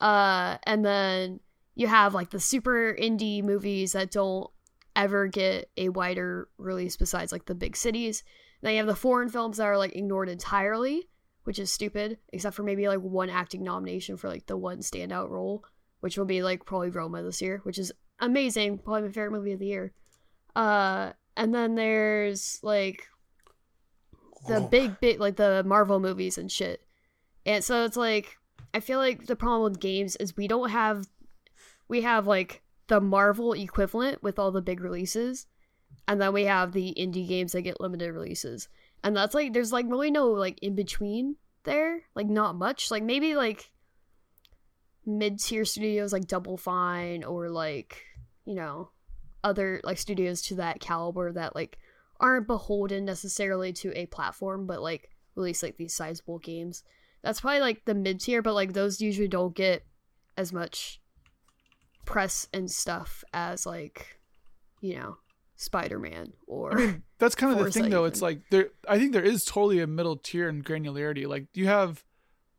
Uh, 0.00 0.58
and 0.64 0.84
then 0.84 1.40
you 1.74 1.86
have 1.86 2.14
like 2.14 2.30
the 2.30 2.40
super 2.40 2.96
indie 2.98 3.42
movies 3.42 3.92
that 3.92 4.10
don't 4.10 4.50
ever 4.96 5.26
get 5.26 5.70
a 5.76 5.88
wider 5.88 6.48
release 6.58 6.96
besides 6.96 7.32
like 7.32 7.46
the 7.46 7.54
big 7.54 7.76
cities. 7.76 8.24
Then 8.62 8.72
you 8.72 8.78
have 8.78 8.86
the 8.86 8.94
foreign 8.96 9.28
films 9.28 9.58
that 9.58 9.64
are 9.66 9.78
like 9.78 9.94
ignored 9.94 10.28
entirely, 10.28 11.08
which 11.44 11.58
is 11.58 11.70
stupid, 11.70 12.18
except 12.32 12.56
for 12.56 12.62
maybe 12.64 12.88
like 12.88 13.00
one 13.00 13.30
acting 13.30 13.62
nomination 13.62 14.16
for 14.16 14.28
like 14.28 14.46
the 14.46 14.56
one 14.56 14.78
standout 14.78 15.30
role, 15.30 15.64
which 16.00 16.18
will 16.18 16.24
be 16.24 16.42
like 16.42 16.64
probably 16.64 16.90
Roma 16.90 17.22
this 17.22 17.40
year, 17.40 17.60
which 17.62 17.78
is 17.78 17.92
amazing, 18.18 18.78
probably 18.78 19.02
my 19.02 19.08
favorite 19.12 19.32
movie 19.32 19.52
of 19.52 19.60
the 19.60 19.66
year. 19.66 19.92
Uh, 20.56 21.12
and 21.36 21.54
then 21.54 21.76
there's 21.76 22.58
like 22.62 23.06
the 24.48 24.56
Oh. 24.56 24.66
big 24.68 24.98
big 25.00 25.20
like 25.20 25.36
the 25.36 25.62
Marvel 25.64 26.00
movies 26.00 26.38
and 26.38 26.50
shit. 26.50 26.82
And 27.46 27.62
so 27.62 27.84
it's 27.84 27.96
like 27.96 28.37
I 28.74 28.80
feel 28.80 28.98
like 28.98 29.26
the 29.26 29.36
problem 29.36 29.70
with 29.70 29.80
games 29.80 30.16
is 30.16 30.36
we 30.36 30.48
don't 30.48 30.70
have 30.70 31.08
we 31.88 32.02
have 32.02 32.26
like 32.26 32.62
the 32.88 33.00
Marvel 33.00 33.52
equivalent 33.54 34.22
with 34.22 34.38
all 34.38 34.50
the 34.50 34.62
big 34.62 34.80
releases 34.80 35.46
and 36.06 36.20
then 36.20 36.32
we 36.32 36.44
have 36.44 36.72
the 36.72 36.94
indie 36.98 37.28
games 37.28 37.52
that 37.52 37.62
get 37.62 37.80
limited 37.80 38.12
releases. 38.12 38.68
And 39.04 39.16
that's 39.16 39.34
like 39.34 39.52
there's 39.52 39.72
like 39.72 39.86
really 39.88 40.10
no 40.10 40.28
like 40.28 40.58
in 40.60 40.74
between 40.74 41.36
there, 41.64 42.02
like 42.14 42.26
not 42.26 42.56
much. 42.56 42.90
Like 42.90 43.02
maybe 43.02 43.34
like 43.34 43.70
mid-tier 45.04 45.64
studios 45.64 46.12
like 46.12 46.26
Double 46.26 46.56
Fine 46.56 47.24
or 47.24 47.50
like, 47.50 48.02
you 48.44 48.54
know, 48.54 48.90
other 49.44 49.80
like 49.84 49.98
studios 49.98 50.42
to 50.42 50.56
that 50.56 50.80
caliber 50.80 51.32
that 51.32 51.54
like 51.54 51.78
aren't 52.20 52.46
beholden 52.46 53.04
necessarily 53.04 53.72
to 53.72 53.96
a 53.96 54.06
platform 54.06 54.66
but 54.66 54.82
like 54.82 55.10
release 55.36 55.62
like 55.62 55.76
these 55.76 55.94
sizable 55.94 56.38
games. 56.38 56.82
That's 57.22 57.40
probably 57.40 57.60
like 57.60 57.84
the 57.84 57.94
mid 57.94 58.20
tier, 58.20 58.42
but 58.42 58.54
like 58.54 58.72
those 58.72 59.00
usually 59.00 59.28
don't 59.28 59.54
get 59.54 59.84
as 60.36 60.52
much 60.52 61.00
press 62.04 62.48
and 62.52 62.70
stuff 62.70 63.24
as 63.32 63.66
like, 63.66 64.20
you 64.80 64.96
know, 64.96 65.16
Spider 65.56 65.98
Man 65.98 66.32
or 66.46 66.72
I 66.72 66.76
mean, 66.76 67.02
that's 67.18 67.34
kind 67.34 67.58
of 67.58 67.64
the 67.64 67.70
thing 67.70 67.90
though. 67.90 68.02
even. 68.02 68.12
It's 68.12 68.22
like 68.22 68.40
there 68.50 68.68
I 68.88 68.98
think 68.98 69.12
there 69.12 69.24
is 69.24 69.44
totally 69.44 69.80
a 69.80 69.86
middle 69.86 70.16
tier 70.16 70.48
in 70.48 70.62
granularity. 70.62 71.26
Like 71.26 71.46
you 71.54 71.66
have 71.66 72.04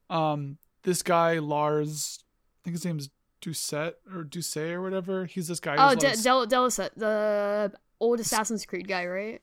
um 0.10 0.58
this 0.84 1.02
guy 1.02 1.40
Lars 1.40 2.20
I 2.22 2.60
think 2.66 2.76
his 2.76 2.86
name's 2.86 3.10
Doucette 3.42 3.94
or 4.14 4.24
Doucet 4.24 4.72
or 4.72 4.82
whatever. 4.82 5.26
He's 5.26 5.48
this 5.48 5.62
guy 5.62 5.76
oh, 5.78 5.96
De- 5.96 6.22
Del- 6.22 6.46
the 6.46 7.72
old 8.00 8.20
Assassin's 8.20 8.66
Creed 8.66 8.88
guy, 8.88 9.06
right? 9.06 9.42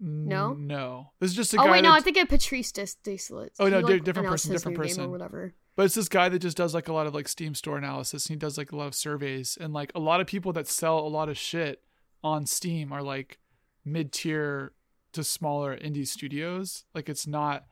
No? 0.00 0.54
No. 0.54 1.10
This 1.20 1.30
is 1.30 1.36
just 1.36 1.52
a 1.52 1.58
guy 1.58 1.68
Oh 1.68 1.70
wait, 1.72 1.82
no, 1.82 1.92
I 1.92 2.00
think 2.00 2.16
of 2.16 2.28
Patrice 2.28 2.72
Des- 2.72 2.96
Désilets. 3.04 3.56
Oh, 3.60 3.68
no, 3.68 3.78
He, 3.78 3.84
like, 3.84 4.04
different 4.04 4.28
person, 4.28 4.52
different 4.52 4.78
person. 4.78 5.04
or 5.04 5.10
whatever. 5.10 5.54
But 5.76 5.84
it's 5.86 5.94
this 5.94 6.08
guy 6.08 6.28
that 6.28 6.40
just 6.40 6.56
does 6.56 6.74
like 6.74 6.88
a 6.88 6.92
lot 6.92 7.06
of 7.06 7.14
like 7.14 7.28
Steam 7.28 7.54
store 7.54 7.78
analysis 7.78 8.26
and 8.26 8.34
he 8.34 8.38
does 8.38 8.58
like 8.58 8.72
a 8.72 8.76
lot 8.76 8.86
of 8.86 8.94
surveys 8.94 9.56
and 9.60 9.72
like 9.72 9.92
a 9.94 10.00
lot 10.00 10.20
of 10.20 10.26
people 10.26 10.52
that 10.54 10.68
sell 10.68 10.98
a 10.98 11.08
lot 11.08 11.28
of 11.28 11.38
shit 11.38 11.82
on 12.22 12.46
Steam 12.46 12.92
are 12.92 13.02
like 13.02 13.38
mid 13.84 14.12
tier 14.12 14.72
to 15.12 15.24
smaller 15.24 15.76
indie 15.76 16.06
studios. 16.06 16.84
Like 16.94 17.08
it's 17.08 17.26
not 17.26 17.64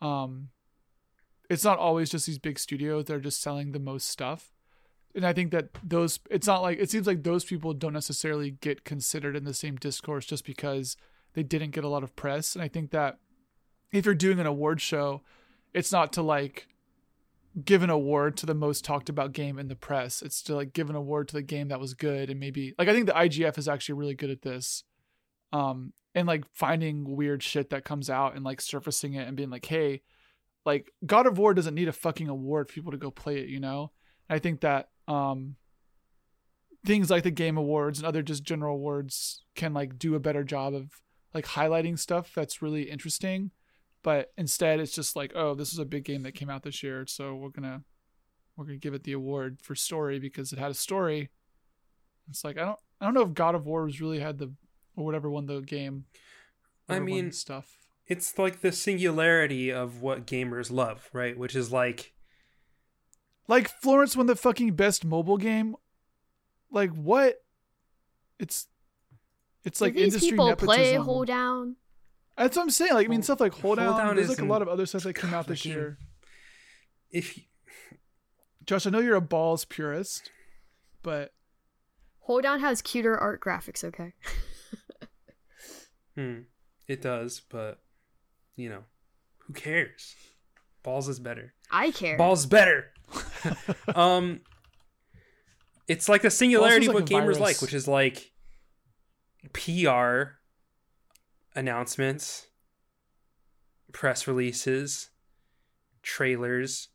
um 0.00 0.48
it's 1.48 1.64
not 1.64 1.78
always 1.78 2.10
just 2.10 2.26
these 2.26 2.38
big 2.38 2.58
studios 2.58 3.04
that 3.04 3.14
are 3.14 3.20
just 3.20 3.40
selling 3.40 3.72
the 3.72 3.78
most 3.78 4.08
stuff. 4.08 4.52
And 5.14 5.24
I 5.24 5.32
think 5.32 5.52
that 5.52 5.68
those 5.82 6.18
it's 6.30 6.46
not 6.46 6.62
like 6.62 6.78
it 6.78 6.90
seems 6.90 7.06
like 7.06 7.22
those 7.22 7.44
people 7.44 7.74
don't 7.74 7.92
necessarily 7.92 8.50
get 8.50 8.84
considered 8.84 9.36
in 9.36 9.44
the 9.44 9.54
same 9.54 9.76
discourse 9.76 10.26
just 10.26 10.44
because 10.44 10.96
they 11.36 11.42
didn't 11.42 11.70
get 11.70 11.84
a 11.84 11.88
lot 11.88 12.02
of 12.02 12.16
press. 12.16 12.56
And 12.56 12.64
I 12.64 12.68
think 12.68 12.90
that 12.90 13.18
if 13.92 14.06
you're 14.06 14.14
doing 14.14 14.40
an 14.40 14.46
award 14.46 14.80
show, 14.80 15.20
it's 15.74 15.92
not 15.92 16.12
to 16.14 16.22
like 16.22 16.66
give 17.62 17.82
an 17.82 17.90
award 17.90 18.38
to 18.38 18.46
the 18.46 18.54
most 18.54 18.84
talked 18.84 19.10
about 19.10 19.32
game 19.32 19.58
in 19.58 19.68
the 19.68 19.76
press. 19.76 20.22
It's 20.22 20.42
to 20.44 20.56
like 20.56 20.72
give 20.72 20.88
an 20.88 20.96
award 20.96 21.28
to 21.28 21.34
the 21.34 21.42
game 21.42 21.68
that 21.68 21.78
was 21.78 21.92
good 21.92 22.30
and 22.30 22.40
maybe 22.40 22.74
like 22.78 22.88
I 22.88 22.94
think 22.94 23.06
the 23.06 23.12
IGF 23.12 23.58
is 23.58 23.68
actually 23.68 23.96
really 23.96 24.14
good 24.14 24.30
at 24.30 24.42
this. 24.42 24.82
Um 25.52 25.92
and 26.14 26.26
like 26.26 26.44
finding 26.54 27.16
weird 27.16 27.42
shit 27.42 27.68
that 27.68 27.84
comes 27.84 28.08
out 28.08 28.34
and 28.34 28.42
like 28.42 28.62
surfacing 28.62 29.12
it 29.12 29.28
and 29.28 29.36
being 29.36 29.50
like, 29.50 29.66
hey, 29.66 30.00
like 30.64 30.90
God 31.04 31.26
of 31.26 31.36
War 31.36 31.52
doesn't 31.52 31.74
need 31.74 31.88
a 31.88 31.92
fucking 31.92 32.30
award 32.30 32.68
for 32.68 32.74
people 32.74 32.92
to 32.92 32.98
go 32.98 33.10
play 33.10 33.40
it, 33.40 33.50
you 33.50 33.60
know? 33.60 33.92
I 34.30 34.38
think 34.38 34.62
that 34.62 34.88
um 35.06 35.56
things 36.86 37.10
like 37.10 37.24
the 37.24 37.30
game 37.30 37.58
awards 37.58 37.98
and 37.98 38.06
other 38.06 38.22
just 38.22 38.42
general 38.42 38.74
awards 38.76 39.44
can 39.54 39.74
like 39.74 39.98
do 39.98 40.14
a 40.14 40.20
better 40.20 40.42
job 40.42 40.72
of 40.72 41.02
like 41.36 41.46
highlighting 41.46 41.98
stuff 41.98 42.32
that's 42.34 42.62
really 42.62 42.84
interesting 42.84 43.50
but 44.02 44.32
instead 44.38 44.80
it's 44.80 44.94
just 44.94 45.14
like 45.14 45.32
oh 45.34 45.54
this 45.54 45.70
is 45.70 45.78
a 45.78 45.84
big 45.84 46.02
game 46.02 46.22
that 46.22 46.32
came 46.32 46.48
out 46.48 46.62
this 46.62 46.82
year 46.82 47.04
so 47.06 47.34
we're 47.34 47.50
gonna 47.50 47.82
we're 48.56 48.64
gonna 48.64 48.78
give 48.78 48.94
it 48.94 49.04
the 49.04 49.12
award 49.12 49.58
for 49.60 49.74
story 49.74 50.18
because 50.18 50.50
it 50.50 50.58
had 50.58 50.70
a 50.70 50.74
story. 50.74 51.28
It's 52.30 52.42
like 52.42 52.56
i 52.56 52.64
don't 52.64 52.78
i 53.00 53.04
don't 53.04 53.12
know 53.12 53.22
if 53.22 53.34
god 53.34 53.54
of 53.54 53.66
war 53.66 53.84
was 53.84 54.00
really 54.00 54.18
had 54.18 54.38
the 54.38 54.50
or 54.96 55.04
whatever 55.04 55.28
won 55.28 55.44
the 55.44 55.60
game 55.60 56.06
I 56.88 57.00
mean, 57.00 57.32
stuff. 57.32 57.78
It's 58.06 58.38
like 58.38 58.60
the 58.60 58.70
singularity 58.70 59.72
of 59.72 60.00
what 60.00 60.24
gamers 60.26 60.70
love, 60.70 61.10
right? 61.12 61.36
Which 61.36 61.56
is 61.56 61.72
like 61.72 62.14
like 63.48 63.68
florence 63.68 64.16
won 64.16 64.26
the 64.26 64.36
fucking 64.36 64.72
best 64.72 65.04
mobile 65.04 65.36
game? 65.36 65.76
Like 66.70 66.90
what? 66.90 67.42
It's 68.38 68.68
it's 69.66 69.80
like 69.82 69.92
Did 69.94 70.06
these 70.06 70.14
industry 70.14 70.30
people 70.30 70.46
nepotism. 70.46 70.74
play 70.74 70.94
Holedown? 70.94 71.74
That's 72.38 72.56
what 72.56 72.62
I'm 72.62 72.70
saying. 72.70 72.94
Like, 72.94 73.06
I 73.06 73.10
mean, 73.10 73.22
stuff 73.22 73.40
like 73.40 73.52
Hold 73.52 73.78
Hold 73.78 73.96
Down. 73.96 74.06
Down 74.06 74.16
There's 74.16 74.28
like 74.30 74.38
a 74.40 74.44
lot 74.44 74.62
of 74.62 74.68
other 74.68 74.86
stuff 74.86 75.02
that 75.02 75.14
came 75.14 75.34
out 75.34 75.46
this 75.46 75.60
fucking- 75.60 75.72
year. 75.72 75.98
if 77.10 77.38
Josh, 78.64 78.86
I 78.86 78.90
know 78.90 78.98
you're 79.00 79.14
a 79.16 79.20
balls 79.20 79.64
purist, 79.64 80.30
but 81.02 81.32
Holedown 82.28 82.60
has 82.60 82.82
cuter 82.82 83.16
art 83.16 83.40
graphics, 83.40 83.84
okay? 83.84 84.14
hmm, 86.14 86.38
it 86.88 87.02
does, 87.02 87.40
but 87.48 87.80
you 88.56 88.68
know, 88.68 88.84
who 89.38 89.52
cares? 89.52 90.14
Ballz 90.84 91.08
is 91.08 91.18
better. 91.20 91.52
I 91.70 91.90
care. 91.90 92.18
Ballz 92.18 92.48
better. 92.48 92.92
um 93.94 94.40
it's 95.88 96.08
like 96.08 96.22
the 96.22 96.30
singularity 96.30 96.86
of 96.88 96.94
what 96.94 97.04
a 97.04 97.06
gamers 97.06 97.22
virus. 97.24 97.40
like, 97.40 97.62
which 97.62 97.72
is 97.74 97.86
like 97.86 98.32
PR 99.52 100.38
announcements, 101.54 102.46
press 103.92 104.26
releases, 104.26 105.10
trailers, 106.02 106.88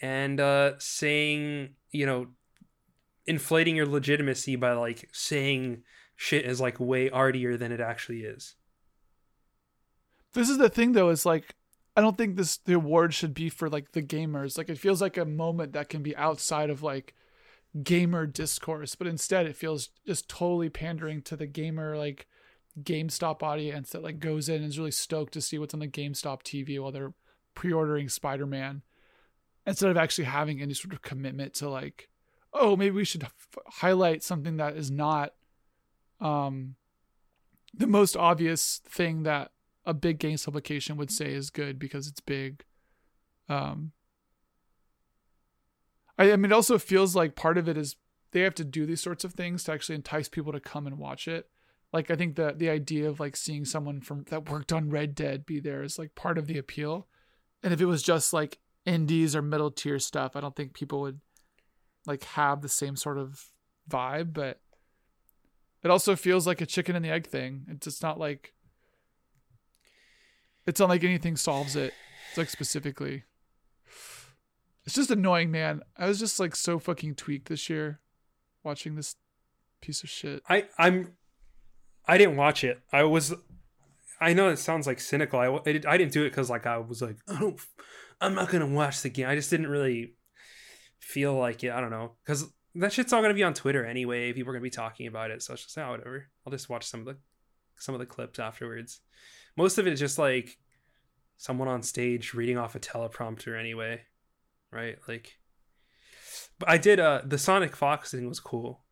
and 0.00 0.40
uh 0.40 0.72
saying, 0.78 1.70
you 1.90 2.06
know, 2.06 2.26
inflating 3.26 3.76
your 3.76 3.86
legitimacy 3.86 4.56
by 4.56 4.72
like 4.72 5.08
saying 5.12 5.82
shit 6.16 6.44
is 6.44 6.60
like 6.60 6.80
way 6.80 7.10
artier 7.10 7.56
than 7.56 7.72
it 7.72 7.80
actually 7.80 8.20
is. 8.20 8.56
this 10.32 10.48
is 10.48 10.58
the 10.58 10.68
thing 10.68 10.92
though. 10.92 11.10
Is 11.10 11.26
like, 11.26 11.54
I 11.96 12.00
don't 12.00 12.16
think 12.16 12.36
this 12.36 12.58
the 12.58 12.74
award 12.74 13.14
should 13.14 13.34
be 13.34 13.48
for 13.48 13.68
like 13.68 13.92
the 13.92 14.02
gamers. 14.02 14.58
Like, 14.58 14.68
it 14.68 14.78
feels 14.78 15.00
like 15.00 15.16
a 15.16 15.24
moment 15.24 15.72
that 15.72 15.88
can 15.88 16.02
be 16.02 16.16
outside 16.16 16.70
of 16.70 16.82
like 16.82 17.14
gamer 17.82 18.26
discourse, 18.26 18.94
but 18.94 19.06
instead 19.06 19.46
it 19.46 19.56
feels 19.56 19.90
just 20.06 20.28
totally 20.28 20.68
pandering 20.68 21.22
to 21.22 21.36
the 21.36 21.46
gamer 21.46 21.96
like 21.96 22.26
GameStop 22.80 23.42
audience 23.42 23.90
that 23.90 24.02
like 24.02 24.18
goes 24.18 24.48
in 24.48 24.56
and 24.56 24.66
is 24.66 24.78
really 24.78 24.90
stoked 24.90 25.32
to 25.34 25.40
see 25.40 25.58
what's 25.58 25.74
on 25.74 25.80
the 25.80 25.88
GameStop 25.88 26.42
TV 26.42 26.80
while 26.80 26.92
they're 26.92 27.14
pre-ordering 27.54 28.08
Spider-Man 28.08 28.82
instead 29.66 29.90
of 29.90 29.96
actually 29.96 30.24
having 30.24 30.60
any 30.60 30.74
sort 30.74 30.92
of 30.92 31.02
commitment 31.02 31.54
to 31.54 31.68
like 31.68 32.08
oh 32.52 32.76
maybe 32.76 32.94
we 32.94 33.04
should 33.04 33.24
f- 33.24 33.32
highlight 33.66 34.22
something 34.22 34.58
that 34.58 34.76
is 34.76 34.90
not 34.90 35.32
um 36.20 36.76
the 37.74 37.86
most 37.86 38.16
obvious 38.16 38.80
thing 38.86 39.24
that 39.24 39.50
a 39.84 39.94
big 39.94 40.18
games 40.18 40.44
publication 40.44 40.96
would 40.96 41.10
say 41.10 41.32
is 41.32 41.50
good 41.50 41.78
because 41.78 42.06
it's 42.06 42.20
big 42.20 42.64
um 43.48 43.92
I, 46.18 46.32
I 46.32 46.36
mean 46.36 46.50
it 46.50 46.54
also 46.54 46.78
feels 46.78 47.14
like 47.14 47.36
part 47.36 47.58
of 47.58 47.68
it 47.68 47.76
is 47.76 47.96
they 48.32 48.40
have 48.40 48.54
to 48.56 48.64
do 48.64 48.86
these 48.86 49.02
sorts 49.02 49.24
of 49.24 49.32
things 49.32 49.64
to 49.64 49.72
actually 49.72 49.96
entice 49.96 50.28
people 50.28 50.52
to 50.52 50.60
come 50.60 50.86
and 50.86 50.98
watch 50.98 51.28
it 51.28 51.48
like 51.92 52.10
i 52.10 52.16
think 52.16 52.36
the 52.36 52.54
the 52.56 52.68
idea 52.68 53.08
of 53.08 53.20
like 53.20 53.36
seeing 53.36 53.64
someone 53.64 54.00
from 54.00 54.24
that 54.28 54.50
worked 54.50 54.72
on 54.72 54.90
red 54.90 55.14
dead 55.14 55.46
be 55.46 55.60
there 55.60 55.82
is 55.82 55.98
like 55.98 56.14
part 56.14 56.38
of 56.38 56.46
the 56.46 56.58
appeal 56.58 57.06
and 57.62 57.72
if 57.72 57.80
it 57.80 57.86
was 57.86 58.02
just 58.02 58.32
like 58.32 58.58
indies 58.84 59.34
or 59.34 59.42
middle 59.42 59.70
tier 59.70 59.98
stuff 59.98 60.36
i 60.36 60.40
don't 60.40 60.56
think 60.56 60.74
people 60.74 61.00
would 61.00 61.20
like 62.06 62.24
have 62.24 62.60
the 62.60 62.68
same 62.68 62.96
sort 62.96 63.18
of 63.18 63.46
vibe 63.88 64.32
but 64.32 64.60
it 65.86 65.90
also 65.90 66.16
feels 66.16 66.48
like 66.48 66.60
a 66.60 66.66
chicken 66.66 66.96
and 66.96 67.04
the 67.04 67.10
egg 67.10 67.28
thing. 67.28 67.64
It's 67.68 67.84
just 67.84 68.02
not 68.02 68.18
like 68.18 68.54
it's 70.66 70.80
not 70.80 70.88
like 70.88 71.04
anything 71.04 71.36
solves 71.36 71.76
it. 71.76 71.94
It's 72.28 72.38
like 72.38 72.50
specifically. 72.50 73.22
It's 74.86 74.94
just 74.94 75.10
annoying, 75.10 75.50
man. 75.50 75.82
I 75.98 76.06
was 76.06 76.18
just 76.18 76.38
like 76.38 76.54
so 76.54 76.78
fucking 76.78 77.16
tweaked 77.16 77.48
this 77.48 77.68
year 77.68 78.00
watching 78.62 78.94
this 78.94 79.16
piece 79.80 80.02
of 80.04 80.08
shit. 80.08 80.42
I 80.48 80.66
I'm 80.78 81.14
I 82.06 82.16
didn't 82.16 82.36
watch 82.36 82.62
it. 82.62 82.80
I 82.92 83.02
was 83.02 83.34
I 84.20 84.32
know 84.32 84.48
it 84.48 84.58
sounds 84.58 84.86
like 84.86 85.00
cynical. 85.00 85.38
I, 85.40 85.48
I, 85.48 85.72
did, 85.72 85.86
I 85.86 85.96
didn't 85.96 86.12
do 86.12 86.22
it 86.22 86.30
because 86.30 86.48
like 86.48 86.66
I 86.66 86.78
was 86.78 87.02
like 87.02 87.16
I 87.28 87.38
don't 87.40 87.60
I'm 88.20 88.34
not 88.34 88.48
gonna 88.48 88.66
watch 88.66 89.02
the 89.02 89.10
game. 89.10 89.28
I 89.28 89.34
just 89.34 89.50
didn't 89.50 89.66
really 89.66 90.14
feel 91.00 91.34
like 91.34 91.64
it. 91.64 91.72
I 91.72 91.80
don't 91.80 91.90
know 91.90 92.12
because 92.24 92.46
that 92.76 92.92
shit's 92.92 93.12
all 93.12 93.22
gonna 93.22 93.34
be 93.34 93.42
on 93.42 93.54
Twitter 93.54 93.84
anyway. 93.84 94.32
People 94.32 94.50
are 94.50 94.54
gonna 94.54 94.62
be 94.62 94.70
talking 94.70 95.08
about 95.08 95.32
it, 95.32 95.42
so 95.42 95.54
it's 95.54 95.64
just 95.64 95.76
oh 95.78 95.90
whatever. 95.90 96.28
I'll 96.46 96.52
just 96.52 96.68
watch 96.68 96.86
some 96.86 97.00
of 97.00 97.06
the 97.06 97.16
some 97.76 97.94
of 97.94 97.98
the 97.98 98.06
clips 98.06 98.38
afterwards. 98.38 99.00
Most 99.56 99.78
of 99.78 99.86
it 99.88 99.92
is 99.92 100.00
just 100.00 100.16
like 100.16 100.58
someone 101.38 101.68
on 101.68 101.82
stage 101.82 102.34
reading 102.34 102.56
off 102.56 102.76
a 102.76 102.80
teleprompter 102.80 103.58
anyway, 103.58 104.02
right? 104.72 104.96
Like, 105.08 105.38
but 106.58 106.68
I 106.68 106.78
did 106.78 107.00
uh 107.00 107.22
the 107.24 107.38
Sonic 107.38 107.74
Fox 107.76 108.10
thing 108.10 108.28
was 108.28 108.40
cool, 108.40 108.82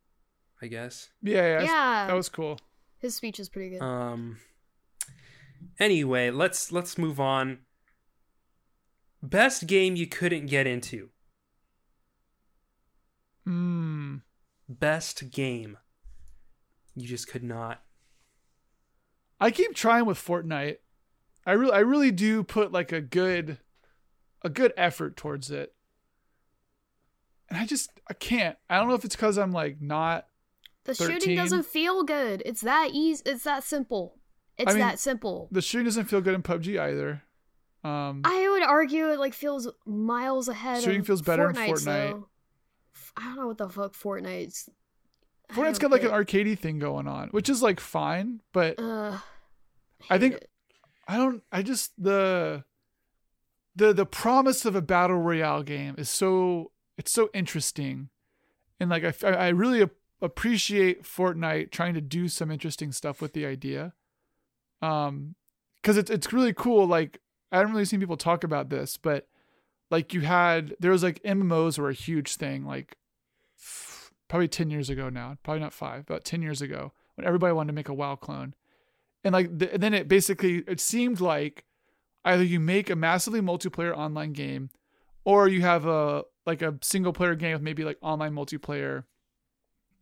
I 0.61 0.67
guess. 0.67 1.09
Yeah, 1.21 1.59
yeah, 1.59 1.61
Yeah. 1.61 2.07
that 2.07 2.15
was 2.15 2.29
cool. 2.29 2.59
His 2.99 3.15
speech 3.15 3.39
is 3.39 3.49
pretty 3.49 3.71
good. 3.71 3.81
Um. 3.81 4.37
Anyway, 5.79 6.29
let's 6.31 6.71
let's 6.71 6.97
move 6.97 7.19
on. 7.19 7.59
Best 9.21 9.65
game 9.67 9.95
you 9.95 10.07
couldn't 10.07 10.45
get 10.47 10.67
into. 10.67 11.09
Hmm. 13.45 14.17
Best 14.67 15.29
game 15.31 15.77
you 16.95 17.07
just 17.07 17.27
could 17.27 17.43
not. 17.43 17.81
I 19.39 19.51
keep 19.51 19.75
trying 19.75 20.05
with 20.05 20.17
Fortnite. 20.17 20.77
I 21.45 21.51
really, 21.51 21.73
I 21.73 21.79
really 21.79 22.11
do 22.11 22.43
put 22.43 22.71
like 22.71 22.91
a 22.91 23.01
good, 23.01 23.59
a 24.45 24.49
good 24.49 24.71
effort 24.77 25.17
towards 25.17 25.51
it, 25.51 25.73
and 27.49 27.59
I 27.59 27.65
just, 27.65 27.89
I 28.09 28.13
can't. 28.13 28.57
I 28.69 28.77
don't 28.77 28.87
know 28.87 28.93
if 28.95 29.03
it's 29.03 29.15
because 29.15 29.37
I'm 29.37 29.51
like 29.51 29.81
not. 29.81 30.27
the 30.85 30.95
13. 30.95 31.13
shooting 31.19 31.35
doesn't 31.35 31.65
feel 31.65 32.03
good. 32.03 32.41
It's 32.45 32.61
that 32.61 32.91
easy. 32.93 33.23
It's 33.25 33.43
that 33.43 33.63
simple. 33.63 34.15
It's 34.57 34.71
mean, 34.71 34.79
that 34.79 34.99
simple. 34.99 35.49
The 35.51 35.61
shooting 35.61 35.85
doesn't 35.85 36.05
feel 36.05 36.21
good 36.21 36.33
in 36.35 36.41
PUBG 36.43 36.79
either. 36.79 37.23
Um, 37.83 38.21
I 38.23 38.47
would 38.49 38.63
argue 38.63 39.11
it 39.11 39.19
like 39.19 39.33
feels 39.33 39.67
miles 39.85 40.47
ahead. 40.47 40.81
Shooting 40.83 41.03
feels 41.03 41.21
better 41.21 41.49
in 41.49 41.55
Fortnite, 41.55 41.69
Fortnite. 41.69 41.85
though. 41.85 42.29
I 43.17 43.23
don't 43.25 43.35
know 43.35 43.47
what 43.47 43.57
the 43.57 43.69
fuck 43.69 43.93
Fortnite's. 43.93 44.69
Fortnite's 45.51 45.77
got 45.79 45.91
like 45.91 46.01
an 46.03 46.09
get- 46.09 46.17
arcadey 46.27 46.57
thing 46.57 46.79
going 46.79 47.07
on, 47.07 47.27
which 47.29 47.49
is 47.49 47.61
like 47.61 47.79
fine, 47.79 48.41
but 48.53 48.79
Uh, 48.79 49.17
I 50.09 50.17
think- 50.17 50.35
it. 50.35 50.49
I 51.07 51.17
don't. 51.17 51.43
I 51.51 51.61
just 51.61 51.91
the 52.01 52.63
the 53.75 53.93
the 53.93 54.05
promise 54.05 54.65
of 54.65 54.75
a 54.75 54.81
battle 54.81 55.17
royale 55.17 55.63
game 55.63 55.95
is 55.97 56.09
so 56.09 56.71
it's 56.97 57.11
so 57.11 57.29
interesting, 57.33 58.09
and 58.79 58.89
like 58.89 59.03
I 59.23 59.27
I 59.27 59.47
really 59.49 59.81
ap- 59.81 59.91
appreciate 60.21 61.03
Fortnite 61.03 61.71
trying 61.71 61.93
to 61.93 62.01
do 62.01 62.27
some 62.27 62.51
interesting 62.51 62.91
stuff 62.91 63.21
with 63.21 63.33
the 63.33 63.45
idea, 63.45 63.93
um, 64.81 65.35
because 65.81 65.97
it's 65.97 66.09
it's 66.09 66.33
really 66.33 66.53
cool. 66.53 66.87
Like 66.87 67.19
I 67.51 67.57
haven't 67.57 67.73
really 67.73 67.85
seen 67.85 67.99
people 67.99 68.17
talk 68.17 68.43
about 68.43 68.69
this, 68.69 68.97
but 68.97 69.27
like 69.91 70.13
you 70.13 70.21
had 70.21 70.75
there 70.79 70.91
was 70.91 71.03
like 71.03 71.21
MMOs 71.23 71.77
were 71.77 71.89
a 71.89 71.93
huge 71.93 72.35
thing 72.35 72.65
like 72.65 72.97
probably 74.27 74.47
10 74.47 74.69
years 74.71 74.89
ago 74.89 75.09
now 75.09 75.37
probably 75.43 75.61
not 75.61 75.73
five 75.73 76.01
about 76.01 76.25
10 76.25 76.41
years 76.41 76.61
ago 76.61 76.91
when 77.15 77.25
everybody 77.25 77.53
wanted 77.53 77.67
to 77.67 77.73
make 77.73 77.89
a 77.89 77.93
WoW 77.93 78.15
clone 78.15 78.53
and 79.23 79.33
like 79.33 79.57
th- 79.59 79.71
and 79.71 79.83
then 79.83 79.93
it 79.93 80.07
basically 80.07 80.63
it 80.67 80.79
seemed 80.79 81.21
like 81.21 81.63
either 82.25 82.43
you 82.43 82.59
make 82.59 82.89
a 82.89 82.95
massively 82.95 83.39
multiplayer 83.39 83.95
online 83.95 84.33
game 84.33 84.71
or 85.23 85.47
you 85.47 85.61
have 85.61 85.85
a 85.85 86.23
like 86.45 86.61
a 86.61 86.77
single 86.81 87.13
player 87.13 87.35
game 87.35 87.53
with 87.53 87.61
maybe 87.61 87.83
like 87.83 87.97
online 88.01 88.33
multiplayer. 88.33 89.03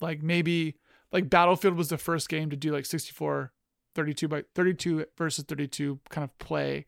Like 0.02 0.24
maybe 0.24 0.78
like 1.12 1.30
battlefield 1.30 1.76
was 1.76 1.90
the 1.90 1.98
first 1.98 2.30
game 2.30 2.50
to 2.50 2.56
do 2.56 2.72
like 2.72 2.86
64 2.86 3.52
32 3.96 4.28
by 4.28 4.44
32 4.56 5.06
versus 5.18 5.46
32 5.46 6.00
kind 6.10 6.24
of 6.24 6.38
play. 6.40 6.86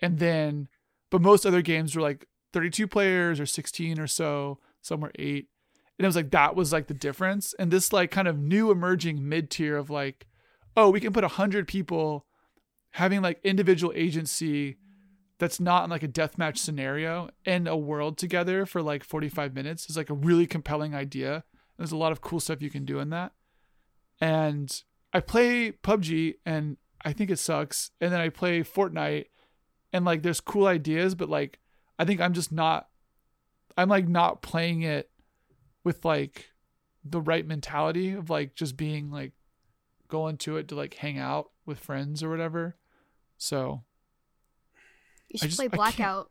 And 0.00 0.18
then 0.18 0.68
but 1.10 1.20
most 1.22 1.46
other 1.46 1.62
games 1.62 1.94
were 1.94 2.02
like 2.02 2.26
32 2.52 2.88
players 2.88 3.38
or 3.38 3.46
16 3.46 4.00
or 4.00 4.06
so 4.06 4.58
some 4.82 5.00
were 5.00 5.12
8 5.18 5.46
and 5.98 6.04
it 6.04 6.08
was 6.08 6.16
like 6.16 6.30
that 6.30 6.56
was 6.56 6.72
like 6.72 6.86
the 6.86 6.94
difference. 6.94 7.54
And 7.58 7.70
this 7.70 7.92
like 7.92 8.10
kind 8.10 8.28
of 8.28 8.38
new 8.38 8.70
emerging 8.70 9.28
mid 9.28 9.50
tier 9.50 9.76
of 9.76 9.90
like 9.90 10.26
oh 10.76 10.90
we 10.90 11.00
can 11.00 11.12
put 11.12 11.24
100 11.24 11.68
people 11.68 12.26
having 12.92 13.22
like 13.22 13.40
individual 13.44 13.92
agency 13.94 14.76
that's 15.38 15.60
not 15.60 15.84
in 15.84 15.90
like 15.90 16.02
a 16.02 16.08
deathmatch 16.08 16.58
scenario 16.58 17.30
in 17.44 17.66
a 17.66 17.76
world 17.76 18.18
together 18.18 18.66
for 18.66 18.82
like 18.82 19.02
45 19.02 19.54
minutes 19.54 19.88
is 19.88 19.96
like 19.96 20.10
a 20.10 20.14
really 20.14 20.46
compelling 20.46 20.94
idea. 20.94 21.44
There's 21.78 21.92
a 21.92 21.96
lot 21.96 22.12
of 22.12 22.20
cool 22.20 22.40
stuff 22.40 22.60
you 22.60 22.70
can 22.70 22.84
do 22.84 22.98
in 23.00 23.10
that. 23.10 23.32
And 24.20 24.82
i 25.12 25.18
play 25.18 25.72
pubg 25.72 26.34
and 26.44 26.76
i 27.04 27.12
think 27.12 27.30
it 27.30 27.38
sucks. 27.38 27.90
And 28.00 28.12
then 28.12 28.20
i 28.20 28.28
play 28.28 28.62
fortnite 28.62 29.26
and 29.92 30.04
like 30.04 30.22
there's 30.22 30.40
cool 30.40 30.66
ideas 30.66 31.14
but 31.14 31.28
like 31.28 31.58
i 31.98 32.04
think 32.04 32.20
i'm 32.20 32.32
just 32.32 32.52
not 32.52 32.88
i'm 33.76 33.88
like 33.88 34.08
not 34.08 34.42
playing 34.42 34.82
it 34.82 35.10
with 35.84 36.04
like 36.04 36.50
the 37.04 37.20
right 37.20 37.46
mentality 37.46 38.12
of 38.12 38.30
like 38.30 38.54
just 38.54 38.76
being 38.76 39.10
like 39.10 39.32
going 40.10 40.36
to 40.36 40.56
it 40.56 40.68
to 40.68 40.74
like 40.74 40.94
hang 40.94 41.18
out 41.18 41.50
with 41.66 41.78
friends 41.78 42.22
or 42.22 42.28
whatever 42.30 42.76
so 43.38 43.82
You 45.28 45.38
should 45.38 45.48
just- 45.50 45.58
play 45.58 45.68
Blackout. 45.68 46.30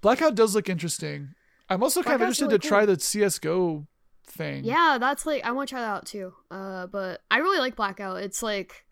blackout 0.00 0.34
does 0.34 0.54
look 0.54 0.68
interesting 0.68 1.34
i'm 1.68 1.82
also 1.82 2.02
kind 2.02 2.16
of 2.16 2.20
interested 2.22 2.46
really 2.46 2.58
to 2.58 2.68
try 2.68 2.80
cool. 2.86 2.94
the 2.94 2.96
csgo 2.96 3.86
thing 4.26 4.64
Yeah, 4.64 4.98
that's 5.00 5.26
like 5.26 5.44
I 5.44 5.50
want 5.50 5.68
to 5.68 5.72
try 5.74 5.80
that 5.80 5.88
out 5.88 6.06
too. 6.06 6.32
Uh, 6.52 6.86
but 6.86 7.20
I 7.32 7.38
really 7.38 7.58
like 7.58 7.74
Blackout. 7.74 8.18
It's 8.22 8.44
like 8.44 8.84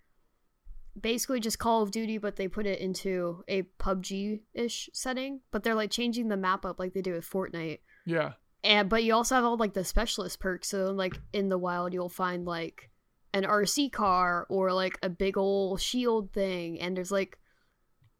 basically 1.00 1.38
just 1.38 1.60
Call 1.60 1.80
of 1.82 1.92
Duty, 1.92 2.18
but 2.18 2.34
they 2.34 2.48
put 2.48 2.66
it 2.66 2.80
into 2.80 3.44
a 3.46 3.62
PUBG 3.78 4.40
ish 4.52 4.90
setting. 4.92 5.40
But 5.52 5.62
they're 5.62 5.76
like 5.76 5.92
changing 5.92 6.26
the 6.26 6.36
map 6.36 6.64
up 6.64 6.80
like 6.80 6.92
they 6.92 7.02
do 7.02 7.12
with 7.12 7.28
Fortnite. 7.30 7.78
yeah 8.04 8.32
And 8.64 8.88
but 8.88 9.04
you 9.04 9.14
also 9.14 9.36
have 9.36 9.44
all 9.44 9.56
like 9.56 9.74
the 9.74 9.84
specialist 9.84 10.40
perks. 10.40 10.66
So 10.68 10.90
like 10.90 11.16
in 11.32 11.48
the 11.50 11.58
wild, 11.58 11.92
you'll 11.92 12.08
find 12.08 12.44
like 12.44 12.90
an 13.38 13.44
RC 13.44 13.92
car 13.92 14.46
or 14.48 14.72
like 14.72 14.98
a 15.02 15.08
big 15.08 15.38
old 15.38 15.80
shield 15.80 16.32
thing, 16.32 16.80
and 16.80 16.96
there's 16.96 17.12
like 17.12 17.38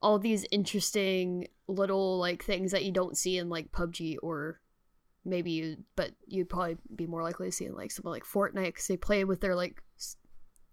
all 0.00 0.18
these 0.18 0.46
interesting 0.50 1.48
little 1.66 2.18
like 2.18 2.42
things 2.42 2.70
that 2.72 2.84
you 2.84 2.92
don't 2.92 3.18
see 3.18 3.36
in 3.36 3.48
like 3.48 3.72
PUBG 3.72 4.16
or 4.22 4.60
maybe 5.24 5.50
you, 5.50 5.76
but 5.96 6.12
you'd 6.26 6.48
probably 6.48 6.78
be 6.94 7.06
more 7.06 7.22
likely 7.22 7.48
to 7.48 7.52
see 7.52 7.66
in 7.66 7.74
like 7.74 7.90
something 7.90 8.10
like 8.10 8.24
Fortnite 8.24 8.66
because 8.66 8.86
they 8.86 8.96
play 8.96 9.24
with 9.24 9.40
their 9.40 9.56
like, 9.56 9.82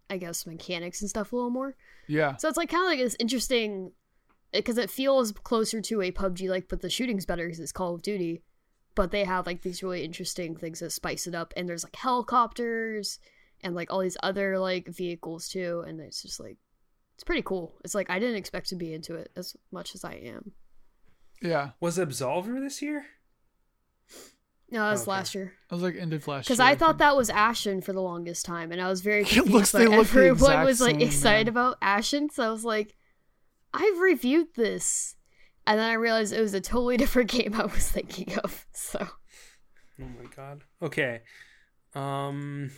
I 0.09 0.17
guess 0.17 0.45
mechanics 0.45 1.01
and 1.01 1.09
stuff 1.09 1.31
a 1.31 1.35
little 1.35 1.49
more. 1.49 1.75
yeah 2.07 2.37
So 2.37 2.47
it's 2.47 2.57
like 2.57 2.69
kind 2.69 2.83
of 2.83 2.89
like 2.89 2.99
this 2.99 3.17
interesting 3.19 3.91
because 4.53 4.77
it 4.77 4.91
feels 4.91 5.31
closer 5.31 5.81
to 5.81 6.01
a 6.01 6.11
PUBG 6.11 6.47
like, 6.47 6.69
but 6.69 6.81
the 6.81 6.89
shooting's 6.89 7.25
better 7.25 7.45
because 7.45 7.59
it's 7.59 7.71
Call 7.71 7.95
of 7.95 8.03
Duty. 8.03 8.43
But 8.93 9.11
they 9.11 9.25
have 9.25 9.45
like 9.45 9.61
these 9.61 9.83
really 9.83 10.05
interesting 10.05 10.55
things 10.55 10.79
that 10.79 10.91
spice 10.91 11.27
it 11.27 11.35
up, 11.35 11.53
and 11.57 11.67
there's 11.67 11.83
like 11.83 11.97
helicopters 11.97 13.19
and 13.65 13.75
like 13.75 13.91
all 13.91 13.99
these 13.99 14.15
other 14.23 14.57
like 14.59 14.87
vehicles 14.87 15.49
too, 15.49 15.83
and 15.85 15.99
it's 15.99 16.21
just 16.21 16.39
like 16.39 16.57
it's 17.15 17.23
pretty 17.25 17.41
cool. 17.41 17.75
It's 17.83 17.95
like 17.95 18.09
I 18.09 18.19
didn't 18.19 18.37
expect 18.37 18.69
to 18.69 18.75
be 18.75 18.93
into 18.93 19.15
it 19.15 19.31
as 19.35 19.55
much 19.73 19.93
as 19.95 20.05
I 20.05 20.13
am. 20.13 20.53
yeah 21.41 21.71
Was 21.81 21.97
Absolver 21.97 22.59
this 22.61 22.81
year? 22.81 23.05
No, 24.71 24.79
that 24.83 24.91
was 24.91 25.01
Okay. 25.03 25.11
last 25.11 25.35
year. 25.35 25.53
i 25.69 25.75
was 25.75 25.83
like 25.83 25.95
ended 25.95 26.25
last 26.27 26.45
Because 26.47 26.59
year, 26.59 26.67
I 26.67 26.75
thought 26.75 26.97
that 26.97 27.15
was 27.15 27.29
Ashen 27.29 27.81
for 27.81 27.93
the 27.93 28.01
longest 28.01 28.45
time, 28.45 28.71
and 28.71 28.81
I 28.81 28.89
was 28.89 29.01
very 29.01 29.21
It 29.25 29.45
looks- 29.47 29.71
by 29.71 29.79
they 29.79 29.85
look 29.87 30.07
the 30.07 30.19
everyone 30.19 30.33
exact 30.33 30.65
was 30.65 30.81
like 30.81 30.95
same, 30.95 31.01
excited 31.07 31.53
man. 31.53 31.63
about 31.65 31.77
Ashen, 31.81 32.29
so 32.29 32.43
I 32.43 32.49
was 32.49 32.65
like, 32.65 32.95
I've 33.73 33.99
reviewed 33.99 34.55
this, 34.55 35.15
and 35.67 35.79
then 35.79 35.89
I 35.89 35.93
realized 35.93 36.33
it 36.33 36.41
was 36.41 36.53
a 36.53 36.61
totally 36.61 36.97
different 37.03 37.29
game 37.29 37.53
I 37.53 37.65
was 37.65 37.89
thinking 37.89 38.37
of. 38.39 38.65
So 38.73 39.07
Oh 40.01 40.03
my 40.21 40.29
god. 40.35 40.63
Okay. 40.81 41.21
Um 41.93 42.71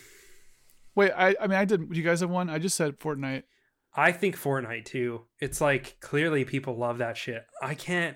wait 0.97 1.11
i 1.15 1.33
i 1.39 1.47
mean 1.47 1.57
i 1.57 1.63
did 1.63 1.95
you 1.95 2.03
guys 2.03 2.19
have 2.19 2.29
one 2.29 2.49
i 2.49 2.57
just 2.59 2.75
said 2.75 2.99
fortnite 2.99 3.43
I 3.99 4.11
think 4.11 4.37
Fortnite 4.37 4.85
too. 4.85 5.23
It's 5.39 5.59
like 5.59 5.97
clearly 6.01 6.45
people 6.45 6.77
love 6.77 6.99
that 6.99 7.17
shit. 7.17 7.43
I 7.63 7.73
can't 7.73 8.15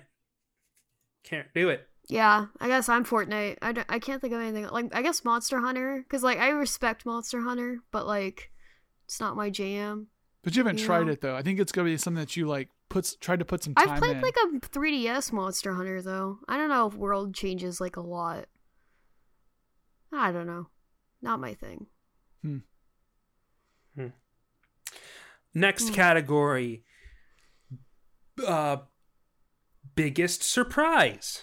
can't 1.24 1.48
do 1.54 1.70
it. 1.70 1.88
yeah, 2.08 2.46
I 2.60 2.68
guess 2.68 2.88
I'm 2.88 3.04
Fortnite. 3.04 3.58
I, 3.62 3.72
don't- 3.72 3.86
I 3.88 3.98
can't 3.98 4.20
think 4.20 4.32
of 4.32 4.40
anything 4.40 4.68
like 4.68 4.94
I 4.94 5.02
guess 5.02 5.24
Monster 5.24 5.58
Hunter 5.58 6.04
because 6.06 6.22
like 6.22 6.38
I 6.38 6.50
respect 6.50 7.04
Monster 7.04 7.40
Hunter, 7.40 7.78
but 7.90 8.06
like 8.06 8.52
it's 9.06 9.18
not 9.18 9.34
my 9.34 9.50
jam. 9.50 10.06
but 10.44 10.54
you 10.54 10.60
haven't 10.62 10.78
You 10.78 10.84
tried 10.86 11.06
know. 11.06 11.12
it 11.12 11.20
though 11.20 11.34
i 11.34 11.42
think 11.42 11.58
it's 11.58 11.72
gonna 11.72 11.86
be 11.86 11.96
something 11.96 12.20
that 12.20 12.36
you 12.36 12.46
like 12.46 12.68
puts 12.88 13.16
tried 13.16 13.40
to 13.40 13.44
put 13.44 13.64
some 13.64 13.74
time 13.74 13.88
I've 13.88 13.98
played 13.98 14.16
in 14.18 14.22
like 14.22 14.36
a 14.36 14.60
3DS 14.68 15.32
Monster 15.32 15.74
Hunter 15.74 16.00
though. 16.00 16.38
I 16.48 16.58
don't 16.58 16.68
know 16.68 16.86
if 16.86 16.94
world 16.94 17.34
changes 17.34 17.80
like 17.80 17.96
a 17.96 18.00
lot. 18.02 18.46
I 20.12 20.30
don't 20.30 20.46
know. 20.46 20.68
Not 21.20 21.40
my 21.40 21.54
thing. 21.54 21.86
Hmm. 22.42 22.58
Next 25.54 25.88
Hmm. 25.88 25.94
category. 25.94 26.84
Uh 28.46 28.78
biggest 29.94 30.42
surprise. 30.42 31.42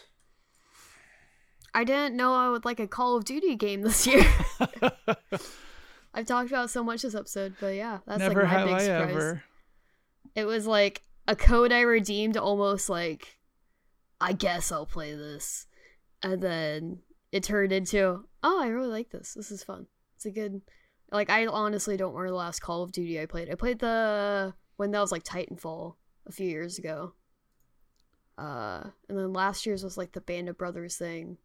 I 1.74 1.84
didn't 1.84 2.16
know 2.16 2.34
I 2.34 2.50
would 2.50 2.66
like 2.66 2.80
a 2.80 2.88
Call 2.88 3.16
of 3.16 3.26
Duty 3.26 3.56
game 3.56 3.84
this 3.84 4.08
year. 4.08 4.26
I've 6.14 6.26
talked 6.26 6.50
about 6.50 6.72
so 6.72 6.84
much 6.84 7.04
this 7.04 7.14
episode, 7.14 7.54
but 7.60 7.76
yeah, 7.76 8.00
that's 8.08 8.18
Never 8.20 8.42
like 8.42 8.52
my 8.52 8.58
have 8.58 8.66
big 8.68 8.76
I 8.76 8.80
surprise. 8.80 9.10
ever. 9.12 9.44
It 10.36 10.46
was 10.46 10.66
like 10.66 11.04
a 11.28 11.36
code 11.36 11.72
I 11.72 11.82
redeemed 11.82 12.36
almost 12.38 12.90
like 12.90 13.38
I 14.20 14.34
guess 14.34 14.72
I'll 14.72 14.88
play 14.88 15.14
this. 15.14 15.68
And 16.24 16.42
then 16.42 17.00
it 17.32 17.44
turned 17.44 17.72
into, 17.72 18.26
oh, 18.44 18.60
I 18.62 18.68
really 18.70 18.90
like 18.90 19.12
this. 19.12 19.34
This 19.36 19.52
is 19.52 19.64
fun. 19.64 19.86
It's 20.16 20.26
a 20.26 20.32
good 20.32 20.62
like 21.12 21.30
I 21.30 21.46
honestly 21.48 21.98
don't 21.98 22.14
remember 22.14 22.30
the 22.32 22.36
last 22.36 22.62
Call 22.62 22.84
of 22.84 22.92
Duty 22.92 23.20
I 23.20 23.26
played. 23.26 23.50
I 23.50 23.56
played 23.56 23.80
the 23.80 24.54
when 24.78 24.92
that 24.92 25.00
was 25.02 25.12
like 25.12 25.24
Titanfall 25.24 25.96
a 26.28 26.32
few 26.32 26.48
years 26.48 26.78
ago. 26.78 27.14
Uh 28.38 28.84
and 29.10 29.18
then 29.18 29.34
last 29.34 29.66
year's 29.66 29.84
was 29.84 29.98
like 29.98 30.14
the 30.14 30.22
Band 30.22 30.50
of 30.50 30.58
Brothers 30.58 30.96
thing. 30.98 31.38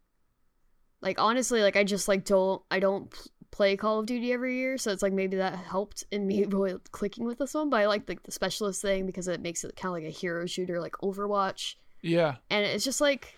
Like 1.01 1.21
honestly, 1.21 1.61
like 1.63 1.77
I 1.77 1.85
just 1.85 2.09
like 2.09 2.25
don't 2.25 2.63
I 2.71 2.79
don't 2.79 3.13
play 3.51 3.77
Call 3.77 4.01
of 4.01 4.07
Duty 4.07 4.33
every 4.33 4.57
year, 4.57 4.79
so 4.79 4.91
it's 4.91 5.03
like 5.03 5.13
maybe 5.13 5.37
that 5.39 5.57
helped 5.57 6.05
in 6.11 6.27
me 6.27 6.45
really 6.49 6.77
clicking 6.93 7.25
with 7.25 7.39
this 7.39 7.55
one. 7.55 7.69
But 7.71 7.81
I 7.81 7.87
like 7.87 8.09
like 8.09 8.23
the 8.23 8.33
specialist 8.33 8.81
thing 8.83 9.07
because 9.07 9.29
it 9.29 9.41
makes 9.41 9.65
it 9.65 9.77
kind 9.77 9.91
of 9.91 9.93
like 10.03 10.09
a 10.09 10.17
hero 10.17 10.47
shooter, 10.47 10.81
like 10.81 10.95
Overwatch, 11.03 11.75
Yeah. 12.03 12.37
and 12.51 12.65
it's 12.65 12.85
just 12.85 13.01
like 13.01 13.35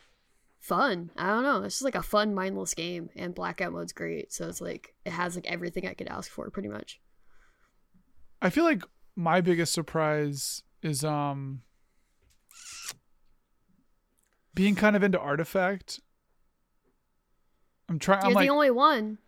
fun. 0.66 1.10
I 1.16 1.28
don't 1.28 1.44
know, 1.44 1.62
it's 1.62 1.76
just 1.76 1.84
like 1.84 1.94
a 1.94 2.02
fun, 2.02 2.34
mindless 2.34 2.74
game, 2.74 3.08
and 3.14 3.34
blackout 3.34 3.72
mode's 3.72 3.92
great. 3.92 4.32
So 4.32 4.48
it's 4.48 4.60
like 4.60 4.94
it 5.04 5.12
has 5.12 5.36
like 5.36 5.46
everything 5.46 5.86
I 5.86 5.94
could 5.94 6.08
ask 6.08 6.30
for, 6.30 6.50
pretty 6.50 6.68
much. 6.68 7.00
I 8.42 8.50
feel 8.50 8.64
like 8.64 8.82
my 9.14 9.40
biggest 9.40 9.72
surprise 9.72 10.62
is 10.82 11.04
um 11.04 11.62
being 14.54 14.74
kind 14.74 14.96
of 14.96 15.02
into 15.02 15.20
artifact. 15.20 16.00
I'm 17.88 17.98
trying. 17.98 18.22
You're 18.22 18.28
I'm 18.28 18.34
like 18.34 18.48
the 18.48 18.52
only 18.52 18.70
one. 18.70 19.18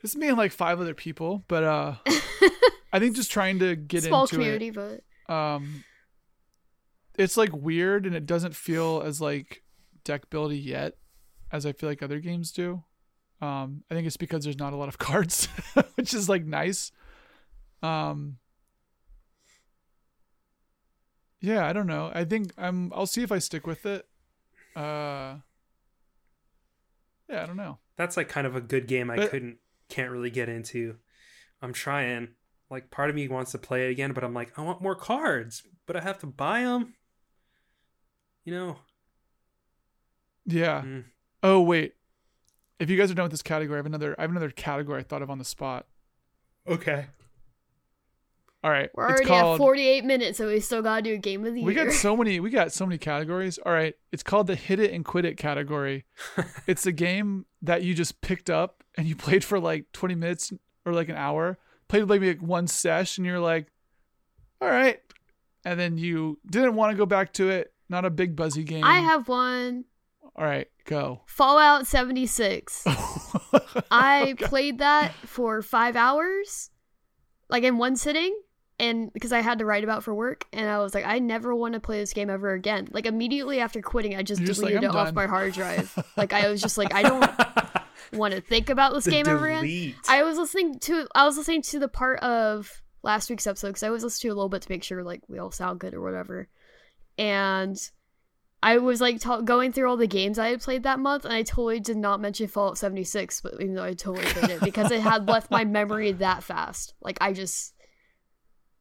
this 0.00 0.12
is 0.12 0.16
me 0.16 0.28
and 0.28 0.38
like 0.38 0.52
five 0.52 0.80
other 0.80 0.94
people, 0.94 1.44
but 1.48 1.64
uh, 1.64 1.94
I 2.92 3.00
think 3.00 3.16
just 3.16 3.32
trying 3.32 3.58
to 3.58 3.74
get 3.74 4.04
Small 4.04 4.22
into 4.22 4.36
community, 4.36 4.70
but 4.70 5.00
it. 5.00 5.04
Um, 5.28 5.84
it's 7.18 7.36
like 7.36 7.52
weird 7.52 8.06
and 8.06 8.14
it 8.14 8.26
doesn't 8.26 8.54
feel 8.54 9.02
as 9.04 9.20
like 9.20 9.61
deck 10.04 10.30
buildy 10.30 10.62
yet 10.62 10.94
as 11.50 11.66
I 11.66 11.72
feel 11.72 11.88
like 11.88 12.02
other 12.02 12.20
games 12.20 12.52
do. 12.52 12.82
Um, 13.40 13.82
I 13.90 13.94
think 13.94 14.06
it's 14.06 14.16
because 14.16 14.44
there's 14.44 14.58
not 14.58 14.72
a 14.72 14.76
lot 14.76 14.88
of 14.88 14.98
cards, 15.08 15.46
which 15.96 16.14
is 16.14 16.28
like 16.28 16.44
nice. 16.44 16.92
Um, 17.82 18.38
yeah, 21.40 21.66
I 21.66 21.72
don't 21.72 21.86
know. 21.88 22.10
I 22.14 22.24
think 22.24 22.52
I'm. 22.56 22.92
I'll 22.94 23.06
see 23.06 23.22
if 23.22 23.32
I 23.32 23.38
stick 23.38 23.66
with 23.66 23.84
it. 23.84 24.06
Uh, 24.76 25.36
yeah, 27.28 27.42
I 27.42 27.46
don't 27.46 27.56
know. 27.56 27.78
That's 27.96 28.16
like 28.16 28.28
kind 28.28 28.46
of 28.46 28.54
a 28.56 28.60
good 28.60 28.86
game 28.86 29.10
I 29.10 29.16
But- 29.16 29.30
couldn't 29.30 29.58
can't 29.88 30.10
really 30.10 30.30
get 30.30 30.48
into. 30.48 30.96
I'm 31.60 31.72
trying. 31.72 32.28
Like 32.70 32.90
part 32.90 33.10
of 33.10 33.16
me 33.16 33.28
wants 33.28 33.52
to 33.52 33.58
play 33.58 33.86
it 33.86 33.90
again, 33.90 34.12
but 34.12 34.24
I'm 34.24 34.32
like 34.34 34.56
I 34.58 34.62
want 34.62 34.80
more 34.80 34.94
cards, 34.94 35.62
but 35.86 35.96
I 35.96 36.00
have 36.00 36.18
to 36.20 36.26
buy 36.26 36.62
them. 36.62 36.94
You 38.44 38.54
know. 38.54 38.76
Yeah. 40.46 40.82
Mm. 40.82 41.04
Oh 41.42 41.60
wait, 41.60 41.94
if 42.78 42.90
you 42.90 42.96
guys 42.96 43.10
are 43.10 43.14
done 43.14 43.24
with 43.24 43.32
this 43.32 43.42
category, 43.42 43.76
I 43.76 43.78
have 43.80 43.86
another. 43.86 44.14
I 44.18 44.22
have 44.22 44.30
another 44.30 44.50
category 44.50 45.00
I 45.00 45.02
thought 45.02 45.22
of 45.22 45.30
on 45.30 45.38
the 45.38 45.44
spot. 45.44 45.86
Okay. 46.68 47.06
All 48.64 48.70
right, 48.70 48.90
we're 48.94 49.04
it's 49.06 49.14
already 49.14 49.26
called. 49.26 49.54
at 49.54 49.58
48 49.58 50.04
minutes, 50.04 50.38
so 50.38 50.46
we 50.46 50.60
still 50.60 50.82
gotta 50.82 51.02
do 51.02 51.14
a 51.14 51.16
game 51.16 51.44
of 51.44 51.52
the 51.52 51.64
we 51.64 51.74
year. 51.74 51.86
got 51.86 51.92
so 51.92 52.16
many. 52.16 52.38
We 52.38 52.50
got 52.50 52.70
so 52.72 52.86
many 52.86 52.96
categories. 52.96 53.58
All 53.58 53.72
right, 53.72 53.94
it's 54.12 54.22
called 54.22 54.46
the 54.46 54.54
hit 54.54 54.78
it 54.78 54.92
and 54.92 55.04
quit 55.04 55.24
it 55.24 55.36
category. 55.36 56.04
it's 56.68 56.86
a 56.86 56.92
game 56.92 57.44
that 57.62 57.82
you 57.82 57.92
just 57.92 58.20
picked 58.20 58.48
up 58.50 58.84
and 58.96 59.08
you 59.08 59.16
played 59.16 59.42
for 59.42 59.58
like 59.58 59.90
20 59.92 60.14
minutes 60.14 60.52
or 60.86 60.92
like 60.92 61.08
an 61.08 61.16
hour. 61.16 61.58
Played 61.88 62.06
maybe 62.06 62.28
like 62.28 62.40
one 62.40 62.68
sesh, 62.68 63.18
and 63.18 63.26
you're 63.26 63.40
like, 63.40 63.66
all 64.60 64.68
right, 64.70 65.00
and 65.64 65.78
then 65.78 65.98
you 65.98 66.38
didn't 66.48 66.76
want 66.76 66.92
to 66.92 66.96
go 66.96 67.04
back 67.04 67.32
to 67.34 67.50
it. 67.50 67.72
Not 67.88 68.04
a 68.04 68.10
big 68.10 68.36
buzzy 68.36 68.62
game. 68.62 68.84
I 68.84 69.00
have 69.00 69.26
one. 69.26 69.86
All 70.34 70.44
right, 70.44 70.68
go. 70.86 71.20
Fallout 71.26 71.86
76. 71.86 72.84
I 73.90 74.34
played 74.38 74.78
that 74.78 75.12
for 75.26 75.60
five 75.60 75.94
hours, 75.94 76.70
like 77.50 77.64
in 77.64 77.76
one 77.76 77.96
sitting, 77.96 78.34
and 78.78 79.12
because 79.12 79.32
I 79.32 79.40
had 79.40 79.58
to 79.58 79.66
write 79.66 79.84
about 79.84 80.02
for 80.02 80.14
work, 80.14 80.46
and 80.52 80.68
I 80.68 80.78
was 80.78 80.94
like, 80.94 81.04
I 81.04 81.18
never 81.18 81.54
want 81.54 81.74
to 81.74 81.80
play 81.80 81.98
this 81.98 82.14
game 82.14 82.30
ever 82.30 82.52
again. 82.52 82.88
Like 82.92 83.04
immediately 83.04 83.60
after 83.60 83.82
quitting, 83.82 84.16
I 84.16 84.22
just 84.22 84.40
You're 84.40 84.46
just 84.46 84.62
like, 84.62 84.70
deleted 84.70 84.90
"I'm 84.90 84.96
it 84.96 85.08
off 85.08 85.14
my 85.14 85.26
hard 85.26 85.52
drive. 85.52 85.96
like 86.16 86.32
I 86.32 86.48
was 86.50 86.62
just 86.62 86.78
like, 86.78 86.94
I 86.94 87.02
don't 87.02 87.30
want 88.14 88.34
to 88.34 88.40
think 88.40 88.70
about 88.70 88.94
this 88.94 89.04
The 89.04 89.10
game 89.10 89.28
ever 89.28 89.48
again. 89.48 89.94
I 90.08 90.22
was 90.22 90.38
listening 90.38 90.78
to 90.80 91.06
I 91.14 91.26
was 91.26 91.36
listening 91.36 91.62
to 91.62 91.78
the 91.78 91.88
part 91.88 92.20
of 92.20 92.82
last 93.02 93.28
week's 93.28 93.46
episode 93.46 93.68
because 93.68 93.82
I 93.82 93.90
was 93.90 94.02
listening 94.02 94.30
to 94.30 94.34
a 94.34 94.36
little 94.36 94.48
bit 94.48 94.62
to 94.62 94.70
make 94.70 94.82
sure 94.82 95.04
like 95.04 95.20
we 95.28 95.38
all 95.38 95.50
sound 95.50 95.78
good 95.78 95.92
or 95.92 96.00
whatever, 96.00 96.48
and 97.18 97.76
I 98.62 98.78
was 98.78 99.00
like 99.00 99.20
ta 99.20 99.40
going 99.40 99.72
through 99.72 99.90
all 99.90 99.96
the 99.96 100.06
games 100.06 100.38
I 100.38 100.48
had 100.48 100.60
played 100.60 100.84
that 100.84 101.00
month, 101.00 101.24
and 101.24 101.34
I 101.34 101.42
totally 101.42 101.80
did 101.80 101.96
not 101.96 102.20
mention 102.20 102.46
Fallout 102.46 102.78
76, 102.78 103.40
but 103.40 103.54
even 103.54 103.74
though 103.74 103.82
I 103.82 103.94
totally 103.94 104.32
did 104.32 104.50
it 104.50 104.60
because 104.60 104.90
it 104.92 105.00
had 105.00 105.28
left 105.28 105.50
my 105.50 105.64
memory 105.64 106.12
that 106.12 106.44
fast. 106.44 106.94
Like 107.00 107.18
I 107.20 107.32
just, 107.32 107.74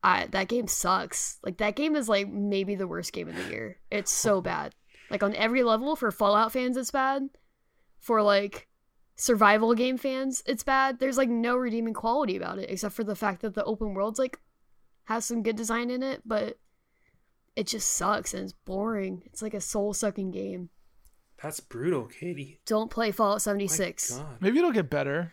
I 0.04 0.28
that 0.28 0.50
game 0.50 0.68
sucks. 0.68 1.40
Like 1.44 1.58
that 1.58 1.76
game 1.76 1.96
is 1.96 2.08
like 2.08 2.30
maybe 2.30 2.76
the 2.76 2.88
worst 2.88 3.12
game 3.12 3.28
of 3.28 3.36
the 3.36 3.50
year. 3.50 3.78
It's 3.90 4.12
so 4.12 4.40
bad. 4.40 4.76
Like 5.10 5.24
on 5.24 5.36
every 5.36 5.64
level 5.64 5.96
for 5.96 6.12
Fallout 6.12 6.52
fans, 6.52 6.78
it's 6.78 6.92
bad. 6.92 7.30
For 8.00 8.22
like 8.22 8.68
survival 9.16 9.74
game 9.74 9.98
fans, 9.98 10.44
it's 10.46 10.64
bad. 10.64 11.00
There's 11.00 11.18
like 11.18 11.30
no 11.30 11.56
redeeming 11.56 11.96
quality 11.96 12.38
about 12.38 12.60
it 12.60 12.70
except 12.70 12.94
for 12.94 13.04
the 13.04 13.16
fact 13.16 13.42
that 13.42 13.56
the 13.56 13.64
open 13.64 13.96
world's 13.96 14.20
like 14.20 14.40
has 15.06 15.26
some 15.26 15.42
good 15.42 15.56
design 15.56 15.90
in 15.90 16.04
it, 16.04 16.22
but 16.24 16.60
it 17.62 17.68
just 17.68 17.92
sucks 17.92 18.34
and 18.34 18.44
it's 18.44 18.54
boring. 18.54 19.22
It's 19.28 19.44
like 19.44 19.54
a 19.54 19.62
soul 19.62 19.94
sucking 19.94 20.32
game. 20.32 20.72
That's 21.44 21.60
brutal, 21.60 22.06
Katie. 22.06 22.60
Don't 22.66 22.90
play 22.90 23.12
Fallout 23.12 23.36
My 23.36 23.68
76. 23.68 24.18
God. 24.18 24.38
Maybe 24.40 24.58
it'll 24.58 24.72
get 24.72 24.90
better. 24.90 25.32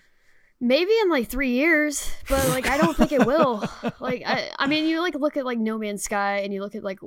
Maybe 0.61 0.91
in 1.03 1.09
like 1.09 1.29
three 1.29 1.53
years, 1.53 2.11
but 2.29 2.47
like 2.51 2.69
I 2.69 2.77
don't 2.77 2.95
think 2.95 3.13
it 3.13 3.25
will. 3.25 3.65
like 4.01 4.25
I, 4.27 4.51
I 4.59 4.67
mean, 4.67 4.85
you 4.85 5.01
like 5.01 5.15
look 5.15 5.39
at 5.39 5.47
like 5.47 5.57
No 5.59 5.79
Man's 5.79 6.03
Sky 6.03 6.41
and 6.41 6.53
you 6.53 6.61
look 6.61 6.75
at 6.75 6.85
like 6.85 6.99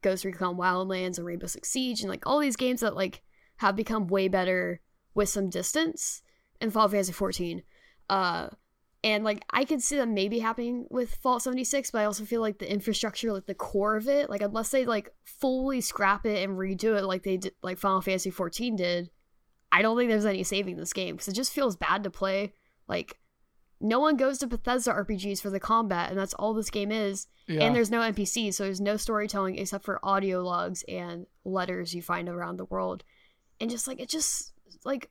Ghost 0.00 0.24
Recon 0.24 0.56
Wildlands 0.56 1.18
and 1.18 1.26
Rainbow 1.26 1.48
Six 1.48 1.68
Siege 1.68 2.02
and 2.02 2.08
like 2.08 2.24
all 2.24 2.38
these 2.38 2.56
games 2.56 2.82
that 2.82 2.94
like 2.94 3.22
have 3.56 3.74
become 3.74 4.06
way 4.06 4.28
better 4.28 4.80
with 5.12 5.28
some 5.28 5.50
distance 5.50 6.22
and 6.60 6.72
Final 6.72 6.88
Fantasy 6.88 7.12
14. 7.12 7.64
Uh, 8.08 8.50
and 9.04 9.24
like 9.24 9.44
I 9.50 9.64
could 9.64 9.82
see 9.82 9.96
that 9.96 10.08
maybe 10.08 10.38
happening 10.38 10.86
with 10.90 11.14
Fallout 11.14 11.42
76, 11.42 11.90
but 11.90 12.00
I 12.00 12.04
also 12.04 12.24
feel 12.24 12.40
like 12.40 12.58
the 12.58 12.70
infrastructure, 12.70 13.32
like 13.32 13.46
the 13.46 13.54
core 13.54 13.96
of 13.96 14.08
it, 14.08 14.28
like 14.28 14.42
unless 14.42 14.70
they 14.70 14.84
like 14.86 15.10
fully 15.24 15.80
scrap 15.80 16.26
it 16.26 16.42
and 16.42 16.58
redo 16.58 16.96
it 16.96 17.04
like 17.04 17.22
they 17.22 17.36
did, 17.36 17.54
like 17.62 17.78
Final 17.78 18.00
Fantasy 18.00 18.30
14 18.30 18.76
did, 18.76 19.10
I 19.70 19.82
don't 19.82 19.96
think 19.96 20.10
there's 20.10 20.26
any 20.26 20.42
saving 20.42 20.76
this 20.76 20.92
game 20.92 21.14
because 21.14 21.28
it 21.28 21.34
just 21.34 21.52
feels 21.52 21.76
bad 21.76 22.04
to 22.04 22.10
play. 22.10 22.54
Like, 22.88 23.18
no 23.80 24.00
one 24.00 24.16
goes 24.16 24.38
to 24.38 24.46
Bethesda 24.46 24.92
RPGs 24.92 25.40
for 25.40 25.50
the 25.50 25.60
combat, 25.60 26.10
and 26.10 26.18
that's 26.18 26.34
all 26.34 26.54
this 26.54 26.70
game 26.70 26.90
is. 26.90 27.28
Yeah. 27.46 27.62
And 27.62 27.76
there's 27.76 27.90
no 27.90 28.00
NPCs, 28.00 28.54
so 28.54 28.64
there's 28.64 28.80
no 28.80 28.96
storytelling 28.96 29.58
except 29.58 29.84
for 29.84 30.00
audio 30.02 30.42
logs 30.42 30.82
and 30.88 31.26
letters 31.44 31.94
you 31.94 32.02
find 32.02 32.28
around 32.28 32.56
the 32.56 32.64
world. 32.64 33.04
And 33.60 33.70
just 33.70 33.86
like, 33.86 34.00
it 34.00 34.08
just, 34.08 34.52
like, 34.84 35.10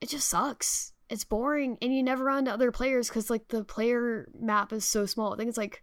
it 0.00 0.08
just 0.08 0.28
sucks. 0.28 0.92
It's 1.10 1.24
boring, 1.24 1.78
and 1.80 1.94
you 1.94 2.02
never 2.02 2.24
run 2.24 2.40
into 2.40 2.52
other 2.52 2.70
players 2.70 3.08
because, 3.08 3.30
like, 3.30 3.48
the 3.48 3.64
player 3.64 4.28
map 4.38 4.72
is 4.72 4.84
so 4.84 5.06
small. 5.06 5.32
I 5.32 5.36
think 5.36 5.48
it's 5.48 5.56
like 5.58 5.82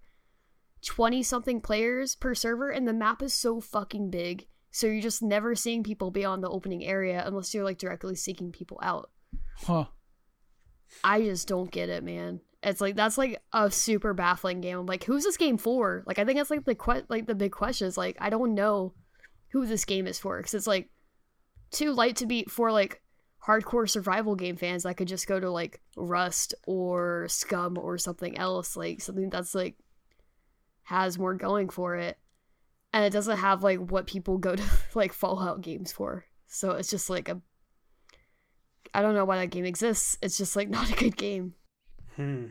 20 0.86 1.24
something 1.24 1.62
players 1.62 2.16
per 2.16 2.36
server, 2.36 2.70
and 2.70 2.88
the 2.88 2.94
map 2.94 3.24
is 3.24 3.34
so 3.34 3.60
fucking 3.60 4.12
big. 4.12 4.46
So 4.72 4.88
you're 4.88 5.02
just 5.02 5.24
never 5.24 5.56
seeing 5.56 5.84
people 5.84 6.12
beyond 6.12 6.44
the 6.44 6.50
opening 6.50 6.86
area 6.86 7.24
unless 7.26 7.54
you're, 7.54 7.64
like, 7.64 7.80
directly 7.80 8.16
seeking 8.16 8.52
people 8.52 8.80
out. 8.84 9.10
huh. 9.64 9.86
I 11.04 11.22
just 11.22 11.48
don't 11.48 11.72
get 11.72 11.90
it, 11.90 12.04
man. 12.04 12.42
It's 12.62 12.82
like 12.82 12.96
that's 12.96 13.18
like 13.18 13.42
a 13.54 13.70
super 13.70 14.14
baffling 14.14 14.62
game. 14.62 14.78
I'm 14.80 14.86
like, 14.86 15.04
who's 15.04 15.24
this 15.24 15.38
game 15.38 15.58
for? 15.58 16.04
Like, 16.08 16.20
I 16.20 16.26
think 16.26 16.38
that's 16.38 16.50
like 16.50 16.66
the 16.66 16.76
que- 16.76 17.06
like 17.10 17.28
the 17.28 17.36
big 17.36 17.52
question 17.52 17.88
is 17.88 17.98
like, 17.98 18.18
I 18.20 18.30
don't 18.30 18.54
know 18.54 18.94
who 19.52 19.66
this 19.66 19.86
game 19.86 20.08
is 20.08 20.20
for 20.20 20.38
because 20.38 20.54
it's 20.54 20.68
like 20.68 20.90
too 21.72 21.92
light 21.92 22.16
to 22.18 22.26
be 22.26 22.46
for 22.46 22.72
like 22.72 23.02
hardcore 23.46 23.90
survival 23.90 24.36
game 24.36 24.56
fans 24.56 24.84
that 24.84 24.98
could 24.98 25.08
just 25.08 25.28
go 25.28 25.40
to 25.40 25.50
like 25.50 25.82
Rust 25.96 26.54
or 26.66 27.28
Scum 27.30 27.78
or 27.78 27.98
something 27.98 28.38
else, 28.38 28.76
like 28.76 29.02
something 29.02 29.30
that's 29.30 29.54
like 29.54 29.76
has 30.84 31.18
more 31.20 31.36
going 31.36 31.70
for 31.70 31.96
it, 31.96 32.18
and 32.94 33.06
it 33.06 33.12
doesn't 33.12 33.38
have 33.38 33.64
like 33.64 33.80
what 33.80 34.08
people 34.08 34.38
go 34.38 34.56
to 34.56 34.64
like 34.94 35.14
Fallout 35.14 35.62
games 35.62 35.92
for. 35.92 36.26
So 36.48 36.72
it's 36.72 36.90
just 36.90 37.10
like 37.10 37.30
a 37.30 37.42
I 38.94 39.02
don't 39.02 39.14
know 39.14 39.26
why 39.26 39.38
that 39.40 39.52
game 39.52 39.66
exists. 39.66 40.18
It's 40.22 40.38
just 40.38 40.56
like 40.56 40.70
not 40.70 40.92
a 40.92 40.96
good 40.96 41.18
game. 41.18 41.54
Hmm. 42.16 42.48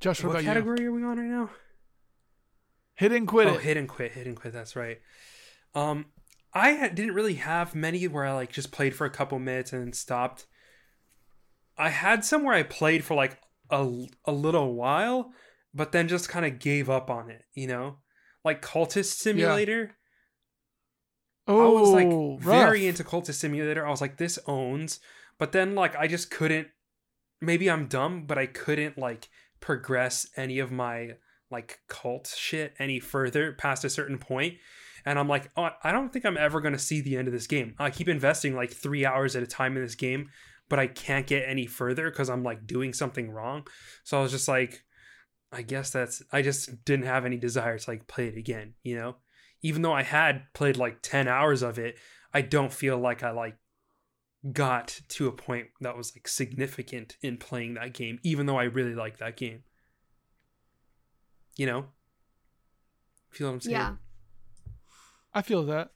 Josh, 0.00 0.22
what, 0.22 0.28
what 0.28 0.32
about 0.32 0.42
you? 0.42 0.48
category 0.48 0.86
are 0.86 0.92
we 0.92 1.04
on 1.04 1.16
right 1.16 1.28
now? 1.28 1.50
Hit 2.94 3.12
and 3.12 3.26
quit 3.26 3.46
oh, 3.46 3.54
it. 3.54 3.60
hit 3.60 3.76
and 3.76 3.88
quit, 3.88 4.12
hit 4.12 4.26
and 4.26 4.36
quit. 4.36 4.52
That's 4.52 4.74
right. 4.74 4.98
Um, 5.74 6.06
I 6.54 6.88
didn't 6.88 7.14
really 7.14 7.34
have 7.34 7.74
many 7.74 8.06
where 8.08 8.26
I 8.26 8.32
like 8.32 8.52
just 8.52 8.72
played 8.72 8.94
for 8.94 9.06
a 9.06 9.10
couple 9.10 9.38
minutes 9.38 9.72
and 9.72 9.82
then 9.82 9.92
stopped. 9.92 10.46
I 11.78 11.88
had 11.88 12.24
some 12.24 12.44
where 12.44 12.54
I 12.54 12.62
played 12.62 13.04
for 13.04 13.14
like 13.14 13.38
a 13.70 14.06
a 14.24 14.32
little 14.32 14.74
while, 14.74 15.32
but 15.72 15.92
then 15.92 16.08
just 16.08 16.28
kind 16.28 16.44
of 16.44 16.58
gave 16.58 16.90
up 16.90 17.10
on 17.10 17.30
it. 17.30 17.42
You 17.54 17.68
know, 17.68 17.96
like 18.44 18.60
Cultist 18.60 19.14
Simulator. 19.14 19.96
oh, 21.48 21.76
I 21.76 21.80
was 21.80 21.90
like 21.90 22.08
oh, 22.08 22.38
rough. 22.42 22.66
very 22.66 22.86
into 22.86 23.04
Cultist 23.04 23.34
Simulator. 23.34 23.86
I 23.86 23.90
was 23.90 24.00
like, 24.00 24.18
this 24.18 24.38
owns. 24.46 25.00
But 25.38 25.52
then 25.52 25.74
like 25.74 25.96
I 25.96 26.06
just 26.06 26.30
couldn't 26.30 26.68
maybe 27.40 27.70
I'm 27.70 27.86
dumb, 27.86 28.26
but 28.26 28.38
I 28.38 28.46
couldn't 28.46 28.98
like 28.98 29.28
progress 29.60 30.26
any 30.36 30.58
of 30.58 30.70
my 30.70 31.12
like 31.50 31.80
cult 31.88 32.34
shit 32.36 32.74
any 32.78 33.00
further 33.00 33.52
past 33.52 33.84
a 33.84 33.90
certain 33.90 34.18
point. 34.18 34.54
And 35.04 35.18
I'm 35.18 35.28
like, 35.28 35.50
oh, 35.56 35.70
I 35.82 35.92
don't 35.92 36.12
think 36.12 36.24
I'm 36.24 36.36
ever 36.36 36.60
going 36.60 36.72
to 36.72 36.78
see 36.78 37.00
the 37.00 37.16
end 37.16 37.28
of 37.28 37.34
this 37.34 37.46
game. 37.46 37.74
I 37.78 37.90
keep 37.90 38.08
investing 38.08 38.54
like 38.54 38.72
three 38.72 39.04
hours 39.04 39.36
at 39.36 39.42
a 39.42 39.46
time 39.46 39.76
in 39.76 39.82
this 39.82 39.94
game, 39.94 40.30
but 40.68 40.78
I 40.78 40.86
can't 40.86 41.26
get 41.26 41.48
any 41.48 41.66
further 41.66 42.10
because 42.10 42.30
I'm 42.30 42.42
like 42.42 42.66
doing 42.66 42.92
something 42.92 43.30
wrong. 43.30 43.66
So 44.04 44.18
I 44.18 44.22
was 44.22 44.30
just 44.30 44.48
like, 44.48 44.84
I 45.52 45.62
guess 45.62 45.90
that's, 45.90 46.22
I 46.32 46.42
just 46.42 46.84
didn't 46.84 47.06
have 47.06 47.24
any 47.24 47.36
desire 47.36 47.78
to 47.78 47.90
like 47.90 48.06
play 48.06 48.28
it 48.28 48.38
again, 48.38 48.74
you 48.82 48.96
know? 48.96 49.16
Even 49.62 49.82
though 49.82 49.92
I 49.92 50.02
had 50.02 50.44
played 50.54 50.76
like 50.76 51.02
10 51.02 51.28
hours 51.28 51.62
of 51.62 51.78
it, 51.78 51.96
I 52.32 52.40
don't 52.40 52.72
feel 52.72 52.98
like 52.98 53.22
I 53.22 53.30
like 53.30 53.56
got 54.50 55.00
to 55.08 55.28
a 55.28 55.32
point 55.32 55.68
that 55.80 55.96
was 55.96 56.14
like 56.16 56.26
significant 56.26 57.16
in 57.22 57.36
playing 57.36 57.74
that 57.74 57.92
game, 57.92 58.18
even 58.22 58.46
though 58.46 58.58
I 58.58 58.64
really 58.64 58.94
like 58.94 59.18
that 59.18 59.36
game. 59.36 59.62
You 61.56 61.66
know? 61.66 61.84
Feel 63.30 63.48
what 63.48 63.54
I'm 63.54 63.60
saying? 63.60 63.76
Yeah. 63.76 63.94
I 65.34 65.42
feel 65.42 65.64
that. 65.64 65.92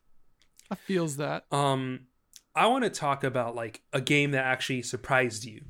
I 0.71 0.75
feels 0.75 1.17
that. 1.19 1.45
Um, 1.53 2.07
I 2.55 2.67
want 2.67 2.85
to 2.85 2.91
talk 2.91 3.23
about 3.23 3.55
like 3.55 3.83
a 3.93 4.01
game 4.01 4.33
that 4.33 4.45
actually 4.45 4.83
surprised 4.83 5.45
you, 5.45 5.63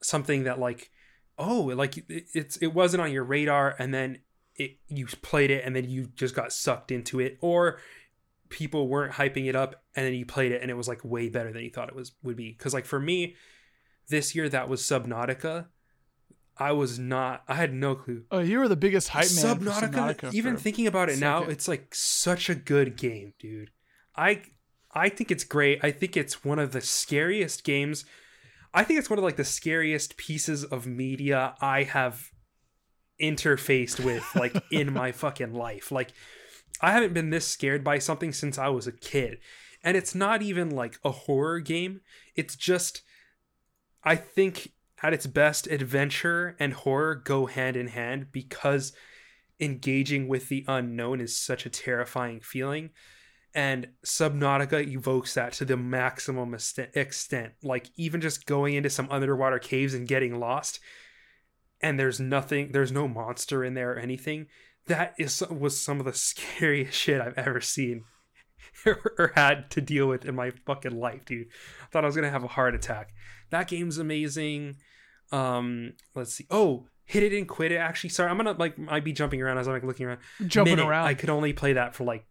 something 0.00 0.44
that 0.44 0.58
like, 0.58 0.90
oh, 1.38 1.72
like 1.74 1.98
it, 1.98 2.26
it's 2.32 2.56
it 2.58 2.68
wasn't 2.68 3.02
on 3.02 3.12
your 3.12 3.24
radar, 3.24 3.74
and 3.78 3.92
then 3.92 4.18
it 4.56 4.78
you 4.88 5.06
played 5.06 5.50
it, 5.50 5.64
and 5.64 5.74
then 5.74 5.88
you 5.88 6.06
just 6.14 6.34
got 6.34 6.52
sucked 6.52 6.90
into 6.90 7.20
it, 7.20 7.38
or 7.40 7.80
people 8.48 8.88
weren't 8.88 9.14
hyping 9.14 9.48
it 9.48 9.56
up, 9.56 9.82
and 9.96 10.06
then 10.06 10.14
you 10.14 10.24
played 10.24 10.52
it, 10.52 10.62
and 10.62 10.70
it 10.70 10.74
was 10.74 10.88
like 10.88 11.04
way 11.04 11.28
better 11.28 11.52
than 11.52 11.62
you 11.62 11.70
thought 11.70 11.88
it 11.88 11.96
was 11.96 12.12
would 12.22 12.36
be. 12.36 12.52
Because 12.52 12.72
like 12.72 12.86
for 12.86 13.00
me, 13.00 13.34
this 14.08 14.34
year 14.34 14.48
that 14.48 14.68
was 14.68 14.82
Subnautica. 14.82 15.66
I 16.58 16.72
was 16.72 16.98
not. 16.98 17.42
I 17.48 17.54
had 17.54 17.72
no 17.72 17.94
clue. 17.94 18.24
Oh, 18.30 18.40
you 18.40 18.58
were 18.58 18.68
the 18.68 18.76
biggest 18.76 19.08
hype 19.08 19.24
man. 19.24 19.58
Subnautica, 19.58 19.92
Subnautica 19.92 20.34
even 20.34 20.56
thinking 20.56 20.86
about 20.86 21.08
it 21.08 21.18
now, 21.18 21.44
it's 21.44 21.66
like 21.66 21.94
such 21.94 22.50
a 22.50 22.54
good 22.54 22.96
game, 22.96 23.32
dude. 23.38 23.70
I 24.16 24.42
I 24.94 25.08
think 25.08 25.30
it's 25.30 25.44
great. 25.44 25.80
I 25.82 25.90
think 25.90 26.16
it's 26.16 26.44
one 26.44 26.58
of 26.58 26.72
the 26.72 26.80
scariest 26.80 27.64
games. 27.64 28.04
I 28.74 28.84
think 28.84 28.98
it's 28.98 29.10
one 29.10 29.18
of 29.18 29.24
like 29.24 29.36
the 29.36 29.44
scariest 29.44 30.16
pieces 30.16 30.64
of 30.64 30.86
media 30.86 31.54
I 31.60 31.84
have 31.84 32.30
interfaced 33.20 34.04
with 34.04 34.24
like 34.34 34.54
in 34.70 34.92
my 34.92 35.12
fucking 35.12 35.54
life. 35.54 35.90
Like 35.90 36.12
I 36.80 36.92
haven't 36.92 37.14
been 37.14 37.30
this 37.30 37.46
scared 37.46 37.82
by 37.82 37.98
something 37.98 38.32
since 38.32 38.58
I 38.58 38.68
was 38.68 38.86
a 38.86 38.92
kid. 38.92 39.38
And 39.84 39.96
it's 39.96 40.14
not 40.14 40.42
even 40.42 40.70
like 40.70 40.98
a 41.04 41.10
horror 41.10 41.60
game. 41.60 42.00
It's 42.36 42.56
just 42.56 43.02
I 44.04 44.16
think 44.16 44.72
at 45.02 45.12
its 45.12 45.26
best 45.26 45.66
adventure 45.66 46.56
and 46.58 46.72
horror 46.72 47.14
go 47.14 47.46
hand 47.46 47.76
in 47.76 47.88
hand 47.88 48.28
because 48.30 48.92
engaging 49.60 50.28
with 50.28 50.48
the 50.48 50.64
unknown 50.68 51.20
is 51.20 51.38
such 51.38 51.66
a 51.66 51.70
terrifying 51.70 52.40
feeling. 52.40 52.90
And 53.54 53.88
subnautica 54.04 54.86
evokes 54.86 55.34
that 55.34 55.52
to 55.54 55.64
the 55.64 55.76
maximum 55.76 56.54
extent 56.54 57.52
like 57.62 57.90
even 57.96 58.20
just 58.20 58.46
going 58.46 58.74
into 58.74 58.88
some 58.88 59.08
underwater 59.10 59.58
caves 59.58 59.92
and 59.92 60.08
getting 60.08 60.40
lost 60.40 60.80
and 61.82 61.98
there's 61.98 62.20
nothing 62.20 62.72
there's 62.72 62.92
no 62.92 63.08
monster 63.08 63.64
in 63.64 63.74
there 63.74 63.92
or 63.92 63.98
anything. 63.98 64.46
That 64.86 65.14
is 65.18 65.42
was 65.50 65.78
some 65.78 65.98
of 65.98 66.06
the 66.06 66.14
scariest 66.14 66.94
shit 66.98 67.20
i've 67.20 67.36
ever 67.36 67.60
seen 67.60 68.04
or 68.86 69.32
had 69.34 69.70
to 69.72 69.80
deal 69.80 70.06
with 70.06 70.24
in 70.24 70.34
my 70.34 70.52
fucking 70.64 70.98
life 70.98 71.24
dude. 71.26 71.48
I 71.82 71.86
thought 71.90 72.04
i 72.04 72.06
was 72.06 72.16
gonna 72.16 72.30
have 72.30 72.44
a 72.44 72.48
heart 72.48 72.74
attack. 72.74 73.12
That 73.50 73.68
game's 73.68 73.98
amazing 73.98 74.76
um 75.32 75.92
let's 76.14 76.34
see 76.34 76.46
oh 76.50 76.86
hit 77.04 77.22
it 77.22 77.32
and 77.36 77.48
quit 77.48 77.72
it 77.72 77.76
actually 77.76 78.10
sorry 78.10 78.30
i'm 78.30 78.36
gonna 78.36 78.52
like 78.52 78.78
might 78.78 79.04
be 79.04 79.12
jumping 79.12 79.42
around 79.42 79.58
as 79.58 79.66
i'm 79.66 79.74
like 79.74 79.82
looking 79.82 80.06
around 80.06 80.18
jumping 80.46 80.76
Minute, 80.76 80.88
around. 80.88 81.06
i 81.06 81.14
could 81.14 81.30
only 81.30 81.52
play 81.52 81.72
that 81.72 81.94
for 81.94 82.04
like 82.04 82.24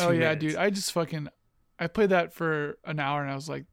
oh 0.00 0.08
two 0.08 0.14
yeah, 0.14 0.20
minutes. 0.20 0.40
dude. 0.40 0.56
I 0.56 0.70
just 0.70 0.92
fucking 0.92 1.28
I 1.78 1.86
played 1.88 2.10
that 2.10 2.32
for 2.32 2.78
an 2.84 3.00
hour 3.00 3.20
and 3.22 3.30
I 3.30 3.34
was 3.34 3.48
like, 3.48 3.64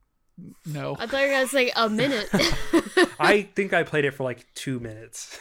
no. 0.65 0.95
I 0.97 1.05
thought 1.05 1.21
you 1.21 1.27
were 1.27 1.33
gonna 1.33 1.47
say 1.47 1.71
a 1.75 1.89
minute. 1.89 2.27
I 3.19 3.43
think 3.55 3.73
I 3.73 3.83
played 3.83 4.05
it 4.05 4.11
for 4.11 4.23
like 4.23 4.47
two 4.55 4.79
minutes, 4.79 5.39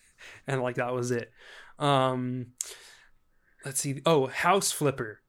and 0.46 0.62
like 0.62 0.76
that 0.76 0.92
was 0.92 1.10
it. 1.10 1.32
Um, 1.78 2.48
let's 3.64 3.80
see. 3.80 4.02
Oh, 4.04 4.26
House 4.26 4.72
Flipper. 4.72 5.20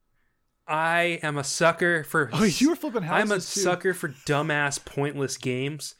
I 0.67 1.19
am 1.23 1.37
a 1.37 1.43
sucker 1.43 2.03
for. 2.03 2.29
Oh, 2.33 2.43
you 2.43 2.69
were 2.69 2.75
flipping 2.75 3.03
houses 3.03 3.31
I'm 3.31 3.31
a 3.31 3.35
too. 3.35 3.41
sucker 3.41 3.93
for 3.93 4.09
dumbass, 4.09 4.83
pointless 4.83 5.37
games, 5.37 5.95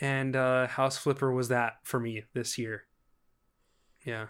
and 0.00 0.36
uh, 0.36 0.66
House 0.66 0.96
Flipper 0.98 1.32
was 1.32 1.48
that 1.48 1.78
for 1.82 2.00
me 2.00 2.24
this 2.32 2.58
year. 2.58 2.84
Yeah. 4.04 4.26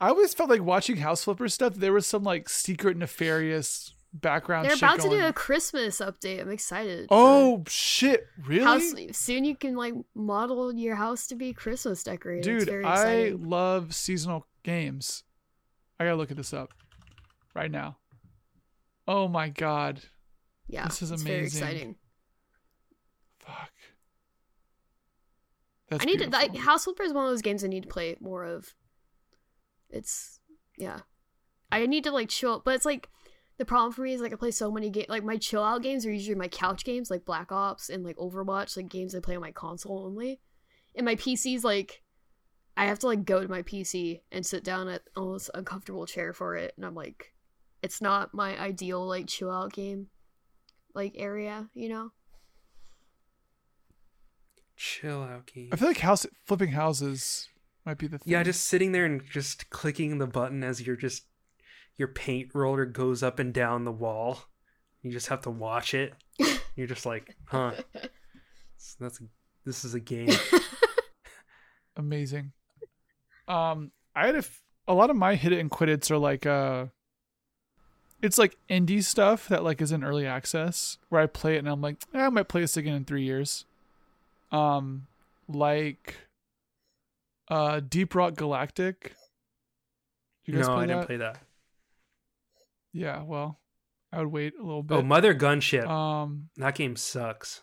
I 0.00 0.08
always 0.08 0.32
felt 0.32 0.50
like 0.50 0.62
watching 0.62 0.96
House 0.96 1.24
Flipper 1.24 1.48
stuff. 1.48 1.74
There 1.74 1.92
was 1.92 2.06
some 2.06 2.22
like 2.22 2.48
secret 2.48 2.96
nefarious 2.96 3.94
background. 4.12 4.64
They're 4.66 4.72
shit 4.72 4.82
about 4.82 5.00
to 5.00 5.08
do 5.08 5.24
a 5.24 5.32
Christmas 5.32 6.00
update. 6.00 6.40
I'm 6.40 6.50
excited. 6.50 7.06
Oh 7.10 7.64
shit! 7.68 8.26
Really, 8.46 8.64
house 8.64 8.94
soon 9.12 9.44
you 9.44 9.56
can 9.56 9.76
like 9.76 9.94
model 10.14 10.72
your 10.74 10.96
house 10.96 11.26
to 11.28 11.34
be 11.34 11.52
Christmas 11.52 12.02
decorated. 12.02 12.46
It's 12.46 12.64
dude? 12.64 12.72
very 12.72 12.84
I 12.84 13.34
love 13.38 13.94
seasonal 13.94 14.46
games. 14.62 15.24
I 15.98 16.04
gotta 16.04 16.16
look 16.16 16.30
at 16.30 16.36
this 16.36 16.54
up 16.54 16.70
right 17.54 17.70
now. 17.70 17.98
Oh 19.06 19.28
my 19.28 19.48
god! 19.48 20.00
yeah, 20.66 20.86
this 20.86 21.02
is 21.02 21.10
it's 21.10 21.22
Very 21.22 21.40
amazing. 21.40 21.62
exciting. 21.62 21.96
Fuck. 23.40 23.72
That's 25.90 26.02
I 26.02 26.06
need 26.06 26.20
to. 26.20 26.28
beautiful. 26.28 26.52
That, 26.52 26.56
House 26.56 26.84
Flipper 26.84 27.02
is 27.02 27.12
one 27.12 27.24
of 27.24 27.30
those 27.30 27.42
games 27.42 27.64
I 27.64 27.68
need 27.68 27.82
to 27.82 27.88
play 27.88 28.16
more 28.20 28.44
of. 28.44 28.74
It's 29.90 30.40
yeah, 30.78 31.00
I 31.70 31.84
need 31.86 32.04
to 32.04 32.12
like 32.12 32.28
chill, 32.28 32.62
but 32.64 32.74
it's 32.74 32.84
like 32.84 33.08
the 33.58 33.64
problem 33.64 33.92
for 33.92 34.02
me 34.02 34.14
is 34.14 34.20
like 34.20 34.32
I 34.32 34.36
play 34.36 34.52
so 34.52 34.70
many 34.70 34.88
games. 34.88 35.08
Like 35.08 35.24
my 35.24 35.36
chill 35.36 35.62
out 35.62 35.82
games 35.82 36.06
are 36.06 36.12
usually 36.12 36.36
my 36.36 36.48
couch 36.48 36.84
games, 36.84 37.10
like 37.10 37.24
Black 37.24 37.50
Ops 37.50 37.90
and 37.90 38.04
like 38.04 38.16
Overwatch, 38.16 38.76
like 38.76 38.88
games 38.88 39.14
I 39.14 39.20
play 39.20 39.34
on 39.34 39.42
my 39.42 39.50
console 39.50 40.06
only. 40.06 40.40
And 40.94 41.04
my 41.04 41.16
PC's 41.16 41.64
like, 41.64 42.02
I 42.76 42.86
have 42.86 42.98
to 43.00 43.06
like 43.06 43.24
go 43.24 43.42
to 43.42 43.48
my 43.48 43.62
PC 43.62 44.20
and 44.30 44.46
sit 44.46 44.64
down 44.64 44.88
at 44.88 45.02
almost 45.16 45.50
uncomfortable 45.54 46.06
chair 46.06 46.32
for 46.32 46.56
it, 46.56 46.72
and 46.76 46.86
I'm 46.86 46.94
like, 46.94 47.34
it's 47.82 48.00
not 48.00 48.32
my 48.32 48.58
ideal 48.58 49.06
like 49.06 49.26
chill 49.26 49.50
out 49.50 49.72
game, 49.72 50.06
like 50.94 51.14
area, 51.16 51.68
you 51.74 51.88
know. 51.88 52.12
Chill 54.80 55.22
out 55.22 55.44
game. 55.44 55.68
I 55.70 55.76
feel 55.76 55.88
like 55.88 55.98
house 55.98 56.24
flipping 56.46 56.70
houses 56.70 57.50
might 57.84 57.98
be 57.98 58.06
the 58.06 58.16
thing. 58.16 58.32
Yeah, 58.32 58.42
just 58.42 58.64
sitting 58.64 58.92
there 58.92 59.04
and 59.04 59.20
just 59.30 59.68
clicking 59.68 60.16
the 60.16 60.26
button 60.26 60.64
as 60.64 60.80
you're 60.80 60.96
just 60.96 61.24
your 61.98 62.08
paint 62.08 62.54
roller 62.54 62.86
goes 62.86 63.22
up 63.22 63.38
and 63.38 63.52
down 63.52 63.84
the 63.84 63.92
wall. 63.92 64.44
You 65.02 65.12
just 65.12 65.26
have 65.26 65.42
to 65.42 65.50
watch 65.50 65.92
it. 65.92 66.14
You're 66.76 66.86
just 66.86 67.04
like, 67.04 67.36
huh? 67.44 67.72
So 68.78 68.96
that's 69.00 69.20
this 69.66 69.84
is 69.84 69.92
a 69.92 70.00
game. 70.00 70.30
amazing. 71.98 72.52
Um, 73.48 73.92
I 74.16 74.24
had 74.24 74.36
a, 74.36 74.38
f- 74.38 74.62
a 74.88 74.94
lot 74.94 75.10
of 75.10 75.16
my 75.16 75.34
hit 75.34 75.52
it 75.52 75.58
and 75.58 75.70
quit 75.70 75.90
it's 75.90 76.10
are 76.10 76.16
like 76.16 76.46
uh, 76.46 76.86
it's 78.22 78.38
like 78.38 78.56
indie 78.70 79.04
stuff 79.04 79.46
that 79.48 79.62
like 79.62 79.82
is 79.82 79.92
in 79.92 80.02
early 80.02 80.26
access 80.26 80.96
where 81.10 81.20
I 81.20 81.26
play 81.26 81.56
it 81.56 81.58
and 81.58 81.68
I'm 81.68 81.82
like, 81.82 81.96
eh, 82.14 82.24
I 82.24 82.30
might 82.30 82.48
play 82.48 82.62
this 82.62 82.78
again 82.78 82.94
in 82.94 83.04
three 83.04 83.24
years. 83.24 83.66
Um, 84.52 85.06
like 85.48 86.16
uh, 87.48 87.80
Deep 87.80 88.14
Rock 88.14 88.34
Galactic. 88.34 89.14
You 90.44 90.54
guys 90.54 90.66
no, 90.66 90.74
play 90.74 90.84
I 90.84 90.86
didn't 90.86 91.00
that? 91.00 91.06
play 91.06 91.16
that. 91.18 91.38
Yeah, 92.92 93.22
well, 93.22 93.60
I 94.12 94.18
would 94.18 94.32
wait 94.32 94.54
a 94.58 94.62
little 94.62 94.82
bit. 94.82 94.96
Oh, 94.96 95.02
Mother 95.02 95.34
Gunship. 95.34 95.86
um, 95.88 96.48
that 96.56 96.74
game 96.74 96.96
sucks. 96.96 97.62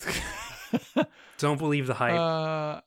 Don't 1.38 1.58
believe 1.58 1.86
the 1.86 1.94
hype. 1.94 2.14
uh, 2.18 2.80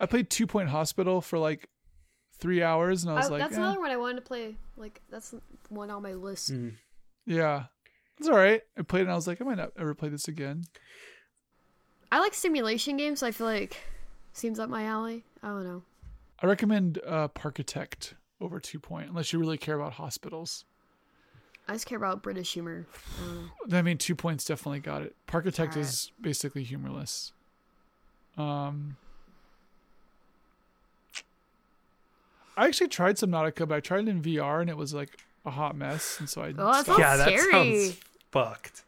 I 0.00 0.06
played 0.06 0.30
Two 0.30 0.46
Point 0.46 0.68
Hospital 0.70 1.20
for 1.20 1.38
like 1.38 1.68
three 2.38 2.62
hours, 2.62 3.04
and 3.04 3.12
I 3.12 3.16
was 3.16 3.26
I- 3.26 3.30
like, 3.30 3.40
that's 3.42 3.56
eh. 3.56 3.60
another 3.60 3.80
one 3.80 3.90
I 3.90 3.96
wanted 3.96 4.16
to 4.16 4.22
play. 4.22 4.56
Like 4.76 5.02
that's 5.10 5.34
one 5.68 5.90
on 5.90 6.02
my 6.02 6.14
list. 6.14 6.52
Mm. 6.52 6.74
Yeah. 7.26 7.64
It's 8.18 8.28
all 8.28 8.36
right. 8.36 8.60
I 8.78 8.82
played 8.82 9.00
it 9.00 9.04
and 9.04 9.12
I 9.12 9.16
was 9.16 9.26
like, 9.26 9.40
I 9.40 9.44
might 9.44 9.56
not 9.56 9.70
ever 9.78 9.94
play 9.94 10.08
this 10.08 10.28
again. 10.28 10.62
I 12.12 12.20
like 12.20 12.34
simulation 12.34 12.96
games. 12.98 13.20
So 13.20 13.26
I 13.26 13.32
feel 13.32 13.46
like 13.46 13.78
seems 14.34 14.60
up 14.60 14.68
my 14.68 14.84
alley. 14.84 15.24
I 15.42 15.48
don't 15.48 15.64
know. 15.64 15.82
I 16.40 16.46
recommend 16.46 17.00
uh, 17.06 17.28
Parkitect 17.28 18.12
over 18.40 18.60
Two 18.60 18.78
Point, 18.78 19.08
unless 19.08 19.32
you 19.32 19.38
really 19.38 19.56
care 19.58 19.76
about 19.76 19.94
hospitals. 19.94 20.64
I 21.68 21.72
just 21.72 21.86
care 21.86 21.96
about 21.96 22.22
British 22.22 22.52
humor. 22.52 22.86
I 23.18 23.68
don't. 23.68 23.78
I 23.78 23.82
mean, 23.82 23.96
Two 23.96 24.14
Points 24.14 24.44
definitely 24.44 24.80
got 24.80 25.02
it. 25.02 25.16
Parkitect 25.26 25.58
Alright. 25.60 25.76
is 25.78 26.12
basically 26.20 26.64
humorless. 26.64 27.32
Um, 28.36 28.96
I 32.56 32.66
actually 32.66 32.88
tried 32.88 33.16
Subnautica, 33.16 33.66
but 33.66 33.74
I 33.76 33.80
tried 33.80 34.00
it 34.00 34.08
in 34.08 34.20
VR 34.20 34.60
and 34.60 34.68
it 34.68 34.76
was 34.76 34.92
like 34.92 35.18
a 35.46 35.50
hot 35.50 35.76
mess, 35.76 36.18
and 36.18 36.28
so 36.28 36.42
I. 36.42 36.48
Oh, 36.48 36.72
that 36.72 36.84
stopped. 36.84 36.86
sounds 36.86 36.98
yeah, 36.98 37.16
that 37.16 37.38
scary. 37.40 37.84
sounds 37.86 38.00
fucked. 38.30 38.84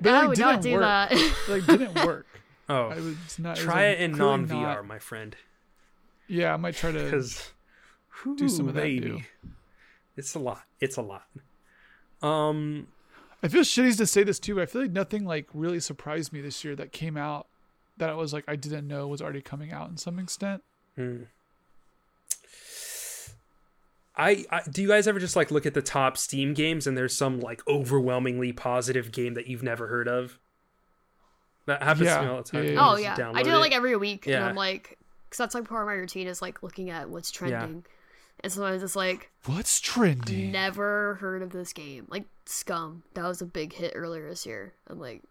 But 0.00 0.14
I 0.14 0.24
it 0.24 0.28
would 0.28 0.36
didn't 0.36 0.52
not 0.52 0.62
do 0.62 0.72
work. 0.74 0.80
that. 0.82 1.08
It, 1.12 1.34
like 1.48 1.66
didn't 1.66 2.06
work. 2.06 2.26
Oh, 2.68 2.88
I 2.88 2.96
was 2.96 3.38
not. 3.38 3.56
try 3.56 3.86
it 3.86 4.00
in 4.00 4.12
non 4.12 4.46
VR, 4.46 4.84
my 4.84 4.98
friend, 4.98 5.34
Yeah, 6.26 6.52
I 6.52 6.56
might 6.56 6.74
try 6.74 6.92
to. 6.92 7.02
because 7.04 7.50
do 8.36 8.48
some 8.48 8.68
of 8.68 8.74
that, 8.74 8.82
baby. 8.82 9.08
too. 9.08 9.20
It's 10.16 10.34
a 10.34 10.38
lot. 10.38 10.62
It's 10.80 10.96
a 10.96 11.02
lot. 11.02 11.26
Um, 12.20 12.88
I 13.42 13.48
feel 13.48 13.62
shitty 13.62 13.96
to 13.96 14.06
say 14.06 14.24
this 14.24 14.38
too, 14.38 14.56
but 14.56 14.62
I 14.62 14.66
feel 14.66 14.82
like 14.82 14.90
nothing 14.90 15.24
like 15.24 15.46
really 15.54 15.80
surprised 15.80 16.32
me 16.32 16.40
this 16.40 16.64
year 16.64 16.74
that 16.76 16.92
came 16.92 17.16
out 17.16 17.46
that 17.98 18.10
I 18.10 18.14
was 18.14 18.32
like 18.32 18.44
I 18.48 18.56
didn't 18.56 18.86
know 18.88 19.06
was 19.06 19.22
already 19.22 19.42
coming 19.42 19.72
out 19.72 19.88
in 19.90 19.96
some 19.96 20.18
extent. 20.18 20.62
Hmm. 20.96 21.22
I, 24.16 24.44
I 24.50 24.62
do 24.68 24.82
you 24.82 24.88
guys 24.88 25.06
ever 25.06 25.20
just 25.20 25.36
like 25.36 25.52
look 25.52 25.64
at 25.64 25.74
the 25.74 25.82
top 25.82 26.16
Steam 26.16 26.52
games 26.52 26.88
and 26.88 26.98
there's 26.98 27.16
some 27.16 27.38
like 27.38 27.62
overwhelmingly 27.68 28.52
positive 28.52 29.12
game 29.12 29.34
that 29.34 29.46
you've 29.46 29.62
never 29.62 29.86
heard 29.86 30.08
of? 30.08 30.40
That 31.68 31.82
happens 31.82 32.08
to 32.08 32.22
me 32.22 32.26
all 32.28 32.36
the 32.38 32.42
time. 32.42 32.64
Yeah, 32.64 32.70
yeah, 32.70 32.88
oh 32.90 32.96
yeah, 32.96 33.32
I 33.34 33.42
do 33.42 33.50
it 33.54 33.58
like 33.58 33.72
every 33.72 33.96
week, 33.96 34.26
and 34.26 34.42
I'm 34.44 34.54
like, 34.56 34.98
because 35.24 35.38
that's 35.38 35.54
like 35.54 35.68
part 35.68 35.82
of 35.82 35.86
my 35.86 35.94
routine 35.94 36.26
is 36.26 36.42
like 36.42 36.62
looking 36.62 36.90
at 36.90 37.08
what's 37.10 37.30
trending. 37.30 37.84
And 38.40 38.52
so 38.52 38.64
I 38.64 38.70
was 38.70 38.82
just 38.82 38.94
like, 38.94 39.30
What's 39.46 39.80
trendy? 39.80 40.50
never 40.52 41.14
heard 41.14 41.42
of 41.42 41.50
this 41.50 41.72
game. 41.72 42.06
Like 42.08 42.24
Scum, 42.46 43.02
that 43.14 43.24
was 43.24 43.42
a 43.42 43.44
big 43.44 43.72
hit 43.72 43.92
earlier 43.96 44.28
this 44.28 44.46
year. 44.46 44.74
I'm 44.86 45.00
like, 45.00 45.24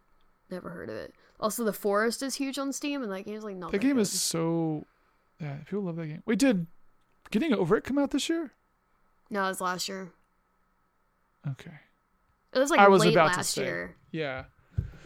never 0.52 0.70
heard 0.70 0.90
of 0.90 0.96
it. 0.98 1.14
Also, 1.40 1.64
The 1.64 1.72
Forest 1.72 2.22
is 2.22 2.36
huge 2.36 2.58
on 2.60 2.74
Steam, 2.74 3.02
and 3.04 3.12
that 3.12 3.24
game's 3.26 3.44
like 3.46 3.56
not. 3.56 3.72
that 3.72 3.80
that 3.80 3.88
game 3.88 3.96
good. 3.96 4.02
is 4.02 4.22
so. 4.22 4.86
Yeah, 5.40 5.56
people 5.66 5.84
love 5.84 5.96
that 5.96 6.08
game. 6.08 6.22
Wait, 6.26 6.40
did 6.40 6.68
Getting 7.32 7.54
Over 7.54 7.78
It 7.78 7.84
come 7.84 7.98
out 7.98 8.12
this 8.12 8.28
year? 8.28 8.52
No, 9.30 9.46
it 9.46 9.50
was 9.50 9.62
last 9.62 9.88
year. 9.88 10.12
Okay. 11.52 11.72
It 12.54 12.60
was 12.60 12.72
like 12.72 12.80
I 12.80 12.88
was 12.88 13.06
late 13.06 13.14
about 13.14 13.32
to 13.32 13.38
last 13.38 13.52
say. 13.52 13.64
year. 13.64 13.96
Yeah. 14.12 14.46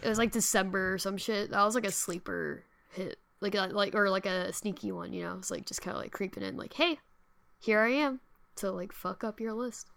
It 0.02 0.08
was 0.08 0.18
like 0.18 0.32
December 0.32 0.94
or 0.94 0.98
some 0.98 1.16
shit. 1.16 1.50
That 1.50 1.64
was 1.64 1.74
like 1.74 1.86
a 1.86 1.92
sleeper 1.92 2.64
hit, 2.90 3.18
like 3.40 3.54
a, 3.54 3.66
like 3.72 3.94
or 3.94 4.10
like 4.10 4.26
a 4.26 4.52
sneaky 4.52 4.90
one. 4.92 5.12
You 5.12 5.24
know, 5.24 5.36
it's 5.38 5.50
like 5.50 5.64
just 5.66 5.80
kind 5.82 5.96
of 5.96 6.02
like 6.02 6.12
creeping 6.12 6.42
in, 6.42 6.56
like, 6.56 6.72
hey, 6.74 6.98
here 7.60 7.80
I 7.80 7.90
am 7.90 8.20
to 8.56 8.70
like 8.70 8.92
fuck 8.92 9.22
up 9.24 9.40
your 9.40 9.52
list. 9.52 9.88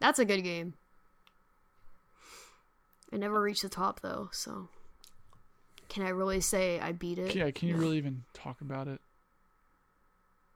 That's 0.00 0.18
a 0.18 0.24
good 0.24 0.42
game. 0.42 0.74
I 3.12 3.16
never 3.18 3.40
reached 3.40 3.62
the 3.62 3.68
top 3.68 4.00
though, 4.00 4.28
so 4.32 4.68
can 5.88 6.02
I 6.04 6.08
really 6.08 6.40
say 6.40 6.80
I 6.80 6.92
beat 6.92 7.18
it? 7.18 7.34
Yeah, 7.34 7.50
can 7.50 7.68
you 7.68 7.74
No. 7.74 7.80
really 7.80 7.98
even 7.98 8.24
talk 8.32 8.60
about 8.62 8.88
it? 8.88 9.00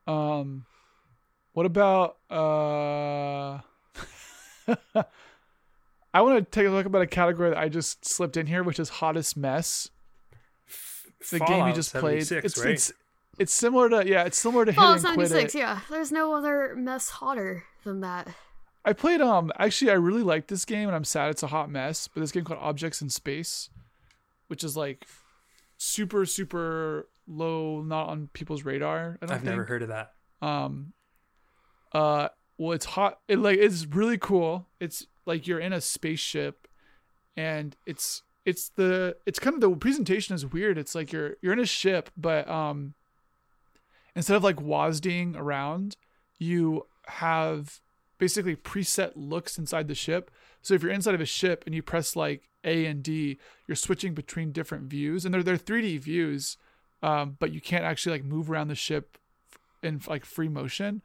Um, 0.06 0.64
what 1.52 1.66
about 1.66 2.16
uh? 2.30 3.60
I 6.16 6.22
want 6.22 6.38
to 6.38 6.50
take 6.50 6.66
a 6.66 6.70
look 6.70 6.86
about 6.86 7.02
a 7.02 7.06
category 7.06 7.50
that 7.50 7.58
I 7.58 7.68
just 7.68 8.06
slipped 8.06 8.38
in 8.38 8.46
here, 8.46 8.62
which 8.62 8.78
is 8.80 8.88
hottest 8.88 9.36
mess. 9.36 9.90
The 11.30 11.40
game 11.40 11.66
you 11.68 11.74
just 11.74 11.92
played. 11.92 12.22
It's 12.32 12.56
right? 12.58 12.70
it's 12.72 12.90
it's 13.38 13.52
similar 13.52 13.90
to 13.90 14.08
yeah, 14.08 14.24
it's 14.24 14.38
similar 14.38 14.64
to 14.64 14.72
Hit 14.72 14.76
Fallout 14.76 15.04
and 15.04 15.14
Quit 15.14 15.28
76, 15.28 15.54
It. 15.54 15.58
yeah. 15.58 15.80
There's 15.90 16.10
no 16.10 16.34
other 16.34 16.74
mess 16.74 17.10
hotter 17.10 17.64
than 17.84 18.00
that. 18.00 18.28
I 18.82 18.94
played 18.94 19.20
um 19.20 19.52
actually 19.58 19.90
I 19.90 19.94
really 19.94 20.22
like 20.22 20.46
this 20.46 20.64
game 20.64 20.88
and 20.88 20.96
I'm 20.96 21.04
sad 21.04 21.28
it's 21.28 21.42
a 21.42 21.48
hot 21.48 21.68
mess, 21.70 22.08
but 22.08 22.20
this 22.22 22.32
game 22.32 22.44
called 22.44 22.60
Objects 22.62 23.02
in 23.02 23.10
Space, 23.10 23.68
which 24.46 24.64
is 24.64 24.74
like 24.74 25.06
super 25.76 26.24
super 26.24 27.08
low, 27.28 27.82
not 27.82 28.08
on 28.08 28.30
people's 28.32 28.64
radar. 28.64 29.18
I 29.20 29.26
don't 29.26 29.34
I've 29.34 29.42
think. 29.42 29.50
never 29.50 29.64
heard 29.64 29.82
of 29.82 29.88
that. 29.88 30.12
um 30.40 30.94
uh 31.92 32.28
well 32.56 32.72
it's 32.72 32.86
hot 32.86 33.18
it 33.28 33.38
like 33.38 33.58
it's 33.58 33.84
really 33.84 34.16
cool 34.16 34.66
it's 34.80 35.06
like 35.26 35.46
you're 35.46 35.60
in 35.60 35.72
a 35.72 35.80
spaceship 35.80 36.66
and 37.36 37.76
it's 37.84 38.22
it's 38.44 38.68
the 38.70 39.16
it's 39.26 39.38
kind 39.38 39.54
of 39.54 39.60
the 39.60 39.70
presentation 39.76 40.34
is 40.34 40.46
weird. 40.46 40.78
It's 40.78 40.94
like 40.94 41.12
you're 41.12 41.36
you're 41.42 41.52
in 41.52 41.58
a 41.58 41.66
ship 41.66 42.10
but 42.16 42.48
um 42.48 42.94
instead 44.14 44.36
of 44.36 44.44
like 44.44 44.60
wasding 44.60 45.36
around 45.36 45.96
you 46.38 46.86
have 47.06 47.80
basically 48.18 48.56
preset 48.56 49.12
looks 49.14 49.58
inside 49.58 49.88
the 49.88 49.94
ship. 49.94 50.30
So 50.62 50.74
if 50.74 50.82
you're 50.82 50.92
inside 50.92 51.14
of 51.14 51.20
a 51.20 51.26
ship 51.26 51.64
and 51.66 51.74
you 51.74 51.82
press 51.82 52.16
like 52.16 52.48
a 52.64 52.86
and 52.86 53.02
d 53.02 53.38
you're 53.66 53.76
switching 53.76 54.14
between 54.14 54.52
different 54.52 54.84
views. 54.84 55.24
And 55.24 55.34
they're 55.34 55.42
they're 55.42 55.58
3d 55.58 56.00
views 56.00 56.56
um, 57.02 57.36
but 57.38 57.52
you 57.52 57.60
can't 57.60 57.84
actually 57.84 58.12
like 58.18 58.24
move 58.24 58.50
around 58.50 58.68
the 58.68 58.74
ship 58.74 59.18
in 59.82 60.00
like 60.08 60.24
free 60.24 60.48
motion 60.48 61.02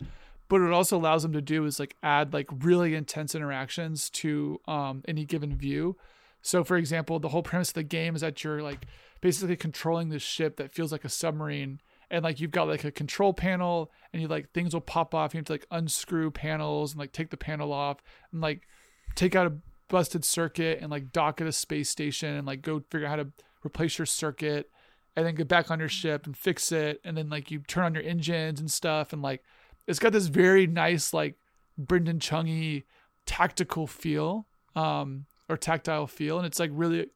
but 0.51 0.59
what 0.59 0.67
it 0.67 0.73
also 0.73 0.97
allows 0.97 1.23
them 1.23 1.31
to 1.31 1.39
do 1.39 1.63
is 1.63 1.79
like 1.79 1.95
add 2.03 2.33
like 2.33 2.49
really 2.59 2.93
intense 2.93 3.35
interactions 3.35 4.09
to 4.09 4.59
um, 4.67 5.01
any 5.07 5.23
given 5.23 5.55
view. 5.55 5.95
So 6.41 6.65
for 6.65 6.75
example 6.75 7.19
the 7.19 7.29
whole 7.29 7.41
premise 7.41 7.69
of 7.69 7.75
the 7.75 7.83
game 7.83 8.15
is 8.15 8.21
that 8.21 8.43
you're 8.43 8.61
like 8.61 8.85
basically 9.21 9.55
controlling 9.55 10.09
this 10.09 10.21
ship 10.21 10.57
that 10.57 10.73
feels 10.73 10.91
like 10.91 11.05
a 11.05 11.09
submarine 11.09 11.79
and 12.09 12.25
like 12.25 12.41
you've 12.41 12.51
got 12.51 12.67
like 12.67 12.83
a 12.83 12.91
control 12.91 13.31
panel 13.31 13.93
and 14.11 14.21
you 14.21 14.27
like 14.27 14.51
things 14.51 14.73
will 14.73 14.81
pop 14.81 15.15
off 15.15 15.33
you 15.33 15.37
have 15.37 15.45
to 15.45 15.53
like 15.53 15.65
unscrew 15.71 16.29
panels 16.29 16.91
and 16.91 16.99
like 16.99 17.13
take 17.13 17.29
the 17.29 17.37
panel 17.37 17.71
off 17.71 17.99
and 18.33 18.41
like 18.41 18.67
take 19.15 19.37
out 19.37 19.47
a 19.47 19.53
busted 19.87 20.25
circuit 20.25 20.79
and 20.81 20.91
like 20.91 21.13
dock 21.13 21.39
at 21.39 21.47
a 21.47 21.53
space 21.53 21.89
station 21.89 22.35
and 22.35 22.45
like 22.45 22.61
go 22.61 22.83
figure 22.89 23.07
out 23.07 23.11
how 23.11 23.23
to 23.23 23.31
replace 23.65 23.97
your 23.97 24.05
circuit 24.05 24.69
and 25.15 25.25
then 25.25 25.33
get 25.33 25.47
back 25.47 25.71
on 25.71 25.79
your 25.79 25.87
ship 25.87 26.25
and 26.25 26.35
fix 26.35 26.73
it 26.73 26.99
and 27.05 27.15
then 27.15 27.29
like 27.29 27.51
you 27.51 27.59
turn 27.59 27.85
on 27.85 27.93
your 27.93 28.03
engines 28.03 28.59
and 28.59 28.69
stuff 28.69 29.13
and 29.13 29.21
like 29.21 29.45
it's 29.87 29.99
got 29.99 30.13
this 30.13 30.27
very 30.27 30.67
nice 30.67 31.13
like 31.13 31.35
Brendon 31.77 32.19
Chungy 32.19 32.83
tactical 33.25 33.87
feel 33.87 34.47
um 34.75 35.25
or 35.49 35.57
tactile 35.57 36.07
feel 36.07 36.37
and 36.37 36.45
it's 36.45 36.59
like 36.59 36.71
really 36.73 37.07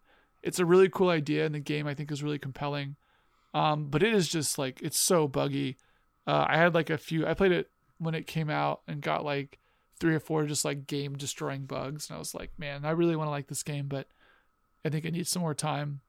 it's 0.44 0.60
a 0.60 0.66
really 0.66 0.90
cool 0.90 1.10
idea 1.10 1.46
and 1.46 1.56
the 1.56 1.60
game 1.60 1.88
I 1.88 1.94
think 1.94 2.12
is 2.12 2.24
really 2.24 2.40
compelling. 2.40 2.96
Um 3.54 3.88
but 3.90 4.04
it 4.04 4.14
is 4.14 4.28
just 4.28 4.58
like 4.58 4.82
it's 4.82 5.00
so 5.00 5.28
buggy. 5.28 5.78
Uh 6.28 6.46
I 6.48 6.58
had 6.58 6.74
like 6.74 6.90
a 6.90 6.98
few 6.98 7.26
I 7.26 7.34
played 7.34 7.52
it 7.52 7.70
when 7.98 8.16
it 8.16 8.28
came 8.28 8.50
out 8.50 8.82
and 8.88 9.02
got 9.02 9.24
like 9.24 9.60
three 10.00 10.14
or 10.14 10.20
four 10.20 10.46
just 10.46 10.66
like 10.66 10.88
game 10.88 11.16
destroying 11.16 11.66
bugs 11.66 12.10
and 12.10 12.16
I 12.16 12.20
was 12.20 12.36
like 12.36 12.52
man 12.58 12.86
I 12.86 12.92
really 12.92 13.16
want 13.16 13.28
to 13.28 13.32
like 13.32 13.48
this 13.48 13.64
game 13.64 13.88
but 13.88 14.08
I 14.86 14.90
think 14.90 15.04
it 15.04 15.14
needs 15.14 15.32
some 15.32 15.42
more 15.42 15.56
time. 15.56 16.02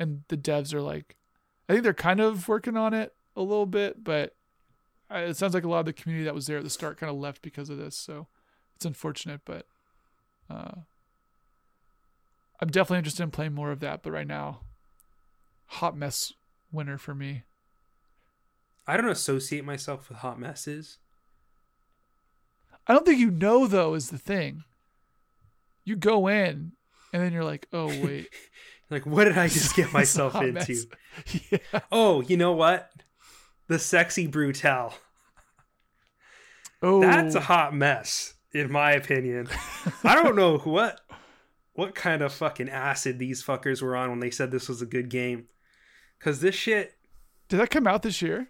And 0.00 0.24
the 0.28 0.36
devs 0.36 0.74
are 0.74 0.82
like 0.82 1.16
I 1.68 1.72
think 1.72 1.84
they're 1.84 1.94
kind 1.94 2.20
of 2.20 2.48
working 2.48 2.76
on 2.76 2.92
it 2.92 3.14
a 3.36 3.42
little 3.42 3.66
bit, 3.66 4.02
but 4.02 4.34
it 5.10 5.36
sounds 5.36 5.54
like 5.54 5.64
a 5.64 5.68
lot 5.68 5.80
of 5.80 5.86
the 5.86 5.92
community 5.92 6.24
that 6.24 6.34
was 6.34 6.46
there 6.46 6.58
at 6.58 6.64
the 6.64 6.70
start 6.70 6.98
kind 6.98 7.10
of 7.10 7.16
left 7.16 7.42
because 7.42 7.70
of 7.70 7.78
this. 7.78 7.96
So 7.96 8.26
it's 8.76 8.84
unfortunate, 8.84 9.42
but 9.44 9.66
uh, 10.50 10.72
I'm 12.60 12.68
definitely 12.68 12.98
interested 12.98 13.22
in 13.22 13.30
playing 13.30 13.54
more 13.54 13.70
of 13.70 13.80
that. 13.80 14.02
But 14.02 14.12
right 14.12 14.26
now, 14.26 14.60
hot 15.66 15.96
mess 15.96 16.32
winner 16.72 16.98
for 16.98 17.14
me. 17.14 17.42
I 18.86 18.96
don't 18.96 19.08
associate 19.08 19.64
myself 19.64 20.08
with 20.08 20.18
hot 20.18 20.38
messes. 20.38 20.98
I 22.86 22.92
don't 22.92 23.06
think 23.06 23.18
you 23.18 23.30
know 23.30 23.66
though 23.66 23.94
is 23.94 24.10
the 24.10 24.18
thing. 24.18 24.64
You 25.84 25.96
go 25.96 26.26
in 26.26 26.72
and 27.12 27.22
then 27.22 27.32
you're 27.32 27.44
like, 27.44 27.66
oh 27.72 27.86
wait, 27.86 28.28
Like, 28.90 29.06
what 29.06 29.24
did 29.24 29.38
I 29.38 29.48
just 29.48 29.74
get 29.74 29.92
myself 29.92 30.34
into? 30.36 30.86
yeah. 31.50 31.80
Oh, 31.90 32.20
you 32.22 32.36
know 32.36 32.52
what? 32.52 32.90
The 33.68 33.78
Sexy 33.78 34.28
Brutale. 34.28 34.94
Oh, 36.82 37.00
That's 37.00 37.34
a 37.34 37.40
hot 37.40 37.74
mess, 37.74 38.34
in 38.52 38.70
my 38.70 38.92
opinion. 38.92 39.48
I 40.02 40.14
don't 40.14 40.36
know 40.42 40.58
what 40.58 41.00
what 41.72 41.94
kind 41.94 42.22
of 42.22 42.32
fucking 42.32 42.68
acid 42.68 43.18
these 43.18 43.42
fuckers 43.42 43.82
were 43.82 43.96
on 43.96 44.10
when 44.10 44.20
they 44.20 44.30
said 44.30 44.50
this 44.50 44.68
was 44.68 44.80
a 44.82 44.86
good 44.86 45.08
game. 45.08 45.46
Cause 46.20 46.40
this 46.40 46.54
shit. 46.54 46.92
Did 47.48 47.58
that 47.60 47.70
come 47.70 47.86
out 47.86 48.02
this 48.02 48.22
year? 48.22 48.48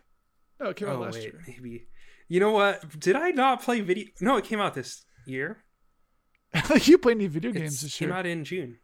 No, 0.61 0.71
it 0.71 0.77
came 0.77 0.89
out 0.89 0.97
Oh 0.97 1.01
last 1.01 1.15
wait, 1.15 1.23
year. 1.25 1.43
maybe. 1.47 1.87
You 2.29 2.41
know 2.41 2.51
what? 2.53 2.99
Did 2.99 3.17
I 3.17 3.31
not 3.31 3.63
play 3.63 3.81
video? 3.81 4.07
No, 4.21 4.37
it 4.37 4.45
came 4.45 4.61
out 4.61 4.75
this 4.75 5.05
year. 5.27 5.65
you 6.83 6.99
play 6.99 7.13
any 7.13 7.27
video 7.27 7.51
games 7.53 7.81
this 7.81 8.01
year? 8.01 8.11
came 8.11 8.17
out 8.17 8.27
in 8.27 8.45
June. 8.45 8.79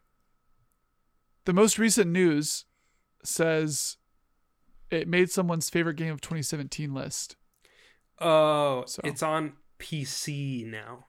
the 1.44 1.52
most 1.52 1.78
recent 1.78 2.10
news 2.10 2.64
says 3.24 3.96
it 4.90 5.08
made 5.08 5.30
someone's 5.30 5.70
favorite 5.70 5.94
game 5.96 6.12
of 6.12 6.20
2017 6.20 6.92
list. 6.92 7.36
Oh, 8.18 8.84
So. 8.86 9.00
it's 9.04 9.22
on 9.22 9.54
PC 9.78 10.64
now. 10.66 11.06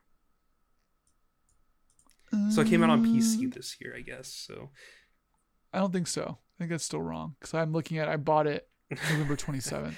So 2.51 2.61
it 2.61 2.67
came 2.69 2.81
out 2.83 2.89
on 2.89 3.05
Mm. 3.05 3.13
PC 3.17 3.47
this 3.53 3.75
year, 3.81 3.93
I 3.97 4.01
guess. 4.01 4.29
So 4.33 4.69
I 5.73 5.79
don't 5.79 5.91
think 5.91 6.07
so. 6.07 6.37
I 6.39 6.55
think 6.63 6.71
that's 6.71 6.85
still 6.85 7.01
wrong 7.01 7.35
because 7.39 7.53
I'm 7.53 7.73
looking 7.73 7.97
at. 7.97 8.07
I 8.07 8.15
bought 8.15 8.47
it 8.47 8.69
November 9.09 9.35
27th. 9.35 9.97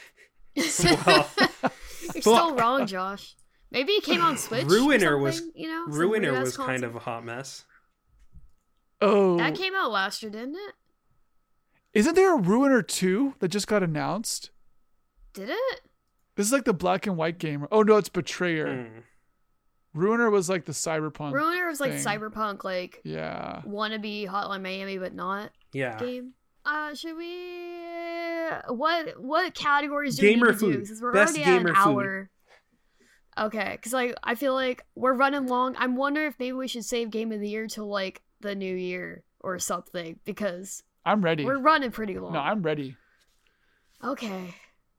Well, 1.05 1.29
You're 2.15 2.21
still 2.21 2.55
wrong, 2.55 2.88
Josh. 2.88 3.36
Maybe 3.69 3.91
it 3.93 4.03
came 4.03 4.21
on 4.21 4.38
Switch. 4.38 4.65
Ruiner 4.65 5.17
was- 5.17 5.41
you 5.55 5.67
know, 5.67 5.86
Ruiner 5.88 6.39
was 6.39 6.55
kind 6.57 6.81
console. 6.81 6.89
of 6.89 6.95
a 6.95 6.99
hot 6.99 7.23
mess. 7.25 7.65
Oh, 9.01 9.38
That 9.38 9.55
came 9.55 9.75
out 9.75 9.91
last 9.91 10.23
year, 10.23 10.31
didn't 10.31 10.55
it? 10.55 10.73
Isn't 11.93 12.15
there 12.15 12.33
a 12.35 12.37
Ruiner 12.41 12.81
2 12.81 13.35
that 13.39 13.49
just 13.49 13.67
got 13.67 13.83
announced? 13.83 14.49
Did 15.33 15.49
it? 15.49 15.81
This 16.35 16.47
is 16.47 16.51
like 16.53 16.65
the 16.65 16.73
black 16.73 17.05
and 17.07 17.15
white 17.17 17.37
game. 17.39 17.67
Oh 17.71 17.83
no, 17.83 17.97
it's 17.97 18.09
Betrayer. 18.09 18.67
Mm. 18.67 19.03
Ruiner 19.93 20.29
was 20.31 20.49
like 20.49 20.65
the 20.65 20.71
cyberpunk. 20.71 21.33
Ruiner 21.33 21.67
was 21.67 21.79
like 21.79 21.93
thing. 21.93 22.03
cyberpunk, 22.03 22.63
like 22.63 22.99
Yeah. 23.03 23.61
wannabe 23.67 24.27
Hotline 24.27 24.63
Miami, 24.63 24.97
but 24.97 25.13
not 25.13 25.51
Yeah. 25.73 25.99
game. 25.99 26.33
Uh, 26.65 26.95
should 26.95 27.17
we? 27.17 28.49
What 28.69 29.21
what 29.21 29.53
categories 29.53 30.15
do 30.17 30.23
Gamer 30.23 30.47
we 30.47 30.51
need 30.53 30.59
to 30.59 30.65
do? 30.65 30.71
food. 30.73 30.81
Because 30.81 31.01
we're 31.01 31.11
Best 31.13 31.35
already 31.37 31.43
at 31.43 31.57
an 31.57 31.63
gamer 31.65 31.75
food. 31.75 31.79
hour. 31.89 32.29
Okay, 33.39 33.69
because 33.71 33.93
like 33.93 34.15
I 34.23 34.35
feel 34.35 34.53
like 34.53 34.83
we're 34.95 35.13
running 35.13 35.47
long. 35.47 35.75
I'm 35.77 35.95
wondering 35.95 36.27
if 36.27 36.35
maybe 36.39 36.53
we 36.53 36.67
should 36.67 36.85
save 36.85 37.09
game 37.09 37.31
of 37.31 37.39
the 37.39 37.49
year 37.49 37.67
till 37.67 37.87
like 37.87 38.21
the 38.41 38.53
new 38.55 38.75
year 38.75 39.23
or 39.39 39.57
something 39.59 40.19
because 40.25 40.83
I'm 41.06 41.22
ready. 41.22 41.43
we're 41.45 41.60
running 41.60 41.91
pretty 41.91 42.18
long. 42.18 42.34
No, 42.34 42.39
I'm 42.39 42.62
ready. 42.62 42.95
Okay. 44.04 44.54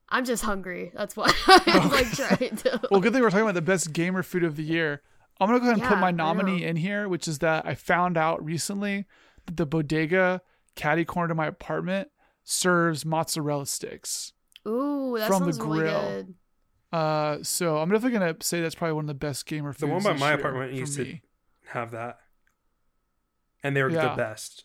I'm 0.09 0.23
just 0.25 0.43
hungry. 0.43 0.91
That's 0.93 1.15
why 1.17 1.31
I'm 1.47 1.89
like 1.89 2.11
trying 2.15 2.55
to. 2.57 2.79
Well, 2.91 3.01
good 3.01 3.13
thing 3.13 3.21
we're 3.21 3.29
talking 3.31 3.43
about 3.43 3.55
the 3.55 3.61
best 3.61 3.91
gamer 3.93 4.21
food 4.23 4.43
of 4.43 4.55
the 4.55 4.63
year. 4.63 5.01
I'm 5.39 5.47
gonna 5.47 5.59
go 5.59 5.65
ahead 5.65 5.79
and 5.79 5.87
put 5.87 5.97
my 5.97 6.11
nominee 6.11 6.63
in 6.63 6.75
here, 6.77 7.09
which 7.09 7.27
is 7.27 7.39
that 7.39 7.65
I 7.65 7.75
found 7.75 8.17
out 8.17 8.43
recently 8.45 9.05
that 9.47 9.57
the 9.57 9.65
bodega 9.65 10.41
caddy 10.75 11.03
corner 11.05 11.27
to 11.29 11.35
my 11.35 11.47
apartment 11.47 12.09
serves 12.43 13.03
mozzarella 13.05 13.65
sticks. 13.65 14.31
Ooh, 14.67 15.15
that 15.17 15.27
From 15.27 15.45
the 15.45 15.53
sounds 15.53 15.59
really 15.67 15.79
grill. 15.79 16.01
good. 16.01 16.33
Uh, 16.93 17.37
so 17.41 17.77
I'm 17.79 17.89
definitely 17.89 18.19
gonna 18.19 18.35
say 18.41 18.61
that's 18.61 18.75
probably 18.75 18.93
one 18.93 19.03
of 19.05 19.07
the 19.07 19.13
best 19.15 19.45
gamer 19.45 19.73
foods. 19.73 19.81
The 19.81 19.87
one 19.87 20.03
by 20.03 20.13
my 20.13 20.33
apartment 20.33 20.71
for 20.71 20.77
used 20.77 20.95
to- 20.97 21.17
Have 21.69 21.91
that. 21.91 22.19
And 23.63 23.75
they 23.75 23.81
were 23.83 23.89
Yeah. 23.89 24.09
the 24.09 24.15
best. 24.15 24.64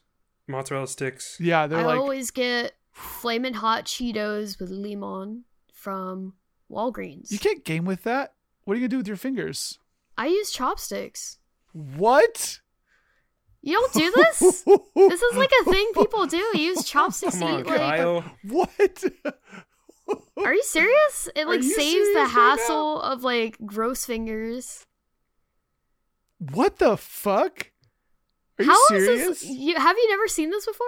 Mozzarella 0.50 0.86
sticks. 0.88 1.36
Yeah, 1.40 1.66
they're 1.66 1.80
I 1.80 1.84
like 1.84 1.98
always 1.98 2.30
get 2.30 2.72
flaming 2.92 3.54
hot 3.54 3.84
Cheetos 3.84 4.58
with 4.58 4.70
limon 4.70 5.44
from 5.72 6.34
Walgreens. 6.70 7.30
you 7.30 7.38
can't 7.38 7.64
game 7.64 7.84
with 7.84 8.02
that. 8.04 8.34
What 8.64 8.74
are 8.74 8.76
you 8.76 8.82
gonna 8.82 8.88
do 8.90 8.96
with 8.98 9.08
your 9.08 9.16
fingers? 9.16 9.78
I 10.18 10.26
use 10.26 10.50
chopsticks. 10.50 11.38
What? 11.72 12.60
You 13.62 13.74
don't 13.74 13.92
do 13.92 14.12
this? 14.14 14.62
this 14.94 15.22
is 15.22 15.36
like 15.36 15.50
a 15.62 15.70
thing 15.70 15.90
people 15.94 16.26
do. 16.26 16.44
Use 16.54 16.84
chopsticks 16.84 17.38
Come 17.38 17.42
on, 17.54 17.60
eat 17.60 17.66
like 17.66 18.24
what? 18.44 19.04
Are 20.38 20.54
you 20.54 20.62
serious? 20.62 21.28
It 21.36 21.46
like 21.46 21.62
saves 21.62 21.76
serious 21.76 22.08
the 22.14 22.20
right 22.20 22.34
now? 22.34 22.56
hassle 22.56 23.00
of 23.02 23.22
like 23.22 23.56
gross 23.64 24.04
fingers. 24.04 24.86
What 26.38 26.78
the 26.78 26.96
fuck? 26.96 27.70
Are 28.60 28.62
you 28.62 28.70
How 28.70 28.94
is 28.94 29.06
serious? 29.06 29.40
this? 29.40 29.44
You, 29.44 29.74
have 29.76 29.96
you 29.96 30.08
never 30.10 30.28
seen 30.28 30.50
this 30.50 30.66
before? 30.66 30.86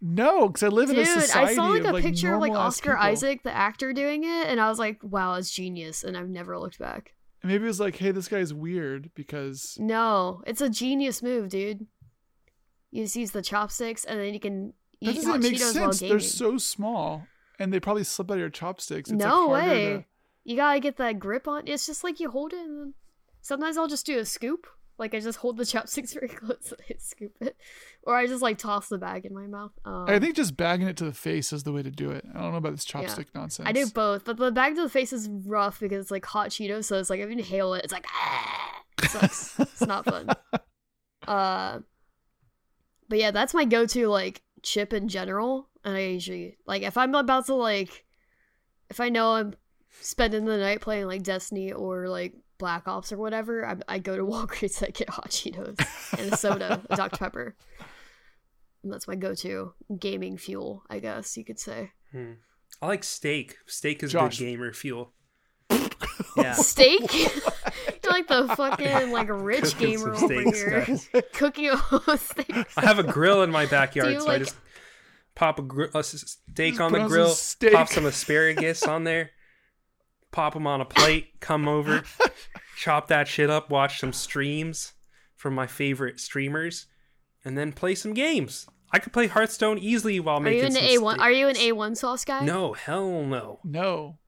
No, 0.00 0.48
because 0.48 0.62
I 0.62 0.68
live 0.68 0.90
in 0.90 0.96
a 0.96 1.04
Dude, 1.04 1.22
society 1.22 1.52
I 1.52 1.54
saw 1.54 1.68
like 1.68 1.84
of, 1.84 1.94
a 1.94 2.00
picture 2.00 2.34
of 2.34 2.40
like 2.40 2.52
Oscar 2.52 2.92
people. 2.92 3.06
Isaac, 3.06 3.42
the 3.42 3.54
actor, 3.54 3.92
doing 3.92 4.24
it, 4.24 4.46
and 4.48 4.60
I 4.60 4.68
was 4.68 4.78
like, 4.78 4.98
"Wow, 5.02 5.34
it's 5.34 5.50
genius!" 5.50 6.04
And 6.04 6.16
I've 6.16 6.28
never 6.28 6.58
looked 6.58 6.78
back. 6.78 7.14
And 7.42 7.50
maybe 7.50 7.64
it 7.64 7.68
was 7.68 7.80
like, 7.80 7.96
hey, 7.96 8.10
this 8.10 8.28
guy's 8.28 8.54
weird 8.54 9.10
because 9.14 9.76
No, 9.78 10.42
it's 10.46 10.62
a 10.62 10.70
genius 10.70 11.22
move, 11.22 11.50
dude. 11.50 11.86
You 12.90 13.04
just 13.04 13.16
use 13.16 13.32
the 13.32 13.42
chopsticks, 13.42 14.04
and 14.04 14.18
then 14.18 14.32
you 14.32 14.40
can 14.40 14.72
that 15.02 15.10
eat 15.10 15.16
doesn't 15.16 15.42
make 15.42 15.54
Cheetos 15.54 15.72
sense. 15.72 16.00
They're 16.00 16.20
so 16.20 16.58
small, 16.58 17.26
and 17.58 17.72
they 17.72 17.80
probably 17.80 18.04
slip 18.04 18.30
out 18.30 18.34
of 18.34 18.40
your 18.40 18.48
chopsticks. 18.50 19.10
It's 19.10 19.18
no 19.22 19.48
like 19.48 19.68
way. 19.68 19.84
To... 19.92 20.04
You 20.44 20.56
gotta 20.56 20.80
get 20.80 20.96
that 20.96 21.18
grip 21.18 21.48
on. 21.48 21.66
It's 21.66 21.86
just 21.86 22.04
like 22.04 22.20
you 22.20 22.30
hold 22.30 22.52
it, 22.52 22.60
and 22.60 22.94
sometimes 23.40 23.76
I'll 23.76 23.88
just 23.88 24.06
do 24.06 24.18
a 24.18 24.24
scoop. 24.24 24.66
Like 24.98 25.14
I 25.14 25.20
just 25.20 25.38
hold 25.38 25.56
the 25.56 25.66
chopsticks 25.66 26.12
very 26.14 26.28
close 26.28 26.72
and 26.88 27.00
scoop 27.00 27.32
it, 27.40 27.56
or 28.04 28.14
I 28.16 28.26
just 28.26 28.42
like 28.42 28.58
toss 28.58 28.88
the 28.88 28.98
bag 28.98 29.24
in 29.24 29.34
my 29.34 29.46
mouth. 29.46 29.72
Um, 29.84 30.04
I 30.06 30.18
think 30.18 30.36
just 30.36 30.56
bagging 30.56 30.86
it 30.86 30.96
to 30.98 31.04
the 31.04 31.12
face 31.12 31.52
is 31.52 31.64
the 31.64 31.72
way 31.72 31.82
to 31.82 31.90
do 31.90 32.10
it. 32.10 32.24
I 32.34 32.40
don't 32.40 32.52
know 32.52 32.58
about 32.58 32.72
this 32.72 32.84
chopstick 32.84 33.26
nonsense. 33.34 33.68
I 33.68 33.72
do 33.72 33.86
both, 33.86 34.24
but 34.24 34.36
the 34.36 34.52
bag 34.52 34.76
to 34.76 34.82
the 34.82 34.88
face 34.88 35.12
is 35.12 35.28
rough 35.28 35.80
because 35.80 36.00
it's 36.00 36.10
like 36.10 36.24
hot 36.24 36.50
Cheetos, 36.50 36.84
so 36.84 36.98
it's 36.98 37.10
like 37.10 37.20
if 37.20 37.26
you 37.26 37.32
inhale 37.32 37.74
it, 37.74 37.84
it's 37.84 37.92
like 37.92 38.06
ah, 38.08 38.82
it 39.02 39.10
sucks. 39.10 39.58
it's 39.58 39.86
not 39.86 40.04
fun. 40.04 40.28
Uh, 41.26 41.80
but 43.08 43.18
yeah, 43.18 43.30
that's 43.30 43.54
my 43.54 43.64
go-to 43.64 44.08
like 44.08 44.42
chip 44.62 44.92
in 44.92 45.08
general, 45.08 45.70
and 45.82 45.96
I 45.96 46.00
usually 46.00 46.58
like 46.66 46.82
if 46.82 46.98
I'm 46.98 47.14
about 47.14 47.46
to 47.46 47.54
like, 47.54 48.04
if 48.90 49.00
I 49.00 49.08
know 49.08 49.32
I'm 49.32 49.54
spending 50.00 50.44
the 50.44 50.58
night 50.58 50.80
playing 50.80 51.06
like 51.06 51.22
Destiny 51.22 51.72
or 51.72 52.08
like 52.08 52.34
Black 52.64 52.88
Ops 52.88 53.12
or 53.12 53.18
whatever, 53.18 53.66
I, 53.66 53.76
I 53.96 53.98
go 53.98 54.16
to 54.16 54.22
Walgreens 54.32 54.80
and 54.80 54.94
get 54.94 55.10
hot 55.10 55.28
Cheetos 55.28 55.78
and 56.18 56.32
a 56.32 56.36
soda, 56.38 56.80
a 56.88 56.96
Dr 56.96 57.16
Pepper. 57.18 57.54
And 58.82 58.90
that's 58.90 59.06
my 59.06 59.16
go-to 59.16 59.74
gaming 59.98 60.38
fuel, 60.38 60.82
I 60.88 60.98
guess 60.98 61.36
you 61.36 61.44
could 61.44 61.58
say. 61.58 61.92
Hmm. 62.10 62.32
I 62.80 62.86
like 62.86 63.04
steak. 63.04 63.56
Steak 63.66 64.02
is 64.02 64.12
Josh. 64.12 64.38
good 64.38 64.44
gamer 64.46 64.72
fuel. 64.72 65.12
yeah. 66.38 66.54
steak. 66.54 67.12
You're 67.14 68.12
like 68.12 68.28
the 68.28 68.48
fucking 68.56 69.10
like 69.12 69.28
rich 69.30 69.74
Cooking 69.74 69.90
gamer 69.98 70.16
some 70.16 70.24
over 70.24 70.42
steaks, 70.52 70.58
here. 70.58 70.84
guys. 70.86 71.08
Cooking 71.34 71.70
a 72.08 72.16
steak. 72.18 72.66
I 72.78 72.80
have 72.86 72.98
a 72.98 73.02
grill 73.02 73.42
in 73.42 73.50
my 73.50 73.64
Do 73.66 73.70
backyard, 73.72 74.12
you 74.12 74.20
so 74.20 74.26
I 74.28 74.32
like- 74.32 74.42
just 74.42 74.56
pop 75.34 75.58
a, 75.58 75.62
gr- 75.62 75.84
a 75.94 75.98
s- 75.98 76.38
steak 76.52 76.72
Just 76.74 76.80
on 76.80 76.92
the 76.92 76.98
on 77.00 77.04
some 77.04 77.10
grill, 77.10 77.28
steak. 77.28 77.72
pop 77.74 77.88
some 77.88 78.06
asparagus 78.06 78.84
on 78.84 79.04
there, 79.04 79.30
pop 80.34 80.52
them 80.54 80.66
on 80.66 80.80
a 80.80 80.84
plate, 80.84 81.40
come 81.40 81.68
over, 81.68 82.02
chop 82.76 83.06
that 83.08 83.28
shit 83.28 83.48
up, 83.48 83.70
watch 83.70 84.00
some 84.00 84.12
streams 84.12 84.92
from 85.36 85.54
my 85.54 85.66
favorite 85.66 86.18
streamers, 86.18 86.86
and 87.44 87.56
then 87.56 87.72
play 87.72 87.94
some 87.94 88.12
games. 88.14 88.66
I 88.92 88.98
could 88.98 89.12
play 89.12 89.26
Hearthstone 89.28 89.78
easily 89.78 90.18
while 90.20 90.38
Are 90.38 90.40
making 90.40 90.58
you 90.60 90.66
an 90.66 90.72
some 90.72 90.82
A 90.84 90.98
one? 90.98 91.14
steak. 91.16 91.24
Are 91.24 91.30
you 91.32 91.48
an 91.48 91.56
A 91.56 91.72
one 91.72 91.94
sauce 91.94 92.24
guy? 92.24 92.44
No, 92.44 92.72
hell 92.72 93.22
no. 93.24 93.60
No, 93.64 94.18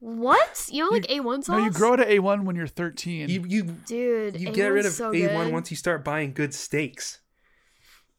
What? 0.00 0.66
You 0.70 0.84
don't 0.84 0.92
like 0.92 1.10
A 1.10 1.20
one 1.20 1.42
sauce? 1.42 1.58
no, 1.58 1.64
you 1.64 1.70
grow 1.70 1.96
to 1.96 2.04
A1 2.04 2.44
when 2.44 2.56
you're 2.56 2.66
13. 2.66 3.28
You 3.30 3.44
you 3.46 3.62
Dude, 3.86 4.40
you 4.40 4.48
A1's 4.48 4.56
get 4.56 4.66
rid 4.68 4.86
of 4.86 4.92
so 4.92 5.12
A1 5.12 5.44
good. 5.44 5.52
once 5.52 5.70
you 5.70 5.76
start 5.76 6.04
buying 6.04 6.32
good 6.34 6.52
steaks. 6.54 7.20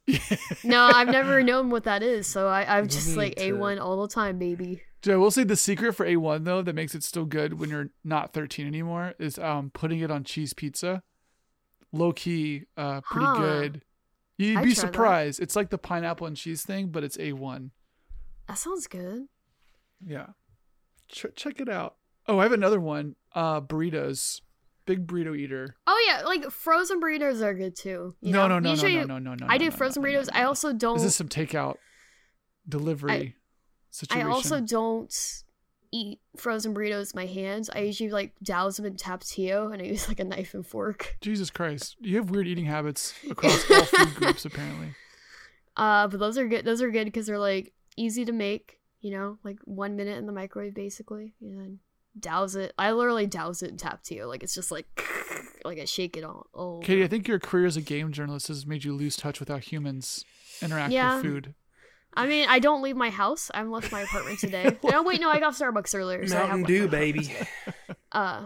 No, 0.63 0.83
I've 0.93 1.07
never 1.09 1.41
known 1.43 1.69
what 1.69 1.83
that 1.85 2.01
is, 2.03 2.27
so 2.27 2.47
I, 2.47 2.77
I'm 2.77 2.87
just 2.87 3.15
like 3.17 3.37
need 3.37 3.43
A 3.43 3.47
to- 3.51 3.57
one 3.57 3.79
all 3.79 4.01
the 4.01 4.07
time, 4.13 4.37
baby. 4.39 4.81
Dude, 5.05 5.13
I 5.13 5.17
will 5.17 5.29
say 5.29 5.43
the 5.43 5.55
secret 5.55 5.93
for 5.93 6.03
A1 6.03 6.45
though 6.45 6.63
that 6.63 6.73
makes 6.73 6.95
it 6.95 7.03
still 7.03 7.25
good 7.25 7.59
when 7.59 7.69
you're 7.69 7.89
not 8.03 8.33
13 8.33 8.65
anymore 8.65 9.13
is 9.19 9.37
um 9.37 9.69
putting 9.69 9.99
it 9.99 10.09
on 10.09 10.23
cheese 10.23 10.53
pizza. 10.53 11.03
Low 11.91 12.11
key, 12.11 12.63
uh, 12.75 13.01
pretty 13.01 13.27
Huh. 13.27 13.37
good. 13.37 13.83
You'd 14.39 14.57
I'd 14.57 14.63
be 14.63 14.73
try 14.73 14.81
that. 14.81 14.93
surprised. 14.93 15.39
It's 15.39 15.55
like 15.55 15.69
the 15.69 15.77
pineapple 15.77 16.25
and 16.25 16.35
cheese 16.35 16.63
thing, 16.63 16.87
but 16.87 17.03
it's 17.03 17.17
A1. 17.17 17.69
That 18.47 18.57
sounds 18.57 18.87
good. 18.87 19.27
Yeah, 20.03 20.29
Ch- 21.07 21.27
check 21.35 21.61
it 21.61 21.69
out. 21.69 21.97
Oh, 22.27 22.39
I 22.39 22.43
have 22.43 22.51
another 22.51 22.79
one. 22.79 23.15
Uh, 23.31 23.61
burritos. 23.61 24.41
Big 24.87 25.05
burrito 25.05 25.37
eater. 25.37 25.75
Oh 25.85 26.03
yeah, 26.07 26.23
like 26.23 26.49
frozen 26.49 26.99
burritos 26.99 27.41
are 27.41 27.53
good 27.53 27.75
too. 27.75 28.15
No, 28.23 28.47
know? 28.47 28.47
no, 28.47 28.59
no, 28.59 28.69
Usually, 28.71 28.95
no, 28.95 29.03
no, 29.03 29.19
no, 29.19 29.35
no, 29.35 29.45
no. 29.45 29.47
I 29.47 29.59
do 29.59 29.65
no, 29.65 29.71
frozen 29.71 30.01
no, 30.01 30.09
burritos. 30.09 30.29
I 30.33 30.45
also 30.45 30.73
don't. 30.73 30.95
Is 30.97 31.03
this 31.03 31.15
some 31.15 31.29
takeout 31.29 31.75
delivery 32.67 33.11
I 33.11 33.33
situation? 33.95 34.27
also 34.27 34.59
don't 34.61 35.43
eat 35.91 36.19
frozen 36.35 36.73
burritos 36.73 36.99
with 36.99 37.15
my 37.15 37.25
hands. 37.25 37.69
I 37.69 37.79
usually 37.79 38.09
like 38.11 38.33
douse 38.43 38.77
them 38.77 38.85
in 38.85 38.95
tapatio 38.95 39.71
and 39.71 39.81
I 39.81 39.85
use 39.85 40.07
like 40.07 40.19
a 40.19 40.23
knife 40.25 40.53
and 40.53 40.65
fork. 40.65 41.17
Jesus 41.21 41.49
Christ, 41.49 41.95
you 42.01 42.17
have 42.17 42.29
weird 42.29 42.47
eating 42.47 42.65
habits 42.65 43.13
across 43.29 43.69
all 43.71 43.83
food 43.85 44.15
groups 44.15 44.45
apparently. 44.45 44.89
Uh, 45.77 46.07
but 46.07 46.19
those 46.19 46.37
are 46.37 46.47
good. 46.47 46.65
Those 46.65 46.81
are 46.81 46.89
good 46.91 47.05
because 47.05 47.27
they're 47.27 47.39
like 47.39 47.73
easy 47.97 48.25
to 48.25 48.31
make. 48.31 48.79
You 49.01 49.11
know, 49.11 49.37
like 49.43 49.59
one 49.65 49.95
minute 49.95 50.17
in 50.17 50.25
the 50.25 50.31
microwave 50.33 50.73
basically, 50.73 51.35
and 51.39 51.59
then 51.59 51.79
douse 52.19 52.55
it. 52.55 52.73
I 52.79 52.91
literally 52.91 53.27
douse 53.27 53.61
it 53.61 53.69
in 53.69 53.77
tapatio. 53.77 54.27
Like 54.27 54.41
it's 54.41 54.55
just 54.55 54.71
like 54.71 54.87
like 55.65 55.77
I 55.79 55.85
shake 55.85 56.17
it 56.17 56.23
all. 56.23 56.47
all 56.53 56.81
Katie, 56.81 57.03
I 57.03 57.07
think 57.07 57.27
your 57.27 57.37
career 57.37 57.67
as 57.67 57.77
a 57.77 57.81
game 57.81 58.11
journalist 58.11 58.47
has 58.47 58.65
made 58.65 58.83
you 58.83 58.93
lose 58.95 59.15
touch 59.15 59.39
with 59.39 59.49
how 59.49 59.57
humans 59.57 60.25
interact 60.61 60.91
Yeah. 60.91 61.15
with 61.17 61.23
food. 61.23 61.53
I 62.15 62.27
mean, 62.27 62.47
I 62.49 62.59
don't 62.59 62.81
leave 62.81 62.95
my 62.95 63.09
house. 63.09 63.51
I 63.53 63.63
left 63.63 63.91
my 63.91 64.01
apartment 64.01 64.39
today. 64.39 64.77
no, 64.83 65.03
wait, 65.03 65.19
no, 65.19 65.29
I 65.29 65.39
got 65.39 65.53
Starbucks 65.53 65.95
earlier. 65.95 66.25
So 66.27 66.37
I 66.37 66.41
have 66.41 66.49
Mountain 66.49 66.67
Dew, 66.67 66.87
baby. 66.87 67.31
Uh, 68.11 68.45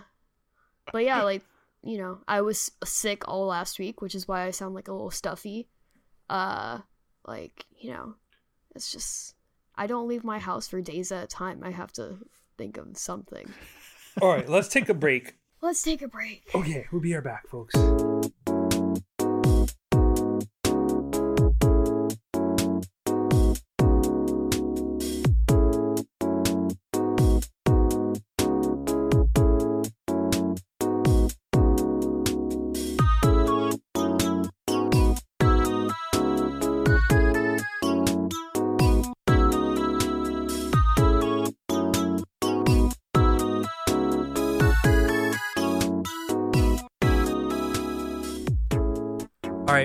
but 0.91 1.05
yeah, 1.05 1.21
like 1.21 1.43
you 1.83 1.99
know, 1.99 2.17
I 2.27 2.41
was 2.41 2.71
sick 2.83 3.27
all 3.27 3.45
last 3.45 3.77
week, 3.77 4.01
which 4.01 4.15
is 4.15 4.27
why 4.27 4.45
I 4.45 4.49
sound 4.49 4.73
like 4.73 4.87
a 4.87 4.91
little 4.91 5.11
stuffy. 5.11 5.67
Uh, 6.27 6.79
like 7.27 7.67
you 7.77 7.91
know, 7.91 8.15
it's 8.73 8.91
just 8.91 9.35
I 9.75 9.85
don't 9.85 10.07
leave 10.07 10.23
my 10.23 10.39
house 10.39 10.67
for 10.67 10.81
days 10.81 11.11
at 11.11 11.23
a 11.23 11.27
time. 11.27 11.61
I 11.63 11.69
have 11.69 11.91
to 11.93 12.17
think 12.57 12.77
of 12.77 12.97
something. 12.97 13.53
All 14.19 14.29
right, 14.29 14.49
let's 14.49 14.69
take 14.69 14.89
a 14.89 14.95
break. 14.95 15.35
Let's 15.61 15.83
take 15.83 16.01
a 16.01 16.07
break. 16.07 16.49
Okay, 16.55 16.87
we'll 16.91 17.01
be 17.01 17.13
right 17.13 17.23
back, 17.23 17.47
folks. 17.47 17.75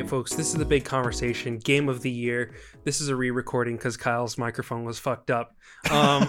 Right, 0.01 0.09
folks, 0.09 0.35
this 0.35 0.49
is 0.49 0.55
the 0.55 0.65
big 0.65 0.85
conversation. 0.85 1.59
Game 1.59 1.89
of 1.89 2.03
the 2.03 2.11
year. 2.11 2.55
This 2.85 3.01
is 3.01 3.09
a 3.09 3.17
re-recording 3.17 3.77
because 3.77 3.97
Kyle's 3.97 4.37
microphone 4.37 4.85
was 4.85 4.99
fucked 4.99 5.31
up. 5.31 5.57
Um, 5.91 6.29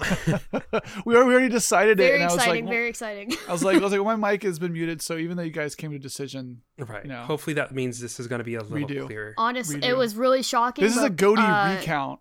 we 1.06 1.16
already, 1.16 1.50
decided 1.50 1.98
Very 1.98 2.12
it, 2.12 2.14
and 2.16 2.24
I 2.24 2.26
was 2.28 2.36
exciting, 2.36 2.66
like, 2.66 2.74
very 2.74 2.90
exciting. 2.90 3.34
I 3.48 3.52
was 3.52 3.64
like, 3.64 3.78
I 3.78 3.80
was 3.80 3.92
like, 3.92 4.02
well, 4.06 4.18
my 4.18 4.32
mic 4.32 4.44
has 4.44 4.60
been 4.60 4.74
muted, 4.74 5.02
so 5.02 5.18
even 5.18 5.38
though 5.38 5.44
you 5.44 5.52
guys 5.52 5.76
came 5.76 5.92
to 5.92 5.98
a 5.98 6.00
decision, 6.00 6.62
right. 6.78 7.06
No. 7.06 7.24
Hopefully 7.24 7.56
that 7.56 7.74
means 7.74 8.00
this 8.00 8.20
is 8.20 8.28
going 8.28 8.40
to 8.40 8.46
be 8.46 8.56
a 8.56 8.62
little 8.62 8.88
Redo. 8.88 9.06
clearer. 9.08 9.34
Honest, 9.38 9.72
redo. 9.72 9.84
it 9.84 9.98
was 9.98 10.16
really 10.16 10.44
shocking. 10.44 10.84
this 10.84 10.96
is 10.96 11.04
a 11.04 11.10
but, 11.10 11.16
goatee 11.16 11.42
uh, 11.42 11.76
recount. 11.76 12.20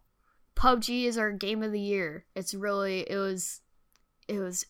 PUBG 0.56 1.04
is 1.04 1.18
our 1.18 1.32
game 1.32 1.62
of 1.62 1.72
the 1.72 1.80
year. 1.80 2.24
It's 2.34 2.54
really 2.54 3.00
it 3.00 3.16
was 3.16 3.60
it 4.28 4.38
was 4.38 4.64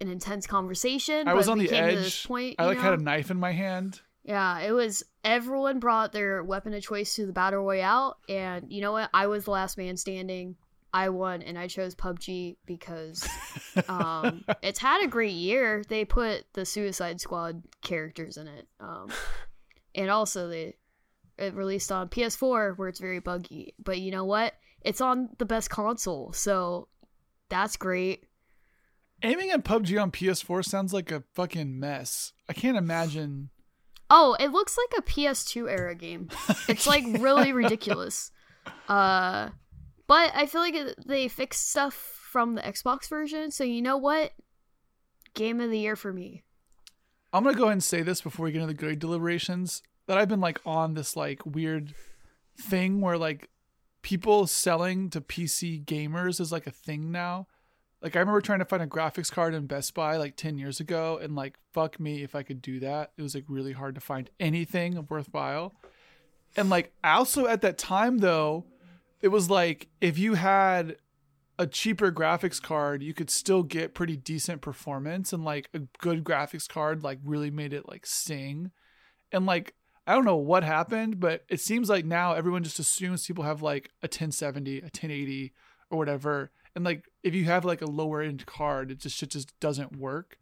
an 0.00 0.08
intense 0.08 0.46
conversation. 0.46 1.26
I 1.26 1.34
was 1.34 1.48
on 1.48 1.58
the 1.58 1.70
edge. 1.70 1.94
To 1.94 2.00
this 2.02 2.26
point, 2.26 2.56
I 2.58 2.64
you 2.64 2.68
like 2.68 2.78
had 2.78 2.92
a 2.92 3.02
knife 3.02 3.30
in 3.30 3.38
my 3.38 3.52
hand. 3.52 4.02
Yeah, 4.24 4.60
it 4.60 4.72
was 4.72 5.02
everyone 5.24 5.80
brought 5.80 6.12
their 6.12 6.42
weapon 6.44 6.74
of 6.74 6.82
choice 6.82 7.14
to 7.16 7.26
the 7.26 7.32
battle 7.32 7.64
royale, 7.64 8.18
and 8.28 8.70
you 8.70 8.80
know 8.80 8.92
what? 8.92 9.10
I 9.12 9.26
was 9.26 9.44
the 9.44 9.50
last 9.50 9.76
man 9.76 9.96
standing. 9.96 10.56
I 10.94 11.08
won, 11.08 11.42
and 11.42 11.58
I 11.58 11.68
chose 11.68 11.94
PUBG 11.94 12.56
because 12.66 13.26
um, 13.88 14.44
it's 14.62 14.78
had 14.78 15.02
a 15.02 15.08
great 15.08 15.32
year. 15.32 15.82
They 15.88 16.04
put 16.04 16.44
the 16.52 16.64
Suicide 16.64 17.20
Squad 17.20 17.62
characters 17.80 18.36
in 18.36 18.46
it, 18.46 18.68
um, 18.78 19.08
and 19.94 20.10
also 20.10 20.48
they 20.48 20.76
it 21.38 21.54
released 21.54 21.90
on 21.90 22.08
PS4 22.08 22.76
where 22.76 22.88
it's 22.88 23.00
very 23.00 23.18
buggy. 23.18 23.74
But 23.82 23.98
you 23.98 24.10
know 24.10 24.24
what? 24.24 24.54
It's 24.82 25.00
on 25.00 25.30
the 25.38 25.46
best 25.46 25.70
console, 25.70 26.32
so 26.32 26.88
that's 27.48 27.76
great. 27.76 28.26
Aiming 29.24 29.50
at 29.50 29.64
PUBG 29.64 30.00
on 30.00 30.10
PS4 30.10 30.64
sounds 30.64 30.92
like 30.92 31.12
a 31.12 31.22
fucking 31.34 31.78
mess. 31.78 32.32
I 32.48 32.52
can't 32.52 32.76
imagine. 32.76 33.50
Oh, 34.14 34.36
it 34.38 34.48
looks 34.48 34.76
like 34.76 34.98
a 34.98 35.02
PS2 35.02 35.70
era 35.70 35.94
game. 35.94 36.28
It's 36.68 36.86
like 36.86 37.04
really 37.18 37.52
ridiculous. 37.62 38.30
Uh, 38.88 39.48
but 40.06 40.32
I 40.34 40.44
feel 40.46 40.60
like 40.60 40.74
it- 40.74 41.06
they 41.06 41.28
fixed 41.28 41.70
stuff 41.70 41.94
from 41.94 42.54
the 42.54 42.60
Xbox 42.62 43.08
version, 43.08 43.50
so 43.50 43.64
you 43.64 43.80
know 43.80 43.96
what? 43.96 44.32
Game 45.34 45.60
of 45.60 45.70
the 45.70 45.78
year 45.78 45.96
for 45.96 46.12
me. 46.12 46.42
I'm 47.32 47.42
gonna 47.44 47.56
go 47.56 47.64
ahead 47.64 47.72
and 47.72 47.84
say 47.84 48.02
this 48.02 48.20
before 48.20 48.44
we 48.44 48.52
get 48.52 48.60
into 48.60 48.74
the 48.74 48.78
grade 48.78 48.98
deliberations 48.98 49.82
that 50.06 50.18
I've 50.18 50.28
been 50.28 50.40
like 50.40 50.60
on 50.66 50.92
this 50.92 51.16
like 51.16 51.46
weird 51.46 51.94
thing 52.60 53.00
where 53.00 53.16
like 53.16 53.48
people 54.02 54.46
selling 54.46 55.08
to 55.10 55.22
PC 55.22 55.84
gamers 55.86 56.38
is 56.40 56.52
like 56.52 56.66
a 56.66 56.70
thing 56.70 57.10
now. 57.10 57.46
Like 58.02 58.16
I 58.16 58.18
remember 58.18 58.40
trying 58.40 58.58
to 58.58 58.64
find 58.64 58.82
a 58.82 58.86
graphics 58.86 59.30
card 59.30 59.54
in 59.54 59.66
Best 59.66 59.94
Buy 59.94 60.16
like 60.16 60.36
10 60.36 60.58
years 60.58 60.80
ago 60.80 61.20
and 61.22 61.36
like 61.36 61.56
fuck 61.72 62.00
me 62.00 62.24
if 62.24 62.34
I 62.34 62.42
could 62.42 62.60
do 62.60 62.80
that. 62.80 63.12
It 63.16 63.22
was 63.22 63.34
like 63.34 63.44
really 63.46 63.72
hard 63.72 63.94
to 63.94 64.00
find 64.00 64.28
anything 64.40 65.06
worthwhile. 65.08 65.74
And 66.56 66.68
like 66.68 66.92
also 67.04 67.46
at 67.46 67.62
that 67.62 67.78
time 67.78 68.18
though, 68.18 68.66
it 69.20 69.28
was 69.28 69.48
like 69.48 69.86
if 70.00 70.18
you 70.18 70.34
had 70.34 70.96
a 71.60 71.66
cheaper 71.66 72.10
graphics 72.10 72.60
card, 72.60 73.04
you 73.04 73.14
could 73.14 73.30
still 73.30 73.62
get 73.62 73.94
pretty 73.94 74.16
decent 74.16 74.62
performance 74.62 75.32
and 75.32 75.44
like 75.44 75.68
a 75.72 75.80
good 75.98 76.24
graphics 76.24 76.68
card 76.68 77.04
like 77.04 77.20
really 77.24 77.52
made 77.52 77.72
it 77.72 77.88
like 77.88 78.04
sing. 78.04 78.72
And 79.30 79.46
like 79.46 79.74
I 80.08 80.14
don't 80.14 80.24
know 80.24 80.36
what 80.36 80.64
happened, 80.64 81.20
but 81.20 81.44
it 81.48 81.60
seems 81.60 81.88
like 81.88 82.04
now 82.04 82.32
everyone 82.32 82.64
just 82.64 82.80
assumes 82.80 83.24
people 83.24 83.44
have 83.44 83.62
like 83.62 83.90
a 84.02 84.06
1070, 84.06 84.78
a 84.78 84.82
1080 84.82 85.52
or 85.88 85.98
whatever. 85.98 86.50
And 86.74 86.84
like 86.84 87.04
if 87.22 87.34
you 87.34 87.44
have 87.44 87.64
like 87.64 87.82
a 87.82 87.90
lower 87.90 88.20
end 88.20 88.46
card, 88.46 88.90
it 88.90 88.98
just 88.98 89.16
shit 89.16 89.30
just 89.30 89.58
doesn't 89.60 89.96
work. 89.96 90.36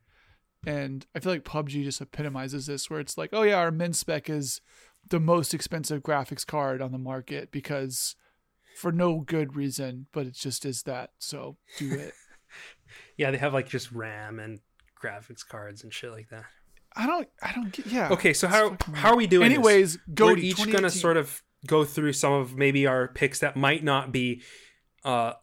And 0.66 1.06
I 1.14 1.20
feel 1.20 1.32
like 1.32 1.44
PUBG 1.44 1.84
just 1.84 2.00
epitomizes 2.00 2.66
this 2.66 2.90
where 2.90 3.00
it's 3.00 3.16
like, 3.16 3.30
oh 3.32 3.42
yeah, 3.42 3.56
our 3.56 3.70
min 3.70 3.92
spec 3.92 4.28
is 4.28 4.60
the 5.08 5.20
most 5.20 5.54
expensive 5.54 6.02
graphics 6.02 6.46
card 6.46 6.82
on 6.82 6.92
the 6.92 6.98
market 6.98 7.50
because 7.50 8.14
for 8.76 8.92
no 8.92 9.20
good 9.20 9.56
reason, 9.56 10.06
but 10.12 10.26
it 10.26 10.34
just 10.34 10.64
is 10.64 10.82
that. 10.82 11.10
So 11.18 11.56
do 11.78 11.92
it. 11.94 12.14
Yeah, 13.16 13.30
they 13.30 13.38
have 13.38 13.54
like 13.54 13.68
just 13.68 13.92
RAM 13.92 14.38
and 14.38 14.60
graphics 15.02 15.46
cards 15.46 15.82
and 15.82 15.92
shit 15.92 16.10
like 16.10 16.28
that. 16.30 16.44
I 16.96 17.06
don't 17.06 17.28
I 17.42 17.52
don't 17.52 17.72
get 17.72 17.86
yeah. 17.86 18.08
Okay, 18.10 18.32
so 18.32 18.48
how 18.48 18.76
how 18.94 19.10
are 19.12 19.16
we 19.16 19.26
doing? 19.26 19.48
this? 19.48 19.54
Anyways, 19.54 19.98
go 20.12 20.26
We're 20.26 20.38
each 20.38 20.70
gonna 20.70 20.90
sort 20.90 21.16
of 21.16 21.42
go 21.66 21.84
through 21.84 22.14
some 22.14 22.32
of 22.32 22.56
maybe 22.56 22.86
our 22.86 23.08
picks 23.08 23.38
that 23.40 23.56
might 23.56 23.84
not 23.84 24.12
be 24.12 24.42
uh 25.04 25.34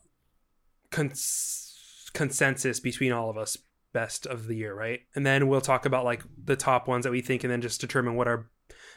cons- 0.91 2.09
consensus 2.13 2.79
between 2.79 3.11
all 3.11 3.29
of 3.29 3.37
us 3.37 3.57
best 3.93 4.25
of 4.25 4.47
the 4.47 4.55
year, 4.55 4.73
right? 4.73 5.01
And 5.15 5.25
then 5.25 5.47
we'll 5.47 5.61
talk 5.61 5.85
about 5.85 6.05
like 6.05 6.23
the 6.43 6.55
top 6.55 6.87
ones 6.87 7.03
that 7.03 7.11
we 7.11 7.21
think 7.21 7.43
and 7.43 7.51
then 7.51 7.61
just 7.61 7.81
determine 7.81 8.15
what 8.15 8.27
our 8.27 8.49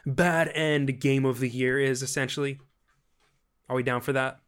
bad 0.07 0.49
end 0.55 1.01
game 1.01 1.25
of 1.25 1.41
the 1.41 1.49
year 1.49 1.79
is 1.79 2.03
essentially. 2.03 2.59
Are 3.69 3.77
we 3.77 3.83
down 3.83 4.01
for 4.01 4.13
that? 4.13 4.41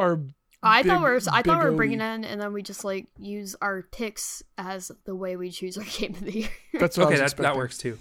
our 0.00 0.20
I 0.62 0.82
thought 0.82 0.98
we 0.98 1.04
were 1.04 1.20
I 1.32 1.42
thought 1.42 1.62
we 1.62 1.70
were 1.70 1.76
bringing 1.76 2.00
in, 2.00 2.24
and 2.24 2.40
then 2.40 2.52
we 2.52 2.62
just 2.62 2.84
like 2.84 3.06
use 3.18 3.56
our 3.62 3.82
picks 3.92 4.42
as 4.58 4.90
the 5.04 5.14
way 5.14 5.36
we 5.36 5.50
choose 5.50 5.78
our 5.78 5.84
game 5.98 6.14
of 6.14 6.20
the 6.20 6.40
year. 6.40 6.48
that's 6.74 6.98
what 6.98 7.06
okay, 7.06 7.22
was 7.22 7.32
that, 7.32 7.42
that 7.42 7.56
works 7.56 7.78
too. 7.78 7.98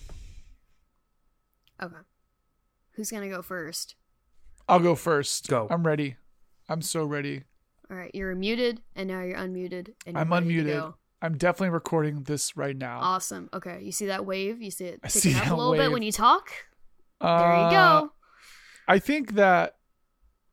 okay, 1.82 1.96
who's 2.94 3.12
gonna 3.12 3.30
go 3.30 3.42
first? 3.42 3.96
I'll 4.68 4.80
go 4.80 4.96
first. 4.96 5.48
Go. 5.48 5.68
I'm 5.70 5.86
ready. 5.86 6.18
I'm 6.70 6.82
so 6.82 7.04
ready. 7.04 7.44
All 7.92 7.98
right, 7.98 8.12
you're 8.14 8.34
muted, 8.36 8.82
and 8.96 9.08
now 9.10 9.24
you're 9.24 9.38
unmuted, 9.38 9.94
and 10.06 10.16
you're 10.16 10.18
I'm 10.20 10.30
unmuted. 10.30 10.94
I'm 11.22 11.38
definitely 11.38 11.70
recording 11.72 12.24
this 12.24 12.56
right 12.56 12.78
now. 12.78 13.00
Awesome. 13.02 13.50
Okay, 13.54 13.80
you 13.82 13.92
see 13.92 14.06
that 14.06 14.26
wave? 14.26 14.62
You 14.62 14.72
see 14.72 14.86
it 14.86 15.12
see 15.12 15.34
up 15.36 15.48
a 15.50 15.56
little 15.56 15.74
bit 15.76 15.92
when 15.92 16.04
you 16.04 16.12
talk. 16.12 16.52
There 17.20 17.30
you 17.30 17.36
Uh, 17.36 17.70
go. 17.72 18.12
I 18.88 19.00
think 19.00 19.34
that 19.34 19.76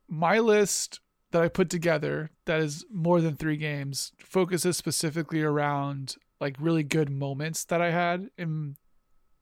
my 0.09 0.39
list 0.39 0.99
that 1.31 1.41
I 1.41 1.47
put 1.47 1.69
together 1.69 2.31
that 2.45 2.59
is 2.59 2.85
more 2.91 3.21
than 3.21 3.35
three 3.35 3.57
games 3.57 4.11
focuses 4.17 4.77
specifically 4.77 5.41
around 5.41 6.15
like 6.41 6.55
really 6.59 6.83
good 6.83 7.09
moments 7.09 7.63
that 7.65 7.81
I 7.81 7.91
had 7.91 8.29
in 8.37 8.75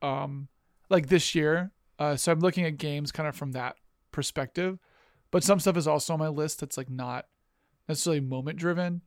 um 0.02 0.47
like 0.89 1.07
this 1.07 1.34
year. 1.34 1.72
Uh, 1.97 2.15
so 2.15 2.31
I'm 2.31 2.39
looking 2.39 2.65
at 2.65 2.77
games 2.77 3.11
kind 3.11 3.27
of 3.27 3.35
from 3.35 3.53
that 3.53 3.77
perspective, 4.11 4.80
but 5.36 5.44
some 5.44 5.60
stuff 5.60 5.76
is 5.76 5.86
also 5.86 6.14
on 6.14 6.20
my 6.20 6.30
list 6.30 6.62
that's 6.62 6.78
like 6.78 6.90
not 6.90 7.26
necessarily 7.90 8.22
moment 8.22 8.57
driven. 8.57 9.02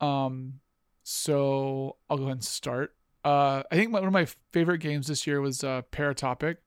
Um, 0.00 0.60
so 1.02 1.96
I'll 2.08 2.16
go 2.16 2.22
ahead 2.22 2.34
and 2.34 2.44
start. 2.44 2.94
Uh, 3.24 3.64
I 3.68 3.74
think 3.74 3.90
my, 3.90 3.98
one 3.98 4.06
of 4.06 4.12
my 4.12 4.28
favorite 4.52 4.78
games 4.78 5.08
this 5.08 5.26
year 5.26 5.40
was 5.40 5.64
uh, 5.64 5.82
Paratopic, 5.90 6.58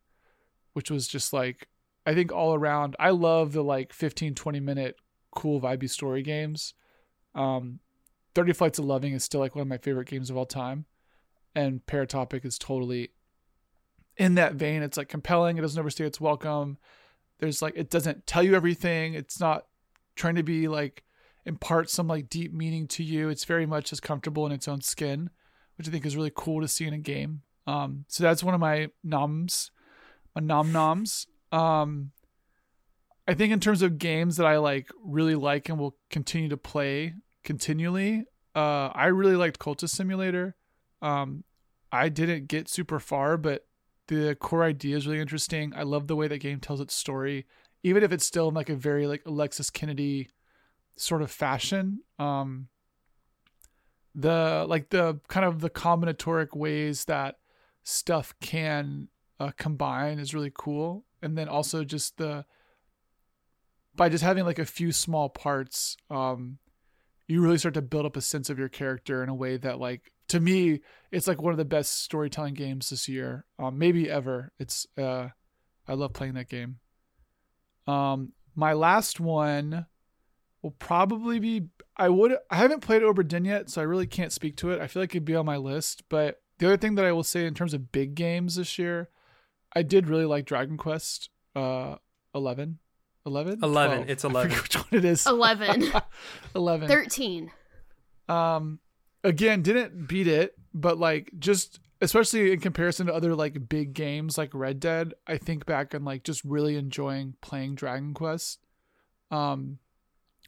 which 0.74 0.92
was 0.92 1.08
just 1.08 1.32
like 1.32 1.70
I 2.06 2.14
think 2.14 2.34
all 2.34 2.54
around. 2.54 2.98
I 3.00 3.12
love 3.12 3.54
the 3.54 3.64
like 3.64 3.94
15, 3.94 4.36
20 4.36 4.60
minute 4.60 4.98
cool 5.34 5.62
vibey 5.62 5.90
story 5.90 6.22
games. 6.22 6.74
Um, 7.34 7.80
30 8.36 8.52
Flights 8.52 8.78
of 8.78 8.84
Loving 8.84 9.14
is 9.14 9.24
still 9.24 9.40
like 9.40 9.56
one 9.56 9.62
of 9.62 9.70
my 9.70 9.78
favorite 9.78 10.10
games 10.10 10.30
of 10.30 10.36
all 10.36 10.46
time. 10.46 10.84
And 11.56 11.80
Paratopic 11.86 12.44
is 12.44 12.60
totally 12.60 13.12
in 14.18 14.36
that 14.36 14.56
vein. 14.56 14.84
It's 14.84 14.98
like 14.98 15.08
compelling. 15.08 15.58
It 15.58 15.62
doesn't 15.62 15.80
overstay 15.80 16.04
its 16.04 16.20
welcome. 16.20 16.78
There's 17.42 17.62
like, 17.62 17.74
it 17.76 17.90
doesn't 17.90 18.26
tell 18.26 18.44
you 18.44 18.56
everything. 18.56 19.16
It's 19.16 19.40
not 19.40 19.66
trying 20.16 20.36
to 20.36 20.44
be 20.44 20.70
like, 20.70 21.04
impart 21.46 21.90
some 21.90 22.08
like 22.08 22.30
deep 22.30 22.54
meaning 22.54 22.88
to 22.88 23.04
you. 23.04 23.28
It's 23.30 23.46
very 23.46 23.66
much 23.66 23.90
just 23.90 24.04
comfortable 24.04 24.46
in 24.46 24.52
its 24.52 24.68
own 24.68 24.80
skin, 24.82 25.32
which 25.76 25.88
I 25.88 25.92
think 25.92 26.06
is 26.06 26.16
really 26.16 26.32
cool 26.34 26.62
to 26.62 26.68
see 26.68 26.86
in 26.86 26.94
a 26.94 27.00
game. 27.00 27.42
Um, 27.68 28.06
so 28.08 28.24
that's 28.24 28.44
one 28.44 28.54
of 28.54 28.60
my 28.60 28.90
noms, 29.04 29.72
my 30.36 30.42
nom 30.42 30.72
noms. 30.72 31.28
Um, 31.52 32.12
I 33.28 33.34
think 33.34 33.52
in 33.52 33.60
terms 33.60 33.82
of 33.82 33.98
games 33.98 34.38
that 34.38 34.46
I 34.46 34.58
like 34.58 34.90
really 35.04 35.36
like 35.36 35.68
and 35.70 35.80
will 35.80 35.96
continue 36.10 36.50
to 36.50 36.58
play 36.58 37.16
continually, 37.44 38.26
uh, 38.56 38.90
I 38.94 39.08
really 39.08 39.36
liked 39.36 39.60
Cultist 39.60 39.90
Simulator. 39.90 40.56
Um, 41.02 41.44
I 41.92 42.10
didn't 42.10 42.48
get 42.48 42.70
super 42.70 43.00
far, 43.00 43.38
but 43.38 43.66
the 44.12 44.36
core 44.36 44.66
idea 44.66 44.98
is 44.98 45.08
really 45.08 45.22
interesting. 45.22 45.72
I 45.74 45.84
love 45.84 46.08
the 46.08 46.18
way 46.18 46.28
that 46.28 46.40
game 46.40 46.60
tells 46.60 46.82
its 46.82 46.94
story, 46.94 47.46
even 47.82 48.04
if 48.04 48.12
it's 48.12 48.26
still 48.26 48.50
in 48.50 48.54
like 48.54 48.70
a 48.70 48.76
very 48.76 49.08
like 49.08 49.24
Alexis 49.26 49.70
Kennedy 49.70 50.28
sort 50.98 51.22
of 51.22 51.32
fashion. 51.32 52.02
Um, 52.20 52.68
the 54.14 54.66
like 54.68 54.90
the 54.90 55.22
kind 55.30 55.46
of 55.46 55.62
the 55.62 55.70
combinatoric 55.70 56.54
ways 56.54 57.06
that 57.06 57.38
stuff 57.84 58.36
can 58.42 59.08
uh, 59.40 59.52
combine 59.58 60.20
is 60.20 60.34
really 60.34 60.52
cool, 60.54 61.06
and 61.22 61.38
then 61.38 61.48
also 61.48 61.86
just 61.86 62.18
the 62.18 62.44
by 63.96 64.10
just 64.10 64.26
having 64.26 64.44
like 64.44 64.60
a 64.60 64.66
few 64.66 64.92
small 64.92 65.30
parts, 65.30 65.96
um, 66.10 66.58
you 67.30 67.42
really 67.42 67.58
start 67.58 67.76
to 67.76 67.82
build 67.82 68.06
up 68.06 68.18
a 68.18 68.22
sense 68.22 68.50
of 68.50 68.60
your 68.60 68.70
character 68.70 69.24
in 69.24 69.30
a 69.30 69.34
way 69.34 69.56
that 69.56 69.80
like 69.80 70.12
to 70.32 70.40
me 70.40 70.82
it's 71.12 71.28
like 71.28 71.42
one 71.42 71.52
of 71.52 71.58
the 71.58 71.66
best 71.66 72.04
storytelling 72.04 72.54
games 72.54 72.90
this 72.90 73.10
year, 73.10 73.46
um, 73.60 73.78
maybe 73.78 74.10
ever. 74.10 74.52
It's 74.60 74.88
uh, 74.98 75.28
I 75.88 75.94
love 75.94 76.14
playing 76.14 76.36
that 76.36 76.50
game. 76.50 76.80
Um, 77.86 78.32
my 78.56 78.74
last 78.74 79.20
one 79.20 79.88
will 80.62 80.72
probably 80.72 81.40
be 81.40 81.64
I 81.98 82.08
would 82.10 82.36
I 82.50 82.56
haven't 82.56 82.80
played 82.80 83.02
Obra 83.02 83.28
Dinn 83.28 83.46
yet, 83.46 83.70
so 83.70 83.82
I 83.82 83.86
really 83.86 84.08
can't 84.08 84.32
speak 84.32 84.56
to 84.58 84.72
it. 84.72 84.80
I 84.80 84.88
feel 84.88 85.04
like 85.04 85.12
it'd 85.12 85.26
be 85.26 85.36
on 85.36 85.46
my 85.46 85.58
list, 85.58 86.04
but 86.08 86.42
the 86.60 86.68
other 86.68 86.78
thing 86.78 86.96
that 86.96 87.06
I 87.06 87.12
will 87.12 87.24
say 87.24 87.46
in 87.46 87.54
terms 87.54 87.74
of 87.74 87.92
big 87.92 88.16
games 88.16 88.56
this 88.56 88.80
year, 88.80 89.10
I 89.76 89.82
did 89.84 90.08
really 90.08 90.26
like 90.26 90.46
Dragon 90.46 90.78
Quest 90.78 91.30
uh 91.56 91.96
11. 92.34 92.80
11? 93.26 93.60
11, 93.62 93.98
12. 93.98 94.10
it's 94.10 94.26
I 94.26 94.30
11. 94.30 94.52
which 94.52 94.76
one 94.76 94.88
it 94.92 95.06
is. 95.06 95.28
11. 95.28 95.92
11. 96.56 96.88
13. 96.88 97.52
um 98.30 98.80
again 99.24 99.62
didn't 99.62 100.08
beat 100.08 100.28
it 100.28 100.58
but 100.74 100.98
like 100.98 101.32
just 101.38 101.80
especially 102.02 102.52
in 102.52 102.60
comparison 102.60 103.06
to 103.08 103.14
other 103.14 103.36
like 103.36 103.70
big 103.70 103.94
games 103.94 104.38
like 104.38 104.50
red 104.54 104.80
dead 104.80 105.14
i 105.28 105.38
think 105.38 105.66
back 105.66 105.94
and 105.94 106.06
like 106.06 106.24
just 106.24 106.44
really 106.44 106.76
enjoying 106.76 107.36
playing 107.42 107.76
dragon 107.76 108.14
quest. 108.14 108.60
Um 109.30 109.80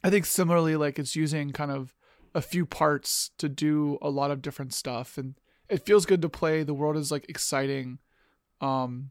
i 0.02 0.10
think 0.10 0.26
similarly 0.26 0.76
like 0.76 0.98
it's 0.98 1.16
using 1.16 1.52
kind 1.52 1.70
of 1.70 1.94
a 2.34 2.42
few 2.42 2.66
parts 2.66 3.30
to 3.38 3.48
do 3.48 3.98
a 4.02 4.10
lot 4.10 4.30
of 4.30 4.42
different 4.42 4.74
stuff 4.74 5.16
and 5.16 5.34
it 5.68 5.86
feels 5.86 6.04
good 6.04 6.20
to 6.20 6.28
play. 6.28 6.62
The 6.62 6.74
world 6.74 6.96
is 6.96 7.10
like 7.10 7.28
exciting. 7.28 7.98
Um 8.60 9.10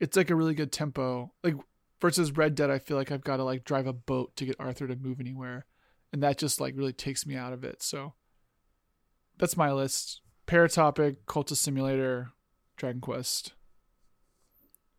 it's 0.00 0.16
like 0.16 0.30
a 0.30 0.34
really 0.34 0.54
good 0.54 0.72
tempo. 0.72 1.32
Like 1.44 1.54
versus 2.00 2.36
red 2.36 2.56
dead 2.56 2.68
i 2.68 2.80
feel 2.80 2.96
like 2.96 3.12
i've 3.12 3.22
got 3.22 3.36
to 3.36 3.44
like 3.44 3.62
drive 3.62 3.86
a 3.86 3.92
boat 3.92 4.34
to 4.34 4.44
get 4.44 4.56
arthur 4.58 4.88
to 4.88 4.96
move 4.96 5.20
anywhere 5.20 5.66
and 6.12 6.22
that 6.22 6.38
just 6.38 6.60
like 6.60 6.74
really 6.76 6.92
takes 6.92 7.26
me 7.26 7.36
out 7.36 7.52
of 7.52 7.64
it. 7.64 7.82
So 7.82 8.14
that's 9.42 9.56
my 9.56 9.72
list. 9.72 10.20
Paratopic, 10.46 11.16
Cultist 11.26 11.56
Simulator, 11.56 12.30
Dragon 12.76 13.00
Quest. 13.00 13.52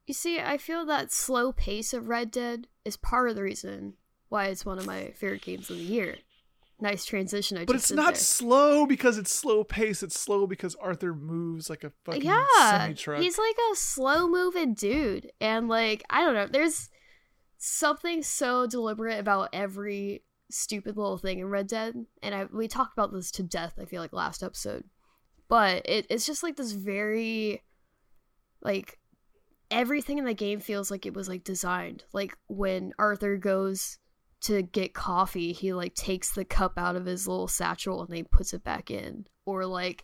You 0.05 0.13
see, 0.13 0.39
I 0.39 0.57
feel 0.57 0.85
that 0.85 1.11
slow 1.13 1.53
pace 1.53 1.93
of 1.93 2.09
Red 2.09 2.29
Dead 2.29 2.67
is 2.83 2.97
part 2.97 3.29
of 3.29 3.35
the 3.37 3.43
reason 3.43 3.93
why 4.27 4.45
it's 4.47 4.65
one 4.65 4.77
of 4.77 4.85
my 4.85 5.11
favorite 5.15 5.41
games 5.43 5.69
of 5.69 5.77
the 5.77 5.83
year. 5.83 6.17
Nice 6.81 7.05
transition. 7.05 7.57
I 7.57 7.63
But 7.63 7.77
it's 7.77 7.91
not 7.91 8.15
there. 8.15 8.19
slow 8.21 8.85
because 8.85 9.17
it's 9.17 9.33
slow 9.33 9.63
pace. 9.63 10.03
It's 10.03 10.19
slow 10.19 10.45
because 10.45 10.75
Arthur 10.75 11.13
moves 11.13 11.69
like 11.69 11.85
a 11.85 11.91
fucking 12.03 12.23
yeah, 12.23 12.45
semi 12.81 12.93
truck. 12.93 13.21
he's 13.21 13.37
like 13.37 13.55
a 13.71 13.75
slow 13.75 14.27
moving 14.27 14.73
dude, 14.73 15.31
and 15.39 15.69
like 15.69 16.03
I 16.09 16.21
don't 16.21 16.33
know, 16.33 16.47
there's 16.47 16.89
something 17.57 18.21
so 18.23 18.67
deliberate 18.67 19.19
about 19.19 19.49
every 19.53 20.23
stupid 20.49 20.97
little 20.97 21.17
thing 21.17 21.39
in 21.39 21.49
Red 21.49 21.67
Dead, 21.67 21.95
and 22.21 22.35
I 22.35 22.45
we 22.45 22.67
talked 22.67 22.93
about 22.93 23.13
this 23.13 23.31
to 23.31 23.43
death. 23.43 23.73
I 23.79 23.85
feel 23.85 24.01
like 24.01 24.13
last 24.13 24.43
episode, 24.43 24.83
but 25.47 25.87
it, 25.87 26.05
it's 26.09 26.25
just 26.25 26.43
like 26.43 26.55
this 26.55 26.71
very 26.71 27.63
like 28.61 28.99
everything 29.71 30.17
in 30.17 30.25
the 30.25 30.33
game 30.33 30.59
feels 30.59 30.91
like 30.91 31.05
it 31.05 31.13
was 31.13 31.27
like 31.27 31.43
designed. 31.43 32.03
Like 32.13 32.37
when 32.47 32.93
Arthur 32.99 33.37
goes 33.37 33.97
to 34.41 34.61
get 34.61 34.93
coffee, 34.93 35.53
he 35.53 35.73
like 35.73 35.95
takes 35.95 36.33
the 36.33 36.45
cup 36.45 36.73
out 36.77 36.95
of 36.95 37.05
his 37.05 37.27
little 37.27 37.47
satchel 37.47 38.01
and 38.01 38.09
then 38.09 38.17
he 38.17 38.23
puts 38.23 38.53
it 38.53 38.63
back 38.63 38.91
in, 38.91 39.25
or 39.45 39.65
like 39.65 40.03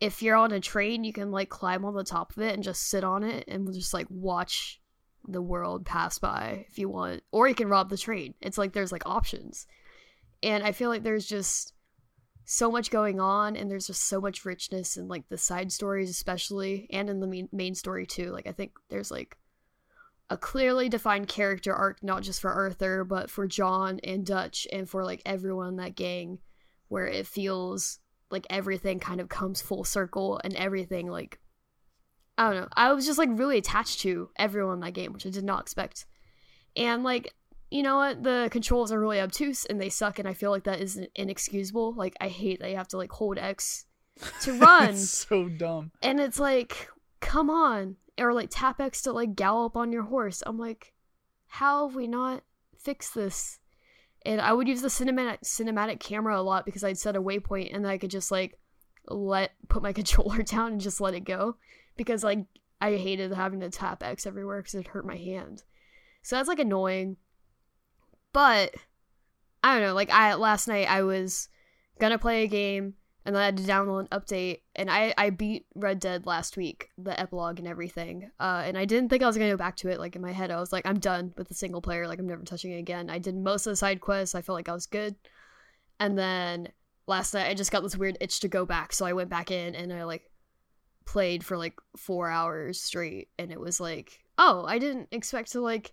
if 0.00 0.22
you're 0.22 0.36
on 0.36 0.52
a 0.52 0.60
train, 0.60 1.04
you 1.04 1.12
can 1.12 1.30
like 1.30 1.48
climb 1.48 1.84
on 1.84 1.94
the 1.94 2.04
top 2.04 2.36
of 2.36 2.42
it 2.42 2.54
and 2.54 2.62
just 2.62 2.88
sit 2.88 3.04
on 3.04 3.22
it 3.22 3.44
and 3.48 3.72
just 3.72 3.94
like 3.94 4.06
watch 4.10 4.80
the 5.26 5.42
world 5.42 5.84
pass 5.84 6.18
by 6.18 6.66
if 6.68 6.78
you 6.78 6.88
want. 6.88 7.22
Or 7.32 7.48
you 7.48 7.54
can 7.54 7.68
rob 7.68 7.90
the 7.90 7.96
train. 7.96 8.34
It's 8.40 8.58
like 8.58 8.72
there's 8.72 8.92
like 8.92 9.06
options. 9.06 9.66
And 10.42 10.62
I 10.62 10.72
feel 10.72 10.90
like 10.90 11.02
there's 11.02 11.26
just 11.26 11.72
so 12.44 12.70
much 12.70 12.90
going 12.90 13.20
on 13.20 13.56
and 13.56 13.70
there's 13.70 13.86
just 13.86 14.06
so 14.06 14.20
much 14.20 14.44
richness 14.44 14.96
in 14.96 15.08
like 15.08 15.28
the 15.28 15.38
side 15.38 15.72
stories 15.72 16.10
especially 16.10 16.86
and 16.90 17.08
in 17.08 17.20
the 17.20 17.48
main, 17.52 17.74
story 17.74 18.06
too. 18.06 18.30
Like 18.30 18.46
I 18.46 18.52
think 18.52 18.72
there's 18.90 19.10
like 19.10 19.38
a 20.28 20.36
clearly 20.36 20.88
defined 20.88 21.28
character 21.28 21.74
arc 21.74 22.02
not 22.02 22.22
just 22.22 22.40
for 22.40 22.50
Arthur 22.50 23.04
but 23.04 23.30
for 23.30 23.46
John 23.46 24.00
and 24.04 24.26
Dutch 24.26 24.66
and 24.72 24.88
for 24.88 25.04
like 25.04 25.22
everyone 25.24 25.68
in 25.68 25.76
that 25.76 25.96
gang 25.96 26.38
where 26.88 27.06
it 27.06 27.26
feels 27.26 27.98
like 28.30 28.46
everything 28.50 29.00
kind 29.00 29.20
of 29.20 29.28
comes 29.28 29.62
full 29.62 29.84
circle 29.84 30.40
and 30.44 30.54
everything 30.56 31.10
like 31.10 31.38
I 32.36 32.50
don't 32.50 32.62
know. 32.62 32.68
I 32.74 32.92
was 32.92 33.06
just 33.06 33.18
like 33.18 33.28
really 33.32 33.58
attached 33.58 34.00
to 34.00 34.30
everyone 34.36 34.74
in 34.74 34.80
that 34.80 34.94
game, 34.94 35.12
which 35.12 35.26
I 35.26 35.30
did 35.30 35.44
not 35.44 35.62
expect. 35.62 36.06
And 36.76 37.04
like, 37.04 37.32
you 37.70 37.82
know 37.82 37.96
what? 37.96 38.22
The 38.22 38.48
controls 38.50 38.92
are 38.92 39.00
really 39.00 39.20
obtuse 39.20 39.64
and 39.64 39.80
they 39.80 39.88
suck, 39.88 40.18
and 40.18 40.28
I 40.28 40.34
feel 40.34 40.50
like 40.50 40.64
that 40.64 40.80
is 40.80 41.00
inexcusable. 41.14 41.94
Like, 41.94 42.14
I 42.20 42.28
hate 42.28 42.60
that 42.60 42.70
you 42.70 42.76
have 42.76 42.88
to 42.88 42.96
like 42.96 43.12
hold 43.12 43.38
X 43.38 43.86
to 44.42 44.52
run, 44.58 44.96
so 44.96 45.48
dumb. 45.48 45.92
and 46.02 46.20
it's 46.20 46.38
like, 46.38 46.88
come 47.20 47.50
on, 47.50 47.96
or 48.18 48.32
like 48.32 48.48
tap 48.50 48.80
X 48.80 49.02
to 49.02 49.12
like 49.12 49.34
gallop 49.34 49.76
on 49.76 49.92
your 49.92 50.04
horse. 50.04 50.42
I'm 50.44 50.58
like, 50.58 50.92
how 51.46 51.86
have 51.86 51.96
we 51.96 52.06
not 52.06 52.42
fixed 52.78 53.14
this? 53.14 53.58
And 54.26 54.40
I 54.40 54.52
would 54.52 54.68
use 54.68 54.82
the 54.82 54.88
cinematic 54.88 55.42
cinematic 55.44 56.00
camera 56.00 56.40
a 56.40 56.42
lot 56.42 56.64
because 56.64 56.82
I'd 56.82 56.98
set 56.98 57.16
a 57.16 57.22
waypoint 57.22 57.74
and 57.74 57.86
I 57.86 57.98
could 57.98 58.10
just 58.10 58.30
like 58.30 58.58
let 59.08 59.52
put 59.68 59.82
my 59.82 59.92
controller 60.00 60.42
down 60.42 60.72
and 60.72 60.80
just 60.80 61.00
let 61.00 61.14
it 61.14 61.24
go 61.24 61.56
because 61.96 62.24
like 62.24 62.46
I 62.80 62.96
hated 62.96 63.32
having 63.32 63.60
to 63.60 63.70
tap 63.70 64.02
X 64.02 64.26
everywhere 64.26 64.60
because 64.60 64.74
it 64.74 64.88
hurt 64.88 65.06
my 65.06 65.16
hand. 65.16 65.62
So 66.22 66.36
that's 66.36 66.48
like 66.48 66.58
annoying. 66.58 67.16
But 68.32 68.74
I 69.62 69.74
don't 69.74 69.82
know. 69.82 69.94
Like 69.94 70.10
I 70.10 70.34
last 70.34 70.68
night 70.68 70.88
I 70.88 71.02
was 71.02 71.48
gonna 71.98 72.18
play 72.18 72.42
a 72.42 72.48
game 72.48 72.94
and 73.24 73.34
then 73.34 73.42
I 73.42 73.46
had 73.46 73.56
to 73.56 73.62
download 73.62 74.00
an 74.00 74.20
update 74.20 74.60
and 74.76 74.90
I 74.90 75.14
I 75.16 75.30
beat 75.30 75.66
Red 75.74 76.00
Dead 76.00 76.26
last 76.26 76.56
week, 76.56 76.90
the 76.98 77.18
epilogue 77.18 77.58
and 77.58 77.68
everything. 77.68 78.30
Uh, 78.38 78.62
and 78.64 78.76
I 78.76 78.84
didn't 78.84 79.08
think 79.08 79.22
I 79.22 79.26
was 79.26 79.36
gonna 79.36 79.50
go 79.50 79.56
back 79.56 79.76
to 79.76 79.88
it. 79.88 80.00
Like 80.00 80.16
in 80.16 80.22
my 80.22 80.32
head, 80.32 80.50
I 80.50 80.60
was 80.60 80.72
like, 80.72 80.84
I'm 80.86 80.98
done 80.98 81.32
with 81.36 81.48
the 81.48 81.54
single 81.54 81.80
player. 81.80 82.06
Like 82.06 82.18
I'm 82.18 82.26
never 82.26 82.42
touching 82.42 82.72
it 82.72 82.78
again. 82.78 83.08
I 83.08 83.18
did 83.18 83.36
most 83.36 83.66
of 83.66 83.72
the 83.72 83.76
side 83.76 84.00
quests. 84.00 84.34
I 84.34 84.42
felt 84.42 84.56
like 84.56 84.68
I 84.68 84.74
was 84.74 84.86
good. 84.86 85.14
And 86.00 86.18
then 86.18 86.68
last 87.06 87.32
night 87.32 87.48
I 87.48 87.54
just 87.54 87.70
got 87.70 87.82
this 87.82 87.96
weird 87.96 88.18
itch 88.20 88.40
to 88.40 88.48
go 88.48 88.66
back, 88.66 88.92
so 88.92 89.06
I 89.06 89.12
went 89.12 89.30
back 89.30 89.50
in 89.50 89.74
and 89.74 89.92
I 89.92 90.04
like 90.04 90.30
played 91.06 91.44
for 91.44 91.56
like 91.56 91.74
four 91.96 92.28
hours 92.28 92.80
straight 92.80 93.28
and 93.38 93.52
it 93.52 93.60
was 93.60 93.80
like 93.80 94.20
oh 94.38 94.64
i 94.66 94.78
didn't 94.78 95.08
expect 95.10 95.52
to 95.52 95.60
like 95.60 95.92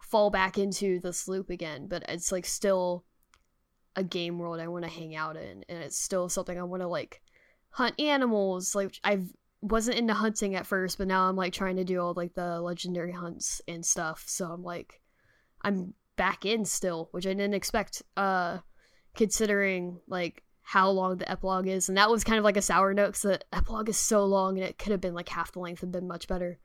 fall 0.00 0.30
back 0.30 0.58
into 0.58 1.00
this 1.00 1.26
loop 1.26 1.50
again 1.50 1.86
but 1.88 2.04
it's 2.08 2.30
like 2.30 2.46
still 2.46 3.04
a 3.96 4.04
game 4.04 4.38
world 4.38 4.60
i 4.60 4.68
want 4.68 4.84
to 4.84 4.90
hang 4.90 5.14
out 5.14 5.36
in 5.36 5.64
and 5.68 5.78
it's 5.78 5.98
still 5.98 6.28
something 6.28 6.58
i 6.58 6.62
want 6.62 6.82
to 6.82 6.88
like 6.88 7.20
hunt 7.70 7.98
animals 8.00 8.74
like 8.74 8.98
i 9.02 9.20
wasn't 9.60 9.96
into 9.96 10.14
hunting 10.14 10.54
at 10.54 10.66
first 10.66 10.98
but 10.98 11.08
now 11.08 11.28
i'm 11.28 11.36
like 11.36 11.52
trying 11.52 11.76
to 11.76 11.84
do 11.84 12.00
all 12.00 12.12
like 12.14 12.34
the 12.34 12.60
legendary 12.60 13.12
hunts 13.12 13.60
and 13.66 13.84
stuff 13.84 14.24
so 14.26 14.46
i'm 14.46 14.62
like 14.62 15.00
i'm 15.62 15.94
back 16.16 16.44
in 16.44 16.64
still 16.64 17.08
which 17.12 17.26
i 17.26 17.30
didn't 17.30 17.54
expect 17.54 18.02
uh 18.16 18.58
considering 19.16 19.98
like 20.06 20.42
how 20.64 20.88
long 20.88 21.18
the 21.18 21.30
epilogue 21.30 21.68
is, 21.68 21.88
and 21.88 21.98
that 21.98 22.10
was 22.10 22.24
kind 22.24 22.38
of 22.38 22.44
like 22.44 22.56
a 22.56 22.62
sour 22.62 22.94
note 22.94 23.08
because 23.08 23.22
the 23.22 23.40
epilogue 23.52 23.88
is 23.88 23.98
so 23.98 24.24
long 24.24 24.56
and 24.56 24.66
it 24.66 24.78
could 24.78 24.92
have 24.92 25.00
been 25.00 25.14
like 25.14 25.28
half 25.28 25.52
the 25.52 25.60
length 25.60 25.82
and 25.82 25.92
been 25.92 26.08
much 26.08 26.26
better. 26.26 26.58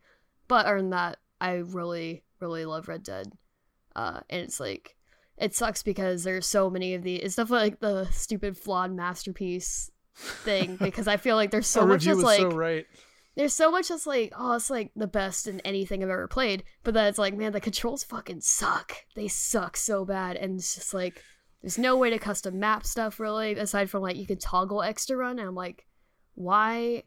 But 0.48 0.66
other 0.66 0.78
than 0.78 0.92
that, 0.92 1.20
I 1.42 1.56
really, 1.56 2.24
really 2.40 2.66
love 2.66 2.88
Red 2.88 3.04
Dead, 3.04 3.32
uh, 3.96 4.22
and 4.30 4.42
it's 4.42 4.60
like 4.60 4.96
it 5.38 5.54
sucks 5.54 5.84
because 5.84 6.24
there's 6.24 6.48
so 6.48 6.70
many 6.70 6.94
of 6.94 7.04
the. 7.04 7.16
It's 7.16 7.36
definitely 7.36 7.72
like 7.72 7.80
the 7.82 8.06
stupid 8.12 8.58
flawed 8.58 8.92
masterpiece 8.92 9.92
thing 10.16 10.76
because 10.82 11.08
I 11.08 11.18
feel 11.18 11.36
like 11.36 11.52
there's 11.52 11.68
so 11.68 11.86
much 11.86 12.06
that's 12.06 12.22
like 12.22 12.40
so 12.40 12.50
right. 12.50 12.86
there's 13.36 13.54
so 13.54 13.72
much 13.72 13.88
that's 13.88 14.06
like 14.06 14.34
oh 14.38 14.54
it's 14.54 14.70
like 14.70 14.92
the 14.96 15.08
best 15.08 15.48
in 15.48 15.62
anything 15.62 16.04
I've 16.04 16.10
ever 16.10 16.28
played, 16.28 16.64
but 16.84 16.94
then 16.94 17.08
it's 17.08 17.20
like 17.20 17.36
man 17.36 17.52
the 17.52 17.60
controls 17.62 18.04
fucking 18.04 18.42
suck. 18.42 18.94
They 19.16 19.28
suck 19.28 19.76
so 19.76 20.06
bad, 20.06 20.38
and 20.38 20.58
it's 20.58 20.76
just 20.76 20.94
like 20.94 21.22
there's 21.62 21.78
no 21.78 21.98
way 21.98 22.10
to 22.10 22.20
custom 22.20 22.60
map 22.60 22.86
stuff 22.86 23.20
really 23.20 23.54
aside 23.54 23.90
from 23.90 24.02
like 24.02 24.16
you 24.16 24.26
can 24.26 24.38
toggle 24.38 24.84
to 25.08 25.18
run. 25.18 25.40
And 25.40 25.48
I'm 25.48 25.56
like, 25.56 25.86
why, 26.36 27.04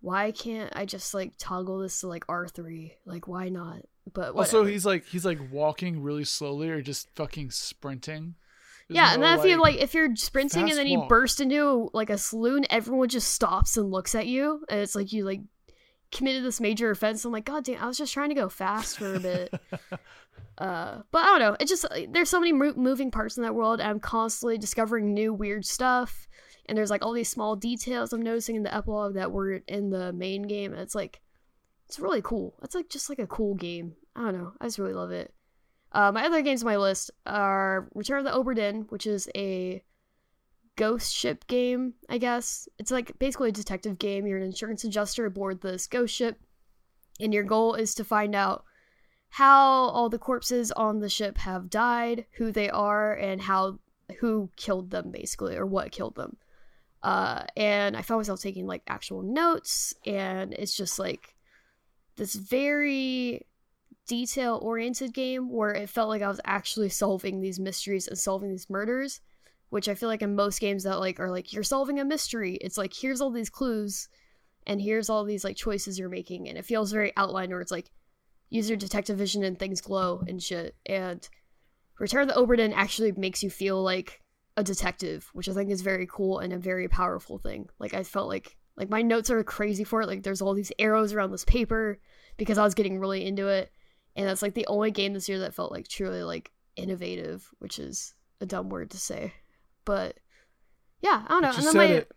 why 0.00 0.30
can't 0.30 0.72
I 0.76 0.84
just 0.84 1.14
like 1.14 1.32
toggle 1.38 1.80
this 1.80 2.00
to 2.00 2.08
like 2.08 2.24
R 2.28 2.46
three? 2.46 2.94
Like 3.04 3.26
why 3.26 3.48
not? 3.48 3.82
But 4.12 4.32
oh, 4.34 4.38
Also, 4.38 4.64
he's 4.64 4.86
like 4.86 5.06
he's 5.06 5.24
like 5.24 5.38
walking 5.50 6.02
really 6.02 6.24
slowly 6.24 6.68
or 6.70 6.82
just 6.82 7.08
fucking 7.16 7.50
sprinting. 7.50 8.34
There's 8.88 8.96
yeah, 8.96 9.12
and 9.14 9.22
no, 9.22 9.28
then 9.28 9.38
if 9.38 9.44
you 9.46 9.56
like- 9.56 9.74
like 9.76 9.82
if 9.82 9.94
you're 9.94 10.14
sprinting 10.14 10.68
and 10.68 10.78
then 10.78 10.86
you 10.86 10.98
walk. 11.00 11.08
burst 11.08 11.40
into 11.40 11.88
like 11.94 12.10
a 12.10 12.18
saloon, 12.18 12.66
everyone 12.68 13.08
just 13.08 13.30
stops 13.32 13.76
and 13.78 13.90
looks 13.90 14.14
at 14.14 14.26
you, 14.26 14.62
and 14.68 14.80
it's 14.80 14.94
like 14.94 15.12
you 15.12 15.24
like 15.24 15.40
committed 16.14 16.44
this 16.44 16.60
major 16.60 16.90
offense. 16.90 17.24
I'm 17.24 17.32
like, 17.32 17.44
God 17.44 17.64
damn, 17.64 17.82
I 17.82 17.86
was 17.86 17.98
just 17.98 18.14
trying 18.14 18.30
to 18.30 18.34
go 18.34 18.48
fast 18.48 18.96
for 18.98 19.14
a 19.14 19.20
bit. 19.20 19.52
uh, 20.58 21.02
but 21.10 21.18
I 21.18 21.26
don't 21.26 21.40
know. 21.40 21.56
It 21.60 21.68
just 21.68 21.84
there's 22.10 22.30
so 22.30 22.40
many 22.40 22.52
mo- 22.52 22.74
moving 22.74 23.10
parts 23.10 23.36
in 23.36 23.42
that 23.42 23.54
world. 23.54 23.80
And 23.80 23.90
I'm 23.90 24.00
constantly 24.00 24.56
discovering 24.56 25.12
new 25.12 25.34
weird 25.34 25.66
stuff, 25.66 26.26
and 26.66 26.78
there's 26.78 26.90
like 26.90 27.04
all 27.04 27.12
these 27.12 27.28
small 27.28 27.56
details 27.56 28.12
I'm 28.12 28.22
noticing 28.22 28.56
in 28.56 28.62
the 28.62 28.74
epilogue 28.74 29.14
that 29.14 29.32
weren't 29.32 29.64
in 29.68 29.90
the 29.90 30.12
main 30.12 30.42
game. 30.42 30.72
And 30.72 30.80
it's 30.80 30.94
like 30.94 31.20
it's 31.86 31.98
really 31.98 32.22
cool. 32.22 32.54
It's 32.62 32.74
like 32.74 32.88
just 32.88 33.10
like 33.10 33.18
a 33.18 33.26
cool 33.26 33.54
game. 33.54 33.94
I 34.16 34.22
don't 34.22 34.38
know. 34.38 34.52
I 34.60 34.64
just 34.64 34.78
really 34.78 34.94
love 34.94 35.10
it. 35.10 35.34
Uh, 35.92 36.10
my 36.10 36.24
other 36.24 36.42
games 36.42 36.62
on 36.62 36.66
my 36.66 36.76
list 36.76 37.10
are 37.26 37.88
Return 37.94 38.18
of 38.18 38.24
the 38.24 38.32
Obra 38.32 38.56
Dinn, 38.56 38.86
which 38.88 39.06
is 39.06 39.28
a 39.36 39.82
ghost 40.76 41.14
ship 41.14 41.46
game, 41.46 41.94
I 42.08 42.18
guess. 42.18 42.68
It's 42.78 42.90
like 42.90 43.18
basically 43.18 43.50
a 43.50 43.52
detective 43.52 43.98
game. 43.98 44.26
You're 44.26 44.38
an 44.38 44.44
insurance 44.44 44.84
adjuster 44.84 45.26
aboard 45.26 45.60
this 45.60 45.86
ghost 45.86 46.14
ship, 46.14 46.40
and 47.20 47.32
your 47.32 47.44
goal 47.44 47.74
is 47.74 47.94
to 47.96 48.04
find 48.04 48.34
out 48.34 48.64
how 49.28 49.88
all 49.88 50.08
the 50.08 50.18
corpses 50.18 50.70
on 50.72 51.00
the 51.00 51.08
ship 51.08 51.38
have 51.38 51.70
died, 51.70 52.26
who 52.36 52.52
they 52.52 52.70
are, 52.70 53.14
and 53.14 53.42
how 53.42 53.78
who 54.20 54.50
killed 54.56 54.90
them, 54.90 55.10
basically, 55.10 55.56
or 55.56 55.66
what 55.66 55.92
killed 55.92 56.14
them. 56.14 56.36
Uh, 57.02 57.44
and 57.56 57.96
I 57.96 58.02
found 58.02 58.20
myself 58.20 58.40
taking 58.40 58.66
like 58.66 58.82
actual 58.86 59.22
notes, 59.22 59.94
and 60.06 60.54
it's 60.54 60.76
just 60.76 60.98
like 60.98 61.34
this 62.16 62.34
very 62.34 63.46
detail 64.06 64.58
oriented 64.62 65.12
game 65.12 65.50
where 65.50 65.72
it 65.72 65.88
felt 65.88 66.08
like 66.08 66.22
I 66.22 66.28
was 66.28 66.40
actually 66.44 66.90
solving 66.90 67.40
these 67.40 67.58
mysteries 67.58 68.06
and 68.06 68.18
solving 68.18 68.50
these 68.50 68.70
murders, 68.70 69.20
which 69.74 69.88
I 69.88 69.96
feel 69.96 70.08
like 70.08 70.22
in 70.22 70.36
most 70.36 70.60
games 70.60 70.84
that 70.84 71.00
like 71.00 71.18
are 71.18 71.32
like 71.32 71.52
you're 71.52 71.64
solving 71.64 71.98
a 71.98 72.04
mystery, 72.04 72.54
it's 72.60 72.78
like 72.78 72.94
here's 72.94 73.20
all 73.20 73.32
these 73.32 73.50
clues 73.50 74.08
and 74.68 74.80
here's 74.80 75.10
all 75.10 75.24
these 75.24 75.42
like 75.42 75.56
choices 75.56 75.98
you're 75.98 76.08
making 76.08 76.48
and 76.48 76.56
it 76.56 76.64
feels 76.64 76.92
very 76.92 77.12
outlined 77.16 77.50
where 77.50 77.60
it's 77.60 77.72
like 77.72 77.90
use 78.50 78.70
your 78.70 78.76
detective 78.76 79.18
vision 79.18 79.42
and 79.42 79.58
things 79.58 79.80
glow 79.80 80.22
and 80.28 80.40
shit 80.40 80.76
and 80.86 81.28
Return 81.98 82.28
of 82.28 82.28
the 82.28 82.40
Obra 82.40 82.72
actually 82.72 83.10
makes 83.16 83.42
you 83.42 83.50
feel 83.50 83.82
like 83.82 84.20
a 84.56 84.62
detective, 84.62 85.28
which 85.32 85.48
I 85.48 85.52
think 85.52 85.72
is 85.72 85.82
very 85.82 86.06
cool 86.08 86.38
and 86.38 86.52
a 86.52 86.58
very 86.58 86.86
powerful 86.86 87.38
thing. 87.38 87.68
Like 87.80 87.94
I 87.94 88.04
felt 88.04 88.28
like 88.28 88.56
like 88.76 88.90
my 88.90 89.02
notes 89.02 89.28
are 89.28 89.42
crazy 89.42 89.82
for 89.82 90.02
it. 90.02 90.06
Like 90.06 90.22
there's 90.22 90.40
all 90.40 90.54
these 90.54 90.70
arrows 90.78 91.12
around 91.12 91.32
this 91.32 91.44
paper 91.44 91.98
because 92.36 92.58
I 92.58 92.62
was 92.62 92.74
getting 92.74 93.00
really 93.00 93.26
into 93.26 93.48
it. 93.48 93.72
And 94.14 94.28
that's 94.28 94.42
like 94.42 94.54
the 94.54 94.68
only 94.68 94.92
game 94.92 95.14
this 95.14 95.28
year 95.28 95.40
that 95.40 95.52
felt 95.52 95.72
like 95.72 95.88
truly 95.88 96.22
like 96.22 96.52
innovative, 96.76 97.50
which 97.58 97.80
is 97.80 98.14
a 98.40 98.46
dumb 98.46 98.68
word 98.68 98.92
to 98.92 98.98
say. 98.98 99.32
But 99.84 100.18
yeah, 101.00 101.22
I 101.26 101.28
don't 101.28 101.42
know. 101.42 101.52
And 101.56 101.66
then 101.66 101.76
my 101.76 101.84
it. 101.84 102.12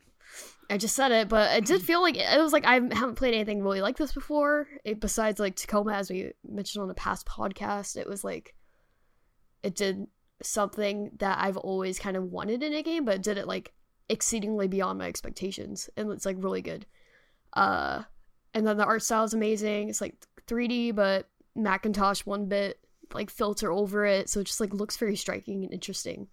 I 0.69 0.77
just 0.77 0.95
said 0.95 1.11
it, 1.11 1.29
but 1.29 1.55
it 1.57 1.65
did 1.65 1.81
feel 1.81 2.01
like 2.01 2.17
it 2.17 2.41
was 2.41 2.51
like 2.51 2.65
I 2.65 2.73
haven't 2.73 3.15
played 3.15 3.33
anything 3.33 3.61
really 3.61 3.81
like 3.81 3.97
this 3.97 4.11
before. 4.11 4.67
It, 4.83 4.99
besides 4.99 5.39
like 5.39 5.55
Tacoma, 5.55 5.93
as 5.93 6.09
we 6.09 6.33
mentioned 6.45 6.83
on 6.83 6.89
a 6.89 6.93
past 6.93 7.25
podcast, 7.25 7.95
it 7.95 8.07
was 8.07 8.23
like 8.23 8.53
it 9.63 9.75
did 9.75 10.07
something 10.43 11.11
that 11.19 11.39
I've 11.41 11.57
always 11.57 11.99
kind 11.99 12.17
of 12.17 12.23
wanted 12.25 12.63
in 12.63 12.73
a 12.73 12.83
game, 12.83 13.05
but 13.05 13.15
it 13.15 13.23
did 13.23 13.37
it 13.37 13.47
like 13.47 13.73
exceedingly 14.09 14.67
beyond 14.67 14.99
my 14.99 15.07
expectations, 15.07 15.89
and 15.95 16.11
it's 16.11 16.25
like 16.25 16.37
really 16.39 16.61
good. 16.61 16.85
Uh, 17.53 18.03
and 18.53 18.67
then 18.67 18.77
the 18.77 18.85
art 18.85 19.03
style 19.03 19.23
is 19.23 19.33
amazing. 19.33 19.89
It's 19.89 20.01
like 20.01 20.15
3D, 20.47 20.95
but 20.95 21.29
Macintosh 21.55 22.21
one 22.21 22.47
bit 22.47 22.79
like 23.13 23.29
filter 23.29 23.71
over 23.71 24.05
it, 24.05 24.29
so 24.29 24.41
it 24.41 24.47
just 24.47 24.59
like 24.59 24.73
looks 24.73 24.97
very 24.97 25.15
striking 25.15 25.63
and 25.63 25.73
interesting. 25.73 26.27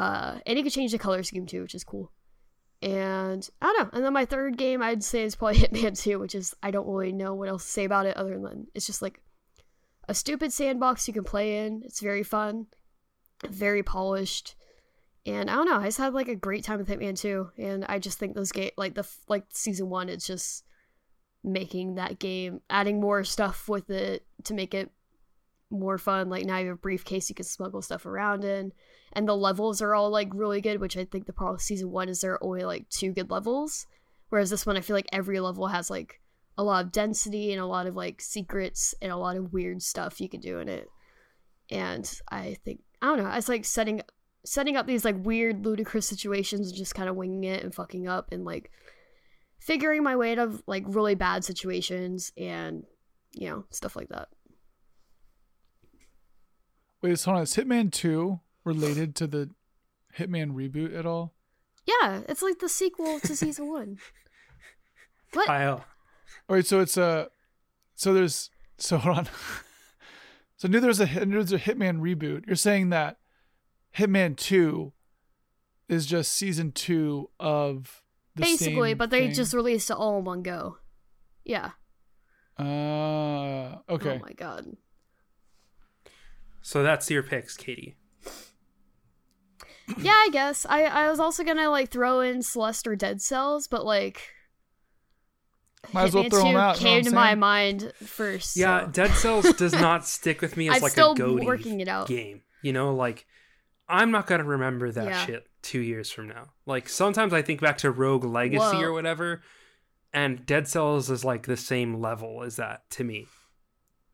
Uh, 0.00 0.38
and 0.46 0.56
you 0.56 0.64
can 0.64 0.72
change 0.72 0.92
the 0.92 0.98
color 0.98 1.22
scheme 1.22 1.44
too, 1.44 1.60
which 1.60 1.74
is 1.74 1.84
cool. 1.84 2.10
And 2.80 3.46
I 3.60 3.66
don't 3.66 3.78
know. 3.82 3.90
And 3.92 4.02
then 4.02 4.14
my 4.14 4.24
third 4.24 4.56
game 4.56 4.80
I'd 4.80 5.04
say 5.04 5.24
is 5.24 5.36
probably 5.36 5.58
Hitman 5.60 6.00
2, 6.00 6.18
which 6.18 6.34
is 6.34 6.54
I 6.62 6.70
don't 6.70 6.88
really 6.88 7.12
know 7.12 7.34
what 7.34 7.50
else 7.50 7.66
to 7.66 7.70
say 7.70 7.84
about 7.84 8.06
it 8.06 8.16
other 8.16 8.40
than 8.40 8.66
it's 8.74 8.86
just 8.86 9.02
like 9.02 9.20
a 10.08 10.14
stupid 10.14 10.54
sandbox 10.54 11.06
you 11.06 11.12
can 11.12 11.24
play 11.24 11.66
in. 11.66 11.82
It's 11.84 12.00
very 12.00 12.22
fun, 12.22 12.68
very 13.46 13.82
polished. 13.82 14.56
And 15.26 15.50
I 15.50 15.54
don't 15.54 15.66
know, 15.66 15.76
I 15.76 15.84
just 15.84 15.98
had 15.98 16.14
like 16.14 16.28
a 16.28 16.34
great 16.34 16.64
time 16.64 16.78
with 16.78 16.88
Hitman 16.88 17.20
2. 17.20 17.50
And 17.58 17.84
I 17.84 17.98
just 17.98 18.18
think 18.18 18.34
those 18.34 18.52
game 18.52 18.70
like 18.78 18.94
the 18.94 19.06
like 19.28 19.44
season 19.50 19.90
1 19.90 20.08
it's 20.08 20.26
just 20.26 20.64
making 21.44 21.96
that 21.96 22.18
game 22.18 22.62
adding 22.70 23.00
more 23.00 23.22
stuff 23.22 23.68
with 23.68 23.90
it 23.90 24.24
to 24.44 24.54
make 24.54 24.72
it 24.72 24.90
more 25.70 25.98
fun. 25.98 26.28
Like 26.28 26.44
now 26.44 26.58
you 26.58 26.68
have 26.68 26.76
a 26.76 26.78
briefcase 26.78 27.28
you 27.28 27.34
can 27.34 27.44
smuggle 27.44 27.82
stuff 27.82 28.06
around 28.06 28.44
in 28.44 28.72
and 29.12 29.26
the 29.28 29.36
levels 29.36 29.82
are 29.82 29.94
all 29.94 30.10
like 30.10 30.28
really 30.34 30.60
good 30.60 30.80
which 30.80 30.96
i 30.96 31.04
think 31.04 31.26
the 31.26 31.32
problem 31.32 31.54
with 31.54 31.62
season 31.62 31.90
one 31.90 32.08
is 32.08 32.20
there 32.20 32.32
are 32.32 32.44
only 32.44 32.64
like 32.64 32.88
two 32.88 33.12
good 33.12 33.30
levels 33.30 33.86
whereas 34.28 34.50
this 34.50 34.66
one 34.66 34.76
i 34.76 34.80
feel 34.80 34.96
like 34.96 35.08
every 35.12 35.40
level 35.40 35.66
has 35.66 35.90
like 35.90 36.20
a 36.58 36.62
lot 36.62 36.84
of 36.84 36.92
density 36.92 37.52
and 37.52 37.60
a 37.60 37.66
lot 37.66 37.86
of 37.86 37.96
like 37.96 38.20
secrets 38.20 38.94
and 39.00 39.10
a 39.10 39.16
lot 39.16 39.36
of 39.36 39.52
weird 39.52 39.82
stuff 39.82 40.20
you 40.20 40.28
can 40.28 40.40
do 40.40 40.58
in 40.58 40.68
it 40.68 40.88
and 41.70 42.20
i 42.30 42.56
think 42.64 42.80
i 43.02 43.06
don't 43.06 43.18
know 43.18 43.30
it's 43.30 43.48
like 43.48 43.64
setting 43.64 44.02
setting 44.44 44.76
up 44.76 44.86
these 44.86 45.04
like 45.04 45.16
weird 45.24 45.64
ludicrous 45.64 46.06
situations 46.06 46.68
and 46.68 46.76
just 46.76 46.94
kind 46.94 47.08
of 47.08 47.16
winging 47.16 47.44
it 47.44 47.62
and 47.62 47.74
fucking 47.74 48.08
up 48.08 48.32
and 48.32 48.44
like 48.44 48.70
figuring 49.58 50.02
my 50.02 50.16
way 50.16 50.32
out 50.32 50.38
of 50.38 50.62
like 50.66 50.84
really 50.86 51.14
bad 51.14 51.44
situations 51.44 52.32
and 52.38 52.84
you 53.32 53.48
know 53.48 53.64
stuff 53.70 53.96
like 53.96 54.08
that 54.08 54.28
Wait, 57.02 57.18
so 57.18 57.30
hold 57.30 57.38
on. 57.38 57.42
Is 57.44 57.54
Hitman 57.54 57.90
2 57.92 58.40
related 58.64 59.14
to 59.16 59.26
the 59.26 59.50
Hitman 60.18 60.52
reboot 60.52 60.96
at 60.96 61.06
all? 61.06 61.34
yeah 61.86 62.20
it's 62.28 62.42
like 62.42 62.58
the 62.58 62.68
sequel 62.68 63.18
to 63.20 63.34
season 63.34 63.68
one 63.68 63.96
what 65.32 65.46
Kyle. 65.46 65.84
All 66.48 66.56
right, 66.56 66.66
so 66.66 66.80
it's 66.80 66.96
a, 66.96 67.28
so 67.94 68.12
there's, 68.12 68.50
so 68.76 68.98
hold 68.98 69.18
on. 69.18 69.24
so 70.56 70.68
I 70.68 70.70
knew 70.70 70.78
there 70.80 70.88
was 70.88 71.00
a, 71.00 71.08
I 71.08 71.24
knew 71.24 71.30
there 71.30 71.38
was 71.38 71.52
a 71.52 71.58
Hitman 71.58 72.00
reboot. 72.00 72.46
You're 72.46 72.54
saying 72.56 72.90
that 72.90 73.16
Hitman 73.96 74.36
2 74.36 74.92
is 75.88 76.06
just 76.06 76.32
season 76.32 76.70
two 76.70 77.30
of 77.40 78.02
the 78.36 78.42
basically 78.42 78.90
same 78.90 78.98
but 78.98 79.10
they 79.10 79.26
thing? 79.26 79.34
just 79.34 79.52
released 79.54 79.90
it 79.90 79.96
all 79.96 80.18
in 80.18 80.24
one 80.24 80.42
go 80.42 80.76
yeah 81.44 81.70
Uh, 82.58 83.78
okay. 83.88 84.20
oh 84.20 84.24
my 84.24 84.32
god 84.36 84.66
So 86.62 86.82
that's 86.82 87.10
your 87.10 87.22
picks, 87.22 87.56
Katie. 87.56 87.96
yeah 89.98 90.12
i 90.12 90.28
guess 90.30 90.64
i 90.68 90.82
i 90.84 91.10
was 91.10 91.18
also 91.18 91.42
gonna 91.42 91.68
like 91.68 91.90
throw 91.90 92.20
in 92.20 92.42
celeste 92.42 92.86
or 92.86 92.94
dead 92.94 93.20
cells 93.20 93.66
but 93.66 93.84
like 93.84 94.22
Might 95.92 96.04
as 96.04 96.14
well 96.14 96.22
Hitman 96.24 96.30
throw 96.30 96.46
'em 96.46 96.52
2 96.54 96.58
out, 96.58 96.76
came 96.76 96.98
I'm 96.98 97.04
to 97.04 97.10
my 97.12 97.34
mind 97.34 97.92
first 97.96 98.56
Yeah, 98.56 98.84
so. 98.84 98.90
Dead 98.92 99.10
Cells 99.12 99.52
does 99.56 99.72
not 99.72 100.06
stick 100.06 100.40
with 100.42 100.56
me 100.56 100.68
as 100.68 100.76
I'm 100.76 100.82
like 100.82 100.92
still 100.92 101.12
a 101.12 101.16
goatee 101.16 101.44
working 101.46 101.80
it 101.80 101.88
out. 101.88 102.06
game. 102.06 102.42
You 102.62 102.72
know, 102.72 102.94
like 102.94 103.26
I'm 103.88 104.10
not 104.12 104.26
gonna 104.28 104.44
remember 104.44 104.92
that 104.92 105.06
Yeah. 105.08 105.26
shit 105.26 105.46
two 105.62 105.80
years 105.80 106.10
from 106.10 106.28
now. 106.28 106.50
Like 106.66 106.88
sometimes 106.88 107.32
I 107.32 107.42
think 107.42 107.60
back 107.60 107.78
to 107.78 107.90
Rogue 107.90 108.24
Legacy 108.24 108.58
Whoa. 108.76 108.82
or 108.82 108.92
whatever, 108.92 109.42
and 110.12 110.44
Dead 110.46 110.68
Cells 110.68 111.10
is 111.10 111.24
like 111.24 111.46
the 111.46 111.56
same 111.56 111.94
level 112.00 112.42
as 112.44 112.56
that 112.56 112.88
to 112.90 113.02
me. 113.04 113.26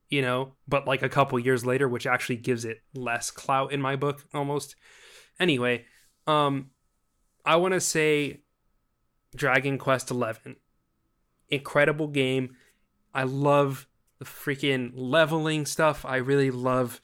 You 0.08 0.22
know, 0.22 0.52
but 0.68 0.86
like 0.86 1.02
a 1.02 1.08
couple 1.08 1.38
years 1.38 1.66
later, 1.66 1.88
which 1.88 2.06
actually 2.06 2.36
gives 2.36 2.64
it 2.64 2.82
less 2.94 3.30
clout 3.30 3.72
in 3.72 3.80
my 3.80 3.96
book 3.96 4.24
almost. 4.32 4.76
Anyway, 5.40 5.84
um, 6.26 6.70
I 7.44 7.56
want 7.56 7.74
to 7.74 7.80
say 7.80 8.42
Dragon 9.34 9.78
Quest 9.78 10.10
Eleven, 10.10 10.56
incredible 11.48 12.08
game. 12.08 12.56
I 13.12 13.24
love 13.24 13.86
the 14.18 14.24
freaking 14.24 14.92
leveling 14.94 15.66
stuff. 15.66 16.04
I 16.04 16.16
really 16.16 16.50
love 16.50 17.00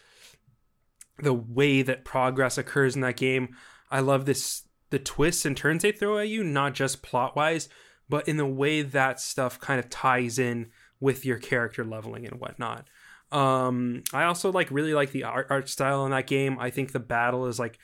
the 1.19 1.33
way 1.33 1.83
that 1.83 2.05
progress 2.05 2.59
occurs 2.59 2.95
in 2.95 3.03
that 3.03 3.17
game. 3.17 3.57
I 3.91 4.01
love 4.01 4.25
this 4.25 4.63
the 4.91 4.99
twists 4.99 5.47
and 5.47 5.57
turns 5.57 5.83
they 5.83 5.93
throw 5.93 6.19
at 6.19 6.29
you, 6.29 6.45
not 6.45 6.75
just 6.75 7.03
plot 7.03 7.35
wise, 7.35 7.69
but 8.09 8.29
in 8.29 8.37
the 8.37 8.47
way 8.47 8.83
that 8.83 9.21
stuff 9.21 9.59
kind 9.59 9.79
of 9.79 9.89
ties 9.89 10.39
in 10.39 10.71
with 11.03 11.27
your 11.27 11.37
character 11.37 11.85
leveling 11.85 12.27
and 12.27 12.41
whatnot. 12.41 12.87
Um, 13.33 14.05
I 14.13 14.25
also 14.25 14.53
like 14.53 14.71
really 14.71 14.95
like 14.95 15.11
the 15.11 15.25
art, 15.25 15.49
art 15.51 15.69
style 15.69 16.05
in 16.05 16.13
that 16.13 16.29
game. 16.29 16.59
I 16.61 16.71
think 16.71 16.93
the 16.93 17.01
battle 17.01 17.47
is 17.47 17.59
like 17.59 17.79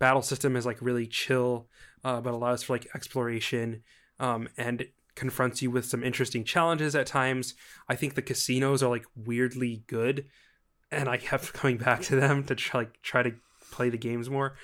battle 0.00 0.22
system 0.22 0.56
is 0.56 0.66
like 0.66 0.82
really 0.82 1.06
chill, 1.06 1.68
uh, 2.02 2.20
but 2.20 2.34
allows 2.34 2.64
for 2.64 2.74
like 2.74 2.88
exploration 2.94 3.82
um, 4.18 4.48
and 4.58 4.86
confronts 5.14 5.62
you 5.62 5.70
with 5.70 5.84
some 5.84 6.02
interesting 6.02 6.42
challenges 6.42 6.96
at 6.96 7.06
times. 7.06 7.54
I 7.88 7.94
think 7.94 8.14
the 8.14 8.22
casinos 8.22 8.82
are 8.82 8.90
like 8.90 9.06
weirdly 9.14 9.84
good, 9.86 10.26
and 10.90 11.08
I 11.08 11.16
kept 11.16 11.52
coming 11.52 11.76
back 11.76 12.02
to 12.02 12.16
them 12.16 12.42
to 12.44 12.56
try 12.56 12.80
like 12.80 13.00
try 13.02 13.22
to 13.22 13.34
play 13.70 13.88
the 13.88 13.98
games 13.98 14.28
more. 14.28 14.56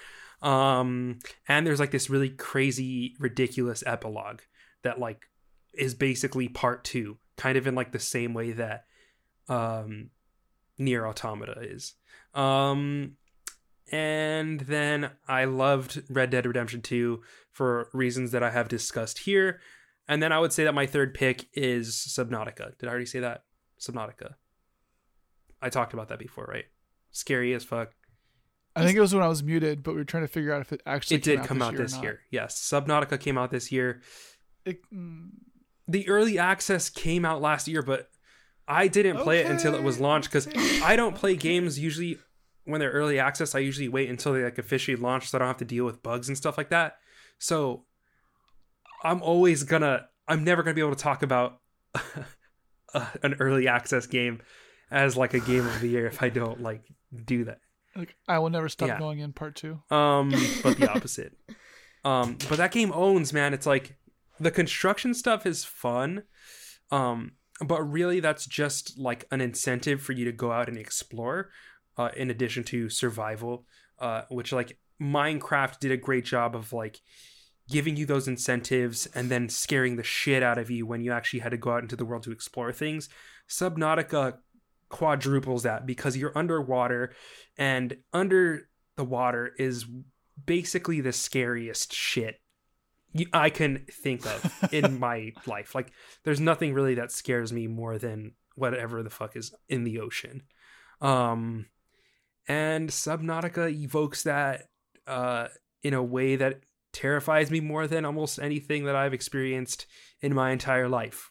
Um, 0.42 1.20
and 1.46 1.64
there's 1.64 1.80
like 1.80 1.92
this 1.92 2.10
really 2.10 2.30
crazy, 2.30 3.14
ridiculous 3.20 3.84
epilogue 3.86 4.40
that 4.82 4.98
like 4.98 5.26
is 5.74 5.94
basically 5.94 6.48
part 6.48 6.82
two, 6.82 7.18
kind 7.40 7.56
of 7.56 7.66
in 7.66 7.74
like 7.74 7.90
the 7.90 7.98
same 7.98 8.34
way 8.34 8.52
that 8.52 8.84
um, 9.48 10.10
Nier: 10.78 11.06
Automata 11.06 11.58
is. 11.62 11.94
Um, 12.34 13.16
and 13.90 14.60
then 14.60 15.10
I 15.26 15.46
loved 15.46 16.02
Red 16.10 16.30
Dead 16.30 16.46
Redemption 16.46 16.82
2 16.82 17.20
for 17.50 17.88
reasons 17.92 18.30
that 18.32 18.42
I 18.42 18.50
have 18.50 18.68
discussed 18.68 19.20
here. 19.20 19.60
And 20.06 20.22
then 20.22 20.32
I 20.32 20.38
would 20.38 20.52
say 20.52 20.64
that 20.64 20.74
my 20.74 20.86
third 20.86 21.14
pick 21.14 21.46
is 21.54 21.94
Subnautica. 21.94 22.78
Did 22.78 22.88
I 22.88 22.90
already 22.90 23.06
say 23.06 23.20
that? 23.20 23.44
Subnautica. 23.80 24.34
I 25.62 25.70
talked 25.70 25.92
about 25.92 26.08
that 26.08 26.18
before, 26.18 26.44
right? 26.44 26.66
Scary 27.10 27.54
as 27.54 27.64
fuck. 27.64 27.90
I 28.76 28.84
think 28.84 28.96
it 28.96 29.00
was 29.00 29.14
when 29.14 29.24
I 29.24 29.28
was 29.28 29.42
muted, 29.42 29.82
but 29.82 29.92
we 29.92 29.98
were 29.98 30.04
trying 30.04 30.22
to 30.22 30.28
figure 30.28 30.52
out 30.52 30.60
if 30.60 30.72
it 30.72 30.82
actually 30.86 31.16
It 31.16 31.24
did 31.24 31.42
come 31.42 31.60
out 31.60 31.74
or 31.74 31.78
this 31.78 32.00
year. 32.00 32.20
Yes, 32.30 32.60
Subnautica 32.60 33.18
came 33.18 33.36
out 33.36 33.50
this 33.50 33.72
year. 33.72 34.02
It, 34.64 34.80
mm, 34.94 35.30
The 35.90 36.08
early 36.08 36.38
access 36.38 36.88
came 36.88 37.24
out 37.24 37.40
last 37.40 37.66
year, 37.68 37.82
but 37.82 38.08
I 38.68 38.86
didn't 38.88 39.18
play 39.18 39.40
it 39.40 39.46
until 39.50 39.74
it 39.74 39.82
was 39.82 39.98
launched 39.98 40.28
because 40.30 40.48
I 40.82 40.94
don't 40.94 41.16
play 41.16 41.34
games 41.34 41.78
usually 41.78 42.18
when 42.64 42.78
they're 42.80 42.92
early 42.92 43.18
access. 43.18 43.54
I 43.54 43.58
usually 43.58 43.88
wait 43.88 44.08
until 44.08 44.32
they 44.32 44.44
like 44.44 44.58
officially 44.58 44.96
launch 44.96 45.28
so 45.28 45.36
I 45.36 45.40
don't 45.40 45.48
have 45.48 45.56
to 45.58 45.64
deal 45.64 45.84
with 45.84 46.02
bugs 46.02 46.28
and 46.28 46.36
stuff 46.36 46.56
like 46.56 46.70
that. 46.70 46.98
So 47.38 47.84
I'm 49.02 49.22
always 49.22 49.64
gonna, 49.64 50.06
I'm 50.28 50.44
never 50.44 50.62
gonna 50.62 50.74
be 50.74 50.80
able 50.82 50.94
to 50.94 51.02
talk 51.02 51.22
about 51.22 51.60
uh, 52.94 53.06
an 53.22 53.34
early 53.40 53.66
access 53.68 54.06
game 54.06 54.40
as 54.90 55.16
like 55.16 55.34
a 55.34 55.40
game 55.40 55.66
of 55.66 55.80
the 55.80 55.88
year 55.88 56.06
if 56.06 56.22
I 56.22 56.28
don't 56.28 56.62
like 56.62 56.82
do 57.24 57.44
that. 57.44 57.58
like 57.96 58.14
I 58.28 58.38
will 58.38 58.50
never 58.50 58.68
stop 58.68 58.88
Yeah. 58.88 58.98
going 58.98 59.18
in 59.20 59.32
part 59.32 59.56
two. 59.56 59.80
Um, 59.90 60.30
but 60.62 60.76
the 60.76 60.88
opposite. 60.94 61.32
um, 62.04 62.36
but 62.48 62.58
that 62.58 62.72
game 62.72 62.92
owns, 62.92 63.32
man. 63.32 63.54
It's 63.54 63.66
like 63.66 63.96
the 64.40 64.50
construction 64.50 65.14
stuff 65.14 65.46
is 65.46 65.64
fun. 65.64 66.24
Um, 66.90 67.32
but 67.60 67.82
really 67.82 68.20
that's 68.20 68.46
just 68.46 68.98
like 68.98 69.24
an 69.30 69.40
incentive 69.40 70.00
for 70.00 70.12
you 70.12 70.24
to 70.24 70.32
go 70.32 70.50
out 70.50 70.68
and 70.68 70.78
explore 70.78 71.50
uh, 71.96 72.10
in 72.16 72.30
addition 72.30 72.64
to 72.64 72.88
survival 72.88 73.66
uh, 73.98 74.22
which 74.30 74.52
like 74.52 74.78
minecraft 75.00 75.78
did 75.78 75.92
a 75.92 75.96
great 75.96 76.24
job 76.24 76.54
of 76.54 76.72
like 76.72 77.00
giving 77.68 77.96
you 77.96 78.06
those 78.06 78.26
incentives 78.26 79.06
and 79.14 79.30
then 79.30 79.48
scaring 79.48 79.96
the 79.96 80.02
shit 80.02 80.42
out 80.42 80.58
of 80.58 80.70
you 80.70 80.86
when 80.86 81.02
you 81.02 81.12
actually 81.12 81.40
had 81.40 81.50
to 81.50 81.56
go 81.56 81.70
out 81.70 81.82
into 81.82 81.96
the 81.96 82.04
world 82.04 82.22
to 82.22 82.32
explore 82.32 82.72
things 82.72 83.08
subnautica 83.48 84.38
quadruples 84.88 85.62
that 85.62 85.86
because 85.86 86.16
you're 86.16 86.36
underwater 86.36 87.12
and 87.56 87.96
under 88.12 88.68
the 88.96 89.04
water 89.04 89.52
is 89.56 89.86
basically 90.46 91.00
the 91.00 91.12
scariest 91.12 91.92
shit 91.92 92.40
I 93.32 93.50
can 93.50 93.86
think 93.90 94.26
of 94.26 94.68
in 94.72 94.98
my 95.00 95.32
life. 95.46 95.74
Like, 95.74 95.92
there's 96.24 96.40
nothing 96.40 96.74
really 96.74 96.94
that 96.94 97.12
scares 97.12 97.52
me 97.52 97.66
more 97.66 97.98
than 97.98 98.32
whatever 98.54 99.02
the 99.02 99.10
fuck 99.10 99.36
is 99.36 99.54
in 99.68 99.84
the 99.84 100.00
ocean. 100.00 100.42
Um, 101.00 101.66
and 102.46 102.88
Subnautica 102.90 103.72
evokes 103.72 104.22
that 104.24 104.68
uh, 105.06 105.48
in 105.82 105.94
a 105.94 106.02
way 106.02 106.36
that 106.36 106.60
terrifies 106.92 107.50
me 107.50 107.60
more 107.60 107.86
than 107.86 108.04
almost 108.04 108.38
anything 108.38 108.84
that 108.84 108.96
I've 108.96 109.14
experienced 109.14 109.86
in 110.20 110.34
my 110.34 110.50
entire 110.50 110.88
life. 110.88 111.30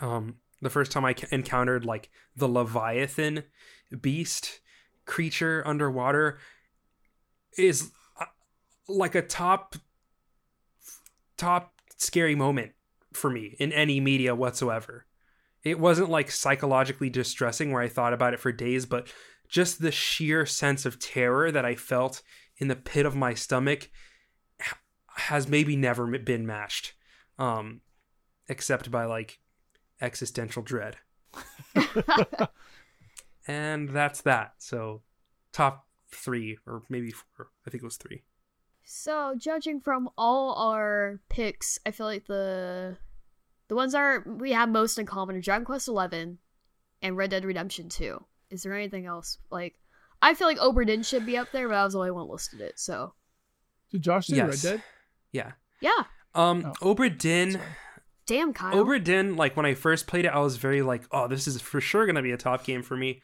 Um, 0.00 0.36
the 0.60 0.70
first 0.70 0.92
time 0.92 1.04
I 1.04 1.14
encountered 1.30 1.84
like 1.84 2.10
the 2.36 2.48
Leviathan 2.48 3.44
beast 4.00 4.60
creature 5.04 5.62
underwater 5.66 6.38
is 7.58 7.90
uh, 8.20 8.26
like 8.88 9.14
a 9.14 9.22
top 9.22 9.74
top 11.42 11.74
scary 11.96 12.36
moment 12.36 12.70
for 13.12 13.28
me 13.28 13.56
in 13.58 13.72
any 13.72 13.98
media 13.98 14.32
whatsoever. 14.32 15.06
It 15.64 15.80
wasn't 15.80 16.08
like 16.08 16.30
psychologically 16.30 17.10
distressing 17.10 17.72
where 17.72 17.82
I 17.82 17.88
thought 17.88 18.12
about 18.12 18.32
it 18.32 18.40
for 18.40 18.52
days, 18.52 18.86
but 18.86 19.08
just 19.48 19.82
the 19.82 19.90
sheer 19.90 20.46
sense 20.46 20.86
of 20.86 21.00
terror 21.00 21.50
that 21.50 21.64
I 21.64 21.74
felt 21.74 22.22
in 22.58 22.68
the 22.68 22.76
pit 22.76 23.06
of 23.06 23.16
my 23.16 23.34
stomach 23.34 23.90
has 25.16 25.48
maybe 25.48 25.76
never 25.76 26.06
been 26.18 26.46
matched 26.46 26.94
um 27.38 27.80
except 28.48 28.90
by 28.90 29.04
like 29.04 29.40
existential 30.00 30.62
dread. 30.62 30.96
and 33.46 33.88
that's 33.88 34.20
that. 34.22 34.54
So 34.58 35.02
top 35.52 35.86
3 36.10 36.58
or 36.66 36.82
maybe 36.88 37.10
4. 37.10 37.48
I 37.66 37.70
think 37.70 37.82
it 37.82 37.86
was 37.86 37.96
3. 37.96 38.22
So, 38.84 39.34
judging 39.38 39.80
from 39.80 40.10
all 40.18 40.54
our 40.54 41.20
picks, 41.28 41.78
I 41.86 41.90
feel 41.92 42.06
like 42.06 42.26
the 42.26 42.96
the 43.68 43.74
ones 43.74 43.94
are 43.94 44.24
we 44.26 44.52
have 44.52 44.68
most 44.68 44.98
in 44.98 45.06
common 45.06 45.36
are 45.36 45.40
Dragon 45.40 45.64
Quest 45.64 45.88
Eleven 45.88 46.38
and 47.00 47.16
Red 47.16 47.30
Dead 47.30 47.44
Redemption 47.44 47.88
Two. 47.88 48.24
Is 48.50 48.62
there 48.62 48.74
anything 48.74 49.06
else? 49.06 49.38
Like, 49.50 49.78
I 50.20 50.34
feel 50.34 50.46
like 50.46 50.58
Obra 50.58 50.86
Dinn 50.86 51.02
should 51.02 51.24
be 51.24 51.36
up 51.38 51.48
there, 51.52 51.68
but 51.68 51.76
I 51.76 51.84
was 51.84 51.94
the 51.94 52.00
only 52.00 52.10
one 52.10 52.28
listed 52.28 52.60
it. 52.60 52.78
So, 52.78 53.14
Did 53.90 54.02
Josh 54.02 54.26
say 54.26 54.36
Yes. 54.36 54.62
Red 54.64 54.72
Dead? 54.74 54.82
Yeah. 55.32 55.52
yeah, 55.80 56.04
Um 56.34 56.72
Oh. 56.82 56.94
Obra 56.94 57.16
Dinn 57.16 57.52
Sorry. 57.52 57.64
damn 58.26 58.52
Kyle. 58.52 58.74
Obra 58.74 59.02
Dinn, 59.02 59.36
like 59.36 59.56
when 59.56 59.64
I 59.64 59.72
first 59.74 60.06
played 60.06 60.26
it, 60.26 60.32
I 60.32 60.40
was 60.40 60.58
very 60.58 60.82
like, 60.82 61.04
oh, 61.10 61.28
this 61.28 61.46
is 61.48 61.60
for 61.62 61.80
sure 61.80 62.04
gonna 62.04 62.20
be 62.22 62.32
a 62.32 62.36
top 62.36 62.64
game 62.64 62.82
for 62.82 62.96
me. 62.96 63.22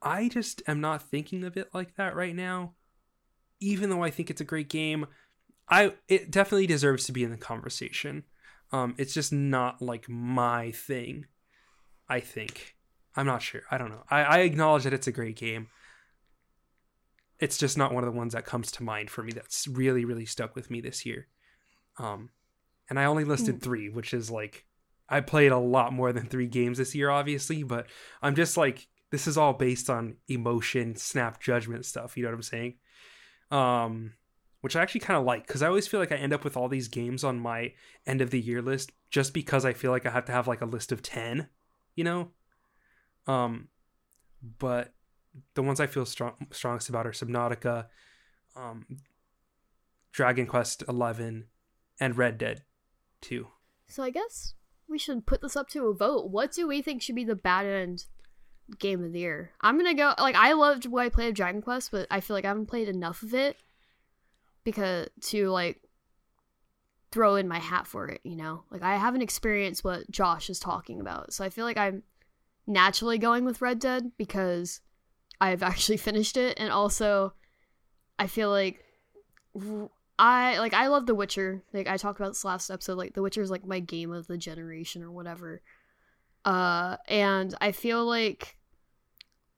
I 0.00 0.28
just 0.28 0.62
am 0.66 0.80
not 0.80 1.02
thinking 1.02 1.44
of 1.44 1.56
it 1.56 1.68
like 1.74 1.96
that 1.96 2.14
right 2.16 2.34
now. 2.34 2.74
Even 3.60 3.90
though 3.90 4.02
I 4.02 4.10
think 4.10 4.30
it's 4.30 4.40
a 4.40 4.44
great 4.44 4.68
game, 4.68 5.06
I 5.68 5.94
it 6.08 6.30
definitely 6.30 6.66
deserves 6.66 7.04
to 7.06 7.12
be 7.12 7.24
in 7.24 7.30
the 7.30 7.36
conversation. 7.36 8.24
Um, 8.72 8.94
it's 8.98 9.14
just 9.14 9.32
not 9.32 9.80
like 9.80 10.08
my 10.08 10.70
thing. 10.70 11.26
I 12.08 12.20
think. 12.20 12.76
I'm 13.16 13.26
not 13.26 13.42
sure. 13.42 13.62
I 13.70 13.78
don't 13.78 13.90
know. 13.90 14.04
I, 14.08 14.22
I 14.22 14.38
acknowledge 14.38 14.84
that 14.84 14.92
it's 14.92 15.06
a 15.06 15.12
great 15.12 15.36
game. 15.36 15.68
It's 17.40 17.58
just 17.58 17.76
not 17.76 17.92
one 17.92 18.04
of 18.04 18.12
the 18.12 18.16
ones 18.16 18.32
that 18.32 18.44
comes 18.44 18.70
to 18.72 18.82
mind 18.82 19.10
for 19.10 19.22
me 19.22 19.32
that's 19.32 19.66
really, 19.66 20.04
really 20.04 20.26
stuck 20.26 20.54
with 20.54 20.70
me 20.70 20.80
this 20.80 21.04
year. 21.04 21.26
Um, 21.98 22.30
and 22.88 22.98
I 22.98 23.04
only 23.04 23.24
listed 23.24 23.60
three, 23.62 23.88
which 23.88 24.14
is 24.14 24.30
like 24.30 24.64
I 25.08 25.20
played 25.20 25.52
a 25.52 25.58
lot 25.58 25.92
more 25.92 26.12
than 26.12 26.26
three 26.26 26.46
games 26.46 26.78
this 26.78 26.94
year, 26.94 27.10
obviously, 27.10 27.62
but 27.62 27.86
I'm 28.22 28.34
just 28.34 28.56
like 28.56 28.86
this 29.10 29.26
is 29.26 29.38
all 29.38 29.54
based 29.54 29.88
on 29.88 30.16
emotion, 30.28 30.96
snap 30.96 31.40
judgment 31.40 31.86
stuff. 31.86 32.16
You 32.16 32.24
know 32.24 32.30
what 32.30 32.36
I'm 32.36 32.42
saying? 32.42 32.74
Um, 33.50 34.14
which 34.60 34.76
I 34.76 34.82
actually 34.82 35.00
kind 35.00 35.18
of 35.18 35.24
like 35.24 35.46
because 35.46 35.62
I 35.62 35.68
always 35.68 35.86
feel 35.86 36.00
like 36.00 36.12
I 36.12 36.16
end 36.16 36.32
up 36.32 36.44
with 36.44 36.56
all 36.56 36.68
these 36.68 36.88
games 36.88 37.24
on 37.24 37.38
my 37.38 37.72
end 38.06 38.20
of 38.20 38.30
the 38.30 38.40
year 38.40 38.60
list 38.60 38.92
just 39.10 39.32
because 39.32 39.64
I 39.64 39.72
feel 39.72 39.90
like 39.90 40.04
I 40.06 40.10
have 40.10 40.24
to 40.26 40.32
have 40.32 40.48
like 40.48 40.60
a 40.60 40.66
list 40.66 40.92
of 40.92 41.02
ten, 41.02 41.48
you 41.94 42.04
know. 42.04 42.30
Um, 43.26 43.68
but 44.58 44.92
the 45.54 45.62
ones 45.62 45.80
I 45.80 45.86
feel 45.86 46.04
strong 46.04 46.34
strongest 46.50 46.88
about 46.88 47.06
are 47.06 47.12
Subnautica, 47.12 47.86
um, 48.56 48.84
Dragon 50.12 50.46
Quest 50.46 50.82
Eleven, 50.88 51.46
and 52.00 52.16
Red 52.16 52.38
Dead 52.38 52.64
Two. 53.20 53.48
So 53.86 54.02
I 54.02 54.10
guess 54.10 54.54
we 54.88 54.98
should 54.98 55.26
put 55.26 55.40
this 55.40 55.56
up 55.56 55.68
to 55.70 55.86
a 55.86 55.94
vote. 55.94 56.30
What 56.30 56.52
do 56.52 56.66
we 56.66 56.82
think 56.82 57.02
should 57.02 57.14
be 57.14 57.24
the 57.24 57.36
bad 57.36 57.66
end 57.66 58.06
game 58.78 59.04
of 59.04 59.12
the 59.12 59.20
year? 59.20 59.50
I'm 59.60 59.76
gonna 59.76 59.94
go 59.94 60.14
like 60.18 60.36
I 60.36 60.52
loved 60.52 60.86
what 60.86 61.04
I 61.04 61.08
played 61.08 61.28
of 61.28 61.34
Dragon 61.34 61.62
Quest, 61.62 61.90
but 61.90 62.06
I 62.10 62.20
feel 62.20 62.34
like 62.34 62.44
I 62.44 62.48
haven't 62.48 62.66
played 62.66 62.88
enough 62.88 63.22
of 63.22 63.34
it 63.34 63.56
because 64.64 65.08
to 65.22 65.48
like 65.48 65.80
throw 67.10 67.36
in 67.36 67.48
my 67.48 67.58
hat 67.58 67.86
for 67.86 68.06
it, 68.08 68.20
you 68.22 68.36
know? 68.36 68.64
Like 68.70 68.82
I 68.82 68.96
haven't 68.96 69.22
experienced 69.22 69.84
what 69.84 70.10
Josh 70.10 70.50
is 70.50 70.60
talking 70.60 71.00
about. 71.00 71.32
So 71.32 71.44
I 71.44 71.48
feel 71.48 71.64
like 71.64 71.78
I'm 71.78 72.02
naturally 72.66 73.18
going 73.18 73.44
with 73.44 73.62
Red 73.62 73.78
Dead 73.78 74.12
because 74.18 74.80
I've 75.40 75.62
actually 75.70 75.96
finished 75.96 76.36
it 76.36 76.58
and 76.58 76.70
also 76.70 77.32
I 78.18 78.26
feel 78.26 78.50
like 78.50 78.84
I 80.18 80.58
like 80.58 80.74
I 80.74 80.88
love 80.88 81.06
The 81.06 81.14
Witcher. 81.14 81.62
Like 81.72 81.88
I 81.88 81.96
talked 81.96 82.20
about 82.20 82.30
this 82.30 82.44
last 82.44 82.70
episode 82.70 82.98
like 82.98 83.14
The 83.14 83.22
Witcher 83.22 83.42
is 83.42 83.50
like 83.50 83.66
my 83.66 83.80
game 83.80 84.12
of 84.12 84.26
the 84.26 84.36
generation 84.36 85.02
or 85.02 85.10
whatever. 85.10 85.62
Uh 86.44 86.96
and 87.08 87.54
I 87.60 87.72
feel 87.72 88.04
like 88.04 88.56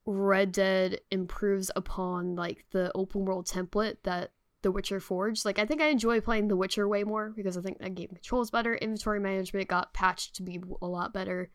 Red 0.05 0.51
Dead 0.51 0.99
improves 1.11 1.71
upon 1.75 2.35
like 2.35 2.65
the 2.71 2.91
open 2.95 3.25
world 3.25 3.45
template 3.45 3.97
that 4.03 4.31
The 4.61 4.71
Witcher 4.71 4.99
forged. 4.99 5.45
Like 5.45 5.59
I 5.59 5.65
think 5.65 5.81
I 5.81 5.87
enjoy 5.87 6.21
playing 6.21 6.47
The 6.47 6.55
Witcher 6.55 6.87
way 6.87 7.03
more 7.03 7.31
because 7.35 7.57
I 7.57 7.61
think 7.61 7.79
that 7.79 7.95
game 7.95 8.09
controls 8.09 8.51
better. 8.51 8.75
Inventory 8.75 9.19
management 9.19 9.67
got 9.67 9.93
patched 9.93 10.35
to 10.35 10.43
be 10.43 10.59
a 10.81 10.87
lot 10.87 11.13
better, 11.13 11.51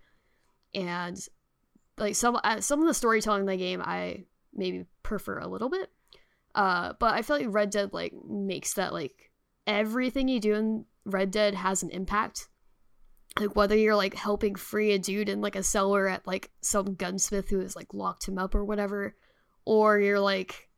and 0.75 1.19
like 1.99 2.15
some 2.15 2.39
uh, 2.43 2.61
some 2.61 2.81
of 2.81 2.87
the 2.87 2.95
storytelling 2.95 3.41
in 3.41 3.47
the 3.47 3.57
game 3.57 3.83
I 3.83 4.25
maybe 4.55 4.87
prefer 5.03 5.39
a 5.39 5.49
little 5.49 5.69
bit. 5.69 5.91
Uh, 6.55 6.95
but 6.99 7.15
I 7.15 7.23
feel 7.23 7.37
like 7.37 7.47
Red 7.53 7.71
Dead 7.71 7.93
like 7.93 8.15
makes 8.27 8.75
that 8.75 8.93
like 8.93 9.31
everything 9.67 10.29
you 10.29 10.41
do 10.41 10.55
in 10.55 10.85
Red 11.05 11.31
Dead 11.31 11.55
has 11.55 11.83
an 11.83 11.91
impact. 11.91 12.49
Like 13.39 13.55
whether 13.55 13.77
you're 13.77 13.97
like 13.97 14.15
helping 14.15 14.55
free 14.55 14.93
a 14.93 14.99
dude 14.99 15.29
in 15.29 15.41
like 15.41 15.57
a 15.57 15.63
cellar 15.63 16.09
at 16.09 16.27
like 16.27 16.51
some 16.63 16.95
gunsmith 16.95 17.49
who 17.51 17.61
has 17.61 17.77
like 17.77 17.93
locked 17.93 18.27
him 18.27 18.39
up 18.39 18.55
or 18.55 18.65
whatever, 18.65 19.15
or 19.65 19.99
you're 19.99 20.21
like 20.21 20.69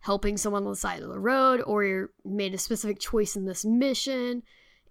helping 0.00 0.36
someone 0.36 0.64
on 0.64 0.70
the 0.70 0.76
side 0.76 1.02
of 1.02 1.08
the 1.08 1.20
road, 1.20 1.60
or 1.60 1.84
you're 1.84 2.10
made 2.24 2.54
a 2.54 2.58
specific 2.58 2.98
choice 2.98 3.36
in 3.36 3.44
this 3.44 3.64
mission, 3.64 4.42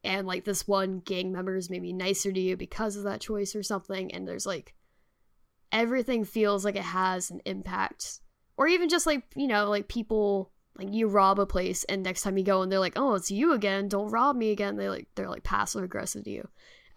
and 0.03 0.27
like 0.27 0.45
this 0.45 0.68
one 0.68 0.99
gang 0.99 1.31
member 1.31 1.55
is 1.57 1.69
maybe 1.69 1.91
nicer 1.91 2.31
to 2.31 2.39
you 2.39 2.55
because 2.55 2.95
of 2.95 3.03
that 3.03 3.22
choice 3.22 3.55
or 3.55 3.64
something, 3.64 4.14
and 4.14 4.27
there's 4.27 4.45
like 4.45 4.73
everything 5.72 6.23
feels 6.23 6.64
like 6.64 6.76
it 6.76 6.84
has 6.84 7.30
an 7.31 7.41
impact. 7.45 8.22
Or 8.55 8.68
even 8.68 8.89
just 8.89 9.05
like 9.05 9.23
you 9.35 9.47
know 9.47 9.69
like 9.69 9.88
people 9.88 10.51
like 10.77 10.93
you 10.93 11.07
rob 11.07 11.39
a 11.39 11.45
place 11.45 11.84
and 11.85 12.03
next 12.03 12.22
time 12.22 12.38
you 12.38 12.43
go 12.43 12.61
and 12.61 12.72
they're 12.72 12.80
like 12.80 12.93
oh 12.95 13.15
it's 13.15 13.31
you 13.31 13.53
again 13.53 13.88
don't 13.88 14.11
rob 14.11 14.35
me 14.35 14.51
again 14.51 14.77
they 14.77 14.89
like 14.89 15.07
they're 15.15 15.30
like 15.30 15.43
passive 15.43 15.84
aggressive 15.84 16.23
to 16.23 16.30
you 16.30 16.47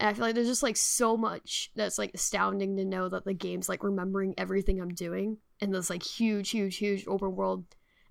and 0.01 0.09
i 0.09 0.13
feel 0.13 0.25
like 0.25 0.35
there's 0.35 0.47
just 0.47 0.63
like 0.63 0.75
so 0.75 1.15
much 1.15 1.71
that's 1.75 1.97
like 1.97 2.11
astounding 2.13 2.75
to 2.75 2.83
know 2.83 3.07
that 3.07 3.23
the 3.23 3.33
game's 3.33 3.69
like 3.69 3.83
remembering 3.83 4.33
everything 4.37 4.81
i'm 4.81 4.93
doing 4.93 5.37
in 5.61 5.71
this 5.71 5.89
like 5.89 6.03
huge 6.03 6.49
huge 6.49 6.77
huge 6.77 7.05
open 7.07 7.35
world 7.35 7.63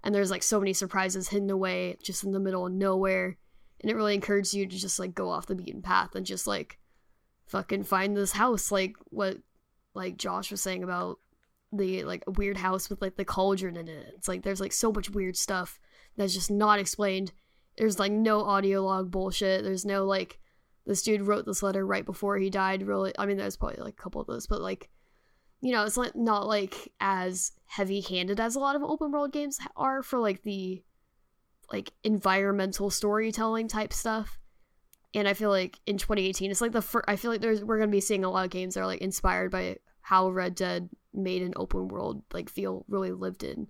and 0.02 0.14
there's 0.14 0.30
like 0.30 0.42
so 0.42 0.58
many 0.58 0.72
surprises 0.72 1.28
hidden 1.28 1.50
away 1.50 1.96
just 2.02 2.24
in 2.24 2.32
the 2.32 2.40
middle 2.40 2.66
of 2.66 2.72
nowhere 2.72 3.36
and 3.82 3.90
it 3.90 3.96
really 3.96 4.14
encourages 4.14 4.54
you 4.54 4.66
to 4.66 4.78
just 4.78 4.98
like 4.98 5.14
go 5.14 5.28
off 5.28 5.46
the 5.46 5.54
beaten 5.54 5.82
path 5.82 6.14
and 6.14 6.24
just 6.24 6.46
like 6.46 6.78
fucking 7.46 7.82
find 7.82 8.16
this 8.16 8.32
house 8.32 8.72
like 8.72 8.94
what 9.10 9.36
like 9.92 10.16
josh 10.16 10.50
was 10.50 10.62
saying 10.62 10.82
about 10.82 11.18
the 11.72 12.04
like 12.04 12.24
weird 12.26 12.56
house 12.56 12.90
with 12.90 13.00
like 13.00 13.16
the 13.16 13.24
cauldron 13.24 13.76
in 13.76 13.88
it. 13.88 14.14
It's 14.16 14.28
like 14.28 14.42
there's 14.42 14.60
like 14.60 14.72
so 14.72 14.92
much 14.92 15.10
weird 15.10 15.36
stuff 15.36 15.78
that's 16.16 16.34
just 16.34 16.50
not 16.50 16.78
explained. 16.78 17.32
There's 17.78 17.98
like 17.98 18.12
no 18.12 18.42
audio 18.42 18.82
log 18.82 19.10
bullshit. 19.10 19.62
There's 19.62 19.84
no 19.84 20.04
like 20.04 20.38
this 20.86 21.02
dude 21.02 21.22
wrote 21.22 21.46
this 21.46 21.62
letter 21.62 21.86
right 21.86 22.04
before 22.04 22.38
he 22.38 22.50
died. 22.50 22.82
Really, 22.82 23.12
I 23.18 23.26
mean, 23.26 23.36
there's 23.36 23.56
probably 23.56 23.82
like 23.82 23.94
a 23.98 24.02
couple 24.02 24.20
of 24.20 24.26
those, 24.26 24.46
but 24.46 24.60
like 24.60 24.90
you 25.60 25.72
know, 25.72 25.84
it's 25.84 25.96
like 25.96 26.16
not 26.16 26.46
like 26.46 26.90
as 27.00 27.52
heavy 27.66 28.00
handed 28.00 28.40
as 28.40 28.56
a 28.56 28.60
lot 28.60 28.76
of 28.76 28.82
open 28.82 29.12
world 29.12 29.32
games 29.32 29.58
are 29.76 30.02
for 30.02 30.18
like 30.18 30.42
the 30.42 30.82
like 31.70 31.92
environmental 32.02 32.90
storytelling 32.90 33.68
type 33.68 33.92
stuff. 33.92 34.38
and 35.14 35.28
I 35.28 35.34
feel 35.34 35.50
like 35.50 35.78
in 35.86 35.98
2018, 35.98 36.50
it's 36.50 36.60
like 36.60 36.72
the 36.72 36.82
first. 36.82 37.04
I 37.08 37.16
feel 37.16 37.30
like 37.30 37.40
there's 37.40 37.62
we're 37.62 37.78
gonna 37.78 37.90
be 37.90 38.00
seeing 38.00 38.24
a 38.24 38.30
lot 38.30 38.44
of 38.44 38.50
games 38.50 38.74
that 38.74 38.80
are 38.80 38.86
like 38.86 39.00
inspired 39.00 39.50
by 39.50 39.76
how 40.00 40.30
Red 40.30 40.54
Dead 40.54 40.88
made 41.12 41.42
an 41.42 41.52
open 41.56 41.88
world 41.88 42.22
like 42.32 42.48
feel 42.48 42.84
really 42.88 43.12
lived 43.12 43.44
in 43.44 43.68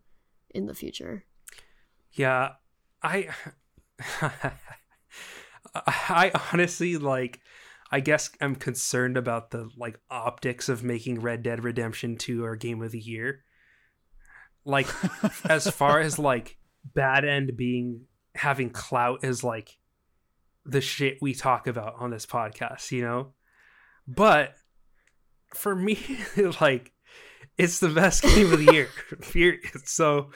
in 0.50 0.66
the 0.66 0.74
future. 0.74 1.24
Yeah, 2.12 2.52
I 3.02 3.28
I 5.74 6.32
honestly 6.52 6.96
like 6.96 7.40
I 7.92 8.00
guess 8.00 8.30
I'm 8.40 8.54
concerned 8.54 9.16
about 9.16 9.50
the 9.50 9.68
like 9.76 9.98
optics 10.10 10.68
of 10.68 10.84
making 10.84 11.20
Red 11.20 11.42
Dead 11.42 11.64
Redemption 11.64 12.16
2 12.16 12.44
our 12.44 12.56
game 12.56 12.82
of 12.82 12.92
the 12.92 13.00
year. 13.00 13.42
Like 14.64 14.86
as 15.44 15.68
far 15.68 16.00
as 16.00 16.18
like 16.18 16.56
bad 16.94 17.24
end 17.24 17.56
being 17.56 18.02
having 18.34 18.70
clout 18.70 19.24
is 19.24 19.42
like 19.42 19.76
the 20.64 20.80
shit 20.80 21.18
we 21.20 21.34
talk 21.34 21.66
about 21.66 21.96
on 21.98 22.10
this 22.10 22.26
podcast, 22.26 22.92
you 22.92 23.02
know? 23.02 23.32
But 24.06 24.54
for 25.54 25.74
me 25.74 25.98
like 26.60 26.92
it's 27.58 27.80
the 27.80 27.88
best 27.88 28.22
game 28.22 28.52
of 28.52 28.64
the 28.64 28.72
year. 28.72 28.88
Period. 29.32 29.60
So 29.84 30.30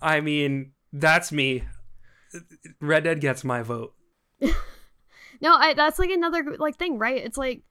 I 0.00 0.20
mean, 0.20 0.72
that's 0.92 1.32
me. 1.32 1.64
Red 2.80 3.04
Dead 3.04 3.20
gets 3.20 3.44
my 3.44 3.62
vote. 3.62 3.94
No, 5.44 5.54
I, 5.54 5.74
that's 5.74 5.98
like 5.98 6.08
another 6.08 6.56
like 6.58 6.78
thing, 6.78 6.98
right? 6.98 7.22
It's 7.22 7.36
like 7.36 7.64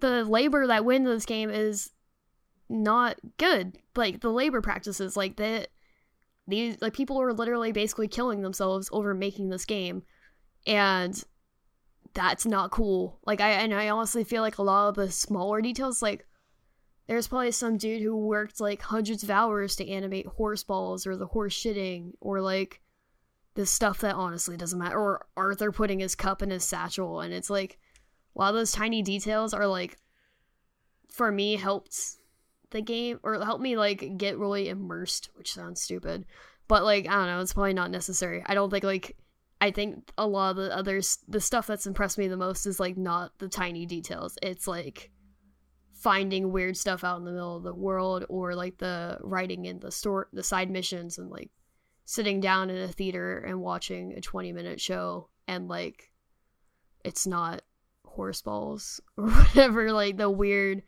the 0.00 0.26
labor 0.26 0.66
that 0.66 0.84
wins 0.84 1.06
this 1.06 1.24
game 1.24 1.48
is 1.48 1.90
not 2.68 3.16
good. 3.38 3.78
Like 3.96 4.20
the 4.20 4.28
labor 4.28 4.60
practices, 4.60 5.16
like 5.16 5.36
that 5.36 5.68
these 6.46 6.76
like 6.82 6.92
people 6.92 7.18
are 7.18 7.32
literally 7.32 7.72
basically 7.72 8.08
killing 8.08 8.42
themselves 8.42 8.90
over 8.92 9.14
making 9.14 9.48
this 9.48 9.64
game, 9.64 10.02
and 10.66 11.24
that's 12.12 12.44
not 12.44 12.72
cool. 12.72 13.20
Like 13.24 13.40
I 13.40 13.52
and 13.52 13.72
I 13.72 13.88
honestly 13.88 14.22
feel 14.22 14.42
like 14.42 14.58
a 14.58 14.62
lot 14.62 14.90
of 14.90 14.96
the 14.96 15.10
smaller 15.10 15.62
details, 15.62 16.02
like 16.02 16.26
there's 17.06 17.26
probably 17.26 17.52
some 17.52 17.78
dude 17.78 18.02
who 18.02 18.18
worked 18.18 18.60
like 18.60 18.82
hundreds 18.82 19.22
of 19.22 19.30
hours 19.30 19.76
to 19.76 19.88
animate 19.88 20.26
horse 20.26 20.62
balls 20.62 21.06
or 21.06 21.16
the 21.16 21.28
horse 21.28 21.54
shitting 21.54 22.12
or 22.20 22.42
like 22.42 22.82
this 23.58 23.72
stuff 23.72 24.02
that 24.02 24.14
honestly 24.14 24.56
doesn't 24.56 24.78
matter. 24.78 24.96
Or 24.96 25.26
Arthur 25.36 25.72
putting 25.72 25.98
his 25.98 26.14
cup 26.14 26.42
in 26.42 26.50
his 26.50 26.62
satchel, 26.62 27.20
and 27.20 27.34
it's 27.34 27.50
like, 27.50 27.76
while 28.32 28.52
those 28.52 28.70
tiny 28.70 29.02
details 29.02 29.52
are 29.52 29.66
like, 29.66 29.96
for 31.10 31.32
me, 31.32 31.56
helped 31.56 32.18
the 32.70 32.80
game 32.80 33.18
or 33.24 33.42
helped 33.42 33.62
me 33.62 33.76
like 33.76 34.16
get 34.16 34.38
really 34.38 34.68
immersed, 34.68 35.30
which 35.34 35.52
sounds 35.52 35.82
stupid, 35.82 36.24
but 36.68 36.84
like 36.84 37.08
I 37.08 37.14
don't 37.14 37.26
know, 37.26 37.40
it's 37.40 37.52
probably 37.52 37.72
not 37.72 37.90
necessary. 37.90 38.44
I 38.46 38.54
don't 38.54 38.70
think 38.70 38.84
like 38.84 39.16
I 39.60 39.72
think 39.72 40.12
a 40.16 40.26
lot 40.26 40.50
of 40.50 40.56
the 40.58 40.76
others, 40.76 41.18
the 41.26 41.40
stuff 41.40 41.66
that's 41.66 41.86
impressed 41.86 42.16
me 42.16 42.28
the 42.28 42.36
most 42.36 42.64
is 42.64 42.78
like 42.78 42.96
not 42.96 43.32
the 43.38 43.48
tiny 43.48 43.86
details. 43.86 44.38
It's 44.40 44.68
like 44.68 45.10
finding 45.94 46.52
weird 46.52 46.76
stuff 46.76 47.02
out 47.02 47.18
in 47.18 47.24
the 47.24 47.32
middle 47.32 47.56
of 47.56 47.64
the 47.64 47.74
world 47.74 48.24
or 48.28 48.54
like 48.54 48.78
the 48.78 49.18
writing 49.20 49.64
in 49.64 49.80
the 49.80 49.90
store, 49.90 50.28
the 50.32 50.44
side 50.44 50.70
missions, 50.70 51.18
and 51.18 51.28
like 51.28 51.50
sitting 52.08 52.40
down 52.40 52.70
in 52.70 52.78
a 52.78 52.88
theater 52.88 53.36
and 53.36 53.60
watching 53.60 54.14
a 54.14 54.20
20 54.22 54.50
minute 54.54 54.80
show 54.80 55.28
and 55.46 55.68
like 55.68 56.10
it's 57.04 57.26
not 57.26 57.60
horse 58.06 58.40
balls 58.40 58.98
or 59.18 59.28
whatever 59.28 59.92
like 59.92 60.16
the 60.16 60.30
weird 60.30 60.82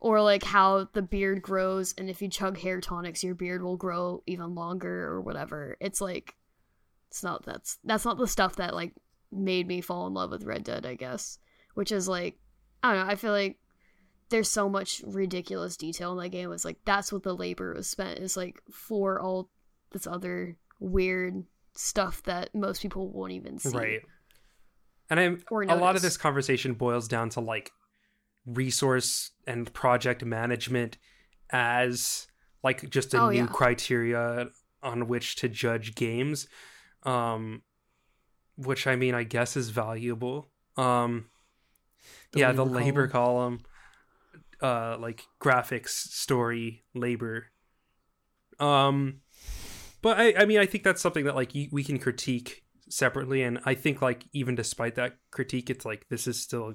or 0.00 0.20
like 0.20 0.42
how 0.42 0.86
the 0.92 1.00
beard 1.00 1.40
grows 1.40 1.94
and 1.96 2.10
if 2.10 2.20
you 2.20 2.28
chug 2.28 2.58
hair 2.58 2.78
tonics 2.78 3.24
your 3.24 3.34
beard 3.34 3.62
will 3.62 3.78
grow 3.78 4.22
even 4.26 4.54
longer 4.54 5.04
or 5.06 5.22
whatever. 5.22 5.78
It's 5.80 6.02
like 6.02 6.34
it's 7.08 7.22
not 7.22 7.46
that's 7.46 7.78
that's 7.82 8.04
not 8.04 8.18
the 8.18 8.28
stuff 8.28 8.56
that 8.56 8.74
like 8.74 8.92
made 9.32 9.66
me 9.66 9.80
fall 9.80 10.06
in 10.06 10.12
love 10.12 10.30
with 10.30 10.44
red 10.44 10.62
dead 10.62 10.84
i 10.84 10.94
guess 10.94 11.38
which 11.72 11.90
is 11.92 12.06
like 12.06 12.38
i 12.82 12.92
don't 12.92 13.06
know 13.06 13.12
i 13.12 13.14
feel 13.14 13.32
like 13.32 13.58
there's 14.30 14.50
so 14.50 14.68
much 14.68 15.02
ridiculous 15.06 15.76
detail 15.76 16.12
in 16.12 16.18
that 16.18 16.28
game. 16.28 16.52
It's 16.52 16.64
like 16.64 16.78
that's 16.84 17.12
what 17.12 17.22
the 17.22 17.34
labor 17.34 17.74
was 17.74 17.88
spent 17.88 18.18
is 18.18 18.36
like 18.36 18.60
for 18.70 19.20
all 19.20 19.50
this 19.92 20.06
other 20.06 20.56
weird 20.80 21.44
stuff 21.74 22.22
that 22.24 22.54
most 22.54 22.82
people 22.82 23.08
won't 23.08 23.32
even 23.32 23.58
see. 23.58 23.76
Right. 23.76 24.00
And 25.10 25.18
I'm 25.18 25.42
Or 25.50 25.62
a 25.62 25.74
lot 25.74 25.96
of 25.96 26.02
this 26.02 26.16
conversation 26.16 26.74
boils 26.74 27.08
down 27.08 27.30
to 27.30 27.40
like 27.40 27.70
resource 28.46 29.30
and 29.46 29.72
project 29.72 30.24
management 30.24 30.98
as 31.50 32.26
like 32.62 32.88
just 32.90 33.14
a 33.14 33.20
Oh, 33.22 33.30
new 33.30 33.36
yeah. 33.38 33.46
criteria 33.46 34.48
on 34.82 35.08
which 35.08 35.36
to 35.36 35.48
judge 35.48 35.94
games. 35.94 36.46
Um 37.04 37.62
which 38.56 38.86
I 38.86 38.96
mean 38.96 39.14
I 39.14 39.22
guess 39.22 39.56
is 39.56 39.70
valuable. 39.70 40.48
Um 40.76 41.30
The 42.32 42.40
yeah, 42.40 42.52
the 42.52 42.64
labor 42.66 42.84
labor 42.84 43.08
column 43.08 43.60
uh 44.60 44.98
like 44.98 45.22
graphics, 45.40 45.90
story, 45.90 46.84
labor. 46.94 47.46
Um 48.58 49.20
but 50.02 50.18
I, 50.18 50.34
I 50.38 50.44
mean, 50.44 50.58
I 50.58 50.66
think 50.66 50.84
that's 50.84 51.02
something 51.02 51.24
that 51.24 51.34
like 51.34 51.52
we 51.70 51.84
can 51.84 51.98
critique 51.98 52.64
separately, 52.88 53.42
and 53.42 53.58
I 53.64 53.74
think 53.74 54.00
like 54.02 54.24
even 54.32 54.54
despite 54.54 54.94
that 54.96 55.16
critique, 55.30 55.70
it's 55.70 55.84
like 55.84 56.06
this 56.08 56.26
is 56.26 56.40
still 56.40 56.74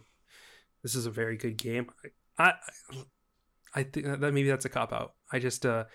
this 0.82 0.96
is 0.96 1.06
a 1.06 1.12
very 1.12 1.38
good 1.38 1.58
game. 1.58 1.88
I 2.38 2.54
I, 3.76 3.84
think 3.84 4.06
that 4.06 4.20
maybe 4.20 4.50
that's 4.50 4.66
a 4.66 4.70
cop 4.70 4.94
out. 4.94 5.14
I 5.32 5.40
just 5.40 5.66
uh 5.66 5.86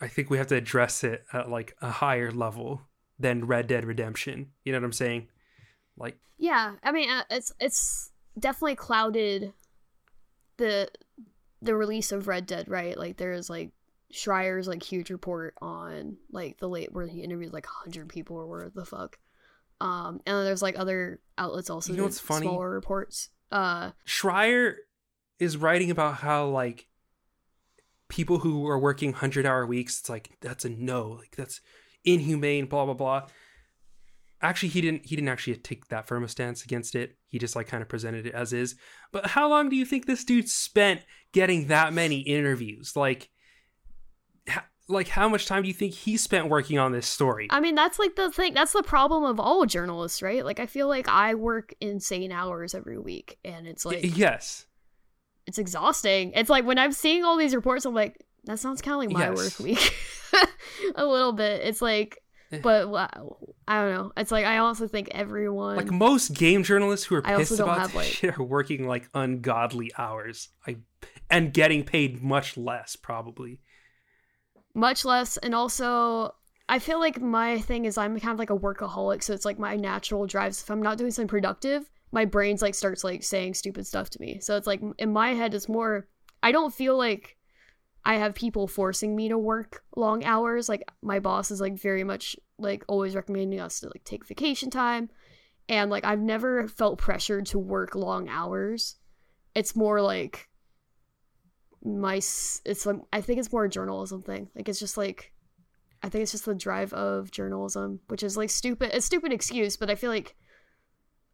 I 0.00 0.08
think 0.08 0.30
we 0.30 0.38
have 0.38 0.48
to 0.48 0.56
address 0.56 1.04
it 1.04 1.24
at 1.32 1.50
like 1.50 1.76
a 1.80 1.90
higher 1.90 2.30
level 2.30 2.82
than 3.18 3.46
Red 3.46 3.66
Dead 3.66 3.84
Redemption. 3.84 4.50
You 4.64 4.72
know 4.72 4.78
what 4.78 4.84
I'm 4.84 4.92
saying? 4.92 5.28
Like 5.96 6.18
Yeah, 6.38 6.74
I 6.82 6.92
mean, 6.92 7.10
uh, 7.10 7.24
it's 7.30 7.52
it's 7.60 8.10
definitely 8.38 8.76
clouded 8.76 9.52
the 10.56 10.88
the 11.60 11.74
release 11.74 12.12
of 12.12 12.28
Red 12.28 12.46
Dead, 12.46 12.68
right? 12.68 12.96
Like 12.96 13.16
there's 13.16 13.50
like 13.50 13.70
Schreier's 14.12 14.68
like 14.68 14.82
huge 14.82 15.10
report 15.10 15.54
on 15.60 16.16
like 16.30 16.58
the 16.58 16.68
late 16.68 16.92
where 16.92 17.06
he 17.06 17.22
interviewed 17.22 17.52
like 17.52 17.66
hundred 17.66 18.08
people 18.08 18.36
or 18.36 18.46
where 18.46 18.70
the 18.74 18.84
fuck. 18.84 19.18
Um, 19.80 20.20
and 20.26 20.36
then 20.36 20.44
there's 20.44 20.62
like 20.62 20.78
other 20.78 21.20
outlets 21.38 21.70
also 21.70 21.92
You 21.92 21.98
know 21.98 22.04
what's 22.04 22.20
funny? 22.20 22.46
smaller 22.46 22.70
reports. 22.70 23.30
Uh, 23.50 23.90
Schreier 24.06 24.74
is 25.38 25.56
writing 25.56 25.90
about 25.90 26.14
how 26.16 26.46
like 26.46 26.86
people 28.08 28.38
who 28.38 28.66
are 28.68 28.78
working 28.78 29.10
100 29.10 29.46
hour 29.46 29.66
weeks 29.66 29.98
it's 29.98 30.10
like 30.10 30.30
that's 30.42 30.66
a 30.66 30.68
no 30.68 31.08
like 31.08 31.34
that's 31.34 31.62
inhumane 32.04 32.66
blah 32.66 32.84
blah 32.84 32.92
blah 32.92 33.26
actually 34.42 34.68
he 34.68 34.82
didn't 34.82 35.06
he 35.06 35.16
didn't 35.16 35.30
actually 35.30 35.56
take 35.56 35.88
that 35.88 36.06
firm 36.06 36.22
a 36.22 36.28
stance 36.28 36.62
against 36.62 36.94
it 36.94 37.16
he 37.28 37.38
just 37.38 37.56
like 37.56 37.66
kind 37.66 37.82
of 37.82 37.88
presented 37.88 38.26
it 38.26 38.34
as 38.34 38.52
is 38.52 38.74
but 39.12 39.28
how 39.28 39.48
long 39.48 39.70
do 39.70 39.76
you 39.76 39.86
think 39.86 40.04
this 40.04 40.24
dude 40.24 40.46
spent 40.46 41.00
getting 41.32 41.68
that 41.68 41.94
many 41.94 42.20
interviews 42.20 42.94
like 42.96 43.30
like 44.88 45.08
how 45.08 45.28
much 45.28 45.46
time 45.46 45.62
do 45.62 45.68
you 45.68 45.74
think 45.74 45.94
he 45.94 46.16
spent 46.16 46.48
working 46.48 46.76
on 46.78 46.92
this 46.92 47.06
story 47.06 47.46
I 47.50 47.60
mean, 47.60 47.74
that's 47.74 47.98
like 47.98 48.16
the 48.16 48.30
thing. 48.30 48.52
That's 48.52 48.72
the 48.72 48.82
problem 48.82 49.22
of 49.24 49.38
all 49.40 49.64
journalists, 49.64 50.20
right? 50.22 50.44
Like, 50.44 50.60
I 50.60 50.66
feel 50.66 50.88
like 50.88 51.08
I 51.08 51.34
work 51.34 51.72
insane 51.80 52.32
hours 52.32 52.74
every 52.74 52.98
week, 52.98 53.38
and 53.44 53.66
it's 53.66 53.84
Y- 53.84 53.92
like 54.02 54.16
yes 54.16 54.66
it's 55.46 55.58
exhausting. 55.58 56.32
It's 56.34 56.50
like 56.50 56.64
when 56.64 56.78
I'm 56.78 56.92
seeing 56.92 57.24
all 57.24 57.36
these 57.36 57.54
reports, 57.54 57.84
I'm 57.84 57.94
like, 57.94 58.16
that 58.44 58.58
sounds 58.60 58.80
kind 58.82 58.94
of 58.94 58.98
like 59.00 59.10
my 59.10 59.28
Yes. 59.34 59.36
work 59.58 59.64
week, 59.64 59.94
a 60.94 61.04
little 61.06 61.32
bit. 61.32 61.62
It's 61.66 61.82
like, 61.82 62.18
Eh. 62.52 62.60
but 62.62 62.88
wow, 62.90 63.38
I 63.66 63.82
don't 63.82 63.94
know. 63.94 64.12
It's 64.16 64.30
like 64.30 64.44
I 64.44 64.58
also 64.58 64.86
think 64.86 65.08
everyone. 65.12 65.76
like 65.76 65.90
most 65.90 66.34
game 66.34 66.62
journalists 66.64 67.06
who 67.06 67.14
are 67.16 67.22
pissed 67.22 67.58
about 67.58 67.78
have, 67.78 67.86
this 67.88 67.96
like- 67.96 68.06
shit 68.08 68.38
are 68.38 68.42
working 68.44 68.86
like 68.86 69.08
ungodly 69.14 69.90
hours 69.96 70.50
I, 70.66 70.76
and 71.30 71.52
getting 71.52 71.82
paid 71.84 72.22
much 72.22 72.56
less 72.56 72.94
probably 72.94 73.60
much 74.74 75.04
less 75.04 75.36
and 75.38 75.54
also 75.54 76.34
i 76.68 76.78
feel 76.78 76.98
like 76.98 77.20
my 77.20 77.58
thing 77.60 77.84
is 77.84 77.98
i'm 77.98 78.18
kind 78.18 78.32
of 78.32 78.38
like 78.38 78.50
a 78.50 78.58
workaholic 78.58 79.22
so 79.22 79.32
it's 79.32 79.44
like 79.44 79.58
my 79.58 79.76
natural 79.76 80.26
drives. 80.26 80.62
If 80.62 80.70
i'm 80.70 80.82
not 80.82 80.98
doing 80.98 81.10
something 81.10 81.28
productive 81.28 81.90
my 82.12 82.26
brain's 82.26 82.62
like 82.62 82.74
starts 82.74 83.02
like 83.02 83.22
saying 83.24 83.54
stupid 83.54 83.86
stuff 83.86 84.10
to 84.10 84.20
me. 84.20 84.38
So 84.40 84.56
it's 84.56 84.66
like 84.66 84.82
in 84.98 85.12
my 85.12 85.30
head 85.30 85.54
it's 85.54 85.68
more 85.68 86.06
i 86.42 86.52
don't 86.52 86.72
feel 86.72 86.96
like 86.96 87.36
i 88.04 88.16
have 88.16 88.34
people 88.34 88.66
forcing 88.66 89.16
me 89.16 89.28
to 89.30 89.38
work 89.38 89.82
long 89.96 90.22
hours. 90.24 90.68
Like 90.68 90.82
my 91.02 91.18
boss 91.18 91.50
is 91.50 91.60
like 91.60 91.78
very 91.78 92.04
much 92.04 92.36
like 92.58 92.84
always 92.86 93.16
recommending 93.16 93.58
us 93.60 93.80
to 93.80 93.86
like 93.86 94.04
take 94.04 94.26
vacation 94.26 94.70
time. 94.70 95.10
And 95.68 95.90
like 95.90 96.04
i've 96.04 96.20
never 96.20 96.68
felt 96.68 96.98
pressured 96.98 97.46
to 97.46 97.58
work 97.58 97.94
long 97.94 98.28
hours. 98.28 98.96
It's 99.54 99.74
more 99.74 100.00
like 100.00 100.48
my 101.84 102.16
it's 102.16 102.86
like 102.86 102.96
I 103.12 103.20
think 103.20 103.38
it's 103.40 103.52
more 103.52 103.64
a 103.64 103.68
journalism 103.70 104.22
thing. 104.22 104.48
Like 104.54 104.68
it's 104.68 104.78
just 104.78 104.96
like 104.96 105.32
I 106.02 106.08
think 106.08 106.22
it's 106.22 106.32
just 106.32 106.44
the 106.46 106.54
drive 106.54 106.92
of 106.92 107.30
journalism, 107.30 108.00
which 108.08 108.22
is 108.22 108.36
like 108.36 108.50
stupid. 108.50 108.90
A 108.94 109.00
stupid 109.00 109.32
excuse, 109.32 109.76
but 109.76 109.90
I 109.90 109.94
feel 109.94 110.10
like 110.10 110.34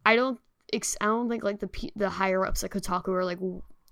I 0.05 0.17
don't 0.17 0.39
ex- 0.73 0.97
I 1.01 1.07
don't 1.07 1.29
think 1.29 1.43
like 1.45 1.61
the 1.61 1.71
the 1.97 2.11
higher 2.11 2.45
ups 2.47 2.65
at 2.65 2.71
Kotaku 2.71 3.09
are 3.09 3.25
like 3.25 3.39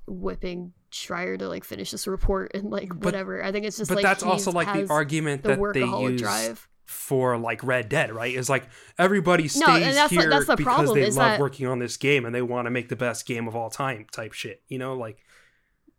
whipping 0.07 0.73
Schreier 0.93 1.39
to 1.39 1.49
like 1.49 1.65
finish 1.65 1.91
this 1.91 2.07
report 2.07 2.53
and 2.55 2.71
like 2.71 2.89
But- 2.89 3.05
whatever. 3.05 3.43
I 3.43 3.53
think 3.53 3.67
it's 3.67 3.77
just 3.77 3.89
but 3.91 3.97
like 3.97 4.03
that's 4.05 4.23
also 4.23 4.53
like 4.53 4.73
the 4.73 4.93
argument 4.93 5.43
the 5.43 5.57
that 5.57 5.71
they 5.75 5.85
use 5.85 6.21
drive. 6.21 6.69
for 6.85 7.37
like 7.37 7.63
Red 7.65 7.89
Dead, 7.89 8.13
right? 8.13 8.35
Is 8.35 8.49
like 8.49 8.69
everybody 8.99 9.49
stays 9.49 9.67
No, 9.67 9.79
that's 9.81 10.11
the- 10.15 10.21
here 10.21 10.31
that's 10.31 10.47
the 10.47 10.57
because 10.57 10.75
problem, 10.75 10.95
they 10.99 11.07
love 11.07 11.15
that- 11.17 11.41
working 11.41 11.67
on 11.67 11.81
this 11.81 11.97
game 11.97 12.25
and 12.25 12.35
they 12.35 12.43
want 12.43 12.67
to 12.67 12.71
make 12.71 12.89
the 12.89 12.97
best 12.97 13.27
game 13.27 13.49
of 13.49 13.57
all 13.57 13.69
time 13.71 14.07
type 14.13 14.33
shit. 14.33 14.63
You 14.69 14.79
know, 14.79 14.95
like 14.95 15.19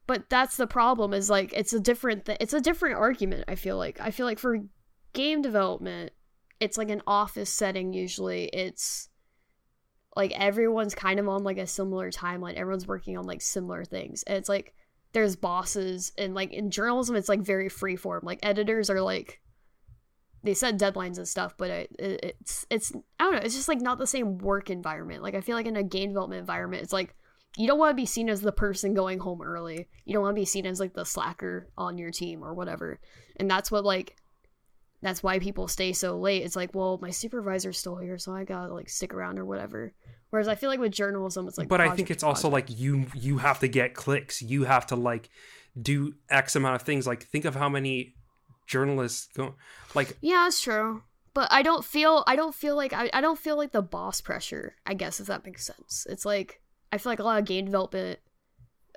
but 0.08 0.30
that's 0.30 0.58
the 0.58 0.68
problem 0.68 1.14
is 1.14 1.30
like 1.30 1.54
it's 1.54 1.74
a 1.74 1.80
different 1.80 2.26
th- 2.26 2.38
it's 2.42 2.54
a 2.54 2.62
different 2.62 2.96
argument 2.96 3.44
i 3.48 3.56
feel 3.56 3.78
like. 3.78 4.00
I 4.02 4.12
feel 4.12 4.26
like 4.26 4.40
for 4.40 4.58
game 5.14 5.42
development 5.42 6.12
it's 6.60 6.78
like 6.78 6.90
an 6.90 7.02
office 7.06 7.50
setting 7.50 7.94
usually. 7.94 8.46
It's 8.46 9.10
like 10.16 10.32
everyone's 10.32 10.96
kind 10.96 11.20
of 11.20 11.28
on 11.28 11.44
like 11.44 11.58
a 11.58 11.68
similar 11.68 12.12
timeline. 12.12 12.56
Everyone's 12.56 12.88
working 12.88 13.18
on 13.18 13.26
like 13.26 13.42
similar 13.42 13.86
things. 13.86 14.24
And 14.24 14.38
it's 14.38 14.50
like 14.50 14.74
there's 15.14 15.36
bosses 15.36 16.12
and 16.18 16.36
like 16.36 16.52
in 16.52 16.70
journalism 16.70 17.16
it's 17.16 17.30
like 17.30 17.40
very 17.40 17.70
free 17.70 17.96
form 17.96 18.20
like 18.24 18.40
editors 18.44 18.90
are 18.90 19.02
like 19.02 19.40
they 20.44 20.54
set 20.54 20.78
deadlines 20.78 21.18
and 21.18 21.28
stuff 21.28 21.56
but 21.58 21.70
it, 21.70 21.96
it, 21.98 22.20
it's 22.24 22.66
it's 22.70 22.92
i 23.18 23.24
don't 23.24 23.32
know 23.32 23.40
it's 23.42 23.56
just 23.56 23.70
like 23.70 23.80
not 23.80 23.98
the 23.98 24.06
same 24.06 24.38
work 24.38 24.70
environment. 24.70 25.24
Like 25.24 25.34
i 25.34 25.42
feel 25.42 25.56
like 25.56 25.66
in 25.66 25.78
a 25.78 25.84
game 25.84 26.10
development 26.10 26.42
environment 26.42 26.84
it's 26.84 26.94
like 26.94 27.16
you 27.56 27.68
don't 27.68 27.80
want 27.80 27.92
to 27.92 28.02
be 28.02 28.06
seen 28.06 28.30
as 28.30 28.42
the 28.42 28.52
person 28.52 28.94
going 28.94 29.20
home 29.20 29.42
early. 29.42 29.88
You 30.06 30.14
don't 30.14 30.24
want 30.24 30.36
to 30.36 30.42
be 30.42 30.46
seen 30.46 30.66
as 30.66 30.80
like 30.80 30.94
the 30.94 31.06
slacker 31.06 31.68
on 31.78 31.98
your 31.98 32.12
team 32.12 32.44
or 32.44 32.54
whatever. 32.54 33.00
And 33.38 33.50
that's 33.50 33.72
what 33.72 33.86
like 33.86 34.16
that's 35.02 35.22
why 35.22 35.40
people 35.40 35.68
stay 35.68 35.94
so 35.94 36.18
late. 36.18 36.44
It's 36.44 36.56
like, 36.56 36.74
well, 36.74 36.98
my 37.02 37.12
supervisor's 37.12 37.78
still 37.78 37.98
here, 37.98 38.18
so 38.18 38.34
I 38.34 38.44
gotta 38.44 38.74
like 38.74 38.90
stick 38.90 39.14
around 39.14 39.38
or 39.38 39.46
whatever. 39.46 39.94
Whereas 40.30 40.48
I 40.48 40.56
feel 40.56 40.70
like 40.70 40.80
with 40.80 40.92
journalism, 40.92 41.48
it's 41.48 41.58
like. 41.58 41.68
but 41.68 41.82
I 41.82 41.96
think 41.96 42.12
it's 42.12 42.24
also 42.24 42.50
like 42.50 42.66
you 42.70 43.06
you 43.14 43.38
have 43.38 43.60
to 43.60 43.68
get 43.68 43.94
clicks. 43.94 44.42
You 44.42 44.64
have 44.64 44.88
to 44.88 44.96
like 44.96 45.30
do 45.80 46.16
X 46.30 46.56
amount 46.56 46.76
of 46.76 46.82
things. 46.82 47.08
Like 47.08 47.24
think 47.24 47.46
of 47.46 47.56
how 47.56 47.70
many 47.70 48.16
journalists 48.66 49.30
go 49.36 49.56
like 49.94 50.18
Yeah, 50.22 50.44
that's 50.46 50.62
true. 50.62 51.04
But 51.34 51.48
I 51.52 51.62
don't 51.62 51.86
feel 51.86 52.24
I 52.26 52.36
don't 52.36 52.56
feel 52.56 52.76
like 52.76 52.94
I, 52.94 53.10
I 53.14 53.22
don't 53.22 53.40
feel 53.40 53.56
like 53.56 53.72
the 53.72 53.84
boss 53.84 54.22
pressure, 54.22 54.76
I 54.86 54.96
guess 54.96 55.20
if 55.20 55.28
that 55.28 55.46
makes 55.46 55.66
sense. 55.66 56.08
It's 56.10 56.26
like 56.26 56.62
I 56.92 56.98
feel 56.98 57.12
like 57.12 57.20
a 57.20 57.24
lot 57.24 57.40
of 57.40 57.46
game 57.46 57.66
development 57.66 58.20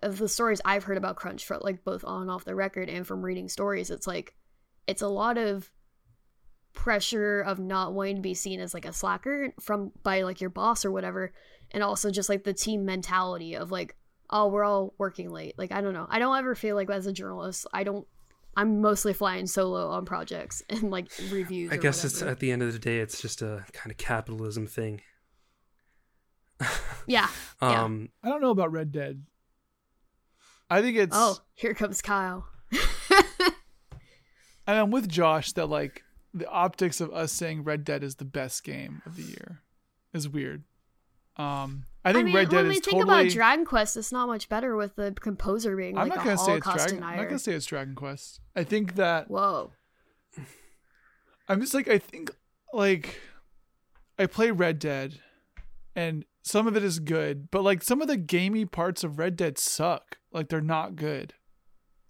of 0.03 0.19
the 0.19 0.29
stories 0.29 0.61
I've 0.65 0.85
heard 0.85 0.97
about 0.97 1.17
Crunch 1.17 1.45
from 1.45 1.61
like 1.63 1.85
both 1.85 2.05
on 2.05 2.23
and 2.23 2.31
off 2.31 2.45
the 2.45 2.55
record 2.55 2.89
and 2.89 3.07
from 3.07 3.23
reading 3.23 3.49
stories, 3.49 3.91
it's 3.91 4.07
like 4.07 4.35
it's 4.87 5.03
a 5.03 5.09
lot 5.09 5.39
of 5.39 5.71
pressure 6.73 7.41
of 7.41 7.59
not 7.59 7.93
wanting 7.93 8.17
to 8.17 8.23
be 8.23 8.35
seen 8.35 8.61
as 8.61 8.75
like 8.75 8.85
a 8.85 8.93
slacker 8.93 9.53
from 9.61 9.93
by 10.03 10.23
like 10.23 10.41
your 10.41 10.51
boss 10.51 10.85
or 10.85 10.91
whatever 10.91 11.33
and 11.73 11.83
also 11.83 12.11
just 12.11 12.29
like 12.29 12.45
the 12.45 12.53
team 12.53 12.85
mentality 12.85 13.57
of 13.57 13.71
like 13.71 13.97
oh 14.31 14.47
we're 14.47 14.65
all 14.65 14.95
working 14.99 15.31
late. 15.31 15.59
Like 15.59 15.73
i 15.73 15.81
don't 15.81 15.95
know. 15.95 16.07
I 16.09 16.19
don't 16.19 16.37
ever 16.37 16.55
feel 16.55 16.77
like 16.77 16.89
as 16.89 17.07
a 17.07 17.13
journalist 17.13 17.67
i 17.73 17.83
don't 17.83 18.07
i'm 18.57 18.81
mostly 18.81 19.13
flying 19.13 19.47
solo 19.47 19.89
on 19.89 20.05
projects 20.05 20.63
and 20.71 20.91
like 20.91 21.11
reviews 21.31 21.73
I 21.73 21.77
guess 21.77 22.05
it's 22.05 22.23
at 22.23 22.39
the 22.39 22.53
end 22.53 22.63
of 22.63 22.73
the 22.73 22.79
day 22.79 22.99
it's 22.99 23.21
just 23.21 23.43
a 23.43 23.65
kind 23.73 23.91
of 23.91 23.97
capitalism 23.97 24.67
thing. 24.67 25.03
Yeah 27.07 27.29
Yeah. 27.63 27.83
Um 27.85 28.11
I 28.23 28.29
don't 28.29 28.41
know 28.41 28.51
about 28.51 28.73
Red 28.73 28.93
Dead. 28.93 29.25
I 30.69 30.83
think 30.83 30.97
it's. 30.97 31.17
oh 31.17 31.39
here 31.55 31.75
comes 31.75 32.01
kyle 32.01 32.47
and 34.67 34.79
I'm 34.79 34.91
with 34.91 35.09
Josh 35.09 35.53
that 35.53 35.67
like 35.67 36.05
the 36.33 36.49
optics 36.49 37.01
of 37.01 37.13
us 37.13 37.33
saying 37.33 37.65
Red 37.65 37.85
Dead 37.85 38.05
is 38.05 38.17
the 38.17 38.25
best 38.25 38.63
game 38.63 39.03
of 39.05 39.17
the 39.17 39.23
year 39.25 39.63
is 40.15 40.29
weird. 40.29 40.63
Um, 41.37 41.87
I 42.05 42.11
i 42.11 42.13
think 42.13 42.27
mean 42.27 42.35
Red 42.37 42.51
Dead 42.51 42.57
when 42.57 42.69
we 42.69 42.77
is 42.77 42.81
think 42.81 42.99
totally. 42.99 43.21
about 43.23 43.33
dragon 43.33 43.65
quest 43.65 43.97
it's 43.97 44.13
not 44.13 44.27
much 44.27 44.49
better 44.49 44.77
with 44.77 44.95
the 44.97 45.13
composer 45.19 45.75
being 45.77 45.97
I'm 45.97 46.09
like 46.09 46.17
not 46.19 46.25
a 46.25 46.29
gonna 46.29 46.39
say 46.39 46.55
it's 46.57 46.67
holocaust 46.67 46.89
Dragon. 46.89 47.05
I'm 47.05 47.17
not 47.17 47.25
gonna 47.25 47.39
say 47.39 47.53
it's 47.53 47.67
Dragon 47.67 47.95
Quest. 47.95 48.41
I 48.55 48.65
think 48.65 48.95
that 48.97 49.31
whoa 49.31 49.73
I'm 51.49 51.61
just 51.61 51.75
like 51.75 51.89
I 51.89 51.99
think 51.99 52.31
like 52.73 53.21
I 54.19 54.27
play 54.27 54.51
Red 54.51 54.79
Dead 54.79 55.19
and 55.97 56.25
some 56.43 56.67
of 56.67 56.77
it 56.77 56.85
is 56.85 56.99
good, 56.99 57.51
but 57.51 57.63
like 57.63 57.83
some 57.83 58.01
of 58.01 58.09
the 58.09 58.17
gamey 58.17 58.65
parts 58.65 59.05
of 59.05 59.19
Red 59.19 59.37
Dead 59.37 59.59
suck. 59.59 60.19
Like 60.33 60.49
they're 60.49 60.61
not 60.61 60.97
good. 60.97 61.35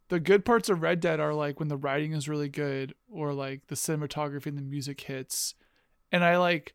The 0.09 0.21
good 0.21 0.45
parts 0.45 0.69
of 0.69 0.83
Red 0.83 1.01
Dead 1.01 1.21
are 1.21 1.35
like 1.35 1.59
when 1.59 1.69
the 1.69 1.77
writing 1.77 2.13
is 2.13 2.29
really 2.29 2.49
good 2.49 2.95
or 3.09 3.33
like 3.33 3.67
the 3.69 3.75
cinematography 3.75 4.47
and 4.47 4.59
the 4.59 4.63
music 4.63 5.01
hits. 5.01 5.55
And 6.13 6.25
I 6.25 6.37
like 6.37 6.75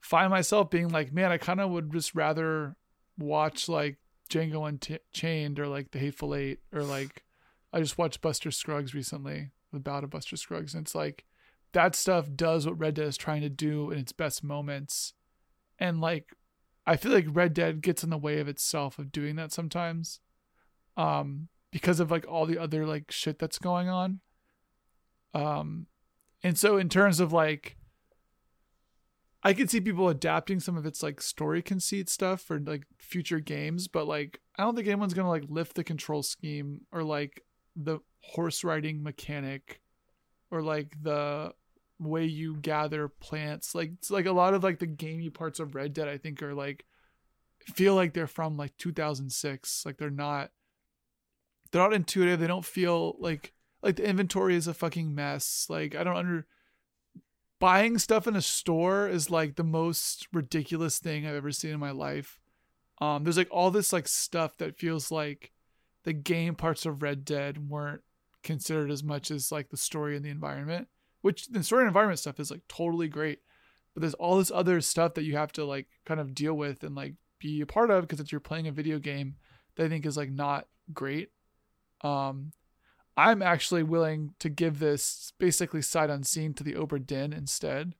find 0.00 0.30
myself 0.30 0.70
being 0.70 0.88
like, 0.88 1.12
man, 1.12 1.32
I 1.32 1.38
kind 1.38 1.60
of 1.60 1.70
would 1.70 1.92
just 1.92 2.14
rather 2.14 2.76
watch 3.18 3.68
like 3.68 3.98
Django 4.30 4.68
Unchained 4.68 5.58
or 5.58 5.66
like 5.66 5.90
The 5.90 5.98
Hateful 5.98 6.34
Eight 6.34 6.60
or 6.72 6.82
like 6.82 7.24
I 7.72 7.80
just 7.80 7.98
watched 7.98 8.22
Buster 8.22 8.50
Scruggs 8.50 8.94
recently, 8.94 9.50
the 9.72 9.80
Ballad 9.80 10.04
of 10.04 10.10
Buster 10.10 10.36
Scruggs, 10.36 10.74
and 10.74 10.86
it's 10.86 10.94
like 10.94 11.24
that 11.72 11.94
stuff 11.94 12.28
does 12.34 12.66
what 12.66 12.78
Red 12.78 12.94
Dead 12.94 13.08
is 13.08 13.16
trying 13.16 13.42
to 13.42 13.50
do 13.50 13.90
in 13.90 13.98
its 13.98 14.12
best 14.12 14.42
moments. 14.42 15.12
And 15.78 16.00
like 16.00 16.32
I 16.88 16.96
feel 16.96 17.12
like 17.12 17.26
Red 17.28 17.54
Dead 17.54 17.82
gets 17.82 18.02
in 18.02 18.10
the 18.10 18.18
way 18.18 18.40
of 18.40 18.48
itself 18.48 18.98
of 18.98 19.12
doing 19.12 19.36
that 19.36 19.52
sometimes. 19.52 20.20
Um 20.96 21.48
because 21.70 22.00
of 22.00 22.10
like 22.10 22.26
all 22.26 22.46
the 22.46 22.58
other 22.58 22.86
like 22.86 23.10
shit 23.10 23.38
that's 23.38 23.58
going 23.58 23.88
on. 23.88 24.20
Um 25.34 25.86
and 26.42 26.56
so 26.56 26.78
in 26.78 26.88
terms 26.88 27.20
of 27.20 27.32
like 27.32 27.76
I 29.42 29.52
could 29.52 29.70
see 29.70 29.80
people 29.80 30.08
adapting 30.08 30.60
some 30.60 30.76
of 30.76 30.86
its 30.86 31.02
like 31.02 31.20
story 31.20 31.62
conceit 31.62 32.08
stuff 32.08 32.40
for 32.40 32.58
like 32.58 32.84
future 32.98 33.38
games, 33.38 33.86
but 33.86 34.08
like 34.08 34.40
I 34.56 34.64
don't 34.64 34.74
think 34.74 34.88
anyone's 34.88 35.14
gonna 35.14 35.28
like 35.28 35.44
lift 35.48 35.74
the 35.74 35.84
control 35.84 36.22
scheme 36.22 36.80
or 36.90 37.04
like 37.04 37.44
the 37.76 38.00
horse 38.22 38.64
riding 38.64 39.02
mechanic 39.02 39.80
or 40.50 40.62
like 40.62 40.96
the 41.02 41.52
way 41.98 42.24
you 42.24 42.56
gather 42.56 43.08
plants. 43.08 43.74
Like 43.74 43.92
it's 43.94 44.10
like 44.10 44.26
a 44.26 44.32
lot 44.32 44.54
of 44.54 44.62
like 44.62 44.78
the 44.78 44.86
gamey 44.86 45.30
parts 45.30 45.60
of 45.60 45.74
Red 45.74 45.92
Dead 45.92 46.08
I 46.08 46.18
think 46.18 46.42
are 46.42 46.54
like 46.54 46.84
feel 47.60 47.94
like 47.94 48.14
they're 48.14 48.26
from 48.26 48.56
like 48.56 48.76
2006. 48.78 49.84
Like 49.84 49.98
they're 49.98 50.10
not 50.10 50.50
they're 51.70 51.82
not 51.82 51.94
intuitive. 51.94 52.40
They 52.40 52.46
don't 52.46 52.64
feel 52.64 53.16
like 53.18 53.52
like 53.82 53.96
the 53.96 54.08
inventory 54.08 54.56
is 54.56 54.66
a 54.66 54.74
fucking 54.74 55.14
mess. 55.14 55.66
Like 55.68 55.94
I 55.94 56.04
don't 56.04 56.16
under 56.16 56.46
buying 57.58 57.98
stuff 57.98 58.26
in 58.26 58.36
a 58.36 58.42
store 58.42 59.08
is 59.08 59.30
like 59.30 59.56
the 59.56 59.64
most 59.64 60.28
ridiculous 60.32 60.98
thing 60.98 61.26
I've 61.26 61.34
ever 61.34 61.52
seen 61.52 61.72
in 61.72 61.80
my 61.80 61.90
life. 61.90 62.40
Um, 63.00 63.24
there's 63.24 63.36
like 63.36 63.48
all 63.50 63.70
this 63.70 63.92
like 63.92 64.08
stuff 64.08 64.56
that 64.58 64.78
feels 64.78 65.10
like 65.10 65.52
the 66.04 66.12
game 66.12 66.54
parts 66.54 66.86
of 66.86 67.02
Red 67.02 67.24
Dead 67.24 67.68
weren't 67.68 68.02
considered 68.42 68.90
as 68.90 69.02
much 69.02 69.30
as 69.30 69.52
like 69.52 69.70
the 69.70 69.76
story 69.76 70.16
and 70.16 70.24
the 70.24 70.30
environment, 70.30 70.88
which 71.22 71.48
the 71.48 71.62
story 71.62 71.82
and 71.82 71.88
environment 71.88 72.18
stuff 72.18 72.40
is 72.40 72.50
like 72.50 72.62
totally 72.68 73.08
great. 73.08 73.40
But 73.94 74.02
there's 74.02 74.14
all 74.14 74.38
this 74.38 74.52
other 74.52 74.80
stuff 74.80 75.14
that 75.14 75.24
you 75.24 75.36
have 75.36 75.52
to 75.52 75.64
like 75.64 75.88
kind 76.04 76.20
of 76.20 76.34
deal 76.34 76.54
with 76.54 76.84
and 76.84 76.94
like 76.94 77.14
be 77.38 77.60
a 77.60 77.66
part 77.66 77.90
of 77.90 78.06
because 78.06 78.30
you're 78.30 78.40
playing 78.40 78.68
a 78.68 78.72
video 78.72 78.98
game 78.98 79.36
that 79.76 79.84
I 79.84 79.88
think 79.88 80.06
is 80.06 80.16
like 80.16 80.30
not 80.30 80.66
great. 80.92 81.30
Um, 82.02 82.52
I'm 83.16 83.42
actually 83.42 83.82
willing 83.82 84.34
to 84.38 84.48
give 84.48 84.78
this 84.78 85.32
basically 85.38 85.82
sight 85.82 86.10
unseen 86.10 86.54
to 86.54 86.64
the 86.64 86.74
Obra 86.74 87.04
Dinn 87.04 87.32
instead, 87.32 87.94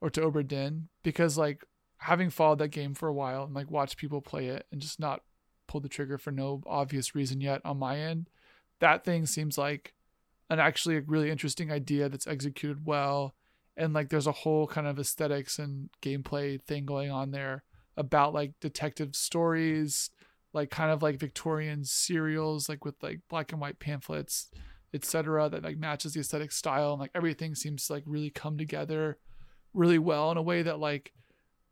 or 0.00 0.10
to 0.10 0.20
Obra 0.22 0.46
Dinn, 0.46 0.88
because 1.04 1.38
like 1.38 1.64
having 1.98 2.30
followed 2.30 2.58
that 2.58 2.68
game 2.68 2.94
for 2.94 3.08
a 3.08 3.14
while 3.14 3.44
and 3.44 3.54
like 3.54 3.70
watched 3.70 3.96
people 3.96 4.20
play 4.20 4.48
it 4.48 4.66
and 4.72 4.80
just 4.80 4.98
not 4.98 5.22
pull 5.68 5.80
the 5.80 5.88
trigger 5.88 6.18
for 6.18 6.30
no 6.30 6.62
obvious 6.66 7.14
reason 7.14 7.40
yet 7.40 7.60
on 7.64 7.78
my 7.78 7.98
end, 7.98 8.28
that 8.80 9.04
thing 9.04 9.24
seems 9.24 9.56
like 9.56 9.94
an 10.50 10.60
actually 10.60 10.96
a 10.96 11.02
really 11.02 11.30
interesting 11.30 11.70
idea 11.70 12.08
that's 12.08 12.26
executed 12.26 12.86
well, 12.86 13.34
and 13.76 13.92
like 13.92 14.08
there's 14.08 14.26
a 14.26 14.32
whole 14.32 14.66
kind 14.66 14.86
of 14.86 14.98
aesthetics 14.98 15.58
and 15.58 15.90
gameplay 16.02 16.60
thing 16.62 16.86
going 16.86 17.10
on 17.10 17.30
there 17.30 17.64
about 17.96 18.34
like 18.34 18.52
detective 18.60 19.16
stories 19.16 20.10
like 20.56 20.70
kind 20.70 20.90
of 20.90 21.02
like 21.02 21.20
Victorian 21.20 21.84
serials, 21.84 22.66
like 22.66 22.84
with 22.84 22.94
like 23.02 23.20
black 23.28 23.52
and 23.52 23.60
white 23.60 23.78
pamphlets, 23.78 24.48
etc. 24.94 25.50
That 25.50 25.62
like 25.62 25.76
matches 25.76 26.14
the 26.14 26.20
aesthetic 26.20 26.50
style, 26.50 26.92
and 26.92 27.00
like 27.00 27.10
everything 27.14 27.54
seems 27.54 27.86
to 27.86 27.92
like 27.92 28.04
really 28.06 28.30
come 28.30 28.56
together 28.56 29.18
really 29.74 29.98
well 29.98 30.30
in 30.32 30.38
a 30.38 30.42
way 30.42 30.62
that 30.62 30.80
like 30.80 31.12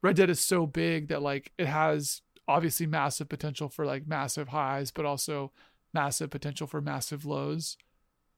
Red 0.02 0.16
Dead 0.16 0.28
is 0.28 0.38
so 0.38 0.66
big 0.66 1.08
that 1.08 1.22
like 1.22 1.50
it 1.56 1.66
has 1.66 2.20
obviously 2.46 2.86
massive 2.86 3.30
potential 3.30 3.70
for 3.70 3.86
like 3.86 4.06
massive 4.06 4.48
highs, 4.48 4.90
but 4.90 5.06
also 5.06 5.50
massive 5.94 6.28
potential 6.28 6.66
for 6.66 6.82
massive 6.82 7.24
lows. 7.24 7.78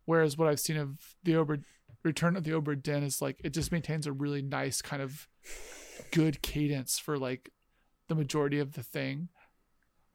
Whereas 0.06 0.38
what 0.38 0.48
I've 0.48 0.60
seen 0.60 0.76
of 0.76 0.98
the 1.22 1.32
Obra 1.32 1.62
Return 2.02 2.36
of 2.36 2.44
the 2.44 2.52
Obra 2.52 2.80
Dinn 2.80 3.02
is 3.02 3.20
like 3.20 3.40
it 3.44 3.50
just 3.50 3.72
maintains 3.72 4.06
a 4.06 4.12
really 4.12 4.40
nice 4.40 4.80
kind 4.80 5.02
of 5.02 5.28
good 6.12 6.40
cadence 6.40 6.98
for 6.98 7.18
like 7.18 7.50
the 8.08 8.14
majority 8.14 8.58
of 8.60 8.72
the 8.72 8.82
thing. 8.82 9.28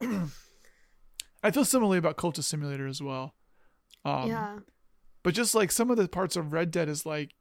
I 1.42 1.50
feel 1.50 1.64
similarly 1.64 1.98
about 1.98 2.16
Cultist 2.16 2.44
Simulator 2.44 2.86
as 2.86 3.02
well. 3.02 3.34
Um, 4.04 4.28
yeah 4.28 4.58
But 5.22 5.34
just 5.34 5.54
like 5.54 5.70
some 5.70 5.90
of 5.90 5.96
the 5.96 6.08
parts 6.08 6.34
of 6.36 6.52
Red 6.52 6.70
Dead 6.70 6.88
is 6.88 7.04
like, 7.06 7.34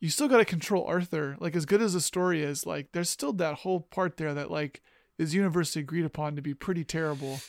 you 0.00 0.08
still 0.08 0.28
got 0.28 0.38
to 0.38 0.44
control 0.44 0.86
Arthur. 0.86 1.36
Like 1.40 1.54
as 1.54 1.66
good 1.66 1.82
as 1.82 1.92
the 1.92 2.00
story 2.00 2.42
is, 2.42 2.64
like 2.66 2.88
there's 2.92 3.10
still 3.10 3.32
that 3.34 3.56
whole 3.56 3.80
part 3.80 4.16
there 4.16 4.32
that 4.34 4.50
like 4.50 4.80
is 5.18 5.34
universally 5.34 5.82
agreed 5.82 6.06
upon 6.06 6.36
to 6.36 6.42
be 6.42 6.54
pretty 6.54 6.84
terrible. 6.84 7.40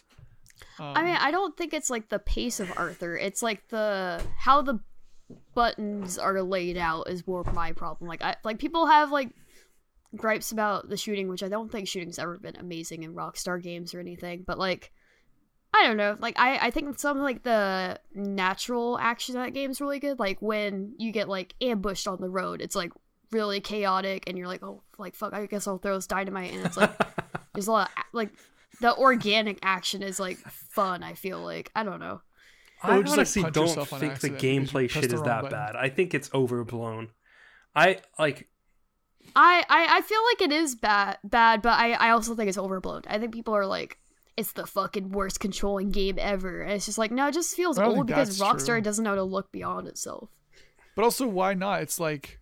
Um, 0.80 0.94
I 0.96 1.04
mean, 1.04 1.16
I 1.16 1.32
don't 1.32 1.56
think 1.58 1.74
it's 1.74 1.90
like 1.90 2.10
the 2.10 2.20
pace 2.20 2.60
of 2.60 2.72
Arthur. 2.78 3.18
It's 3.18 3.42
like 3.42 3.68
the 3.70 4.22
how 4.38 4.62
the 4.62 4.80
buttons 5.54 6.18
are 6.18 6.42
laid 6.42 6.78
out 6.78 7.10
is 7.10 7.26
more 7.28 7.44
my 7.54 7.72
problem. 7.72 8.08
Like 8.08 8.22
I 8.22 8.36
like 8.44 8.60
people 8.60 8.88
have 8.88 9.12
like 9.12 9.30
gripes 10.16 10.52
about 10.52 10.90
the 10.90 10.98
shooting, 10.98 11.28
which 11.28 11.44
I 11.44 11.50
don't 11.50 11.72
think 11.72 11.88
shooting's 11.88 12.20
ever 12.20 12.38
been 12.38 12.58
amazing 12.58 13.04
in 13.04 13.14
Rockstar 13.14 13.62
games 13.62 13.94
or 13.94 14.00
anything, 14.00 14.44
but 14.46 14.58
like 14.58 14.92
I 15.74 15.88
don't 15.88 15.98
know. 15.98 16.18
Like 16.20 16.38
I, 16.38 16.68
I 16.68 16.72
think 16.72 17.00
some 17.00 17.20
like 17.20 17.44
the 17.44 18.00
natural 18.14 18.98
action 19.00 19.36
in 19.36 19.42
that 19.42 19.54
game 19.54 19.72
is 19.72 19.80
really 19.80 20.00
good. 20.00 20.20
Like 20.20 20.42
when 20.42 20.94
you 20.98 21.12
get 21.12 21.30
like 21.30 21.56
ambushed 21.62 22.08
on 22.08 22.20
the 22.20 22.30
road, 22.30 22.62
it's 22.62 22.76
like 22.76 22.92
really 23.32 23.62
chaotic, 23.62 24.26
and 24.28 24.38
you're 24.38 24.48
like, 24.48 24.64
oh, 24.64 24.84
like 24.98 25.16
fuck, 25.16 25.34
I 25.34 25.46
guess 25.46 25.68
I'll 25.68 25.78
throw 25.78 25.96
this 25.96 26.08
dynamite, 26.08 26.54
and 26.54 26.66
it's 26.66 26.78
like 26.78 26.92
there's 27.54 27.68
a 27.68 27.72
lot 27.72 27.90
of, 27.90 28.04
like 28.12 28.32
the 28.82 28.96
organic 28.96 29.60
action 29.62 30.04
is 30.04 30.20
like 30.20 30.38
fun. 30.38 31.04
I 31.04 31.14
feel 31.14 31.40
like 31.40 31.72
I 31.76 31.84
don't 31.84 32.00
know. 32.00 32.22
I 32.84 33.00
just, 33.02 33.10
like, 33.10 33.20
honestly 33.20 33.42
punch 33.44 33.54
don't 33.54 33.68
think 33.68 33.90
the 33.90 34.06
accident 34.08 34.22
because 34.22 34.44
you 34.44 34.60
gameplay 34.62 34.90
shit 34.90 35.10
the 35.10 35.16
is 35.16 35.22
that 35.22 35.44
button. 35.44 35.58
bad. 35.58 35.76
I 35.76 35.90
think 35.90 36.14
it's 36.14 36.30
overblown. 36.34 37.10
I 37.76 38.00
like 38.18 38.48
I, 39.36 39.64
I 39.70 39.98
I 39.98 40.02
feel 40.02 40.20
like 40.32 40.42
it 40.42 40.52
is 40.52 40.76
bad 40.76 41.20
bad, 41.24 41.62
but 41.62 41.80
I 41.80 41.94
I 41.94 42.10
also 42.10 42.36
think 42.36 42.50
it's 42.50 42.58
overblown. 42.58 43.04
I 43.08 43.20
think 43.20 43.34
people 43.34 43.56
are 43.56 43.66
like. 43.66 43.98
It's 44.38 44.54
the 44.54 44.66
fucking 44.66 45.12
worst 45.12 45.42
controlling 45.42 45.92
game 45.92 46.18
ever. 46.18 46.62
And 46.62 46.72
it's 46.72 46.86
just 46.86 46.98
like, 46.98 47.12
no, 47.12 47.28
it 47.28 47.34
just 47.34 47.54
feels 47.54 47.78
old 47.78 48.08
because 48.08 48.40
Rockstar 48.40 48.66
true. 48.66 48.82
doesn't 48.82 49.04
know 49.04 49.12
how 49.12 49.16
to 49.18 49.24
look 49.24 49.52
beyond 49.52 49.90
itself. 49.90 50.30
But 50.96 51.04
also, 51.04 51.28
why 51.28 51.54
not? 51.54 51.82
It's 51.82 52.00
like 52.00 52.40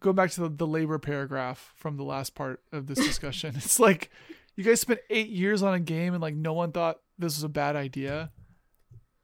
go 0.00 0.12
back 0.12 0.30
to 0.32 0.42
the, 0.42 0.48
the 0.50 0.66
labor 0.66 0.98
paragraph 0.98 1.72
from 1.76 1.96
the 1.96 2.04
last 2.04 2.34
part 2.34 2.62
of 2.72 2.86
this 2.86 2.98
discussion. 2.98 3.54
it's 3.56 3.80
like 3.80 4.10
you 4.58 4.64
guys 4.64 4.80
spent 4.80 4.98
eight 5.08 5.28
years 5.28 5.62
on 5.62 5.72
a 5.72 5.78
game 5.78 6.14
and 6.14 6.20
like 6.20 6.34
no 6.34 6.52
one 6.52 6.72
thought 6.72 6.98
this 7.16 7.36
was 7.36 7.44
a 7.44 7.48
bad 7.48 7.76
idea. 7.76 8.32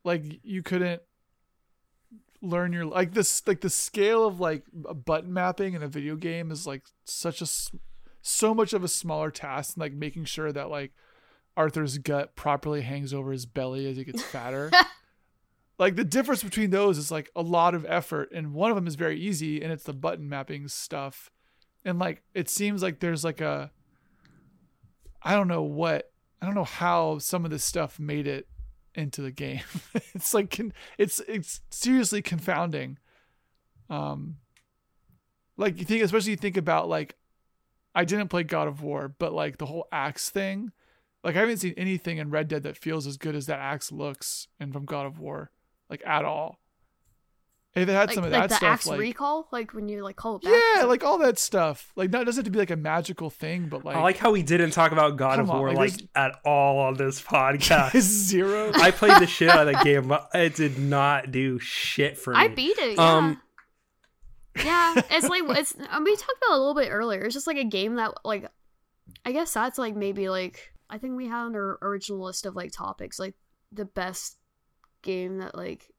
Like 0.04 0.22
you 0.44 0.62
couldn't 0.62 1.02
learn 2.40 2.72
your 2.72 2.84
like 2.84 3.14
this 3.14 3.44
like 3.44 3.60
the 3.60 3.68
scale 3.68 4.28
of 4.28 4.38
like 4.38 4.62
a 4.88 4.94
button 4.94 5.32
mapping 5.32 5.74
in 5.74 5.82
a 5.82 5.88
video 5.88 6.14
game 6.14 6.52
is 6.52 6.68
like 6.68 6.84
such 7.04 7.42
a 7.42 7.46
so 8.22 8.54
much 8.54 8.72
of 8.72 8.84
a 8.84 8.88
smaller 8.88 9.32
task 9.32 9.74
than 9.74 9.80
like 9.80 9.92
making 9.92 10.24
sure 10.24 10.52
that 10.52 10.70
like 10.70 10.92
Arthur's 11.56 11.98
gut 11.98 12.36
properly 12.36 12.82
hangs 12.82 13.12
over 13.12 13.32
his 13.32 13.44
belly 13.44 13.90
as 13.90 13.96
he 13.96 14.04
gets 14.04 14.22
fatter 14.22 14.70
like 15.80 15.96
the 15.96 16.04
difference 16.04 16.44
between 16.44 16.70
those 16.70 16.96
is 16.96 17.10
like 17.10 17.28
a 17.34 17.42
lot 17.42 17.74
of 17.74 17.84
effort 17.88 18.30
and 18.32 18.54
one 18.54 18.70
of 18.70 18.76
them 18.76 18.86
is 18.86 18.94
very 18.94 19.18
easy 19.18 19.60
and 19.60 19.72
it's 19.72 19.84
the 19.84 19.92
button 19.92 20.28
mapping 20.28 20.68
stuff 20.68 21.32
and 21.84 21.98
like 21.98 22.22
it 22.34 22.48
seems 22.48 22.84
like 22.84 23.00
there's 23.00 23.24
like 23.24 23.40
a 23.40 23.72
i 25.24 25.34
don't 25.34 25.48
know 25.48 25.62
what 25.62 26.12
i 26.40 26.46
don't 26.46 26.54
know 26.54 26.64
how 26.64 27.18
some 27.18 27.44
of 27.44 27.50
this 27.50 27.64
stuff 27.64 27.98
made 27.98 28.26
it 28.26 28.46
into 28.94 29.22
the 29.22 29.32
game 29.32 29.62
it's 30.14 30.32
like 30.32 30.60
it's 30.98 31.20
it's 31.26 31.60
seriously 31.70 32.22
confounding 32.22 32.98
um 33.90 34.36
like 35.56 35.78
you 35.78 35.84
think 35.84 36.02
especially 36.02 36.30
you 36.30 36.36
think 36.36 36.56
about 36.56 36.88
like 36.88 37.16
i 37.94 38.04
didn't 38.04 38.28
play 38.28 38.44
god 38.44 38.68
of 38.68 38.82
war 38.82 39.08
but 39.18 39.32
like 39.32 39.58
the 39.58 39.66
whole 39.66 39.88
axe 39.90 40.30
thing 40.30 40.70
like 41.24 41.36
I 41.36 41.40
haven't 41.40 41.56
seen 41.56 41.74
anything 41.78 42.18
in 42.18 42.30
Red 42.30 42.48
Dead 42.48 42.62
that 42.64 42.76
feels 42.76 43.06
as 43.06 43.16
good 43.16 43.34
as 43.34 43.46
that 43.46 43.58
axe 43.58 43.90
looks 43.90 44.46
and 44.60 44.72
from 44.72 44.84
God 44.84 45.06
of 45.06 45.18
War, 45.18 45.50
like 45.88 46.02
at 46.06 46.24
all. 46.24 46.60
If 47.76 47.88
it 47.88 47.92
had 47.92 48.08
Like, 48.08 48.14
some 48.14 48.22
of 48.24 48.30
like 48.30 48.42
that 48.42 48.48
the 48.50 48.54
stuff, 48.54 48.68
axe 48.72 48.86
like 48.86 49.00
recall, 49.00 49.48
like 49.50 49.74
when 49.74 49.88
you 49.88 50.04
like 50.04 50.14
call 50.14 50.36
it 50.36 50.42
back. 50.42 50.52
yeah, 50.76 50.84
like 50.84 51.02
all 51.02 51.18
that 51.18 51.38
stuff. 51.40 51.90
Like 51.96 52.10
not 52.12 52.22
it 52.22 52.24
doesn't 52.26 52.42
have 52.42 52.44
to 52.44 52.50
be 52.52 52.58
like 52.60 52.70
a 52.70 52.76
magical 52.76 53.30
thing, 53.30 53.66
but 53.68 53.84
like, 53.84 53.96
I 53.96 54.02
like 54.02 54.16
how 54.16 54.30
we 54.30 54.44
didn't 54.44 54.70
talk 54.70 54.92
about 54.92 55.16
God 55.16 55.40
of 55.40 55.50
on, 55.50 55.58
War 55.58 55.68
like, 55.70 55.76
like, 55.76 55.90
there's- 55.96 56.08
at 56.14 56.40
all 56.44 56.78
on 56.78 56.94
this 56.94 57.20
podcast. 57.34 57.98
zero. 57.98 58.70
I 58.74 58.92
played 58.92 59.20
the 59.20 59.26
shit 59.26 59.48
out 59.48 59.66
of 59.66 59.74
that 59.74 59.82
game, 59.84 60.06
but 60.06 60.28
it 60.34 60.54
did 60.54 60.78
not 60.78 61.32
do 61.32 61.58
shit 61.58 62.16
for 62.16 62.32
me. 62.32 62.38
I 62.38 62.46
beat 62.48 62.78
it. 62.78 62.96
Yeah. 62.96 63.16
Um, 63.16 63.40
yeah, 64.56 64.94
it's 65.10 65.28
like 65.28 65.42
it's. 65.58 65.74
um, 65.90 66.04
We 66.04 66.14
talked 66.14 66.30
about 66.46 66.54
it 66.54 66.56
a 66.56 66.58
little 66.58 66.74
bit 66.76 66.90
earlier. 66.92 67.22
It's 67.24 67.34
just 67.34 67.48
like 67.48 67.56
a 67.56 67.64
game 67.64 67.96
that 67.96 68.12
like, 68.24 68.48
I 69.24 69.32
guess 69.32 69.52
that's 69.52 69.78
like 69.78 69.96
maybe 69.96 70.28
like 70.28 70.72
I 70.88 70.98
think 70.98 71.16
we 71.16 71.26
had 71.26 71.46
on 71.46 71.56
our 71.56 71.76
original 71.82 72.24
list 72.24 72.46
of 72.46 72.54
like 72.54 72.70
topics 72.70 73.18
like 73.18 73.34
the 73.72 73.84
best 73.84 74.36
game 75.02 75.38
that 75.38 75.56
like 75.56 75.90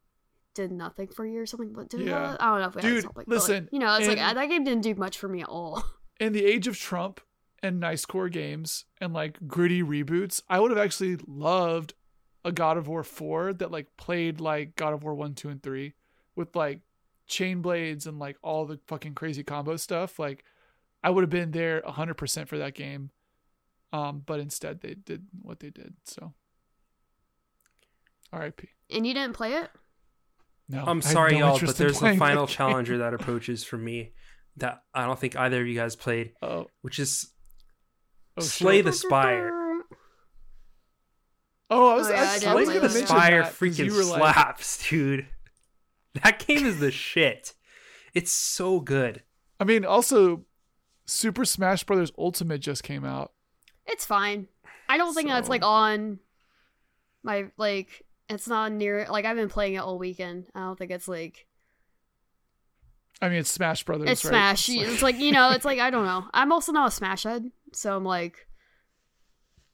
did 0.56 0.72
nothing 0.72 1.08
for 1.08 1.26
you 1.26 1.40
or 1.42 1.46
something. 1.46 1.72
But 1.74 1.90
did 1.90 2.02
Yeah. 2.02 2.32
that? 2.32 2.42
I 2.42 2.46
don't 2.48 2.62
know 2.62 2.68
if 2.68 2.76
we 2.76 2.82
had 2.82 2.90
Dude, 2.90 3.04
but, 3.06 3.18
like, 3.18 3.28
listen, 3.28 3.70
you 3.72 3.80
know, 3.80 3.96
it's 3.96 4.08
like 4.08 4.18
that 4.18 4.50
game 4.50 4.64
didn't 4.64 4.82
do 4.82 4.96
much 4.96 5.20
for 5.20 5.28
me 5.30 5.42
at 5.42 5.50
all. 5.50 5.84
in 6.20 6.34
the 6.34 6.44
age 6.44 6.68
of 6.68 6.78
Trump 6.78 7.22
and 7.62 7.80
nice 7.80 8.06
core 8.06 8.30
games 8.30 8.86
and 9.00 9.14
like 9.14 9.38
gritty 9.48 9.84
reboots, 9.84 10.42
I 10.50 10.60
would 10.60 10.72
have 10.72 10.80
actually 10.80 11.18
loved 11.28 11.94
a 12.44 12.52
God 12.52 12.78
of 12.78 12.88
War 12.88 13.04
4 13.04 13.54
that 13.54 13.72
like 13.72 13.88
played 13.98 14.40
like 14.40 14.76
God 14.76 14.94
of 14.94 15.04
War 15.04 15.14
1, 15.14 15.34
2, 15.36 15.50
and 15.50 15.62
3 15.62 15.94
with 16.36 16.56
like 16.56 16.82
chain 17.28 17.62
blades 17.62 18.06
and 18.08 18.20
like 18.20 18.38
all 18.42 18.66
the 18.66 18.80
fucking 18.88 19.16
crazy 19.16 19.44
combo 19.44 19.78
stuff. 19.78 20.20
Like 20.20 20.44
I 21.04 21.10
would 21.10 21.22
have 21.24 21.30
been 21.30 21.52
there 21.52 21.82
100% 21.82 22.48
for 22.48 22.58
that 22.58 22.76
game. 22.76 23.12
Um, 23.94 24.22
but 24.26 24.40
instead 24.40 24.82
they 24.82 24.94
did 24.94 25.26
what 25.42 25.60
they 25.60 25.70
did. 25.70 25.96
So 26.04 26.34
RIP. 28.34 28.68
And 28.90 29.08
you 29.08 29.14
didn't 29.14 29.34
play 29.34 29.54
it. 29.54 29.70
No, 30.68 30.84
I 30.84 30.90
I'm 30.90 31.02
sorry, 31.02 31.34
no 31.34 31.40
y'all, 31.50 31.60
but 31.60 31.78
there's 31.78 32.02
a 32.02 32.16
final 32.18 32.48
challenger 32.58 32.98
that 33.00 33.14
approaches 33.14 33.64
for 33.64 33.78
me 33.78 34.14
that 34.58 34.82
I 34.94 35.06
don't 35.06 35.20
think 35.20 35.36
either 35.36 35.62
of 35.62 35.68
you 35.68 35.76
guys 35.76 35.96
played, 35.96 36.34
Oh, 36.42 36.68
which 36.82 36.98
is 37.00 37.32
oh, 38.38 38.42
Slay 38.42 38.78
shit. 38.78 38.86
the 38.86 38.94
Spire. 38.94 39.52
Oh, 41.70 41.90
I 41.90 41.96
was, 41.96 42.08
Oh, 42.08 42.12
yeah, 42.12 42.18
I, 42.18 42.22
I 42.22 42.34
was- 42.34 42.40
did 42.42 42.48
I 42.50 42.56
was 42.56 42.68
gonna 42.70 42.80
that. 42.82 42.88
mention 42.94 43.08
Spire 43.08 43.42
that 43.44 43.46
'cause 43.52 43.60
freaking 43.60 43.86
you 43.86 43.94
were 43.94 44.04
like, 44.04 44.34
slaps, 44.36 44.88
dude. 44.90 45.28
That 46.24 46.46
game 46.46 46.66
is 46.66 46.80
the 46.80 46.92
shit. 46.92 47.54
It's 48.14 48.32
so 48.32 48.80
good. 48.80 49.24
I 49.60 49.64
mean, 49.66 49.84
also, 49.84 50.46
Super 51.06 51.44
Smash 51.44 51.84
Brothers 51.84 52.12
Ultimate 52.18 52.60
just 52.60 52.84
came 52.84 53.04
out. 53.04 53.34
It's 53.86 54.06
fine. 54.06 54.48
I 54.88 54.98
don't 54.98 55.14
think 55.14 55.28
that's 55.30 55.50
like 55.50 55.64
on 55.64 56.20
my 57.24 57.46
like. 57.58 58.04
It's 58.30 58.48
not 58.48 58.72
near. 58.72 59.08
Like 59.10 59.26
I've 59.26 59.36
been 59.36 59.50
playing 59.50 59.76
it 59.76 59.80
all 59.80 59.98
weekend. 59.98 60.48
I 60.56 60.62
don't 60.62 60.78
think 60.78 60.92
it's 60.92 61.08
like 61.08 61.48
I 63.22 63.30
mean, 63.30 63.38
it's 63.40 63.50
Smash 63.52 63.84
Brothers. 63.86 64.10
it's 64.10 64.26
right? 64.26 64.32
Smash. 64.32 64.70
It's 64.70 64.78
like- 64.78 64.88
It's 64.94 65.02
like 65.04 65.20
you 65.20 65.32
know. 65.32 65.52
It's 65.52 65.66
like 65.66 65.80
I 65.80 65.90
don't 65.90 66.06
know. 66.06 66.26
I'm 66.34 66.52
also 66.52 66.72
not 66.72 66.90
a 66.90 66.92
Smash 66.92 67.24
head, 67.24 67.50
so 67.74 67.96
I'm 67.96 68.04
like. 68.06 68.48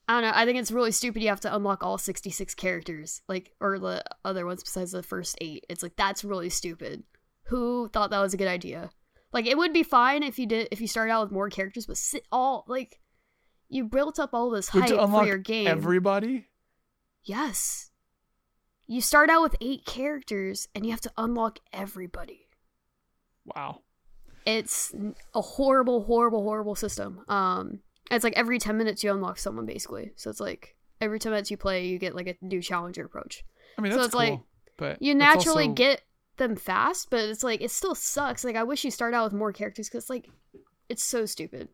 I 0.07 0.13
don't 0.19 0.23
know. 0.23 0.31
I 0.35 0.45
think 0.45 0.57
it's 0.59 0.71
really 0.71 0.91
stupid. 0.91 1.21
You 1.21 1.29
have 1.29 1.39
to 1.41 1.55
unlock 1.55 1.83
all 1.83 1.97
66 1.97 2.53
characters, 2.55 3.21
like, 3.29 3.53
or 3.61 3.79
the 3.79 4.03
other 4.25 4.45
ones 4.45 4.61
besides 4.61 4.91
the 4.91 5.03
first 5.03 5.37
eight. 5.39 5.65
It's 5.69 5.81
like 5.83 5.95
that's 5.95 6.25
really 6.25 6.49
stupid. 6.49 7.03
Who 7.45 7.87
thought 7.87 8.09
that 8.09 8.19
was 8.19 8.33
a 8.33 8.37
good 8.37 8.47
idea? 8.49 8.89
Like, 9.31 9.45
it 9.45 9.57
would 9.57 9.71
be 9.71 9.83
fine 9.83 10.23
if 10.23 10.37
you 10.37 10.47
did 10.47 10.67
if 10.71 10.81
you 10.81 10.87
started 10.87 11.13
out 11.13 11.23
with 11.23 11.31
more 11.31 11.49
characters, 11.49 11.85
but 11.85 11.95
sit 11.97 12.25
all 12.31 12.65
like 12.67 12.99
you 13.69 13.85
built 13.85 14.19
up 14.19 14.31
all 14.33 14.49
this 14.49 14.67
hype 14.67 14.89
you 14.89 14.95
for 14.97 15.03
unlock 15.03 15.27
your 15.27 15.37
game. 15.37 15.67
everybody. 15.67 16.47
Yes. 17.23 17.90
You 18.91 18.99
start 18.99 19.29
out 19.29 19.41
with 19.41 19.55
eight 19.61 19.85
characters 19.85 20.67
and 20.75 20.85
you 20.85 20.91
have 20.91 20.99
to 21.01 21.11
unlock 21.17 21.59
everybody. 21.71 22.47
Wow. 23.45 23.83
It's 24.45 24.93
a 25.33 25.41
horrible, 25.41 26.03
horrible, 26.03 26.43
horrible 26.43 26.75
system. 26.75 27.21
Um, 27.29 27.79
it's 28.11 28.25
like 28.25 28.33
every 28.35 28.59
10 28.59 28.77
minutes 28.77 29.01
you 29.01 29.09
unlock 29.13 29.37
someone 29.37 29.65
basically. 29.65 30.11
So 30.17 30.29
it's 30.29 30.41
like 30.41 30.75
every 30.99 31.19
10 31.19 31.31
minutes 31.31 31.49
you 31.49 31.55
play, 31.55 31.85
you 31.85 31.99
get 31.99 32.15
like 32.15 32.27
a 32.27 32.35
new 32.41 32.61
challenger 32.61 33.05
approach. 33.05 33.45
I 33.77 33.81
mean, 33.81 33.93
So 33.93 33.99
that's 33.99 34.07
it's 34.07 34.15
cool. 34.15 34.19
like, 34.29 34.39
but 34.75 35.01
You 35.01 35.15
naturally 35.15 35.67
also- 35.67 35.73
get 35.75 36.01
them 36.35 36.57
fast, 36.57 37.09
but 37.09 37.21
it's 37.21 37.43
like 37.43 37.61
it 37.61 37.71
still 37.71 37.95
sucks. 37.95 38.43
Like 38.43 38.57
I 38.57 38.63
wish 38.63 38.83
you 38.83 38.91
start 38.91 39.13
out 39.13 39.23
with 39.23 39.33
more 39.33 39.53
characters 39.53 39.87
because 39.87 40.09
like 40.09 40.27
it's 40.89 41.03
so 41.03 41.25
stupid. 41.25 41.69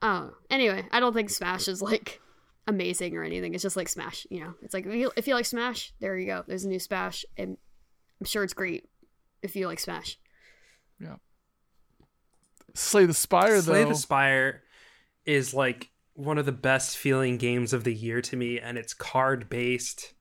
Oh, 0.00 0.30
anyway, 0.48 0.86
I 0.92 0.98
don't 1.00 1.12
think 1.12 1.28
Smash 1.28 1.68
is 1.68 1.82
like 1.82 2.22
amazing 2.66 3.16
or 3.16 3.22
anything. 3.22 3.54
It's 3.54 3.62
just 3.62 3.76
like 3.76 3.88
Smash, 3.88 4.26
you 4.30 4.40
know. 4.40 4.54
It's 4.62 4.74
like 4.74 4.86
if 4.86 4.94
you, 4.94 5.10
if 5.16 5.26
you 5.28 5.34
like 5.34 5.46
Smash, 5.46 5.92
there 6.00 6.16
you 6.18 6.26
go. 6.26 6.44
There's 6.46 6.64
a 6.64 6.68
new 6.68 6.78
Smash, 6.78 7.24
and 7.36 7.56
I'm 8.20 8.26
sure 8.26 8.42
it's 8.44 8.54
great 8.54 8.88
if 9.42 9.54
you 9.56 9.66
like 9.66 9.78
Smash. 9.80 10.18
Yeah. 11.00 11.16
Slay 12.74 13.06
the 13.06 13.14
Spire 13.14 13.60
Slay 13.62 13.82
though. 13.84 13.90
the 13.90 13.94
Spire 13.94 14.62
is 15.24 15.54
like 15.54 15.90
one 16.14 16.38
of 16.38 16.46
the 16.46 16.52
best 16.52 16.96
feeling 16.96 17.36
games 17.38 17.72
of 17.72 17.84
the 17.84 17.94
year 17.94 18.20
to 18.22 18.36
me, 18.36 18.58
and 18.58 18.76
it's 18.78 18.94
card 18.94 19.48
based. 19.48 20.12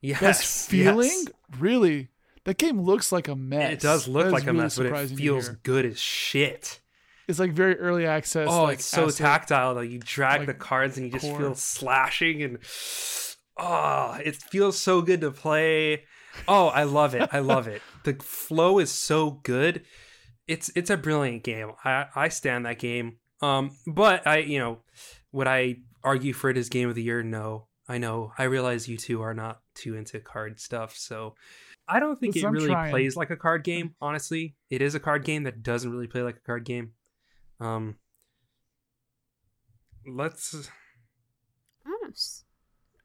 Yes, 0.00 0.20
Best 0.20 0.68
feeling? 0.70 1.08
yes. 1.08 1.26
Really? 1.58 2.08
That 2.44 2.58
game 2.58 2.78
looks 2.78 3.10
like 3.10 3.26
a 3.28 3.34
mess. 3.34 3.72
It 3.72 3.80
does 3.80 4.06
look 4.06 4.24
That 4.24 4.26
is 4.28 4.32
like 4.34 4.42
a 4.42 4.46
really 4.48 4.58
mess, 4.58 4.76
but 4.76 4.84
it 4.84 4.88
surprising 4.90 5.16
feels 5.16 5.46
hear. 5.46 5.60
good 5.62 5.86
as 5.86 5.98
shit. 5.98 6.80
It's 7.26 7.38
like 7.38 7.52
very 7.52 7.78
early 7.78 8.06
access. 8.06 8.48
oh, 8.50 8.64
like 8.64 8.74
it's 8.74 8.84
so 8.84 9.10
tactile 9.10 9.74
though. 9.74 9.80
You 9.80 9.98
drag 9.98 10.40
like, 10.40 10.46
the 10.48 10.54
cards 10.54 10.96
and 10.96 11.06
you 11.06 11.12
just 11.12 11.24
core. 11.24 11.38
feel 11.38 11.54
slashing 11.54 12.42
and 12.42 12.58
oh, 13.58 14.18
it 14.24 14.36
feels 14.36 14.78
so 14.78 15.02
good 15.02 15.20
to 15.22 15.30
play. 15.30 16.04
Oh, 16.48 16.68
I 16.68 16.82
love 16.82 17.14
it. 17.14 17.28
I 17.32 17.38
love 17.40 17.68
it. 17.68 17.82
The 18.04 18.12
flow 18.12 18.80
is 18.80 18.90
so 18.90 19.30
good. 19.30 19.82
It's 20.46 20.70
it's 20.76 20.90
a 20.90 20.98
brilliant 20.98 21.42
game. 21.42 21.72
I 21.86 22.06
I 22.14 22.28
stand 22.28 22.66
that 22.66 22.78
game. 22.78 23.16
Um, 23.40 23.78
but 23.86 24.26
I 24.26 24.38
you 24.38 24.58
know 24.58 24.80
would 25.32 25.46
I 25.46 25.76
argue 26.02 26.34
for 26.34 26.50
it 26.50 26.58
as 26.58 26.68
game 26.68 26.90
of 26.90 26.94
the 26.94 27.02
year? 27.02 27.22
No. 27.22 27.68
I 27.88 27.98
know. 27.98 28.32
I 28.38 28.44
realize 28.44 28.88
you 28.88 28.96
two 28.96 29.22
are 29.22 29.34
not 29.34 29.60
too 29.74 29.94
into 29.96 30.20
card 30.20 30.60
stuff, 30.60 30.96
so 30.96 31.34
I 31.86 32.00
don't 32.00 32.18
think 32.18 32.34
Listen, 32.34 32.48
it 32.48 32.52
really 32.52 32.90
plays 32.90 33.16
like 33.16 33.30
a 33.30 33.36
card 33.36 33.62
game. 33.62 33.94
Honestly, 34.00 34.54
it 34.70 34.80
is 34.80 34.94
a 34.94 35.00
card 35.00 35.24
game 35.24 35.42
that 35.42 35.62
doesn't 35.62 35.90
really 35.90 36.06
play 36.06 36.22
like 36.22 36.36
a 36.36 36.46
card 36.46 36.64
game. 36.64 36.92
Um, 37.60 37.96
let's. 40.06 40.54
I 41.86 41.88
don't 41.90 42.02
know. 42.02 42.08
s- 42.10 42.44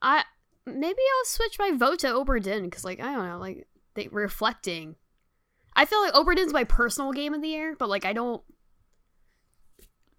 I 0.02 0.24
maybe 0.66 1.00
I'll 1.18 1.26
switch 1.26 1.58
my 1.60 1.72
vote 1.72 2.00
to 2.00 2.08
Obra 2.08 2.42
Dinn 2.42 2.66
because, 2.66 2.84
like, 2.86 3.00
I 3.00 3.14
don't 3.14 3.28
know, 3.28 3.38
like 3.40 3.68
they 3.96 4.08
reflecting. 4.10 4.96
I 5.76 5.86
feel 5.86 6.02
like 6.02 6.14
Obra 6.14 6.36
Dinn's 6.36 6.54
my 6.54 6.64
personal 6.64 7.12
game 7.12 7.34
of 7.34 7.42
the 7.42 7.48
year, 7.50 7.76
but 7.78 7.90
like 7.90 8.06
I 8.06 8.14
don't. 8.14 8.42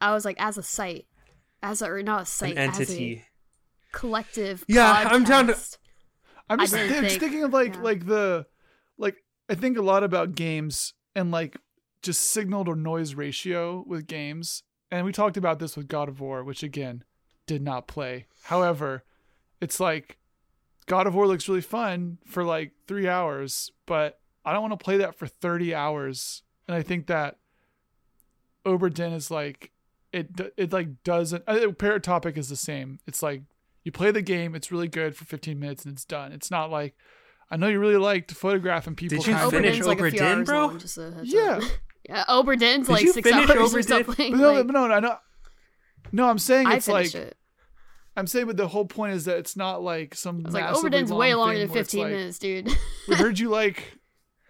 I 0.00 0.12
was 0.14 0.24
like 0.24 0.36
as 0.40 0.56
a 0.58 0.62
site, 0.62 1.06
as 1.62 1.82
a 1.82 1.86
or 1.90 2.02
not 2.02 2.22
a 2.22 2.26
site, 2.26 2.52
An 2.56 2.70
as 2.70 2.78
a 2.78 2.82
entity. 2.82 3.24
collective. 3.92 4.64
Yeah, 4.68 4.90
I'm 5.10 5.24
down 5.24 5.48
to- 5.48 5.52
I'm 5.52 5.58
just, 5.58 5.78
I'm 6.48 6.58
just 6.60 6.74
think- 6.74 7.20
thinking 7.20 7.44
of 7.44 7.52
like 7.52 7.74
yeah. 7.74 7.82
like 7.82 8.06
the 8.06 8.46
like 8.98 9.16
I 9.48 9.54
think 9.54 9.76
a 9.78 9.82
lot 9.82 10.02
about 10.04 10.34
games 10.34 10.94
and 11.14 11.30
like 11.30 11.56
just 12.02 12.30
signal 12.30 12.64
to 12.64 12.74
noise 12.74 13.14
ratio 13.14 13.84
with 13.86 14.06
games. 14.06 14.62
And 14.90 15.04
we 15.04 15.12
talked 15.12 15.36
about 15.36 15.58
this 15.58 15.76
with 15.76 15.88
God 15.88 16.08
of 16.08 16.20
War, 16.20 16.42
which 16.42 16.62
again 16.62 17.04
did 17.46 17.62
not 17.62 17.86
play. 17.86 18.26
However, 18.44 19.04
it's 19.60 19.80
like 19.80 20.18
God 20.86 21.06
of 21.06 21.14
War 21.14 21.26
looks 21.26 21.48
really 21.48 21.60
fun 21.60 22.18
for 22.26 22.42
like 22.42 22.72
three 22.88 23.08
hours, 23.08 23.70
but 23.86 24.18
I 24.44 24.52
don't 24.52 24.62
want 24.62 24.78
to 24.78 24.84
play 24.84 24.96
that 24.98 25.14
for 25.16 25.26
30 25.26 25.74
hours. 25.74 26.42
And 26.66 26.76
I 26.76 26.82
think 26.82 27.06
that 27.06 27.38
Obra 28.64 28.92
Dinn 28.92 29.12
is 29.12 29.30
like 29.30 29.70
it 30.12 30.28
it 30.56 30.72
like 30.72 31.02
doesn't 31.04 31.44
uh, 31.46 31.54
Paratopic 31.72 32.36
is 32.36 32.48
the 32.48 32.56
same. 32.56 32.98
It's 33.06 33.22
like 33.22 33.42
you 33.84 33.92
play 33.92 34.10
the 34.10 34.22
game, 34.22 34.54
it's 34.54 34.72
really 34.72 34.88
good 34.88 35.16
for 35.16 35.24
15 35.24 35.58
minutes 35.58 35.84
and 35.84 35.94
it's 35.94 36.04
done. 36.04 36.32
It's 36.32 36.50
not 36.50 36.70
like 36.70 36.94
I 37.50 37.56
know 37.56 37.68
you 37.68 37.78
really 37.80 37.96
liked 37.96 38.32
photographing 38.32 38.94
people. 38.94 39.18
Did 39.18 39.26
you 39.26 39.34
kind 39.34 39.46
of- 39.46 39.50
finish 39.50 39.70
Obra 39.70 39.74
Dinn's 39.74 39.86
like 39.86 39.98
Obra 39.98 40.12
Dinn, 40.12 40.44
bro? 40.44 40.66
long, 40.66 40.78
just 40.78 40.98
Yeah. 41.24 41.60
yeah. 42.10 42.24
Obra 42.28 42.58
Dinn's 42.58 42.88
Did 42.88 42.92
like 42.92 43.08
six 43.08 43.32
hours 43.32 43.50
or 43.50 43.54
Obra 43.54 43.72
Dinn? 43.72 44.04
something. 44.04 44.32
But 44.32 44.38
no, 44.40 44.52
like, 44.52 44.66
no, 44.66 44.86
no, 44.88 45.00
no, 45.00 45.18
no. 46.12 46.28
I'm 46.28 46.38
saying 46.38 46.70
it's 46.70 46.88
like 46.88 47.14
it. 47.14 47.36
I'm 48.16 48.26
saying, 48.26 48.46
but 48.46 48.56
the 48.56 48.68
whole 48.68 48.84
point 48.84 49.14
is 49.14 49.26
that 49.26 49.38
it's 49.38 49.56
not 49.56 49.82
like 49.82 50.14
some. 50.14 50.40
I 50.40 50.48
was 50.48 50.54
like, 50.54 50.64
massively 50.64 50.90
Obra 50.90 50.92
Dinn's 50.92 51.12
way 51.12 51.34
longer 51.34 51.58
than 51.58 51.68
15 51.68 52.02
like, 52.02 52.12
minutes, 52.12 52.38
dude. 52.38 52.68
we 53.08 53.14
heard 53.14 53.38
you 53.38 53.48
like 53.48 53.98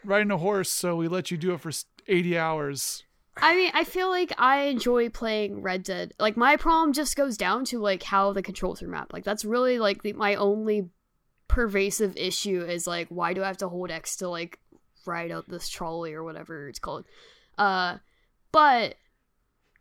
riding 0.05 0.31
a 0.31 0.39
horse, 0.39 0.71
so 0.71 0.97
we 0.97 1.09
let 1.09 1.31
you 1.31 1.37
do 1.37 1.53
it 1.53 1.61
for 1.61 1.71
80 2.09 2.39
hours. 2.39 3.05
I 3.37 3.55
mean, 3.55 3.71
I 3.75 3.85
feel 3.85 4.09
like 4.09 4.33
I 4.39 4.63
enjoy 4.63 5.09
playing 5.11 5.63
Red 5.63 5.83
Dead. 5.83 6.13
Like 6.19 6.37
my 6.37 6.57
problem 6.57 6.93
just 6.93 7.17
goes 7.17 7.37
down 7.37 7.65
to 7.67 7.79
like 7.79 8.03
how 8.03 8.33
the 8.33 8.43
controls 8.43 8.83
are 8.83 8.89
mapped. 8.89 9.13
Like 9.13 9.25
that's 9.25 9.45
really 9.45 9.79
like 9.79 10.03
the, 10.03 10.15
my 10.15 10.35
only 10.35 10.89
pervasive 11.49 12.17
issue 12.17 12.63
is 12.63 12.87
like 12.87 13.09
why 13.09 13.35
do 13.35 13.43
I 13.43 13.49
have 13.49 13.57
to 13.59 13.69
hold 13.69 13.91
X 13.91 14.17
to 14.17 14.29
like 14.29 14.59
ride 15.07 15.31
out 15.31 15.49
this 15.49 15.69
trolley 15.69 16.13
or 16.13 16.25
whatever 16.25 16.69
it's 16.69 16.79
called. 16.79 17.05
Uh 17.59 17.99
but 18.53 18.97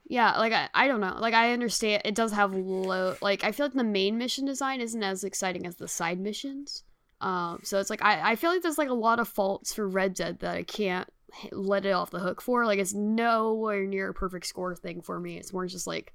yeah, 0.07 0.37
like 0.37 0.53
I, 0.53 0.69
I 0.73 0.87
don't 0.87 1.01
know. 1.01 1.15
Like 1.19 1.33
I 1.33 1.53
understand 1.53 2.01
it 2.03 2.15
does 2.15 2.31
have 2.31 2.53
low 2.53 3.15
like 3.21 3.43
I 3.43 3.51
feel 3.51 3.67
like 3.67 3.73
the 3.73 3.83
main 3.83 4.17
mission 4.17 4.45
design 4.45 4.81
isn't 4.81 5.03
as 5.03 5.23
exciting 5.23 5.65
as 5.65 5.75
the 5.75 5.87
side 5.87 6.19
missions. 6.19 6.83
Um 7.21 7.59
so 7.63 7.79
it's 7.79 7.89
like 7.89 8.03
I, 8.03 8.31
I 8.31 8.35
feel 8.35 8.51
like 8.51 8.61
there's 8.61 8.77
like 8.77 8.89
a 8.89 8.93
lot 8.93 9.19
of 9.19 9.27
faults 9.27 9.73
for 9.73 9.87
Red 9.87 10.15
Dead 10.15 10.39
that 10.39 10.55
I 10.55 10.63
can't 10.63 11.07
let 11.51 11.85
it 11.85 11.91
off 11.91 12.11
the 12.11 12.19
hook 12.19 12.41
for. 12.41 12.65
Like 12.65 12.79
it's 12.79 12.93
nowhere 12.93 13.85
near 13.85 14.09
a 14.09 14.13
perfect 14.13 14.47
score 14.47 14.75
thing 14.75 15.01
for 15.01 15.19
me. 15.19 15.37
It's 15.37 15.53
more 15.53 15.67
just 15.67 15.87
like 15.87 16.13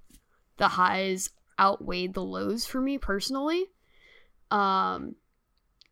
the 0.57 0.69
highs 0.69 1.31
outweighed 1.59 2.15
the 2.15 2.25
lows 2.25 2.67
for 2.67 2.81
me 2.81 2.99
personally. 2.99 3.67
Um 4.51 5.15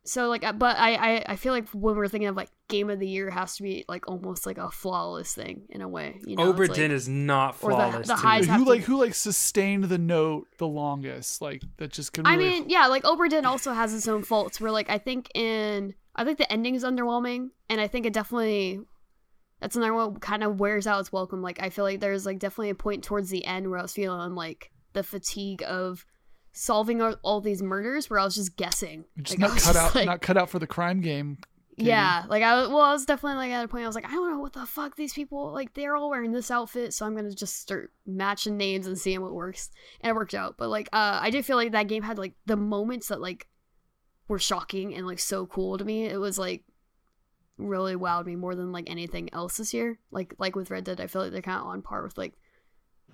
so 0.05 0.27
like 0.27 0.43
uh, 0.43 0.51
but 0.53 0.77
I, 0.77 0.95
I 0.95 1.23
I 1.29 1.35
feel 1.37 1.53
like 1.53 1.69
when 1.69 1.95
we're 1.95 2.07
thinking 2.07 2.27
of 2.27 2.35
like 2.35 2.49
game 2.67 2.89
of 2.89 2.99
the 2.99 3.07
year 3.07 3.29
it 3.29 3.31
has 3.31 3.55
to 3.57 3.63
be 3.63 3.85
like 3.87 4.07
almost 4.07 4.45
like 4.45 4.57
a 4.57 4.69
flawless 4.69 5.33
thing 5.33 5.63
in 5.69 5.81
a 5.81 5.87
way. 5.87 6.19
You 6.25 6.35
know, 6.35 6.49
it's 6.49 6.59
Obra 6.59 6.73
Dinn 6.73 6.91
like- 6.91 6.95
is 6.97 7.07
not 7.07 7.57
or 7.61 7.71
the- 7.71 7.97
the 7.99 8.03
to 8.03 8.15
highs 8.15 8.41
me. 8.43 8.47
have 8.49 8.59
who 8.59 8.65
to- 8.65 8.69
like 8.71 8.81
who 8.81 8.99
like 8.99 9.13
sustained 9.15 9.85
the 9.85 9.97
note 9.97 10.47
the 10.57 10.67
longest? 10.67 11.41
Like 11.41 11.61
that 11.77 11.91
just 11.91 12.11
could. 12.13 12.27
I 12.27 12.35
mean, 12.35 12.65
yeah, 12.69 12.87
like 12.87 13.03
Obra 13.03 13.29
Dinn 13.29 13.45
also 13.45 13.71
has 13.73 13.93
its 13.93 14.07
own 14.07 14.23
faults. 14.23 14.59
Where 14.59 14.71
like 14.71 14.89
I 14.89 14.97
think 14.97 15.29
in 15.35 15.93
I 16.15 16.23
think 16.25 16.37
the 16.37 16.51
ending 16.51 16.75
is 16.75 16.83
underwhelming, 16.83 17.49
and 17.69 17.79
I 17.79 17.87
think 17.87 18.05
it 18.05 18.13
definitely 18.13 18.81
that's 19.61 19.77
another 19.77 19.93
one 19.93 20.17
kind 20.19 20.43
of 20.43 20.59
wears 20.59 20.85
out 20.87 20.99
its 20.99 21.13
welcome. 21.13 21.41
Like 21.41 21.61
I 21.61 21.69
feel 21.69 21.85
like 21.85 22.01
there's 22.01 22.25
like 22.25 22.39
definitely 22.39 22.71
a 22.71 22.75
point 22.75 23.03
towards 23.05 23.29
the 23.29 23.45
end 23.45 23.69
where 23.69 23.79
I 23.79 23.83
was 23.83 23.93
feeling 23.93 24.35
like 24.35 24.69
the 24.91 25.03
fatigue 25.03 25.63
of 25.65 26.05
solving 26.53 27.01
all, 27.01 27.15
all 27.23 27.41
these 27.41 27.61
murders, 27.61 28.09
where 28.09 28.19
I 28.19 28.23
was 28.23 28.35
just 28.35 28.55
guessing. 28.55 29.05
Just 29.21 29.39
Like, 29.39 29.39
not 29.39 29.49
cut 29.49 29.57
just, 29.73 29.75
out, 29.75 29.95
like- 29.95 30.05
not 30.05 30.21
cut 30.21 30.37
out 30.37 30.49
for 30.49 30.59
the 30.59 30.67
crime 30.67 31.01
game. 31.01 31.39
Katie. 31.75 31.87
Yeah, 31.89 32.25
like 32.29 32.43
I 32.43 32.59
was, 32.61 32.69
well, 32.69 32.81
I 32.81 32.91
was 32.91 33.03
definitely 33.03 33.37
like 33.37 33.51
at 33.51 33.65
a 33.65 33.67
point 33.67 33.83
I 33.83 33.87
was 33.87 33.95
like, 33.95 34.05
I 34.05 34.11
don't 34.11 34.29
know 34.29 34.37
what 34.37 34.53
the 34.53 34.63
fuck 34.67 34.95
these 34.95 35.11
people 35.11 35.51
like. 35.51 35.73
They're 35.73 35.95
all 35.95 36.11
wearing 36.11 36.31
this 36.31 36.51
outfit, 36.51 36.93
so 36.93 37.03
I'm 37.03 37.15
gonna 37.15 37.33
just 37.33 37.59
start 37.59 37.91
matching 38.05 38.57
names 38.57 38.85
and 38.85 38.95
seeing 38.95 39.21
what 39.21 39.33
works, 39.33 39.71
and 39.99 40.11
it 40.11 40.13
worked 40.15 40.35
out. 40.35 40.53
But 40.55 40.69
like, 40.69 40.87
uh, 40.93 41.17
I 41.19 41.31
did 41.31 41.43
feel 41.45 41.57
like 41.57 41.71
that 41.71 41.87
game 41.87 42.03
had 42.03 42.19
like 42.19 42.33
the 42.45 42.55
moments 42.55 43.07
that 43.07 43.19
like 43.21 43.47
were 44.27 44.37
shocking 44.37 44.93
and 44.93 45.07
like 45.07 45.17
so 45.17 45.47
cool 45.47 45.79
to 45.79 45.83
me. 45.83 46.05
It 46.05 46.19
was 46.19 46.37
like 46.37 46.63
really 47.57 47.95
wowed 47.95 48.27
me 48.27 48.35
more 48.35 48.53
than 48.53 48.71
like 48.71 48.87
anything 48.87 49.33
else 49.33 49.57
this 49.57 49.73
year. 49.73 49.97
Like 50.11 50.35
like 50.37 50.55
with 50.55 50.69
Red 50.69 50.83
Dead, 50.83 51.01
I 51.01 51.07
feel 51.07 51.23
like 51.23 51.31
they're 51.31 51.41
kind 51.41 51.59
of 51.59 51.65
on 51.65 51.81
par 51.81 52.03
with 52.03 52.19
like 52.19 52.35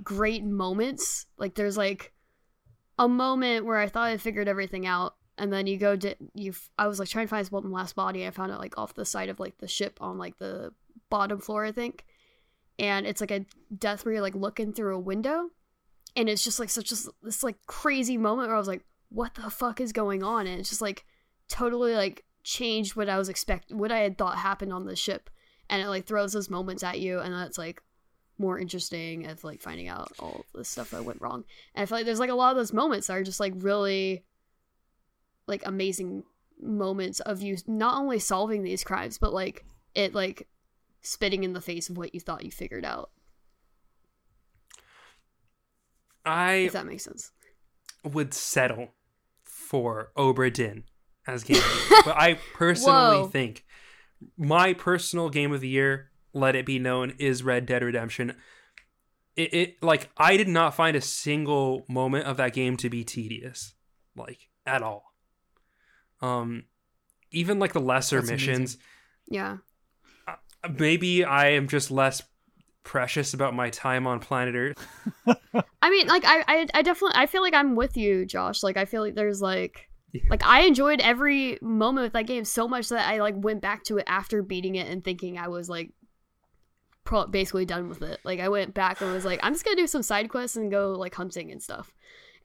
great 0.04 0.44
moments. 0.44 1.28
Like 1.38 1.56
there's 1.56 1.78
like 1.78 2.12
a 3.00 3.08
moment 3.08 3.66
where 3.66 3.78
I 3.78 3.88
thought 3.88 4.10
I 4.10 4.18
figured 4.18 4.50
everything 4.50 4.86
out, 4.86 5.16
and 5.38 5.52
then 5.52 5.66
you 5.66 5.78
go 5.78 5.96
to 5.96 6.16
you. 6.36 6.54
I 6.78 6.88
was 6.88 7.00
like 7.00 7.08
trying 7.08 7.26
to 7.26 7.30
find 7.30 7.48
one 7.48 7.72
last 7.72 7.96
body. 7.96 8.28
I 8.28 8.32
found 8.32 8.52
it 8.52 8.60
like 8.60 8.78
off 8.78 8.94
the 8.94 9.06
side 9.06 9.30
of 9.30 9.40
like 9.40 9.58
the 9.58 9.68
ship 9.68 9.98
on 10.02 10.18
like 10.18 10.38
the 10.38 10.74
bottom 11.10 11.40
floor, 11.40 11.66
I 11.66 11.72
think. 11.72 12.06
And 12.78 13.08
it's 13.08 13.22
like 13.22 13.32
a 13.32 13.46
death 13.76 14.06
where 14.06 14.14
you're 14.14 14.22
like 14.22 14.36
looking 14.36 14.74
through 14.74 14.96
a 14.96 15.00
window, 15.00 15.50
and 16.16 16.30
it's 16.30 16.44
just 16.44 16.60
like 16.60 16.70
such 16.70 16.92
a, 16.92 16.96
this 17.24 17.42
like 17.42 17.56
crazy 17.66 18.18
moment 18.18 18.50
where 18.50 18.56
I 18.56 18.60
was 18.60 18.68
like, 18.68 18.86
"What 19.08 19.34
the 19.36 19.50
fuck 19.50 19.80
is 19.80 19.94
going 19.94 20.22
on?" 20.22 20.46
And 20.46 20.60
it's 20.60 20.70
just 20.70 20.82
like 20.82 21.06
totally 21.48 21.96
like 21.96 22.26
changed 22.44 22.96
what 22.96 23.10
I 23.10 23.18
was 23.18 23.30
expect 23.30 23.72
what 23.72 23.92
I 23.92 24.00
had 24.00 24.18
thought 24.18 24.38
happened 24.38 24.74
on 24.74 24.86
the 24.86 24.96
ship, 24.96 25.30
and 25.70 25.82
it 25.82 25.88
like 25.88 26.06
throws 26.06 26.34
those 26.34 26.50
moments 26.50 26.84
at 26.84 27.00
you, 27.00 27.20
and 27.20 27.34
that's 27.34 27.58
like 27.58 27.82
more 28.40 28.58
interesting 28.58 29.28
of 29.28 29.44
like 29.44 29.62
finding 29.62 29.88
out 29.88 30.12
all 30.20 30.46
the 30.54 30.64
stuff 30.66 30.92
that 30.92 31.04
went 31.06 31.22
wrong. 31.22 31.44
And 31.76 31.84
I 31.84 31.86
feel 31.86 31.98
like 31.98 32.06
there's 32.06 32.20
like 32.20 32.30
a 32.30 32.36
lot 32.36 32.52
of 32.52 32.58
those 32.58 32.74
moments 32.74 33.08
that 33.08 33.18
are 33.18 33.24
just 33.24 33.40
like 33.40 33.54
really 33.58 34.24
like 35.48 35.62
amazing 35.66 36.24
moments 36.62 37.20
of 37.22 37.42
you 37.42 37.58
not 37.68 38.00
only 38.02 38.20
solving 38.20 38.64
these 38.64 38.84
crimes, 38.84 39.18
but 39.18 39.34
like 39.34 39.66
it 39.94 40.14
like 40.16 40.48
spitting 41.02 41.44
in 41.44 41.54
the 41.54 41.62
face 41.62 41.90
of 41.90 41.98
what 41.98 42.14
you 42.14 42.20
thought 42.20 42.44
you 42.46 42.52
figured 42.52 42.86
out. 42.86 43.12
I 46.26 46.54
If 46.54 46.74
that 46.74 46.86
makes 46.86 47.04
sense. 47.06 47.32
would 48.04 48.34
settle 48.34 48.90
for 49.44 50.12
Obra 50.18 50.52
Dinn 50.54 50.84
as 51.28 51.44
game 51.44 51.58
of 51.58 51.64
the 51.64 51.88
year. 51.96 52.02
but 52.06 52.16
I 52.18 52.34
personally 52.54 53.20
Whoa. 53.22 53.28
think 53.28 53.66
my 54.38 54.74
personal 54.74 55.30
game 55.30 55.52
of 55.54 55.62
the 55.62 55.68
year, 55.68 56.09
let 56.34 56.56
it 56.56 56.66
be 56.66 56.80
known, 56.80 57.14
is 57.20 57.44
Red 57.44 57.66
Dead 57.66 57.84
Redemption. 57.84 58.36
It, 59.36 59.54
it 59.54 59.84
like 59.84 60.10
I 60.18 60.36
did 60.38 60.48
not 60.48 60.76
find 60.76 60.96
a 60.98 61.02
single 61.02 61.86
moment 61.88 62.26
of 62.26 62.38
that 62.38 62.54
game 62.54 62.76
to 62.78 62.90
be 62.90 63.04
tedious, 63.04 63.74
like 64.16 64.50
at 64.66 64.82
all. 64.82 65.14
Um, 66.22 66.66
even 67.32 67.60
like 67.60 67.74
the 67.74 67.80
lesser 67.80 68.18
That's 68.18 68.30
amazing. 68.30 68.48
missions, 68.52 68.78
Yeah. 69.30 69.58
maybe 70.78 71.24
I 71.24 71.52
am 71.52 71.68
just 71.68 71.92
less 71.92 72.22
precious 72.84 73.34
about 73.34 73.54
my 73.56 73.70
time 73.70 74.06
on 74.08 74.20
planet 74.20 74.56
Earth. 74.56 74.88
I 75.82 75.90
mean, 75.90 76.08
like 76.08 76.26
I, 76.26 76.44
I, 76.48 76.68
I 76.74 76.82
definitely, 76.82 77.16
I 77.16 77.26
feel 77.28 77.42
like 77.42 77.54
I'm 77.54 77.76
with 77.76 77.96
you, 77.96 78.26
Josh. 78.26 78.64
Like 78.64 78.78
I 78.78 78.86
feel 78.86 79.02
like 79.02 79.16
there's 79.16 79.42
like, 79.42 79.88
Yeah. 80.12 80.24
like 80.30 80.44
I 80.46 80.62
enjoyed 80.62 81.00
every 81.02 81.58
moment 81.62 82.04
with 82.06 82.14
that 82.14 82.28
game 82.28 82.44
so 82.44 82.68
much 82.68 82.90
that 82.90 83.08
I 83.08 83.20
like 83.20 83.36
went 83.38 83.62
back 83.62 83.84
to 83.86 83.98
it 83.98 84.06
after 84.08 84.42
beating 84.44 84.76
it 84.76 84.88
and 84.90 85.04
thinking 85.04 85.38
I 85.38 85.48
was 85.48 85.70
like, 85.70 85.92
pro- 87.10 87.28
basically 87.28 87.66
done 87.66 87.90
with 87.90 88.02
it. 88.04 88.20
Like 88.24 88.40
I 88.40 88.50
went 88.50 88.74
back 88.74 89.02
and 89.02 89.12
was 89.12 89.26
like, 89.26 89.40
I'm 89.44 89.54
just 89.54 89.66
gonna 89.66 89.76
do 89.76 89.88
some 89.88 90.04
side 90.04 90.30
quests 90.30 90.56
and 90.56 90.70
go 90.72 90.92
like 90.92 91.16
hunting 91.16 91.52
and 91.52 91.62
stuff. 91.62 91.94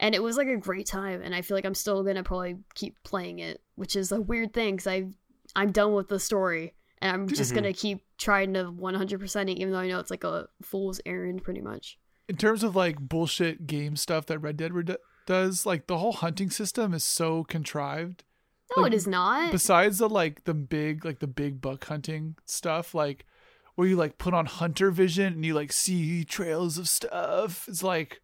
And 0.00 0.14
it 0.14 0.22
was 0.22 0.36
like 0.36 0.48
a 0.48 0.56
great 0.56 0.86
time, 0.86 1.20
and 1.22 1.34
I 1.34 1.42
feel 1.42 1.56
like 1.56 1.64
I'm 1.66 1.74
still 1.74 2.02
gonna 2.02 2.24
probably 2.24 2.56
keep 2.74 2.96
playing 3.04 3.38
it, 3.38 3.60
which 3.76 3.94
is 3.94 4.10
a 4.10 4.20
weird 4.20 4.52
thing 4.52 4.74
because 4.76 4.86
I, 4.88 5.04
I'm 5.54 5.70
done 5.70 5.92
with 5.92 6.08
the 6.08 6.18
story, 6.18 6.74
and 7.00 7.12
I'm 7.12 7.28
just 7.28 7.52
Mhm. 7.52 7.56
gonna 7.56 7.72
keep 7.72 8.00
trying 8.18 8.54
to 8.54 8.64
100% 8.72 9.50
it, 9.50 9.58
even 9.58 9.72
though 9.72 9.78
I 9.78 9.86
know 9.86 10.00
it's 10.00 10.10
like 10.10 10.24
a 10.24 10.48
fool's 10.62 11.00
errand, 11.06 11.44
pretty 11.44 11.60
much. 11.60 11.98
in 12.26 12.36
terms 12.36 12.62
of 12.64 12.74
like 12.74 12.98
bullshit 12.98 13.66
game 13.66 13.96
stuff 13.96 14.24
that 14.26 14.38
Red 14.38 14.56
Dead 14.56 14.72
Red- 14.72 14.96
does, 15.26 15.66
like 15.66 15.86
the 15.88 15.98
whole 15.98 16.14
hunting 16.14 16.48
system 16.50 16.94
is 16.94 17.04
so 17.04 17.44
contrived. 17.44 18.24
No, 18.74 18.82
Like, 18.84 18.92
it 18.92 18.96
is 18.96 19.06
not. 19.06 19.52
Besides 19.52 19.98
the 19.98 20.08
like 20.08 20.44
the 20.44 20.54
big 20.54 21.04
like 21.04 21.18
the 21.18 21.26
big 21.26 21.60
buck 21.60 21.84
hunting 21.84 22.36
stuff, 22.46 22.94
like 22.94 23.26
where 23.74 23.88
you 23.88 23.96
like 23.96 24.18
put 24.18 24.34
on 24.34 24.46
hunter 24.46 24.90
vision 24.90 25.32
and 25.34 25.44
you 25.44 25.54
like 25.54 25.72
see 25.72 26.24
trails 26.24 26.78
of 26.78 26.88
stuff. 26.88 27.66
It's 27.68 27.82
like 27.82 28.20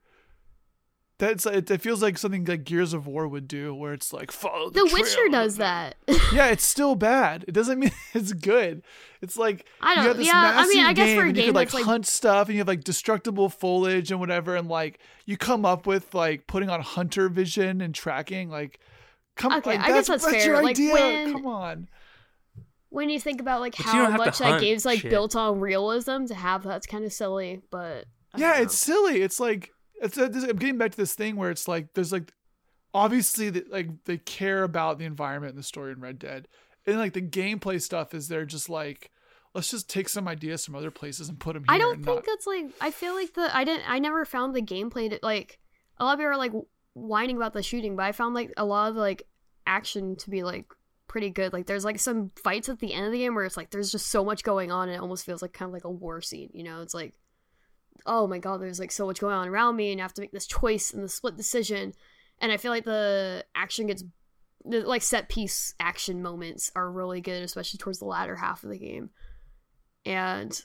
That's 1.19 1.45
it, 1.45 1.71
it 1.71 1.83
feels 1.83 2.03
like 2.03 2.17
something 2.17 2.45
like 2.47 2.65
Gears 2.65 2.95
of 2.95 3.07
War 3.07 3.29
would 3.29 3.47
do, 3.47 3.75
where 3.75 3.93
it's 3.93 4.11
like 4.13 4.33
follow 4.33 4.71
the. 4.71 4.81
The 4.85 4.91
Witcher 4.95 5.29
does 5.31 5.57
that. 5.59 5.97
Yeah, 6.33 6.47
it's 6.47 6.63
still 6.65 6.95
bad. 6.95 7.45
It 7.49 7.53
doesn't 7.53 7.81
mean 7.81 7.91
it's 8.15 8.33
good. 8.33 8.83
It's 9.21 9.37
like 9.37 9.67
I 9.81 9.97
don't- 9.97 10.05
have 10.05 10.17
this 10.17 10.29
yeah, 10.29 10.53
I 10.57 10.67
mean, 10.69 10.85
I 10.87 10.93
guess 10.93 11.07
game 11.07 11.19
for 11.19 11.25
a 11.25 11.29
and 11.29 11.37
you 11.37 11.43
game 11.43 11.49
could 11.49 11.55
like 11.57 11.69
that's, 11.69 11.75
like- 11.75 11.85
hunt 11.85 12.07
stuff 12.07 12.47
and 12.47 12.55
you 12.55 12.61
have 12.61 12.69
like 12.69 12.85
destructible 12.85 13.49
foliage 13.49 14.11
and 14.13 14.21
whatever, 14.21 14.55
and 14.55 14.69
like 14.69 15.01
you 15.27 15.37
come 15.37 15.65
up 15.67 15.87
with 15.89 16.15
like 16.15 16.47
putting 16.47 16.71
on 16.71 16.81
hunter 16.81 17.29
vision 17.29 17.81
and 17.81 17.93
tracking. 17.95 18.49
Like, 18.49 18.79
come 19.35 19.53
Okay, 19.55 19.71
like, 19.71 19.81
I 19.81 19.89
guess 19.89 20.07
that's 20.07 20.23
Your 20.23 20.33
fair. 20.33 20.63
Like, 20.63 20.71
idea. 20.77 20.93
when- 20.95 21.33
Come 21.33 21.47
on. 21.47 21.89
When 22.91 23.09
you 23.11 23.19
think 23.19 23.41
about 23.41 23.61
like 23.61 23.77
But 23.77 23.87
how 23.87 23.93
don't 24.03 24.11
have 24.13 24.21
to 24.21 24.27
much 24.27 24.39
that 24.39 24.45
hunt 24.51 24.61
game's 24.63 24.85
like 24.85 25.01
shit. 25.01 25.11
built 25.11 25.35
on 25.35 25.59
realism 25.61 26.27
to 26.27 26.35
have 26.35 26.63
that's 26.63 26.87
kind 26.87 27.05
of 27.05 27.13
silly, 27.13 27.61
but 27.71 28.05
I 28.35 28.39
Yeah, 28.39 28.53
don't 28.55 28.63
it's 28.65 28.77
silly. 28.79 29.23
It's 29.23 29.41
like 29.41 29.71
it's. 30.03 30.17
uh, 30.19 30.29
this- 30.29 30.45
I'm 30.45 30.57
getting 30.57 30.79
back 30.79 30.91
to 30.93 30.97
this 30.97 31.15
thing 31.15 31.37
where 31.37 31.51
it's 31.51 31.67
like 31.69 31.95
there's 31.95 32.13
like 32.13 32.33
obviously 32.93 33.51
that 33.51 33.71
like 33.71 33.89
they 34.05 34.19
care 34.19 34.63
about 34.63 34.99
the 34.99 35.05
environment 35.05 35.51
and 35.55 35.59
the 35.59 35.63
story 35.67 35.93
in 35.93 36.01
Red 36.01 36.19
Dead, 36.19 36.49
and 36.87 36.99
like 36.99 37.13
the 37.13 37.23
gameplay 37.23 37.81
stuff 37.81 38.15
is 38.15 38.29
they're 38.29 38.45
just 38.45 38.69
like 38.69 39.11
let's 39.55 39.71
just 39.71 39.89
take 39.91 40.09
some 40.09 40.29
ideas 40.29 40.65
from 40.65 40.77
other 40.77 40.91
places 40.93 41.29
and 41.29 41.39
put 41.41 41.55
them 41.55 41.65
here. 41.65 41.75
I 41.75 41.79
don't 41.79 41.97
and 41.97 42.05
think 42.05 42.17
not- 42.19 42.27
that's 42.27 42.47
like 42.47 42.67
I 42.81 42.91
feel 42.91 43.15
like 43.15 43.35
the 43.35 43.55
I 43.57 43.65
didn't 43.65 43.89
I 43.89 43.99
never 43.99 44.25
found 44.25 44.55
the 44.55 44.63
gameplay 44.63 45.11
to 45.11 45.19
like 45.23 45.59
a 45.99 46.05
lot 46.05 46.15
of 46.15 46.19
people 46.19 46.31
are 46.33 46.37
like 46.37 46.53
whining 46.95 47.37
about 47.37 47.53
the 47.53 47.63
shooting, 47.63 47.95
but 47.97 48.05
I 48.07 48.13
found 48.13 48.35
like 48.35 48.53
a 48.57 48.65
lot 48.65 48.91
of 48.91 48.97
like 48.97 49.23
action 49.67 50.17
to 50.17 50.31
be 50.31 50.43
like 50.43 50.67
pretty 51.11 51.29
good. 51.29 51.53
Like 51.53 51.67
there's 51.67 51.85
like 51.85 51.99
some 51.99 52.31
fights 52.43 52.69
at 52.69 52.79
the 52.79 52.95
end 52.95 53.07
of 53.07 53.13
the 53.13 53.19
game 53.19 53.35
where 53.35 53.45
it's 53.45 53.57
like 53.57 53.71
there's 53.71 53.91
just 53.91 54.07
so 54.07 54.25
much 54.25 54.45
going 54.45 54.71
on 54.71 54.89
and 54.89 54.97
it 54.97 55.01
almost 55.01 55.27
feels 55.27 55.43
like 55.43 55.53
kind 55.53 55.69
of 55.69 55.73
like 55.73 55.85
a 55.85 55.91
war 55.91 56.21
scene, 56.21 56.51
you 56.55 56.63
know? 56.63 56.83
It's 56.83 56.95
like 56.95 57.15
oh 58.07 58.27
my 58.29 58.39
god, 58.39 58.63
there's 58.63 58.79
like 58.79 58.93
so 58.93 59.07
much 59.07 59.21
going 59.21 59.35
on 59.35 59.49
around 59.49 59.77
me 59.77 59.91
and 59.91 60.01
I 60.01 60.05
have 60.05 60.15
to 60.15 60.23
make 60.23 60.31
this 60.31 60.47
choice 60.47 60.93
and 60.93 61.03
the 61.03 61.09
split 61.09 61.37
decision. 61.37 61.95
And 62.41 62.53
I 62.53 62.57
feel 62.57 62.71
like 62.71 62.85
the 62.85 63.45
action 63.57 63.89
gets 63.89 64.05
the 64.65 64.83
like 64.83 65.03
set 65.03 65.29
piece 65.29 65.75
action 65.81 66.23
moments 66.23 66.71
are 66.77 66.91
really 66.91 67.21
good, 67.21 67.43
especially 67.43 67.79
towards 67.79 67.99
the 67.99 68.05
latter 68.05 68.37
half 68.37 68.63
of 68.63 68.71
the 68.71 68.79
game. 68.79 69.11
And 70.07 70.59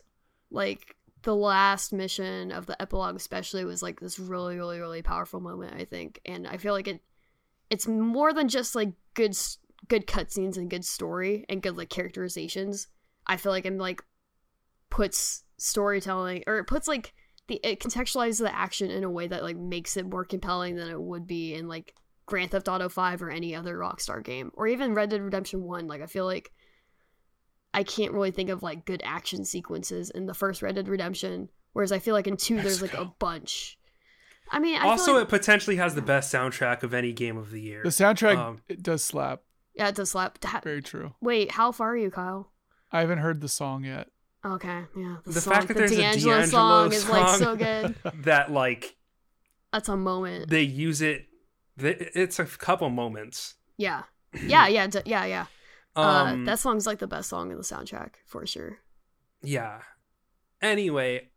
like 0.52 0.96
the 1.24 1.36
last 1.36 1.92
mission 1.92 2.52
of 2.52 2.68
the 2.68 2.80
epilogue 2.80 3.16
especially 3.16 3.66
was 3.66 3.82
like 3.82 4.00
this 4.00 4.20
really 4.20 4.58
really 4.58 4.80
really 4.80 5.02
powerful 5.02 5.40
moment 5.40 5.74
i 5.76 5.84
think 5.84 6.22
and 6.24 6.46
i 6.46 6.56
feel 6.56 6.72
like 6.72 6.88
it 6.88 7.02
it's 7.72 7.88
more 7.88 8.32
than 8.32 8.48
just 8.48 8.76
like 8.76 8.92
good 9.16 9.36
good 9.88 10.08
cutscenes 10.08 10.58
and 10.58 10.70
good 10.70 10.86
story 10.86 11.46
and 11.50 11.62
good 11.62 11.78
like 11.78 11.90
characterizations 11.90 12.88
i 13.28 13.38
feel 13.38 13.52
like 13.52 13.66
i'm 13.66 13.78
like 13.78 14.02
puts 14.90 15.44
storytelling 15.58 16.44
or 16.48 16.58
it 16.58 16.66
puts 16.66 16.88
like 16.88 17.14
the 17.48 17.60
it 17.64 17.80
contextualizes 17.80 18.40
the 18.40 18.56
action 18.56 18.90
in 18.90 19.04
a 19.04 19.10
way 19.10 19.28
that 19.28 19.44
like 19.44 19.58
makes 19.58 19.98
it 19.98 20.10
more 20.10 20.26
compelling 20.26 20.76
than 20.76 20.90
it 20.90 21.02
would 21.02 21.28
be 21.28 21.54
in 21.54 21.68
like 21.68 21.94
grand 22.26 22.52
theft 22.52 22.68
auto 22.68 22.90
5 22.90 23.22
or 23.22 23.30
any 23.30 23.56
other 23.56 23.78
rockstar 23.78 24.24
game 24.24 24.52
or 24.56 24.68
even 24.68 24.94
red 24.94 25.10
dead 25.10 25.22
redemption 25.22 25.64
1 25.64 25.88
like 25.88 26.02
i 26.02 26.08
feel 26.08 26.26
like 26.26 26.52
I 27.76 27.84
can't 27.84 28.14
really 28.14 28.32
think 28.32 28.50
of 28.50 28.64
like 28.64 28.86
good 28.86 29.02
action 29.04 29.44
sequences 29.44 30.10
in 30.10 30.28
the 30.28 30.34
first 30.34 30.62
Red 30.62 30.76
Dead 30.76 30.88
Redemption, 30.88 31.50
whereas 31.74 31.92
I 31.92 32.00
feel 32.00 32.14
like 32.14 32.26
in 32.26 32.38
two 32.38 32.62
there's 32.62 32.82
like 32.82 32.94
a 32.94 33.12
bunch. 33.20 33.78
I 34.50 34.60
mean, 34.60 34.80
I 34.80 34.86
also, 34.86 35.08
feel 35.08 35.16
like, 35.16 35.24
it 35.24 35.30
potentially 35.30 35.76
has 35.76 35.94
the 35.94 36.02
best 36.02 36.34
soundtrack 36.34 36.84
of 36.84 36.94
any 36.94 37.12
game 37.12 37.36
of 37.36 37.52
the 37.52 37.60
year. 37.60 37.82
The 37.84 37.90
soundtrack 37.90 38.38
Um, 38.38 38.62
it 38.70 38.82
does 38.82 39.04
slap. 39.04 39.42
Yeah, 39.76 39.88
it 39.90 39.96
does 39.96 40.12
slap. 40.12 40.44
Ha- 40.44 40.62
Very 40.64 40.82
true. 40.82 41.14
Wait, 41.22 41.52
how 41.52 41.72
far 41.72 41.92
are 41.94 41.98
you, 41.98 42.12
Kyle? 42.12 42.52
I 42.92 43.02
haven't 43.02 43.20
heard 43.20 43.42
the 43.42 43.50
song 43.50 43.84
yet. 43.84 44.08
Okay, 44.46 44.84
yeah. 44.96 45.18
The 45.26 45.42
song- 45.42 45.54
fact 45.54 45.68
that 45.70 45.74
the 45.74 45.80
there's 45.82 45.92
a 45.92 45.96
D'Angelo, 45.98 46.36
D'Angelo 46.40 46.50
song 46.90 46.94
is 46.94 47.10
like 47.10 47.36
so 47.40 47.56
good. 47.56 47.96
that 48.24 48.52
like 48.52 48.96
That's 49.74 49.90
a 49.90 49.98
moment. 49.98 50.50
they 50.50 50.62
use 50.62 51.02
it. 51.02 51.26
It's 51.78 52.40
a 52.40 52.46
couple 52.46 52.90
moments. 52.90 53.56
Yeah, 53.78 54.04
yeah, 54.46 54.68
yeah, 54.68 54.88
d- 54.88 55.02
yeah, 55.06 55.26
yeah. 55.26 55.46
Um, 55.98 56.44
uh, 56.44 56.46
that 56.46 56.60
song's 56.60 56.86
like 56.86 57.00
the 57.00 57.08
best 57.08 57.28
song 57.30 57.52
in 57.52 57.58
the 57.58 57.64
soundtrack 57.64 58.12
for 58.26 58.46
sure. 58.46 58.78
yeah. 59.42 59.80
Anyway, 60.62 61.30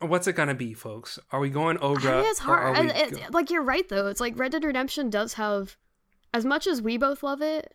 what's 0.00 0.26
it 0.26 0.34
gonna 0.34 0.54
be, 0.54 0.74
folks? 0.74 1.18
Are 1.30 1.40
we 1.40 1.50
going 1.50 1.78
I 1.78 1.80
Obra? 1.80 2.16
mean, 2.22 2.30
it's 2.30 2.44
or 2.44 2.56
are 2.58 2.74
hard. 2.74 2.86
we 2.86 2.92
It- 2.92 3.10
go- 3.12 3.18
like 3.30 3.50
you're 3.50 3.62
right 3.62 3.88
though. 3.88 4.08
It's 4.08 4.20
like 4.20 4.38
Red 4.38 4.52
Dead 4.52 4.64
Redemption 4.64 5.08
does 5.10 5.34
have, 5.34 5.76
as 6.34 6.44
much 6.44 6.66
as 6.66 6.80
we 6.82 6.96
both 6.96 7.22
love 7.22 7.42
it, 7.42 7.74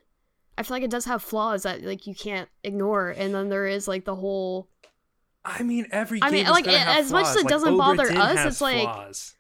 I 0.58 0.64
feel 0.64 0.76
like 0.76 0.84
it 0.84 0.90
does 0.90 1.06
have 1.06 1.22
flaws 1.22 1.64
that 1.64 1.84
like 1.84 2.08
you 2.08 2.16
can't 2.16 2.50
ignore. 2.64 3.10
And 3.10 3.34
then 3.34 3.50
there 3.50 3.68
is 3.68 3.88
like 3.88 4.06
the 4.06 4.16
whole 4.16 4.70
I 5.46 5.64
mean, 5.64 5.88
every 5.92 6.20
I 6.22 6.30
mean, 6.30 6.46
like, 6.48 6.66
gonna 6.66 6.76
it- 6.78 6.82
have 6.82 6.98
as 7.06 7.12
much 7.12 7.28
as 7.28 7.36
it 7.38 7.44
Like, 7.44 7.48
doesn't 7.48 7.78
bother 7.78 8.12
us, 8.12 8.46
it's 8.46 8.60
like- 8.62 8.82
flaws. 8.82 9.36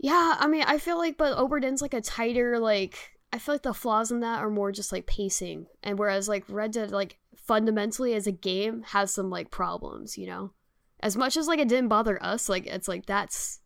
Yeah, 0.00 0.36
I 0.38 0.46
mean, 0.46 0.62
I 0.66 0.78
feel 0.78 0.96
like, 0.98 1.16
but 1.16 1.36
Obra 1.36 1.60
Dinn's 1.60 1.82
like 1.82 1.94
a 1.94 2.00
tighter, 2.00 2.58
like, 2.60 3.16
I 3.32 3.38
feel 3.38 3.54
like 3.54 3.62
the 3.62 3.74
flaws 3.74 4.12
in 4.12 4.20
that 4.20 4.40
are 4.40 4.50
more 4.50 4.70
just 4.70 4.92
like 4.92 5.06
pacing. 5.06 5.66
And 5.82 5.98
whereas 5.98 6.28
like 6.28 6.44
Red 6.48 6.72
Dead, 6.72 6.90
like, 6.92 7.16
fundamentally 7.36 8.14
as 8.14 8.26
a 8.26 8.32
game 8.32 8.82
has 8.88 9.10
some 9.12 9.30
like 9.30 9.50
problems, 9.50 10.16
you 10.18 10.26
know? 10.26 10.52
As 11.00 11.16
much 11.16 11.36
as 11.36 11.48
like 11.48 11.58
it 11.58 11.68
didn't 11.68 11.88
bother 11.88 12.22
us, 12.22 12.48
like, 12.48 12.66
it's 12.66 12.86
like 12.88 13.06
that's 13.06 13.60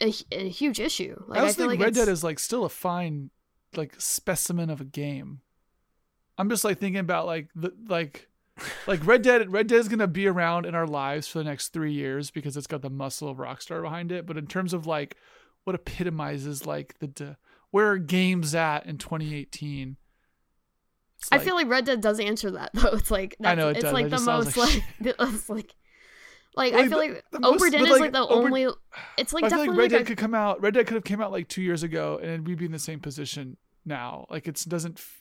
a, 0.00 0.12
a 0.30 0.48
huge 0.48 0.78
issue. 0.80 1.16
Like, 1.26 1.40
I 1.40 1.42
also 1.42 1.54
feel 1.54 1.68
think 1.70 1.80
like 1.80 1.86
Red 1.86 1.94
Dead 1.94 2.08
is 2.08 2.22
like 2.22 2.38
still 2.38 2.64
a 2.64 2.68
fine 2.68 3.30
like 3.76 3.94
specimen 3.98 4.70
of 4.70 4.80
a 4.80 4.84
game. 4.84 5.40
I'm 6.36 6.48
just 6.48 6.64
like 6.64 6.78
thinking 6.78 7.00
about 7.00 7.26
like 7.26 7.48
the 7.54 7.72
like 7.88 8.28
like 8.86 9.04
Red 9.06 9.22
Dead 9.22 9.50
Red 9.52 9.66
Dead 9.66 9.78
is 9.78 9.88
gonna 9.88 10.06
be 10.06 10.26
around 10.26 10.66
in 10.66 10.74
our 10.74 10.86
lives 10.86 11.28
for 11.28 11.38
the 11.38 11.44
next 11.44 11.68
three 11.68 11.92
years 11.92 12.30
because 12.30 12.56
it's 12.56 12.66
got 12.66 12.82
the 12.82 12.90
muscle 12.90 13.28
of 13.28 13.38
Rockstar 13.38 13.82
behind 13.82 14.12
it. 14.12 14.26
But 14.26 14.36
in 14.36 14.46
terms 14.46 14.72
of 14.72 14.86
like 14.86 15.16
what 15.64 15.74
epitomizes 15.74 16.66
like 16.66 16.98
the 16.98 17.08
d- 17.08 17.36
where 17.70 17.90
are 17.90 17.98
games 17.98 18.54
at 18.54 18.86
in 18.86 18.98
2018? 18.98 19.96
it's 21.18 21.28
I 21.32 21.38
feel 21.38 21.54
like 21.54 21.68
Red 21.68 21.84
Dead 21.84 22.00
does 22.00 22.20
answer 22.20 22.52
that 22.52 22.70
though. 22.74 22.90
It's 22.92 23.10
like 23.10 23.36
I 23.44 23.54
that's, 23.54 23.58
know 23.58 23.68
it 23.68 23.76
it's 23.76 23.82
does. 23.82 23.92
like 23.92 24.06
It 24.06 24.10
the 24.10 24.20
most 24.20 24.56
like 24.56 24.82
like, 25.00 25.16
it's 25.20 25.48
like 25.48 25.74
like 26.58 26.74
I 26.74 26.88
feel 26.88 26.98
like 26.98 27.24
the 27.30 27.38
Obra 27.38 27.70
Dinn 27.70 27.84
is 27.84 27.90
like, 27.90 28.00
like 28.00 28.12
the 28.12 28.26
Ober- 28.26 28.46
only. 28.46 28.66
It's 29.16 29.32
like 29.32 29.44
I 29.44 29.48
feel 29.48 29.58
like 29.58 29.68
definitely 29.68 29.68
Red 29.68 29.84
like 29.84 29.90
Dead 29.92 30.00
a, 30.00 30.04
could 30.04 30.18
come 30.18 30.34
out. 30.34 30.60
Red 30.60 30.74
Dead 30.74 30.86
could 30.86 30.94
have 30.94 31.04
came 31.04 31.20
out 31.20 31.32
like 31.32 31.48
two 31.48 31.62
years 31.62 31.82
ago, 31.82 32.18
and 32.22 32.46
we'd 32.46 32.58
be 32.58 32.66
in 32.66 32.72
the 32.72 32.78
same 32.78 33.00
position 33.00 33.56
now. 33.84 34.26
Like 34.28 34.46
it 34.48 34.62
doesn't. 34.68 34.98
f- 34.98 35.20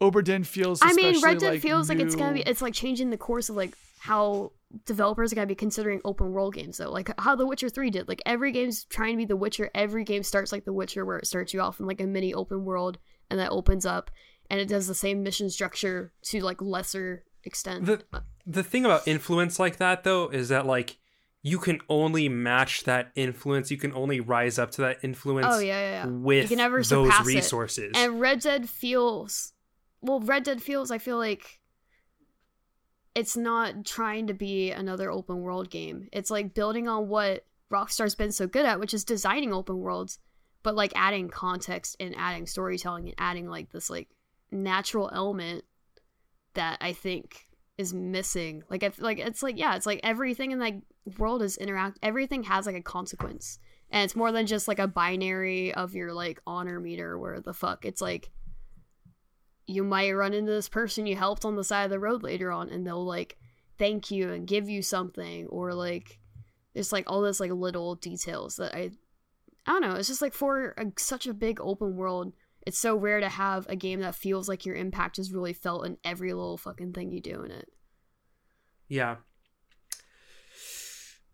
Obra 0.00 0.22
Dinn 0.22 0.44
feels. 0.44 0.80
I 0.82 0.92
mean, 0.92 1.20
Red 1.20 1.38
Dead 1.38 1.54
like, 1.54 1.60
feels 1.62 1.88
like 1.88 1.98
it's 1.98 2.14
gonna 2.14 2.34
be. 2.34 2.40
It's 2.42 2.62
like 2.62 2.74
changing 2.74 3.10
the 3.10 3.18
course 3.18 3.48
of 3.48 3.56
like 3.56 3.74
how 3.98 4.52
developers 4.86 5.32
are 5.32 5.34
gonna 5.34 5.46
be 5.46 5.54
considering 5.54 6.00
open 6.04 6.32
world 6.32 6.54
games 6.54 6.78
though. 6.78 6.90
Like 6.90 7.10
how 7.18 7.34
The 7.36 7.46
Witcher 7.46 7.68
Three 7.68 7.90
did. 7.90 8.08
Like 8.08 8.22
every 8.24 8.52
game's 8.52 8.84
trying 8.84 9.14
to 9.14 9.18
be 9.18 9.24
The 9.24 9.36
Witcher. 9.36 9.70
Every 9.74 10.04
game 10.04 10.22
starts 10.22 10.52
like 10.52 10.64
The 10.64 10.72
Witcher, 10.72 11.04
where 11.04 11.18
it 11.18 11.26
starts 11.26 11.52
you 11.52 11.60
off 11.60 11.80
in 11.80 11.86
like 11.86 12.00
a 12.00 12.06
mini 12.06 12.32
open 12.32 12.64
world, 12.64 12.98
and 13.30 13.38
that 13.40 13.50
opens 13.50 13.84
up, 13.84 14.10
and 14.48 14.60
it 14.60 14.68
does 14.68 14.86
the 14.86 14.94
same 14.94 15.22
mission 15.22 15.50
structure 15.50 16.12
to 16.24 16.40
like 16.40 16.62
lesser 16.62 17.24
extent. 17.44 17.86
The 17.86 18.02
the 18.50 18.64
thing 18.64 18.84
about 18.84 19.06
influence 19.06 19.58
like 19.58 19.76
that 19.76 20.02
though 20.04 20.28
is 20.28 20.48
that 20.48 20.66
like 20.66 20.98
you 21.42 21.58
can 21.58 21.80
only 21.88 22.28
match 22.28 22.84
that 22.84 23.12
influence. 23.14 23.70
You 23.70 23.78
can 23.78 23.94
only 23.94 24.20
rise 24.20 24.58
up 24.58 24.72
to 24.72 24.82
that 24.82 24.98
influence 25.02 25.46
oh 25.48 25.58
yeah, 25.58 25.80
yeah, 25.80 26.04
yeah. 26.04 26.06
with 26.06 26.42
You 26.42 26.48
can 26.48 26.58
never 26.58 26.78
those 26.78 26.88
surpass 26.88 27.26
it. 27.26 27.34
resources. 27.34 27.92
And 27.94 28.20
Red 28.20 28.40
Dead 28.40 28.68
feels 28.68 29.52
well, 30.02 30.20
Red 30.20 30.42
Dead 30.44 30.62
feels 30.62 30.90
I 30.90 30.98
feel 30.98 31.16
like 31.16 31.60
it's 33.14 33.36
not 33.36 33.84
trying 33.84 34.26
to 34.26 34.34
be 34.34 34.70
another 34.70 35.10
open 35.10 35.40
world 35.40 35.70
game. 35.70 36.08
It's 36.12 36.30
like 36.30 36.54
building 36.54 36.88
on 36.88 37.08
what 37.08 37.44
Rockstar's 37.72 38.14
been 38.14 38.32
so 38.32 38.46
good 38.46 38.66
at, 38.66 38.80
which 38.80 38.94
is 38.94 39.04
designing 39.04 39.52
open 39.52 39.78
worlds, 39.78 40.18
but 40.62 40.74
like 40.74 40.92
adding 40.94 41.28
context 41.28 41.96
and 42.00 42.14
adding 42.16 42.46
storytelling 42.46 43.06
and 43.06 43.14
adding 43.18 43.48
like 43.48 43.70
this 43.70 43.88
like 43.88 44.08
natural 44.50 45.10
element 45.12 45.64
that 46.54 46.78
I 46.80 46.92
think 46.92 47.46
is 47.80 47.94
missing. 47.94 48.62
Like 48.68 48.82
if 48.82 49.00
like 49.00 49.18
it's 49.18 49.42
like 49.42 49.58
yeah, 49.58 49.74
it's 49.74 49.86
like 49.86 50.00
everything 50.02 50.52
in 50.52 50.58
that 50.60 50.74
world 51.18 51.42
is 51.42 51.56
interact 51.56 51.98
everything 52.02 52.44
has 52.44 52.66
like 52.66 52.76
a 52.76 52.82
consequence. 52.82 53.58
And 53.90 54.04
it's 54.04 54.14
more 54.14 54.30
than 54.30 54.46
just 54.46 54.68
like 54.68 54.78
a 54.78 54.86
binary 54.86 55.74
of 55.74 55.94
your 55.94 56.12
like 56.12 56.40
honor 56.46 56.78
meter 56.78 57.18
where 57.18 57.40
the 57.40 57.54
fuck. 57.54 57.84
It's 57.84 58.00
like 58.00 58.30
you 59.66 59.82
might 59.82 60.12
run 60.12 60.34
into 60.34 60.52
this 60.52 60.68
person 60.68 61.06
you 61.06 61.16
helped 61.16 61.44
on 61.44 61.56
the 61.56 61.64
side 61.64 61.84
of 61.84 61.90
the 61.90 61.98
road 61.98 62.22
later 62.22 62.50
on 62.50 62.68
and 62.68 62.86
they'll 62.86 63.04
like 63.04 63.36
thank 63.78 64.10
you 64.10 64.32
and 64.32 64.46
give 64.46 64.68
you 64.68 64.82
something 64.82 65.46
or 65.46 65.74
like 65.74 66.18
there's 66.74 66.92
like 66.92 67.04
all 67.08 67.22
this 67.22 67.40
like 67.40 67.50
little 67.50 67.94
details 67.94 68.56
that 68.56 68.74
I 68.74 68.90
I 69.66 69.72
don't 69.72 69.82
know, 69.82 69.94
it's 69.94 70.08
just 70.08 70.22
like 70.22 70.32
for 70.32 70.74
a, 70.78 70.86
such 70.98 71.26
a 71.26 71.34
big 71.34 71.60
open 71.60 71.94
world, 71.96 72.32
it's 72.66 72.78
so 72.78 72.96
rare 72.96 73.20
to 73.20 73.28
have 73.28 73.66
a 73.68 73.76
game 73.76 74.00
that 74.00 74.14
feels 74.14 74.48
like 74.48 74.66
your 74.66 74.74
impact 74.76 75.18
is 75.18 75.32
really 75.32 75.52
felt 75.52 75.86
in 75.86 75.96
every 76.04 76.32
little 76.32 76.56
fucking 76.58 76.92
thing 76.92 77.10
you 77.10 77.20
do 77.20 77.42
in 77.42 77.50
it. 77.50 77.68
yeah. 78.88 79.16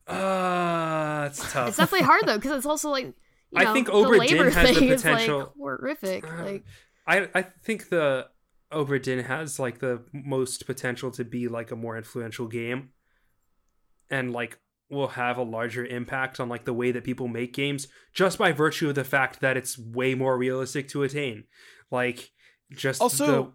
Uh, 0.07 1.27
it's 1.31 1.41
tough. 1.53 1.69
It's 1.69 1.77
definitely 1.79 2.07
hard 2.07 2.23
though 2.27 2.37
because 2.37 2.53
it's 2.57 2.67
also 2.67 2.91
like 2.91 3.07
you 3.07 3.15
I 3.57 3.65
know, 3.65 3.73
think 3.73 3.87
the 3.87 3.93
Obra 3.93 4.19
labor 4.19 4.45
Dinn 4.45 4.53
has 4.53 4.69
the 4.69 4.75
thing 4.75 4.89
is 4.91 5.03
potential- 5.03 5.39
like 5.39 5.49
horrific. 5.57 6.25
Uh, 6.25 6.45
Like 6.45 6.65
I 7.07 7.29
I 7.35 7.43
think 7.43 7.89
the 7.89 8.29
Obra 8.73 9.01
Dinn 9.03 9.25
has 9.25 9.59
like 9.59 9.79
the 9.81 10.05
most 10.13 10.67
potential 10.67 11.11
to 11.13 11.25
be 11.25 11.49
like 11.49 11.71
a 11.71 11.77
more 11.77 11.97
influential 11.97 12.47
game, 12.47 12.91
and 14.11 14.33
like 14.33 14.59
will 14.89 15.09
have 15.09 15.37
a 15.37 15.43
larger 15.43 15.85
impact 15.85 16.39
on 16.39 16.49
like 16.49 16.65
the 16.65 16.73
way 16.73 16.93
that 16.93 17.05
people 17.05 17.27
make 17.29 17.53
games 17.53 17.89
just 18.13 18.39
by 18.39 18.53
virtue 18.53 18.89
of 18.89 18.95
the 18.95 19.05
fact 19.05 19.41
that 19.41 19.57
it's 19.57 19.77
way 19.79 20.15
more 20.15 20.39
realistic 20.39 20.89
to 20.89 21.03
attain. 21.03 21.45
Like 21.91 22.31
just 22.73 23.01
Also- 23.01 23.27
the 23.27 23.53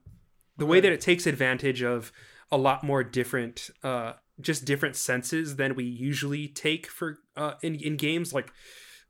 the 0.57 0.65
way 0.65 0.79
that 0.79 0.91
it 0.91 1.01
takes 1.01 1.25
advantage 1.25 1.81
of 1.81 2.11
a 2.51 2.57
lot 2.57 2.83
more 2.83 3.03
different 3.03 3.69
uh 3.83 4.13
just 4.39 4.65
different 4.65 4.95
senses 4.95 5.55
than 5.55 5.75
we 5.75 5.83
usually 5.83 6.47
take 6.47 6.87
for 6.87 7.19
uh 7.37 7.53
in, 7.61 7.75
in 7.75 7.95
games 7.95 8.33
like 8.33 8.51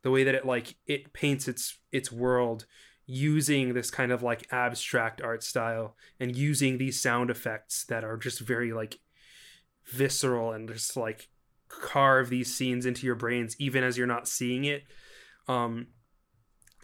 the 0.02 0.10
way 0.10 0.24
that 0.24 0.34
it 0.34 0.46
like 0.46 0.76
it 0.86 1.12
paints 1.12 1.48
its 1.48 1.78
its 1.90 2.12
world 2.12 2.66
using 3.06 3.74
this 3.74 3.90
kind 3.90 4.12
of 4.12 4.22
like 4.22 4.46
abstract 4.52 5.20
art 5.20 5.42
style 5.42 5.96
and 6.20 6.36
using 6.36 6.78
these 6.78 7.00
sound 7.02 7.30
effects 7.30 7.84
that 7.84 8.04
are 8.04 8.16
just 8.16 8.40
very 8.40 8.72
like 8.72 8.98
visceral 9.86 10.52
and 10.52 10.68
just 10.68 10.96
like 10.96 11.28
carve 11.80 12.28
these 12.28 12.54
scenes 12.54 12.86
into 12.86 13.06
your 13.06 13.14
brains 13.14 13.56
even 13.58 13.82
as 13.82 13.96
you're 13.96 14.06
not 14.06 14.28
seeing 14.28 14.64
it. 14.64 14.84
Um 15.48 15.88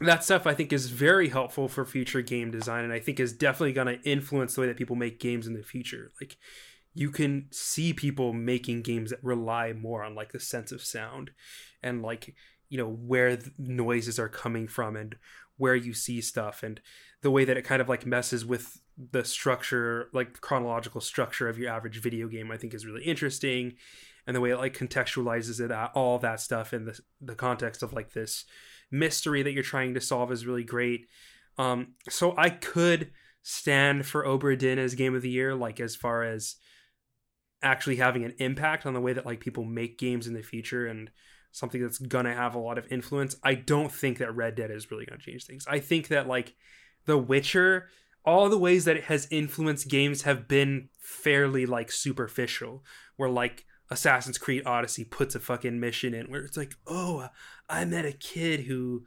that 0.01 0.23
stuff 0.23 0.47
i 0.47 0.55
think 0.55 0.73
is 0.73 0.91
very 0.91 1.29
helpful 1.29 1.67
for 1.67 1.85
future 1.85 2.23
game 2.23 2.53
design 2.53 2.85
and 2.85 2.93
i 2.93 3.01
think 3.01 3.19
is 3.19 3.33
definitely 3.33 3.73
going 3.73 3.89
to 3.89 4.01
influence 4.09 4.55
the 4.55 4.61
way 4.61 4.69
that 4.69 4.77
people 4.77 4.95
make 4.95 5.19
games 5.19 5.45
in 5.45 5.55
the 5.55 5.63
future. 5.65 6.13
Like 6.21 6.37
you 6.95 7.13
can 7.13 7.47
see 7.53 7.93
people 7.93 8.33
making 8.33 8.83
games 8.83 9.11
that 9.11 9.23
rely 9.23 9.73
more 9.73 10.03
on 10.03 10.17
like 10.17 10.33
the 10.33 10.41
sense 10.41 10.73
of 10.73 10.83
sound 10.83 11.31
and 11.81 12.03
like 12.03 12.35
you 12.69 12.77
know 12.77 12.89
where 12.89 13.39
noises 13.57 14.19
are 14.19 14.29
coming 14.29 14.67
from 14.67 14.97
and 14.97 15.17
where 15.59 15.77
you 15.77 15.95
see 15.95 16.21
stuff 16.21 16.65
and 16.65 16.81
the 17.23 17.31
way 17.31 17.45
that 17.45 17.57
it 17.57 17.63
kind 17.63 17.81
of 17.81 17.89
like 17.89 18.05
messes 18.05 18.45
with 18.45 18.81
the 19.13 19.25
structure 19.25 20.09
like 20.13 20.41
chronological 20.41 21.01
structure 21.01 21.49
of 21.49 21.57
your 21.57 21.71
average 21.71 22.03
video 22.03 22.27
game 22.27 22.51
i 22.51 22.57
think 22.57 22.75
is 22.75 22.85
really 22.85 23.05
interesting 23.05 23.75
and 24.29 24.37
the 24.37 24.41
way 24.41 24.51
it 24.51 24.59
like 24.59 24.77
contextualizes 24.77 25.59
it 25.61 25.73
all 25.97 26.21
that 26.21 26.41
stuff 26.41 26.73
in 26.73 26.85
the, 26.85 27.01
the 27.21 27.35
context 27.35 27.83
of 27.83 27.93
like 27.93 28.13
this 28.13 28.45
mystery 28.93 29.43
that 29.43 29.53
you're 29.53 29.65
trying 29.65 29.95
to 29.95 30.01
solve 30.01 30.31
is 30.31 30.47
really 30.47 30.63
great 30.63 31.09
um 31.59 31.95
so 32.09 32.35
i 32.39 32.49
could 32.49 33.11
stand 33.43 34.05
for 34.05 34.25
Obra 34.25 34.59
Dinn 34.59 34.79
as 34.79 34.95
game 34.95 35.15
of 35.15 35.23
the 35.23 35.31
year 35.31 35.55
like 35.55 35.81
as 35.81 35.97
far 35.97 36.23
as 36.23 36.57
actually 37.63 37.97
having 37.97 38.25
an 38.25 38.35
impact 38.39 38.87
on 38.87 38.95
the 38.95 39.01
way 39.01 39.13
that 39.13 39.27
like 39.27 39.41
people 39.41 39.65
make 39.65 39.99
games 39.99 40.27
in 40.27 40.35
the 40.35 40.43
future 40.43 40.87
and 40.87 41.11
something 41.51 41.81
that's 41.81 41.99
gonna 41.99 42.35
have 42.35 42.55
a 42.55 42.59
lot 42.59 42.79
of 42.79 42.91
influence. 42.93 43.37
I 43.43 43.55
don't 43.55 43.91
think 43.91 44.19
that 44.19 44.35
Red 44.35 44.55
Dead 44.55 44.71
is 44.71 44.91
really 44.91 45.07
gonna 45.07 45.21
change 45.21 45.45
things. 45.45 45.67
I 45.67 45.81
think 45.81 46.09
that 46.09 46.29
like 46.29 46.55
The 47.07 47.19
Witcher, 47.19 47.89
all 48.25 48.49
the 48.49 48.59
ways 48.59 48.85
that 48.85 48.97
it 48.97 49.05
has 49.05 49.27
influenced 49.31 49.89
games 49.89 50.23
have 50.23 50.47
been 50.47 50.91
fairly 50.99 51.67
like 51.67 51.91
superficial. 51.91 52.85
Where 53.17 53.31
like 53.31 53.65
Assassin's 53.91 54.39
Creed 54.39 54.63
Odyssey 54.67 55.05
puts 55.05 55.35
a 55.35 55.41
fucking 55.41 55.81
mission 55.81 56.15
in 56.15 56.27
where 56.27 56.43
it's 56.43 56.57
like, 56.57 56.75
oh, 56.87 57.29
I 57.69 57.85
met 57.85 58.05
a 58.05 58.13
kid 58.13 58.61
who 58.61 59.05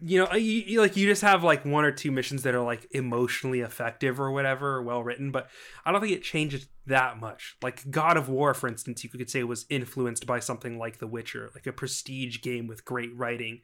you 0.00 0.18
know 0.18 0.32
you, 0.34 0.62
you, 0.66 0.80
like 0.80 0.96
you 0.96 1.06
just 1.06 1.22
have 1.22 1.42
like 1.42 1.64
one 1.64 1.84
or 1.84 1.90
two 1.90 2.12
missions 2.12 2.42
that 2.42 2.54
are 2.54 2.62
like 2.62 2.86
emotionally 2.90 3.60
effective 3.60 4.20
or 4.20 4.30
whatever 4.30 4.82
well 4.82 5.02
written 5.02 5.32
but 5.32 5.48
i 5.84 5.90
don't 5.90 6.00
think 6.00 6.12
it 6.12 6.22
changes 6.22 6.68
that 6.86 7.18
much. 7.18 7.56
Like 7.62 7.90
god 7.90 8.18
of 8.18 8.28
war 8.28 8.52
for 8.52 8.68
instance 8.68 9.02
you 9.02 9.10
could 9.10 9.30
say 9.30 9.42
was 9.42 9.64
influenced 9.70 10.26
by 10.26 10.38
something 10.38 10.78
like 10.78 10.98
the 10.98 11.06
witcher 11.06 11.50
like 11.54 11.66
a 11.66 11.72
prestige 11.72 12.42
game 12.42 12.66
with 12.66 12.84
great 12.84 13.16
writing 13.16 13.62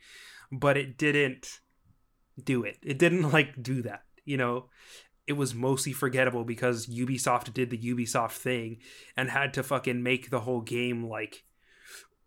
but 0.51 0.77
it 0.77 0.97
didn't 0.97 1.61
do 2.43 2.65
it. 2.65 2.79
It 2.83 2.99
didn't 2.99 3.31
like 3.33 3.63
do 3.63 3.83
that 3.83 4.05
you 4.25 4.37
know 4.37 4.67
it 5.31 5.37
was 5.37 5.55
mostly 5.55 5.93
forgettable 5.93 6.45
because 6.45 6.87
ubisoft 6.89 7.55
did 7.55 7.71
the 7.71 7.79
ubisoft 7.79 8.33
thing 8.33 8.79
and 9.17 9.31
had 9.31 9.55
to 9.55 9.63
fucking 9.63 10.03
make 10.03 10.31
the 10.31 10.41
whole 10.41 10.61
game 10.61 11.07
like 11.07 11.45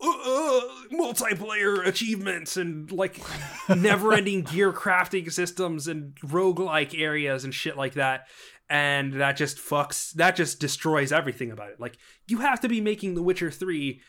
uh, 0.01 0.61
multiplayer 0.91 1.85
achievements 1.85 2.57
and 2.57 2.91
like 2.91 3.19
never-ending 3.69 4.41
gear 4.41 4.71
crafting 4.73 5.31
systems 5.31 5.87
and 5.87 6.15
roguelike 6.21 6.99
areas 6.99 7.43
and 7.43 7.53
shit 7.53 7.77
like 7.77 7.93
that. 7.93 8.27
And 8.69 9.13
that 9.13 9.37
just 9.37 9.57
fucks 9.57 10.13
that 10.13 10.35
just 10.35 10.59
destroys 10.59 11.11
everything 11.11 11.51
about 11.51 11.69
it. 11.69 11.79
Like 11.79 11.97
you 12.27 12.39
have 12.39 12.59
to 12.61 12.69
be 12.69 12.81
making 12.81 13.15
the 13.15 13.21
witcher 13.21 13.51
3 13.51 14.01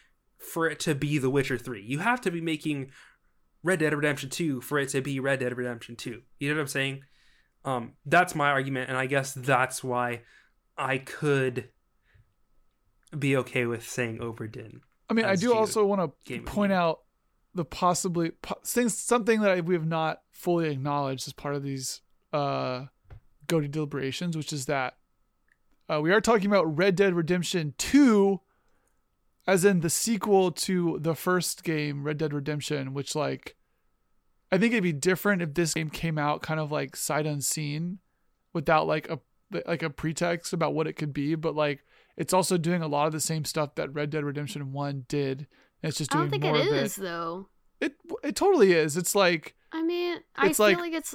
for 0.45 0.69
it 0.69 0.79
to 0.81 0.95
be 0.95 1.19
the 1.19 1.31
witcher 1.31 1.59
3 1.59 1.83
you 1.83 1.99
have 1.99 2.21
to 2.21 2.31
be 2.31 2.41
making 2.41 2.91
red 3.63 3.79
dead 3.79 3.95
redemption 3.95 4.29
2 4.29 4.61
for 4.61 4.79
it 4.79 4.89
to 4.91 5.01
be 5.01 5.19
red 5.19 5.41
dead 5.41 5.57
redemption 5.57 5.97
2 5.97 6.21
you 6.39 6.49
know 6.49 6.55
what 6.55 6.61
i'm 6.61 6.67
saying 6.67 7.03
um 7.65 7.93
that's 8.07 8.35
my 8.35 8.51
argument 8.51 8.89
and 8.89 8.99
i 8.99 9.07
guess 9.07 9.33
that's 9.33 9.83
why 9.83 10.21
i 10.77 10.99
could 10.99 11.69
be 13.19 13.37
okay 13.37 13.67
with 13.67 13.89
saying 13.89 14.19
Obra 14.19 14.51
Dinn. 14.51 14.81
I 15.09 15.15
mean, 15.15 15.25
I 15.25 15.37
do 15.37 15.55
also 15.55 15.85
want 15.85 16.01
to 16.01 16.13
Game 16.25 16.41
of 16.41 16.47
the 16.47 16.51
point 16.51 16.73
out 16.73 17.01
the 17.55 17.65
possibly 17.65 18.31
po- 18.31 18.61
things 18.65 18.97
something 18.97 19.41
that 19.41 19.51
I, 19.51 19.61
we 19.61 19.75
have 19.75 19.87
not 19.87 20.23
fully 20.33 20.71
acknowledged 20.71 21.29
as 21.29 21.33
part 21.33 21.55
of 21.55 21.63
these 21.63 22.01
uh 22.33 22.87
GOTY 23.47 23.69
deliberations, 23.69 24.37
which 24.37 24.53
is 24.53 24.67
that 24.67 24.97
uh, 25.93 26.01
we 26.01 26.13
are 26.13 26.21
talking 26.21 26.47
about 26.47 26.77
Red 26.77 26.97
Dead 26.97 27.15
Redemption 27.15 27.75
2 27.77 28.41
as 29.47 29.67
in 29.67 29.81
the 29.81 29.91
sequel 29.91 30.51
to 30.51 30.99
the 31.03 31.15
first 31.15 31.63
game 31.63 32.03
Red 32.03 32.17
Dead 32.17 32.33
Redemption, 32.33 32.95
which 32.95 33.15
like 33.15 33.57
I 34.53 34.59
think 34.59 34.73
it'd 34.73 34.83
be 34.83 34.93
different 34.93 35.43
if 35.43 35.55
this 35.55 35.75
game 35.75 35.91
came 35.91 36.19
out 36.19 36.43
kind 36.43 36.61
of 36.61 36.71
like 36.71 36.97
sight 36.97 37.27
unseen 37.27 37.99
without 38.53 38.87
like 38.87 39.09
a 39.11 39.19
like 39.67 39.83
a 39.83 39.91
pretext 39.91 40.53
about 40.53 40.75
what 40.75 40.87
it 40.87 40.95
could 40.95 41.13
be, 41.13 41.35
but 41.35 41.55
like 41.55 41.81
it's 42.17 42.33
also 42.33 42.57
doing 42.57 42.83
a 42.83 42.87
lot 42.87 43.07
of 43.07 43.13
the 43.13 43.21
same 43.21 43.45
stuff 43.45 43.75
that 43.75 43.93
Red 43.93 44.11
Dead 44.11 44.25
Redemption 44.25 44.73
1 44.73 45.07
did. 45.09 45.47
It's 45.83 45.99
just 45.99 46.15
I 46.15 46.19
doing 46.19 46.31
don't 46.31 46.41
think 46.41 46.45
more 46.45 46.57
it 46.57 46.67
of 46.69 46.73
it. 46.75 46.93
though. 47.03 47.49
It 47.81 47.95
it 48.23 48.37
totally 48.37 48.73
is. 48.73 48.97
It's 48.97 49.15
like 49.15 49.55
I 49.73 49.83
mean, 49.83 50.19
I 50.37 50.53
feel 50.53 50.67
like- 50.67 50.79
like, 50.79 50.93
it's. 50.93 51.15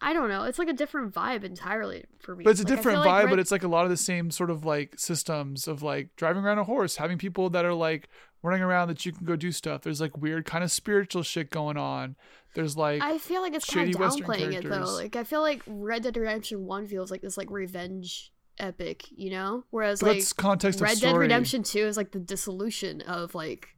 I 0.00 0.12
don't 0.12 0.28
know. 0.28 0.44
It's 0.44 0.60
like 0.60 0.68
a 0.68 0.72
different 0.74 1.12
vibe 1.12 1.42
entirely 1.42 2.04
for 2.20 2.36
me. 2.36 2.44
but 2.44 2.50
it's 2.50 2.60
a 2.60 2.62
Like, 2.64 2.76
different 2.76 2.98
vibe, 3.00 3.04
like 3.22 3.30
but 3.30 3.38
it's 3.40 3.50
like 3.50 3.64
a 3.64 3.68
lot 3.68 3.82
of 3.82 3.90
the 3.90 3.96
same 3.96 4.30
sort 4.30 4.48
of 4.50 4.64
like 4.64 4.96
systems 4.96 5.66
of 5.66 5.82
like 5.82 6.14
driving 6.14 6.44
around 6.44 6.58
a 6.58 6.64
horse, 6.64 6.96
having 6.96 7.18
people 7.18 7.50
that 7.50 7.64
are 7.64 7.74
like 7.74 8.08
running 8.42 8.62
around 8.62 8.88
that 8.88 9.04
you 9.04 9.12
can 9.12 9.26
go 9.26 9.36
do 9.36 9.52
stuff. 9.52 9.82
There's 9.82 10.00
like 10.00 10.16
weird 10.16 10.44
kind 10.44 10.62
of 10.62 10.70
spiritual 10.70 11.22
shit 11.22 11.50
going 11.50 11.76
on. 11.76 12.16
There's 12.54 12.76
like 12.76 13.02
I 13.02 13.18
feel 13.18 13.42
like 13.42 13.54
it's 13.54 13.66
kind 13.66 13.94
of 13.94 14.00
downplaying 14.00 14.54
it 14.54 14.68
though. 14.68 14.84
Like 14.84 15.16
I 15.16 15.24
feel 15.24 15.40
like 15.40 15.62
Red 15.66 16.02
Dead 16.02 16.16
Redemption 16.16 16.66
One 16.66 16.86
feels 16.86 17.10
like 17.10 17.20
this 17.20 17.36
like 17.36 17.50
revenge 17.50 18.32
epic, 18.58 19.04
you 19.10 19.30
know, 19.30 19.64
whereas 19.70 20.00
but 20.00 20.16
like 20.16 20.36
context 20.36 20.80
Red 20.80 21.00
Dead. 21.00 21.16
Redemption 21.16 21.62
Two 21.62 21.86
is 21.86 21.96
like 21.96 22.12
the 22.12 22.20
dissolution 22.20 23.00
of 23.02 23.34
like 23.34 23.68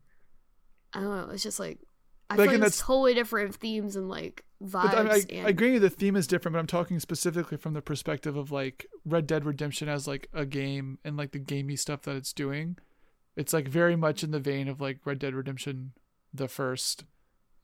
I 0.92 1.00
don't 1.00 1.16
know. 1.28 1.32
It's 1.32 1.42
just 1.42 1.60
like 1.60 1.78
I 2.28 2.36
feel 2.36 2.46
like 2.46 2.60
it's 2.60 2.80
totally 2.80 3.14
different 3.14 3.54
themes 3.56 3.96
and 3.96 4.08
like 4.08 4.44
vibes. 4.62 4.92
But 4.92 4.94
I, 4.94 5.14
I, 5.14 5.22
and, 5.30 5.46
I 5.46 5.50
agree 5.50 5.78
the 5.78 5.90
theme 5.90 6.16
is 6.16 6.26
different, 6.26 6.52
but 6.52 6.60
I'm 6.60 6.66
talking 6.66 7.00
specifically 7.00 7.56
from 7.56 7.74
the 7.74 7.82
perspective 7.82 8.36
of 8.36 8.52
like 8.52 8.86
Red 9.04 9.26
Dead 9.26 9.44
Redemption 9.44 9.88
as 9.88 10.06
like 10.06 10.28
a 10.32 10.46
game 10.46 10.98
and 11.04 11.16
like 11.16 11.32
the 11.32 11.38
gamey 11.38 11.76
stuff 11.76 12.02
that 12.02 12.16
it's 12.16 12.32
doing. 12.32 12.76
It's 13.36 13.52
like 13.52 13.68
very 13.68 13.96
much 13.96 14.22
in 14.22 14.30
the 14.30 14.40
vein 14.40 14.68
of 14.68 14.80
like 14.80 14.98
Red 15.04 15.18
Dead 15.18 15.34
Redemption 15.34 15.92
the 16.32 16.48
first. 16.48 17.04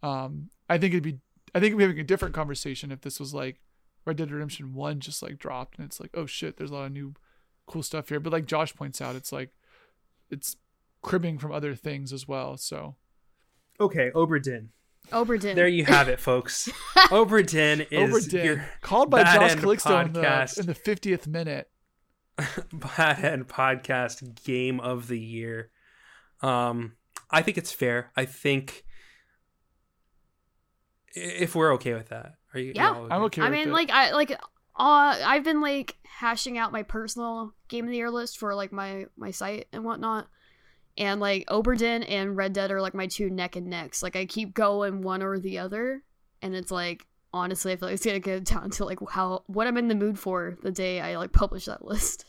Um 0.03 0.51
I 0.69 0.79
think 0.79 0.95
it'd 0.95 1.03
be 1.03 1.19
I 1.55 1.61
think 1.61 1.73
we'd 1.73 1.79
be 1.79 1.85
having 1.85 2.01
a 2.01 2.05
different 2.05 2.35
conversation 2.35 2.93
if 2.93 3.01
this 3.01 3.21
was 3.21 3.35
like 3.35 3.61
Red 4.05 4.17
Dead 4.17 4.31
Redemption 4.31 4.75
1 4.75 5.01
just 5.01 5.23
like 5.23 5.39
dropped 5.39 5.79
and 5.79 5.87
it's 5.87 6.01
like, 6.01 6.11
oh 6.15 6.27
shit, 6.27 6.57
there's 6.57 6.71
a 6.71 6.75
lot 6.75 6.87
of 6.87 6.93
new 6.93 7.15
cool 7.67 7.83
stuff 7.83 8.09
here. 8.09 8.21
But 8.21 8.33
like 8.33 8.47
Josh 8.47 8.75
points 8.75 9.01
out, 9.01 9.17
it's 9.17 9.33
like 9.33 9.51
it's 10.31 10.57
cribbing 11.03 11.39
from 11.39 11.53
other 11.53 11.75
things 11.75 12.13
as 12.13 12.27
well. 12.27 12.57
So 12.57 12.97
Okay, 13.81 14.11
Obra 14.15 14.43
Dinn. 14.43 14.71
Oberdin. 15.13 15.55
There 15.55 15.69
you 15.69 15.85
have 15.85 16.09
it, 16.09 16.19
folks. 16.19 16.69
Obra 16.97 17.47
Dinn 17.47 17.83
is 17.91 18.11
Overdid, 18.11 18.45
your 18.45 18.65
called 18.81 19.11
by 19.11 19.23
Josh 19.23 19.53
End 19.53 19.61
Calixto 19.61 20.05
in 20.05 20.13
the, 20.13 20.55
in 20.59 20.67
the 20.67 20.75
50th 20.75 21.27
minute. 21.27 21.71
Bad 22.73 23.25
End 23.25 23.49
Podcast 23.49 24.45
Game 24.45 24.81
of 24.81 25.09
the 25.09 25.19
Year. 25.19 25.71
Um, 26.43 26.97
I 27.31 27.43
think 27.43 27.59
it's 27.59 27.73
fair. 27.73 28.13
I 28.17 28.25
think 28.27 28.85
if 31.15 31.55
we're 31.55 31.73
okay 31.75 31.95
with 31.95 32.11
that, 32.11 32.35
are 32.55 32.61
you? 32.61 32.73
Yeah. 32.75 32.93
y'all 32.93 33.07
I'm 33.11 33.23
okay? 33.25 33.41
okay. 33.41 33.49
I 33.49 33.51
mean, 33.51 33.69
it. 33.69 33.73
like 33.73 33.91
I 33.91 34.13
like 34.13 34.33
uh 34.33 34.37
I've 34.77 35.45
been 35.45 35.61
like 35.61 35.97
hashing 36.05 36.59
out 36.59 36.73
my 36.73 36.83
personal 36.83 37.55
game 37.69 37.85
of 37.85 37.91
the 37.91 37.97
year 37.97 38.11
list 38.11 38.39
for 38.39 38.55
like 38.55 38.73
my 38.73 39.07
my 39.17 39.31
site 39.31 39.69
and 39.73 39.85
whatnot. 39.85 40.29
And 40.99 41.21
like 41.21 41.47
Obra 41.49 41.77
Dinn 41.77 42.03
and 42.05 42.37
Red 42.37 42.55
Dead 42.55 42.71
are 42.71 42.81
like 42.81 42.95
my 42.95 43.07
two 43.07 43.29
neck 43.29 43.57
and 43.57 43.67
necks. 43.67 44.03
Like 44.03 44.17
I 44.17 44.27
keep 44.27 44.55
going 44.55 45.03
one 45.03 45.23
or 45.23 45.39
the 45.39 45.59
other, 45.59 46.03
and 46.41 46.55
it's 46.55 46.71
like 46.71 47.07
honestly, 47.37 47.73
I 47.73 47.77
feel 47.77 47.89
like 47.89 47.95
it's 47.95 48.05
gonna 48.05 48.19
get 48.21 48.45
down 48.45 48.71
to 48.71 48.85
like 48.85 48.99
how 49.11 49.45
what 49.47 49.67
I'm 49.67 49.77
in 49.77 49.89
the 49.89 49.95
mood 49.95 50.19
for 50.19 50.57
the 50.63 50.73
day 50.73 51.01
I 51.01 51.17
like 51.17 51.33
publish 51.33 51.67
that 51.67 51.85
list. 51.85 52.25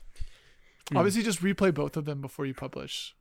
Hmm. 0.90 0.98
Obviously, 0.98 1.24
just 1.24 1.42
replay 1.42 1.74
both 1.74 1.98
of 1.98 2.06
them 2.06 2.22
before 2.22 2.46
you 2.46 2.54
publish. 2.54 3.14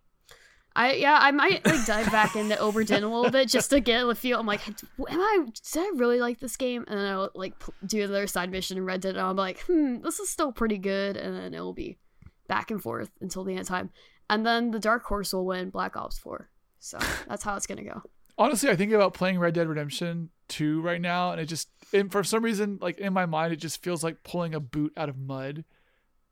I 0.74 0.92
yeah, 0.92 1.18
I 1.20 1.30
might 1.30 1.64
like 1.64 1.86
dive 1.86 2.12
back 2.12 2.36
into 2.36 2.54
Obra 2.56 2.86
Dinn 2.86 3.02
a 3.02 3.08
little 3.10 3.30
bit 3.30 3.48
just 3.48 3.70
to 3.70 3.80
get 3.80 4.06
a 4.06 4.14
feel. 4.14 4.38
I'm 4.38 4.46
like, 4.46 4.66
am 4.68 4.74
I 4.98 5.46
did 5.46 5.80
I 5.80 5.90
really 5.96 6.20
like 6.20 6.38
this 6.38 6.56
game? 6.56 6.84
And 6.86 6.98
then 6.98 7.06
I'll 7.06 7.30
like 7.34 7.58
p- 7.58 7.72
do 7.86 8.04
another 8.04 8.26
side 8.26 8.50
mission 8.50 8.76
in 8.76 8.84
Red 8.84 9.00
Dead, 9.00 9.16
and 9.16 9.26
I'm 9.26 9.36
like, 9.36 9.60
hmm, 9.60 10.02
this 10.02 10.20
is 10.20 10.28
still 10.28 10.52
pretty 10.52 10.76
good. 10.78 11.16
And 11.16 11.34
then 11.34 11.54
it 11.54 11.60
will 11.60 11.72
be 11.72 11.96
back 12.46 12.70
and 12.70 12.82
forth 12.82 13.10
until 13.22 13.42
the 13.42 13.52
end 13.52 13.60
of 13.62 13.66
time. 13.68 13.90
and 14.28 14.44
then 14.44 14.70
the 14.70 14.78
dark 14.78 15.04
horse 15.04 15.32
will 15.32 15.46
win 15.46 15.70
Black 15.70 15.96
Ops 15.96 16.18
4. 16.18 16.48
So 16.78 16.98
that's 17.26 17.42
how 17.42 17.56
it's 17.56 17.66
gonna 17.66 17.82
go. 17.82 18.02
Honestly, 18.38 18.68
I 18.68 18.76
think 18.76 18.92
about 18.92 19.14
playing 19.14 19.38
Red 19.38 19.54
Dead 19.54 19.66
Redemption 19.66 20.28
2 20.48 20.80
right 20.80 21.00
now, 21.00 21.32
and 21.32 21.40
it 21.40 21.46
just, 21.46 21.68
and 21.92 22.10
for 22.10 22.22
some 22.24 22.42
reason, 22.44 22.78
like 22.80 22.98
in 22.98 23.12
my 23.12 23.26
mind, 23.26 23.52
it 23.52 23.56
just 23.56 23.82
feels 23.82 24.02
like 24.04 24.22
pulling 24.22 24.54
a 24.54 24.60
boot 24.60 24.92
out 24.96 25.08
of 25.08 25.16
mud. 25.18 25.64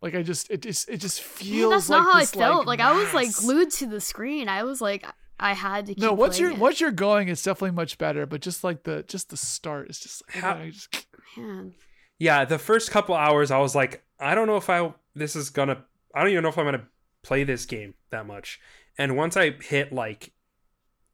Like 0.03 0.15
I 0.15 0.23
just, 0.23 0.51
it 0.51 0.62
just, 0.62 0.89
it 0.89 0.99
just 0.99 1.23
feels. 1.23 1.70
Man, 1.70 1.70
that's 1.70 1.89
like 1.89 2.03
not 2.03 2.12
how 2.12 2.19
I 2.20 2.24
felt. 2.27 2.66
Like, 2.66 2.81
I 2.81 2.93
was 2.93 3.15
like 3.15 3.32
glued 3.35 3.70
to 3.73 3.86
the 3.86 4.01
screen. 4.01 4.49
I 4.49 4.62
was 4.65 4.81
like, 4.81 5.05
I 5.41 5.55
had 5.55 5.86
to. 5.86 5.95
Keep 5.95 6.03
No, 6.03 6.12
what's 6.12 6.39
your 6.39 6.51
playing 6.51 6.61
it. 6.61 6.62
what 6.62 6.81
you're 6.81 6.91
going 6.91 7.28
is 7.28 7.43
definitely 7.43 7.73
much 7.73 7.97
better, 7.99 8.27
but 8.27 8.41
just 8.41 8.62
like 8.65 8.82
the 8.82 9.03
just 9.09 9.31
the 9.31 9.36
start 9.36 9.89
is 9.91 9.99
just 9.99 10.23
like, 10.28 10.43
How- 10.45 10.57
I 10.57 10.70
just 10.70 11.07
Man. 11.36 11.74
yeah 12.19 12.45
the 12.45 12.59
first 12.59 12.93
couple 12.93 13.16
hours 13.16 13.51
i 13.51 13.59
was 13.59 13.74
like 13.74 14.05
i 14.20 14.36
don't 14.36 14.47
know 14.47 14.57
if 14.57 14.70
i 14.70 14.93
this 15.16 15.35
is 15.35 15.51
gonna 15.51 15.82
i 16.15 16.20
don't 16.20 16.31
even 16.31 16.45
know 16.45 16.49
if 16.51 16.57
i'm 16.59 16.65
gonna 16.65 16.86
play 17.24 17.43
this 17.43 17.66
game 17.66 17.95
that 18.11 18.24
much 18.24 18.61
and 18.97 19.16
once 19.16 19.36
i 19.36 19.51
hit 19.51 19.93
like 19.93 20.31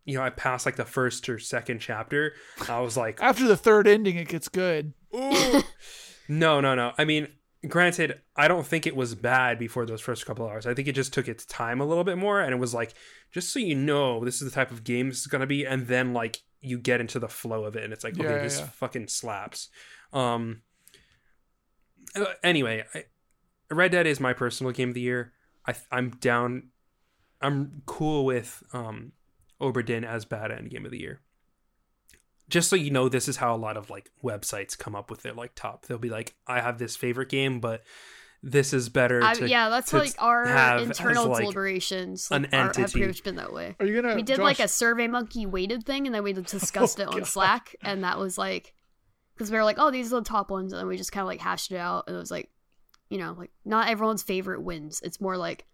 you 0.04 0.16
know 0.16 0.22
i 0.22 0.30
passed 0.30 0.66
like 0.66 0.76
the 0.76 0.84
first 0.84 1.28
or 1.28 1.38
second 1.38 1.78
chapter 1.78 2.32
i 2.68 2.80
was 2.80 2.96
like 2.96 3.18
after 3.22 3.46
the 3.46 3.56
third 3.56 3.86
ending 3.86 4.16
it 4.16 4.28
gets 4.28 4.48
good. 4.48 4.92
No 6.28 6.60
no 6.60 6.74
no. 6.76 6.92
I 6.96 7.04
mean 7.04 7.28
granted 7.68 8.18
i 8.36 8.48
don't 8.48 8.66
think 8.66 8.86
it 8.86 8.96
was 8.96 9.14
bad 9.14 9.58
before 9.58 9.84
those 9.84 10.00
first 10.00 10.24
couple 10.24 10.48
hours. 10.48 10.66
I 10.66 10.74
think 10.74 10.88
it 10.88 10.94
just 10.94 11.12
took 11.12 11.28
its 11.28 11.44
time 11.44 11.80
a 11.80 11.84
little 11.84 12.04
bit 12.04 12.16
more 12.16 12.40
and 12.40 12.52
it 12.52 12.58
was 12.58 12.72
like 12.72 12.94
just 13.32 13.52
so 13.52 13.58
you 13.58 13.74
know 13.74 14.24
this 14.24 14.40
is 14.40 14.50
the 14.50 14.54
type 14.54 14.70
of 14.70 14.84
game 14.84 15.08
this 15.08 15.20
is 15.20 15.26
gonna 15.26 15.46
be 15.46 15.66
and 15.66 15.86
then 15.86 16.12
like 16.14 16.38
you 16.60 16.78
get 16.78 17.00
into 17.00 17.18
the 17.18 17.28
flow 17.28 17.64
of 17.64 17.74
it 17.76 17.84
and 17.84 17.92
it's 17.92 18.04
like 18.04 18.14
okay 18.14 18.24
yeah, 18.24 18.42
this 18.42 18.60
yeah. 18.60 18.66
fucking 18.66 19.08
slaps. 19.08 19.68
Um 20.12 20.62
uh, 22.14 22.24
anyway 22.42 22.84
I, 22.94 23.04
red 23.70 23.92
dead 23.92 24.06
is 24.06 24.20
my 24.20 24.32
personal 24.32 24.72
game 24.72 24.90
of 24.90 24.94
the 24.94 25.00
year. 25.00 25.32
I, 25.66 25.74
i'm 25.92 26.10
down 26.10 26.68
i'm 27.42 27.82
cool 27.84 28.24
with 28.24 28.62
um 28.72 29.12
Obra 29.60 29.84
Dinn 29.84 30.04
as 30.04 30.24
bad 30.24 30.50
end 30.50 30.70
game 30.70 30.84
of 30.84 30.90
the 30.90 31.00
year 31.00 31.20
just 32.48 32.68
so 32.68 32.76
you 32.76 32.90
know 32.90 33.08
this 33.08 33.28
is 33.28 33.36
how 33.36 33.54
a 33.54 33.56
lot 33.56 33.76
of 33.76 33.90
like 33.90 34.10
websites 34.22 34.76
come 34.76 34.94
up 34.96 35.08
with 35.10 35.22
their 35.22 35.32
like 35.32 35.54
top 35.54 35.86
they'll 35.86 35.98
be 35.98 36.10
like 36.10 36.34
i 36.46 36.60
have 36.60 36.78
this 36.78 36.96
favorite 36.96 37.28
game 37.28 37.60
but 37.60 37.82
this 38.42 38.72
is 38.72 38.88
better 38.88 39.22
I, 39.22 39.34
to 39.34 39.48
yeah, 39.48 39.68
that's 39.68 39.90
to 39.90 39.98
like 39.98 40.14
our 40.18 40.46
have 40.46 40.80
as, 40.80 40.86
internal 40.86 41.26
like, 41.26 41.42
deliberations. 41.42 42.28
an 42.30 42.44
Like, 42.44 42.52
are, 42.54 42.56
have 42.56 42.68
entity. 42.78 42.92
pretty 42.92 43.06
much 43.08 43.22
been 43.22 43.36
that 43.36 43.52
way. 43.52 43.76
Are 43.78 43.84
you 43.84 44.00
gonna? 44.00 44.14
we 44.14 44.22
did 44.22 44.36
Josh, 44.36 44.42
like 44.44 44.60
a 44.60 44.68
survey 44.68 45.08
monkey 45.08 45.44
weighted 45.44 45.84
thing 45.84 46.06
and 46.06 46.14
then 46.14 46.22
we 46.22 46.32
discussed 46.32 46.98
Oh, 47.00 47.02
it 47.02 47.08
on 47.08 47.18
God. 47.18 47.26
slack 47.26 47.76
and 47.82 48.02
that 48.02 48.18
was 48.18 48.38
like 48.38 48.72
because 49.34 49.50
we 49.50 49.58
were 49.58 49.64
like 49.64 49.76
oh 49.78 49.90
these 49.90 50.10
are 50.12 50.20
the 50.20 50.24
top 50.24 50.50
ones 50.50 50.72
and 50.72 50.80
then 50.80 50.86
we 50.88 50.96
just 50.96 51.12
kind 51.12 51.22
of 51.22 51.26
like 51.28 51.40
hashed 51.40 51.70
it 51.70 51.76
out 51.76 52.04
and 52.06 52.16
it 52.16 52.18
was 52.18 52.30
like 52.30 52.48
you 53.10 53.18
know 53.18 53.34
like 53.36 53.50
not 53.66 53.88
everyone's 53.88 54.22
favorite 54.22 54.62
wins 54.62 55.02
it's 55.04 55.20
more 55.20 55.36
like 55.36 55.66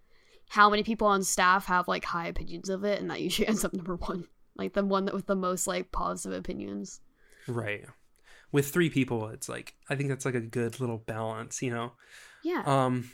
how 0.49 0.71
many 0.71 0.83
people 0.83 1.07
on 1.07 1.23
staff 1.23 1.67
have 1.67 1.89
like 1.89 2.05
high 2.05 2.29
opinions 2.29 2.69
of 2.69 2.85
it 2.85 3.01
and 3.01 3.11
that 3.11 3.21
usually 3.21 3.49
ends 3.49 3.65
up 3.65 3.73
number 3.75 3.97
one 3.97 4.27
like 4.57 4.73
the 4.73 4.85
one 4.85 5.05
that 5.05 5.15
with 5.15 5.27
the 5.27 5.37
most 5.37 5.67
like 5.67 5.91
positive 5.93 6.39
opinions 6.39 7.01
right 7.49 7.85
with 8.53 8.69
three 8.69 8.89
people 8.91 9.29
it's 9.29 9.49
like 9.49 9.75
i 9.91 9.95
think 9.97 10.09
that's 10.09 10.25
like 10.25 10.35
a 10.35 10.41
good 10.41 10.79
little 10.81 10.99
balance 10.99 11.61
you 11.63 11.71
know 11.71 11.93
yeah 12.43 12.63
um 12.67 13.11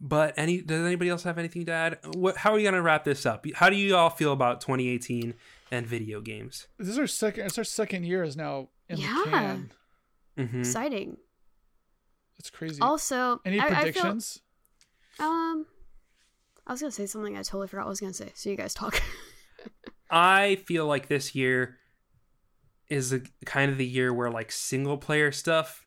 but 0.00 0.34
any 0.36 0.60
does 0.60 0.84
anybody 0.84 1.08
else 1.10 1.22
have 1.22 1.38
anything 1.38 1.64
to 1.66 1.72
add 1.72 1.98
what 2.14 2.36
how 2.36 2.52
are 2.52 2.58
you 2.58 2.64
gonna 2.64 2.82
wrap 2.82 3.04
this 3.04 3.24
up 3.24 3.46
how 3.54 3.70
do 3.70 3.76
you 3.76 3.96
all 3.96 4.10
feel 4.10 4.32
about 4.32 4.60
2018 4.60 5.34
and 5.70 5.86
video 5.86 6.20
games 6.20 6.66
this 6.78 6.88
is 6.88 6.98
our 6.98 7.06
second. 7.06 7.46
It's 7.46 7.56
our 7.56 7.64
second 7.64 8.04
year 8.04 8.22
is 8.22 8.36
now 8.36 8.68
in 8.88 8.98
Yeah. 8.98 9.22
the 9.24 9.30
can. 9.30 9.72
hmm 10.36 10.58
exciting 10.60 11.16
It's 12.38 12.50
crazy. 12.50 12.80
also 12.82 13.40
Any 13.44 13.58
I- 13.58 13.64
I 13.64 13.68
feel- 13.68 13.76
predictions? 13.78 14.40
um 15.18 15.66
i 16.66 16.72
was 16.72 16.80
gonna 16.80 16.90
say 16.90 17.06
something 17.06 17.36
i 17.36 17.42
totally 17.42 17.66
forgot 17.66 17.82
what 17.82 17.88
i 17.88 17.90
was 17.90 18.00
gonna 18.00 18.12
say 18.12 18.30
so 18.34 18.50
you 18.50 18.56
guys 18.56 18.74
talk 18.74 19.02
I 20.12 20.56
feel 20.66 20.86
like 20.86 21.08
this 21.08 21.34
year 21.34 21.78
is 22.88 23.14
a, 23.14 23.22
kind 23.46 23.72
of 23.72 23.78
the 23.78 23.86
year 23.86 24.12
where 24.12 24.30
like 24.30 24.52
single 24.52 24.98
player 24.98 25.32
stuff. 25.32 25.86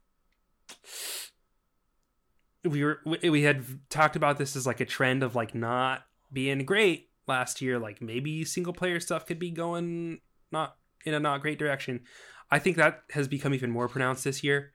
We 2.64 2.84
were 2.84 3.00
we 3.06 3.44
had 3.44 3.64
talked 3.92 4.16
about 4.16 4.40
this 4.40 4.56
as 4.56 4.66
like 4.66 4.80
a 4.80 4.86
trend 4.86 5.22
of 5.22 5.36
like 5.36 5.54
not 5.54 6.02
being 6.34 6.66
great 6.66 7.10
last 7.28 7.62
year. 7.62 7.78
Like 7.78 8.02
maybe 8.02 8.44
single 8.44 8.74
player 8.74 9.00
stuff 9.00 9.28
could 9.28 9.38
be 9.38 9.52
going 9.52 10.22
not 10.52 10.76
in 11.06 11.14
a 11.14 11.20
not 11.20 11.42
great 11.42 11.60
direction. 11.60 12.02
I 12.50 12.58
think 12.58 12.78
that 12.78 13.04
has 13.12 13.28
become 13.28 13.54
even 13.54 13.70
more 13.70 13.88
pronounced 13.88 14.24
this 14.24 14.44
year. 14.44 14.72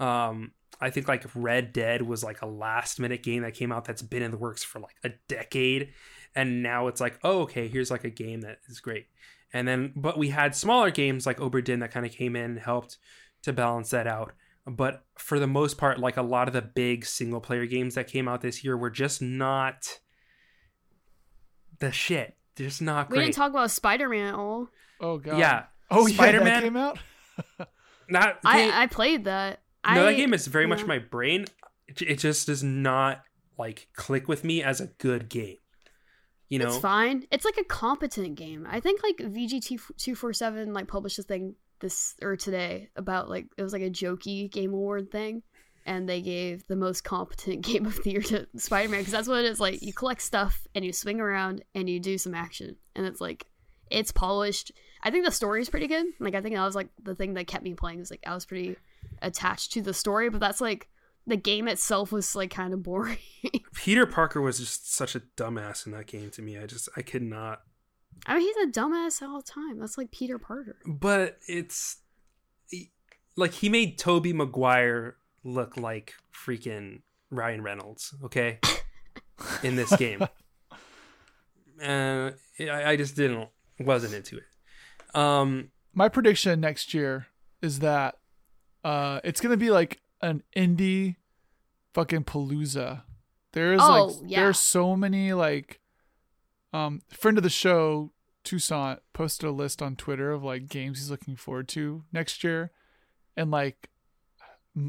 Um, 0.00 0.52
I 0.84 0.90
think 0.90 1.08
like 1.08 1.24
Red 1.34 1.72
Dead 1.72 2.02
was 2.02 2.22
like 2.22 2.42
a 2.42 2.46
last 2.46 3.00
minute 3.00 3.22
game 3.22 3.42
that 3.42 3.54
came 3.54 3.72
out 3.72 3.84
that's 3.84 4.02
been 4.02 4.22
in 4.22 4.30
the 4.30 4.36
works 4.36 4.62
for 4.62 4.78
like 4.80 4.96
a 5.02 5.10
decade 5.28 5.92
and 6.34 6.62
now 6.62 6.88
it's 6.88 7.00
like 7.00 7.18
oh 7.24 7.42
okay 7.42 7.68
here's 7.68 7.90
like 7.90 8.04
a 8.04 8.10
game 8.10 8.42
that 8.42 8.58
is 8.68 8.80
great 8.80 9.06
and 9.52 9.66
then 9.66 9.92
but 9.96 10.18
we 10.18 10.28
had 10.30 10.54
smaller 10.54 10.90
games 10.90 11.26
like 11.26 11.38
Obra 11.38 11.62
Dinn 11.64 11.80
that 11.80 11.90
kind 11.92 12.04
of 12.04 12.12
came 12.12 12.36
in 12.36 12.44
and 12.44 12.58
helped 12.58 12.98
to 13.42 13.52
balance 13.52 13.90
that 13.90 14.06
out 14.06 14.32
but 14.66 15.04
for 15.18 15.38
the 15.38 15.46
most 15.46 15.78
part 15.78 15.98
like 15.98 16.16
a 16.16 16.22
lot 16.22 16.48
of 16.48 16.54
the 16.54 16.62
big 16.62 17.04
single 17.06 17.40
player 17.40 17.66
games 17.66 17.94
that 17.94 18.06
came 18.08 18.26
out 18.28 18.40
this 18.40 18.64
year 18.64 18.76
were 18.76 18.90
just 18.90 19.22
not 19.22 20.00
the 21.80 21.92
shit 21.92 22.36
They're 22.56 22.66
just 22.68 22.82
not 22.82 23.10
we 23.10 23.18
didn't 23.18 23.34
talk 23.34 23.50
about 23.50 23.70
spider-man 23.70 24.26
at 24.28 24.34
all 24.34 24.68
Oh 25.00 25.18
god. 25.18 25.38
yeah 25.38 25.64
Oh. 25.90 26.06
Spider-Man- 26.06 26.44
That 26.46 26.62
came 26.62 26.76
out. 26.76 26.98
not 28.08 28.38
i 28.44 28.82
i 28.82 28.86
played 28.86 29.24
that 29.24 29.60
no 29.92 30.04
that 30.04 30.14
game 30.14 30.32
is 30.32 30.46
very 30.46 30.66
much 30.66 30.84
my 30.84 30.98
brain 30.98 31.44
it, 31.86 32.02
it 32.02 32.18
just 32.18 32.46
does 32.46 32.62
not 32.62 33.22
like 33.58 33.88
click 33.94 34.28
with 34.28 34.44
me 34.44 34.62
as 34.62 34.80
a 34.80 34.86
good 34.98 35.28
game 35.28 35.56
you 36.48 36.58
know 36.58 36.68
It's 36.68 36.78
fine. 36.78 37.26
It's 37.30 37.44
like 37.44 37.56
a 37.56 37.64
competent 37.64 38.36
game. 38.36 38.66
I 38.70 38.78
think 38.78 39.02
like 39.02 39.16
VGT 39.16 39.80
two 39.96 40.14
four 40.14 40.32
seven 40.32 40.72
like 40.72 40.86
published 40.86 41.18
a 41.18 41.22
thing 41.22 41.56
this 41.80 42.14
or 42.22 42.36
today 42.36 42.90
about 42.96 43.28
like 43.28 43.46
it 43.56 43.62
was 43.62 43.72
like 43.72 43.82
a 43.82 43.90
jokey 43.90 44.50
game 44.50 44.72
award 44.72 45.10
thing, 45.10 45.42
and 45.86 46.08
they 46.08 46.20
gave 46.20 46.66
the 46.66 46.76
most 46.76 47.02
competent 47.02 47.62
game 47.66 47.86
of 47.86 48.00
the 48.04 48.10
year 48.10 48.20
to 48.20 48.46
Spider 48.56 48.88
Man 48.88 49.00
because 49.00 49.12
that's 49.12 49.26
what 49.26 49.40
it 49.40 49.46
is. 49.46 49.58
Like 49.58 49.82
you 49.82 49.92
collect 49.92 50.22
stuff 50.22 50.66
and 50.74 50.84
you 50.84 50.92
swing 50.92 51.20
around 51.20 51.64
and 51.74 51.88
you 51.88 51.98
do 51.98 52.18
some 52.18 52.34
action, 52.34 52.76
and 52.94 53.06
it's 53.06 53.20
like 53.20 53.46
it's 53.90 54.12
polished. 54.12 54.70
I 55.02 55.10
think 55.10 55.24
the 55.24 55.32
story 55.32 55.60
is 55.60 55.70
pretty 55.70 55.86
good. 55.86 56.06
Like 56.20 56.34
I 56.34 56.40
think 56.40 56.54
that 56.54 56.64
was 56.64 56.76
like 56.76 56.88
the 57.02 57.14
thing 57.14 57.34
that 57.34 57.46
kept 57.46 57.64
me 57.64 57.74
playing. 57.74 58.00
Is 58.00 58.10
like 58.10 58.22
I 58.26 58.34
was 58.34 58.46
pretty 58.46 58.76
attached 59.24 59.72
to 59.72 59.82
the 59.82 59.94
story, 59.94 60.28
but 60.30 60.40
that's 60.40 60.60
like 60.60 60.88
the 61.26 61.36
game 61.36 61.68
itself 61.68 62.12
was 62.12 62.36
like 62.36 62.50
kind 62.50 62.74
of 62.74 62.82
boring. 62.82 63.18
Peter 63.74 64.06
Parker 64.06 64.40
was 64.40 64.58
just 64.58 64.92
such 64.94 65.14
a 65.14 65.20
dumbass 65.36 65.86
in 65.86 65.92
that 65.92 66.06
game 66.06 66.30
to 66.30 66.42
me. 66.42 66.58
I 66.58 66.66
just 66.66 66.88
I 66.96 67.02
could 67.02 67.22
not. 67.22 67.62
I 68.26 68.36
mean, 68.36 68.42
he's 68.42 68.68
a 68.68 68.70
dumbass 68.80 69.22
all 69.22 69.38
the 69.38 69.42
time. 69.42 69.78
That's 69.78 69.98
like 69.98 70.10
Peter 70.10 70.38
Parker. 70.38 70.76
But 70.86 71.38
it's 71.48 71.98
like 73.36 73.52
he 73.52 73.68
made 73.68 73.98
Tobey 73.98 74.32
Maguire 74.32 75.16
look 75.42 75.76
like 75.76 76.14
freaking 76.32 77.02
Ryan 77.30 77.62
Reynolds, 77.62 78.14
okay? 78.24 78.60
In 79.62 79.76
this 79.76 79.94
game. 79.96 80.22
Uh 81.82 82.30
I, 82.60 82.92
I 82.92 82.96
just 82.96 83.16
didn't 83.16 83.48
wasn't 83.80 84.14
into 84.14 84.36
it. 84.36 85.16
Um 85.18 85.70
My 85.92 86.08
prediction 86.08 86.60
next 86.60 86.94
year 86.94 87.26
is 87.60 87.80
that 87.80 88.14
uh 88.84 89.20
it's 89.24 89.40
gonna 89.40 89.56
be 89.56 89.70
like 89.70 90.00
an 90.20 90.42
indie 90.56 91.16
fucking 91.94 92.24
palooza. 92.24 93.02
There's 93.52 93.80
Oh, 93.82 94.04
like 94.06 94.30
yeah. 94.30 94.40
there's 94.42 94.58
so 94.58 94.96
many 94.96 95.32
like 95.32 95.80
um 96.72 97.02
friend 97.08 97.36
of 97.38 97.42
the 97.44 97.50
show 97.50 98.12
Toussaint 98.44 98.98
posted 99.14 99.48
a 99.48 99.52
list 99.52 99.80
on 99.80 99.96
Twitter 99.96 100.30
of 100.30 100.44
like 100.44 100.68
games 100.68 100.98
he's 100.98 101.10
looking 101.10 101.36
forward 101.36 101.68
to 101.68 102.04
next 102.12 102.44
year. 102.44 102.72
And 103.36 103.50
like 103.50 103.88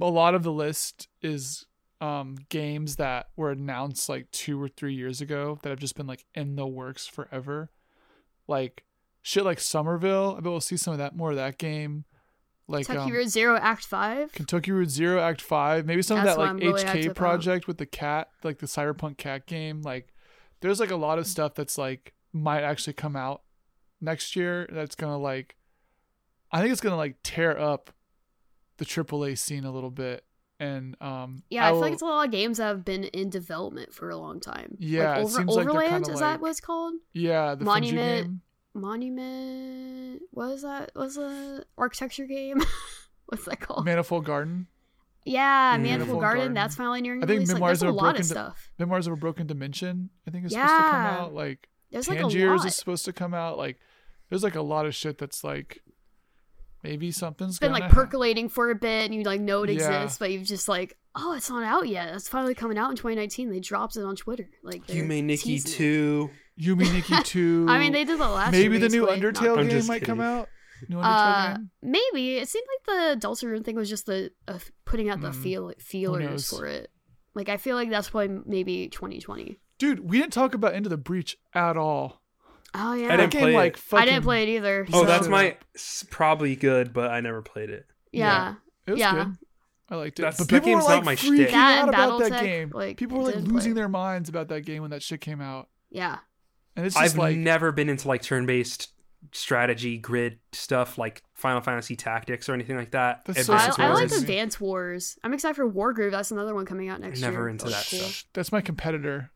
a 0.01 0.09
lot 0.09 0.35
of 0.35 0.43
the 0.43 0.51
list 0.51 1.07
is 1.22 1.65
um 2.01 2.35
games 2.49 2.97
that 2.97 3.30
were 3.38 3.51
announced 3.51 4.09
like 4.09 4.30
two 4.31 4.61
or 4.61 4.67
three 4.67 4.93
years 4.93 5.22
ago 5.22 5.57
that 5.61 5.69
have 5.69 5.80
just 5.80 5.95
been 5.95 6.07
like 6.07 6.26
in 6.35 6.55
the 6.55 6.67
works 6.67 7.07
forever. 7.07 7.69
Like 8.47 8.84
shit 9.22 9.45
like 9.45 9.59
Somerville. 9.59 10.35
I 10.38 10.41
bet 10.41 10.51
we'll 10.51 10.59
see 10.59 10.76
some 10.77 10.91
of 10.93 10.99
that 10.99 11.15
more 11.15 11.30
of 11.30 11.38
that 11.38 11.57
game. 11.57 12.03
Like 12.68 12.88
Kentucky 12.88 13.12
um, 13.12 13.18
Road 13.18 13.30
Zero 13.30 13.58
Act 13.58 13.86
Five. 13.86 14.32
Kentucky 14.32 14.72
Route 14.72 14.90
Zero 14.90 15.22
Act 15.22 15.40
Five, 15.42 15.86
maybe 15.86 16.02
some 16.02 16.18
That's 16.18 16.32
of 16.32 16.38
that 16.38 16.54
like 16.54 16.62
really 16.64 16.84
HK 16.84 17.06
about. 17.06 17.16
project 17.16 17.68
with 17.68 17.78
the 17.78 17.86
cat, 17.86 18.30
like 18.44 18.58
the 18.58 18.66
Cyberpunk 18.66 19.18
cat 19.18 19.46
game. 19.46 19.82
Like, 19.84 20.14
there's 20.62 20.80
like 20.80 20.90
a 20.92 20.96
lot 20.96 21.20
of 21.20 21.28
stuff 21.28 21.54
that's 21.54 21.78
like 21.78 22.14
might 22.34 22.64
actually 22.64 22.94
come 22.94 23.16
out 23.16 23.44
next 24.02 24.36
year. 24.36 24.68
That's 24.72 24.96
gonna 24.96 25.20
like, 25.20 25.56
I 26.52 26.60
think 26.60 26.72
it's 26.72 26.82
gonna 26.82 26.98
like 26.98 27.18
tear 27.24 27.56
up 27.60 27.92
the 28.78 28.86
AAA 28.86 29.38
scene 29.38 29.64
a 29.64 29.72
little 29.72 29.92
bit. 29.92 30.24
And 30.60 30.96
um, 31.02 31.44
Yeah, 31.50 31.66
I, 31.66 31.68
feel 31.68 31.74
will- 31.76 31.82
like 31.82 31.94
it's 31.94 32.02
a 32.02 32.06
lot 32.06 32.26
of 32.26 32.32
games 32.32 32.58
that 32.60 32.68
have 32.68 32.86
been 32.86 33.04
in 33.04 33.30
development 33.30 33.94
for 33.94 34.10
a 34.10 34.18
long 34.18 34.40
time. 34.40 34.76
Yeah, 34.80 35.18
like, 35.18 35.34
like 35.34 35.34
they're 35.48 35.60
Overland 35.60 35.90
kinda 35.90 36.12
is 36.12 36.16
like- 36.16 36.20
that 36.20 36.42
what 36.42 36.50
it's 36.52 36.62
called? 36.62 36.94
yeah 37.14 37.56
the 37.56 37.66
Monument-. 37.66 38.40
Monument. 38.76 40.22
What 40.31 40.52
is 40.52 40.61
that? 40.64 40.91
What 40.93 41.03
was 41.06 41.15
the 41.15 41.65
architecture 41.77 42.26
game? 42.26 42.61
What's 43.27 43.45
that 43.45 43.60
called? 43.60 43.85
Manifold 43.85 44.26
Garden. 44.26 44.68
Yeah, 45.26 45.76
Mm. 45.76 45.81
Manifold 45.81 45.99
Manifold 45.99 46.22
Garden, 46.22 46.39
Garden. 46.39 46.53
that's 46.53 46.76
finally 46.76 47.02
nearing 47.02 47.23
I 47.23 47.26
think 47.26 47.35
release. 47.39 47.49
Like, 47.49 47.56
Memoirs 47.56 47.80
there's 47.80 47.88
a 47.88 47.89
of 47.89 47.95
a 47.95 47.97
lot 47.97 48.07
of 48.10 48.14
Broken 48.15 48.22
Di- 48.22 48.27
stuff. 48.27 48.72
Memoirs 48.77 49.07
of 49.07 49.14
a 49.14 49.15
Broken 49.15 49.47
Dimension, 49.47 50.10
I 50.27 50.31
think 50.31 50.45
is 50.45 50.52
supposed 50.52 50.69
to 50.69 50.81
come 50.84 51.06
out. 51.06 51.34
Like 51.34 51.68
There's 51.91 52.07
like 52.07 52.19
a 52.19 52.22
Tangiers 52.22 52.60
lot. 52.60 52.68
is 52.68 52.76
supposed 52.76 53.06
to 53.06 53.14
come 53.14 53.34
out. 53.34 53.57
Like 53.57 53.80
there's 54.30 54.43
like 54.43 54.56
a 54.56 54.61
lot 54.61 54.85
of 54.85 54.93
shit 54.93 55.18
that's 55.18 55.43
like 55.43 55.81
maybe 56.84 57.11
something's 57.11 57.53
It's 57.53 57.60
been 57.60 57.69
gonna 57.72 57.81
like 57.85 57.91
hap- 57.91 57.93
percolating 57.93 58.49
for 58.49 58.69
a 58.69 58.76
bit, 58.76 59.06
and 59.06 59.15
you 59.15 59.23
like 59.23 59.41
know 59.41 59.64
it 59.64 59.69
Yeah. 59.72 59.76
exists, 59.76 60.19
but 60.19 60.31
you've 60.31 60.43
just 60.43 60.68
like, 60.68 60.95
oh, 61.15 61.34
it's 61.34 61.49
not 61.49 61.64
out 61.64 61.88
yet. 61.88 62.14
It's 62.14 62.27
finally 62.30 62.53
coming 62.53 62.77
out 62.77 62.91
in 62.91 62.95
2019. 62.95 63.49
They 63.49 63.60
dropped 63.60 63.95
it 63.97 64.03
on 64.03 64.15
Twitter. 64.15 64.49
Like 64.61 64.88
You 64.93 65.03
may 65.06 65.23
Nikki 65.23 65.57
too. 65.60 66.30
it. 66.31 66.38
Too. 66.60 66.76
Yume 66.76 66.94
Nikki 66.94 67.15
2. 67.23 67.65
I 67.69 67.80
mean, 67.80 67.91
they 67.94 68.03
did 68.06 68.19
the 68.19 68.27
last. 68.27 68.52
maybe 68.52 68.77
year, 68.77 68.88
the 68.88 68.95
new 68.95 69.06
basically. 69.06 69.32
Undertale 69.32 69.57
I'm 69.57 69.68
game 69.68 69.77
just 69.77 69.88
might 69.88 70.03
come 70.03 70.22
out. 70.22 70.48
New 70.90 70.98
Undertale 70.98 71.03
Uh, 71.03 71.53
game. 71.57 71.69
maybe 71.82 72.38
it 72.38 72.48
seemed 72.49 72.65
like 72.88 73.19
the 73.19 73.27
Deltarune 73.27 73.64
thing 73.64 73.76
was 73.76 73.90
just 73.90 74.06
the 74.06 74.32
uh, 74.48 74.60
putting 74.86 75.10
out 75.10 75.22
the 75.22 75.32
Hmm. 75.32 75.41
feel 75.41 75.72
feelers 75.80 76.49
for 76.49 76.65
it. 76.65 76.90
Like 77.34 77.49
I 77.49 77.57
feel 77.57 77.76
like 77.76 77.90
that's 77.90 78.14
why 78.14 78.27
maybe 78.45 78.88
2020. 78.90 79.60
Dude, 79.80 79.99
we 80.10 80.19
didn't 80.19 80.34
talk 80.34 80.53
about 80.53 80.73
Into 80.73 80.88
the 80.90 80.98
Breach 80.98 81.38
at 81.53 81.76
all. 81.77 82.22
Oh 82.73 82.94
yeah, 82.94 83.14
I 83.14 83.18
didn't 83.18 83.32
game 83.32 83.41
play 83.41 83.53
it. 83.53 83.57
like 83.57 83.77
fucking 83.77 84.02
I 84.02 84.06
didn't 84.11 84.23
play 84.23 84.44
it 84.44 84.49
either. 84.49 84.86
Oh, 84.94 85.02
So- 85.02 85.06
that's 85.06 85.27
my 85.27 85.57
probably 86.10 86.56
good, 86.56 86.94
but 86.94 87.10
I 87.11 87.22
never 87.22 87.41
played 87.41 87.69
it. 87.69 87.86
yeah. 88.11 88.56
It 88.88 88.91
was 88.91 88.99
Yeah. 88.99 89.14
good. 89.14 89.36
I 89.90 89.95
liked 89.95 90.19
it. 90.19 90.23
That's- 90.23 90.38
but 90.38 90.48
that 90.49 90.56
people 90.56 90.72
were 90.73 90.77
game's 90.80 90.90
not 90.90 90.95
like 90.98 91.06
my 91.06 91.15
freaking 91.15 91.36
shtick. 91.36 91.52
That 91.52 91.77
out 91.80 91.80
and 91.88 91.90
about 91.90 92.19
that 92.19 92.32
Battletech, 92.32 92.41
game. 92.41 92.72
like, 92.73 92.98
people 92.98 93.18
were 93.19 93.23
like 93.26 93.36
losing 93.36 93.72
play. 93.73 93.82
their 93.82 93.90
minds 93.90 94.30
about 94.30 94.48
that 94.49 94.61
game 94.61 94.82
when 94.82 94.91
that 94.91 95.02
shit 95.03 95.22
came 95.22 95.41
out. 95.41 95.69
Yeah. 95.90 96.18
And 96.76 96.85
it's 96.85 96.95
just 96.95 97.14
I've 97.14 97.18
like 97.18 97.38
never 97.38 97.72
been 97.72 97.89
into 97.89 98.07
like 98.07 98.22
turn-based 98.22 98.89
strategy 99.31 99.97
grid 99.97 100.39
stuff 100.52 100.97
like 100.97 101.23
Final 101.34 101.61
Fantasy 101.61 101.95
Tactics 101.95 102.47
or 102.47 102.53
anything 102.53 102.76
like 102.77 102.91
that. 102.91 103.23
That's 103.26 103.45
so 103.45 103.53
Advance 103.53 103.80
I, 103.80 103.85
I 103.85 103.89
like 103.93 104.10
Wars. 104.10 104.22
Advance 104.22 104.60
Wars. 104.60 105.18
I'm 105.23 105.34
excited 105.34 105.56
for 105.56 105.69
Wargroove. 105.69 106.11
That's 106.11 106.31
another 106.31 106.53
one 106.53 106.65
coming 106.65 106.89
out 106.89 106.99
next 107.02 107.22
Never 107.22 107.31
year. 107.31 107.39
Never 107.39 107.49
into 107.49 107.65
Looks 107.65 107.89
that 107.91 107.97
cool. 107.97 108.07
stuff. 108.07 108.26
that's 108.34 108.52
my 108.52 108.61
competitor. 108.61 109.31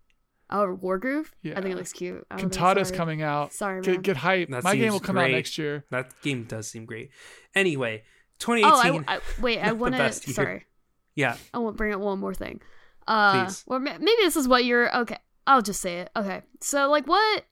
Oh, 0.52 0.78
Wargroove? 0.82 1.26
I 1.28 1.30
Yeah. 1.44 1.54
think 1.62 1.74
it 1.74 1.78
looks 1.78 1.94
cute. 1.94 2.26
Oh, 2.32 2.36
okay, 2.36 2.42
Cantata's 2.42 2.92
coming 2.92 3.22
out. 3.22 3.54
Sorry, 3.54 3.76
man. 3.76 3.84
Get 3.84 4.02
get 4.02 4.18
hype. 4.18 4.50
That 4.50 4.64
My 4.64 4.76
game 4.76 4.92
will 4.92 5.00
come 5.00 5.18
out 5.18 5.30
next 5.32 5.58
year. 5.58 5.86
That 5.92 6.12
game 6.24 6.44
does 6.46 6.68
seem 6.68 6.86
great. 6.86 7.12
Anyway, 7.56 8.04
Oh, 8.04 8.56
2018. 8.56 9.06
I, 9.08 9.16
I, 9.16 9.20
wait. 9.42 9.60
I 9.60 9.74
want 9.74 9.94
to. 9.94 9.98
best. 10.00 10.28
Sorry. 10.34 10.66
yeah, 11.16 11.36
I 11.54 11.60
want 11.60 11.76
to 11.76 11.78
bring 11.78 11.94
up 11.94 12.00
one 12.00 12.20
more 12.20 12.34
thing. 12.34 12.62
Uh, 13.08 13.46
Please. 13.46 13.64
Or 13.68 13.80
maybe 13.80 14.00
this 14.22 14.36
is 14.38 14.48
what 14.48 14.66
you're. 14.66 14.96
Okay. 15.02 15.18
I'll 15.48 15.62
just 15.62 15.82
say 15.82 16.00
it. 16.00 16.10
Okay. 16.16 16.42
So, 16.62 16.90
like, 16.90 17.08
what. 17.08 17.46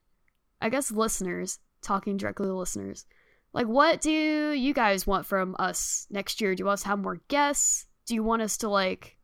I 0.60 0.70
guess 0.70 0.92
listeners, 0.92 1.60
talking 1.84 2.18
directly 2.18 2.48
to 2.48 2.54
listeners, 2.56 3.06
like, 3.54 3.68
what 3.68 4.02
do 4.02 4.10
you 4.12 4.74
guys 4.74 5.06
want 5.06 5.28
from 5.28 5.56
us 5.60 6.08
next 6.10 6.42
year? 6.42 6.56
Do 6.56 6.62
you 6.62 6.66
want 6.66 6.80
us 6.80 6.82
to 6.82 6.88
have 6.88 7.00
more 7.00 7.22
guests? 7.28 7.86
Do 8.08 8.16
you 8.16 8.24
want 8.24 8.42
us 8.42 8.58
to, 8.58 8.68
like, 8.70 9.18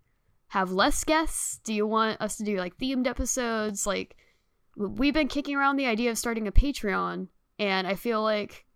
have 0.50 0.72
less 0.72 1.04
guests? 1.04 1.60
Do 1.64 1.74
you 1.74 1.88
want 1.88 2.22
us 2.22 2.38
to 2.38 2.44
do, 2.44 2.58
like, 2.58 2.78
themed 2.78 3.08
episodes? 3.08 3.88
Like, 3.88 4.16
we've 4.78 5.16
been 5.16 5.28
kicking 5.28 5.56
around 5.56 5.78
the 5.78 5.88
idea 5.88 6.12
of 6.12 6.20
starting 6.20 6.48
a 6.48 6.52
Patreon, 6.52 7.30
and 7.58 7.88
I 7.88 7.96
feel 7.96 8.22
like 8.22 8.68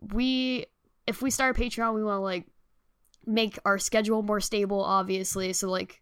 we, 0.00 0.64
if 1.06 1.20
we 1.20 1.30
start 1.30 1.54
a 1.54 1.60
Patreon, 1.60 1.94
we 1.94 2.02
want 2.02 2.16
to, 2.16 2.22
like, 2.22 2.46
make 3.26 3.58
our 3.66 3.76
schedule 3.76 4.22
more 4.22 4.40
stable, 4.40 4.82
obviously. 4.82 5.52
So, 5.52 5.68
like, 5.68 6.00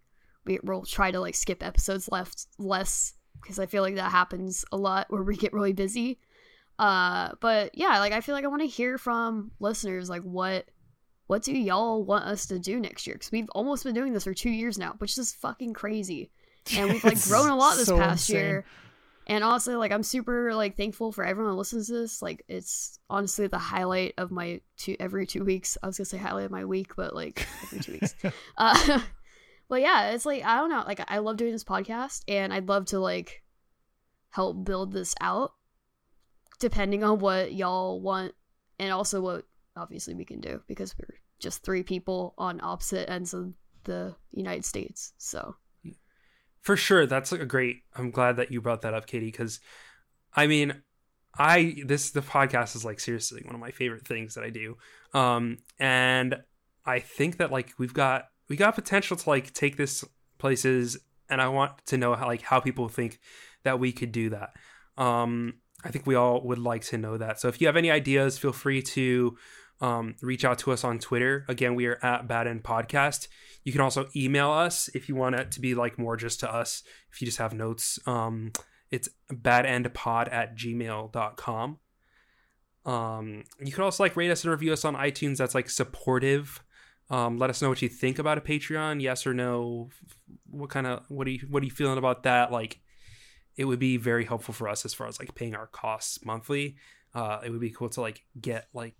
we'll 0.62 0.82
try 0.82 1.10
to, 1.10 1.20
like, 1.20 1.35
skip 1.35 1.62
episodes 1.62 2.09
left 2.10 2.47
less 2.59 3.14
because 3.40 3.59
I 3.59 3.66
feel 3.66 3.82
like 3.82 3.94
that 3.97 4.10
happens 4.10 4.64
a 4.73 4.77
lot 4.77 5.06
where 5.09 5.23
we 5.23 5.36
get 5.36 5.52
really 5.52 5.73
busy. 5.73 6.18
Uh, 6.78 7.31
but 7.40 7.70
yeah, 7.74 8.01
like 8.01 8.12
I 8.12 8.20
feel 8.20 8.35
like 8.35 8.44
I 8.44 8.48
want 8.48 8.62
to 8.62 8.68
hear 8.68 8.98
from 8.98 9.51
listeners, 9.60 10.10
like 10.10 10.23
what 10.23 10.66
what 11.27 11.43
do 11.43 11.56
y'all 11.56 12.05
want 12.05 12.24
us 12.24 12.47
to 12.47 12.59
do 12.59 12.78
next 12.78 13.06
year? 13.06 13.14
Because 13.14 13.32
we've 13.32 13.48
almost 13.51 13.85
been 13.85 13.94
doing 13.94 14.12
this 14.12 14.24
for 14.24 14.35
two 14.35 14.51
years 14.51 14.78
now, 14.78 14.94
which 14.98 15.16
is 15.16 15.32
fucking 15.32 15.73
crazy, 15.73 16.31
and 16.77 16.93
we've 16.93 17.05
like 17.05 17.23
grown 17.28 17.48
a 17.48 17.56
lot 17.56 17.77
this 17.77 17.86
so 17.86 17.97
past 17.97 18.28
insane. 18.28 18.44
year. 18.44 18.64
And 19.28 19.43
honestly, 19.43 19.74
like 19.74 19.90
I'm 19.90 20.05
super 20.05 20.55
like 20.55 20.77
thankful 20.77 21.10
for 21.10 21.24
everyone 21.24 21.52
who 21.52 21.59
listens 21.59 21.89
to 21.89 21.94
this. 21.94 22.23
Like 22.23 22.44
it's 22.47 23.01
honestly 23.10 23.48
the 23.48 23.59
highlight 23.59 24.14
of 24.18 24.31
my 24.31 24.60
two 24.77 24.97
every 25.01 25.27
two 25.27 25.44
weeks. 25.44 25.77
I 25.82 25.86
was 25.86 25.98
gonna 25.98 26.05
say 26.05 26.18
highlight 26.18 26.44
of 26.44 26.52
my 26.52 26.64
week, 26.64 26.94
but 26.94 27.14
like 27.14 27.44
every 27.64 27.81
two 27.81 27.93
weeks. 27.93 28.14
Uh, 28.59 29.01
but 29.68 29.80
yeah, 29.80 30.10
it's 30.10 30.26
like 30.26 30.44
I 30.44 30.56
don't 30.56 30.70
know. 30.70 30.84
Like 30.86 31.01
I 31.09 31.18
love 31.18 31.36
doing 31.36 31.52
this 31.52 31.64
podcast, 31.64 32.22
and 32.28 32.52
I'd 32.52 32.68
love 32.68 32.86
to 32.86 32.98
like 32.98 33.43
help 34.30 34.64
build 34.64 34.93
this 34.93 35.14
out, 35.20 35.52
depending 36.59 37.05
on 37.05 37.18
what 37.18 37.55
y'all 37.55 38.01
want, 38.01 38.32
and 38.78 38.93
also 38.93 39.20
what 39.20 39.44
obviously 39.76 40.14
we 40.14 40.24
can 40.24 40.40
do 40.40 40.62
because 40.66 40.94
we're 40.98 41.18
just 41.38 41.62
three 41.62 41.82
people 41.82 42.34
on 42.38 42.60
opposite 42.62 43.10
ends 43.10 43.34
of 43.34 43.52
the 43.84 44.14
United 44.32 44.64
States. 44.64 45.12
So 45.18 45.56
for 46.66 46.76
sure. 46.76 47.06
That's 47.06 47.30
a 47.30 47.47
great. 47.47 47.84
I'm 47.94 48.10
glad 48.10 48.38
that 48.38 48.51
you 48.51 48.60
brought 48.60 48.82
that 48.82 48.93
up, 48.93 49.06
Katie, 49.06 49.26
because 49.26 49.60
I 50.34 50.48
mean, 50.48 50.82
I 51.38 51.76
this 51.86 52.10
the 52.10 52.22
podcast 52.22 52.74
is 52.74 52.84
like 52.84 52.98
seriously 52.98 53.43
one 53.44 53.55
of 53.55 53.60
my 53.60 53.70
favorite 53.70 54.05
things 54.05 54.34
that 54.34 54.43
I 54.43 54.51
do. 54.51 54.76
Um, 55.14 55.59
and 55.78 56.43
I 56.84 56.98
think 56.98 57.36
that 57.36 57.52
like 57.52 57.72
we've 57.78 57.94
got 57.94 58.24
we 58.48 58.56
got 58.56 58.74
potential 58.74 59.16
to 59.16 59.28
like 59.28 59.52
take 59.52 59.77
this 59.77 60.05
places, 60.39 60.98
and 61.28 61.40
I 61.40 61.48
want 61.48 61.73
to 61.86 61.97
know 61.97 62.14
how 62.14 62.27
like 62.27 62.43
how 62.43 62.60
people 62.60 62.89
think 62.89 63.18
that 63.64 63.81
we 63.81 63.93
could 63.93 64.12
do 64.12 64.31
that. 64.31 64.51
Um, 64.97 65.55
I 65.85 65.90
think 65.90 66.06
we 66.06 66.14
all 66.14 66.40
would 66.43 66.59
like 66.59 66.82
to 66.86 66.98
know 66.98 67.16
that. 67.16 67.40
So 67.40 67.48
if 67.48 67.60
you 67.60 67.66
have 67.66 67.77
any 67.77 67.90
ideas, 67.90 68.39
feel 68.39 68.52
free 68.52 68.82
to 68.82 69.36
um, 69.81 70.14
reach 70.23 70.44
out 70.44 70.59
to 70.60 70.73
us 70.73 70.85
on 70.85 70.98
Twitter. 70.98 71.44
Again, 71.48 71.74
we 71.74 71.86
are 71.86 71.98
at 72.02 72.27
Bad 72.27 72.47
End 72.47 72.62
Podcast. 72.62 73.28
You 73.64 73.73
can 73.73 73.81
also 73.81 74.09
email 74.16 74.51
us 74.51 74.89
if 74.94 75.09
you 75.09 75.14
want 75.14 75.35
it 75.35 75.51
to 75.52 75.60
be 75.60 75.74
like 75.74 75.98
more 75.98 76.16
just 76.16 76.40
to 76.40 76.52
us. 76.52 76.82
If 77.12 77.20
you 77.20 77.27
just 77.27 77.39
have 77.39 77.52
notes, 77.52 77.98
um, 78.06 78.52
it's 78.90 79.09
badendpod 79.31 80.32
at 80.32 80.56
gmail.com. 80.56 81.78
Um, 82.85 83.44
you 83.60 83.73
can 83.73 83.82
also 83.82 84.05
like 84.05 84.16
rate 84.16 84.31
us 84.31 84.44
and 84.44 84.52
review 84.52 84.73
us 84.73 84.85
on 84.85 84.94
iTunes. 84.94 85.39
That's 85.39 85.55
like 85.55 85.68
supportive. 85.68 86.62
Um, 87.09 87.39
let 87.39 87.51
us 87.51 87.62
know 87.62 87.69
what 87.69 87.83
you 87.83 87.89
think 87.89 88.19
about 88.19 88.39
a 88.39 88.41
Patreon. 88.41 89.01
Yes 89.01 89.27
or 89.27 89.35
no. 89.35 89.91
What 90.51 90.70
kind 90.70 90.87
of 90.87 91.05
what 91.09 91.27
are 91.27 91.31
you 91.31 91.47
what 91.49 91.62
are 91.62 91.66
you 91.66 91.73
feeling 91.73 91.99
about 91.99 92.24
that? 92.24 92.51
Like, 92.51 92.81
it 93.57 93.65
would 93.65 93.78
be 93.78 93.97
very 93.97 94.24
helpful 94.24 94.55
for 94.55 94.69
us 94.69 94.85
as 94.85 94.95
far 94.95 95.07
as 95.07 95.19
like 95.19 95.35
paying 95.35 95.55
our 95.55 95.66
costs 95.66 96.24
monthly. 96.24 96.77
Uh, 97.15 97.41
it 97.45 97.51
would 97.51 97.61
be 97.61 97.70
cool 97.70 97.89
to 97.91 98.01
like 98.01 98.23
get 98.41 98.66
like 98.74 98.95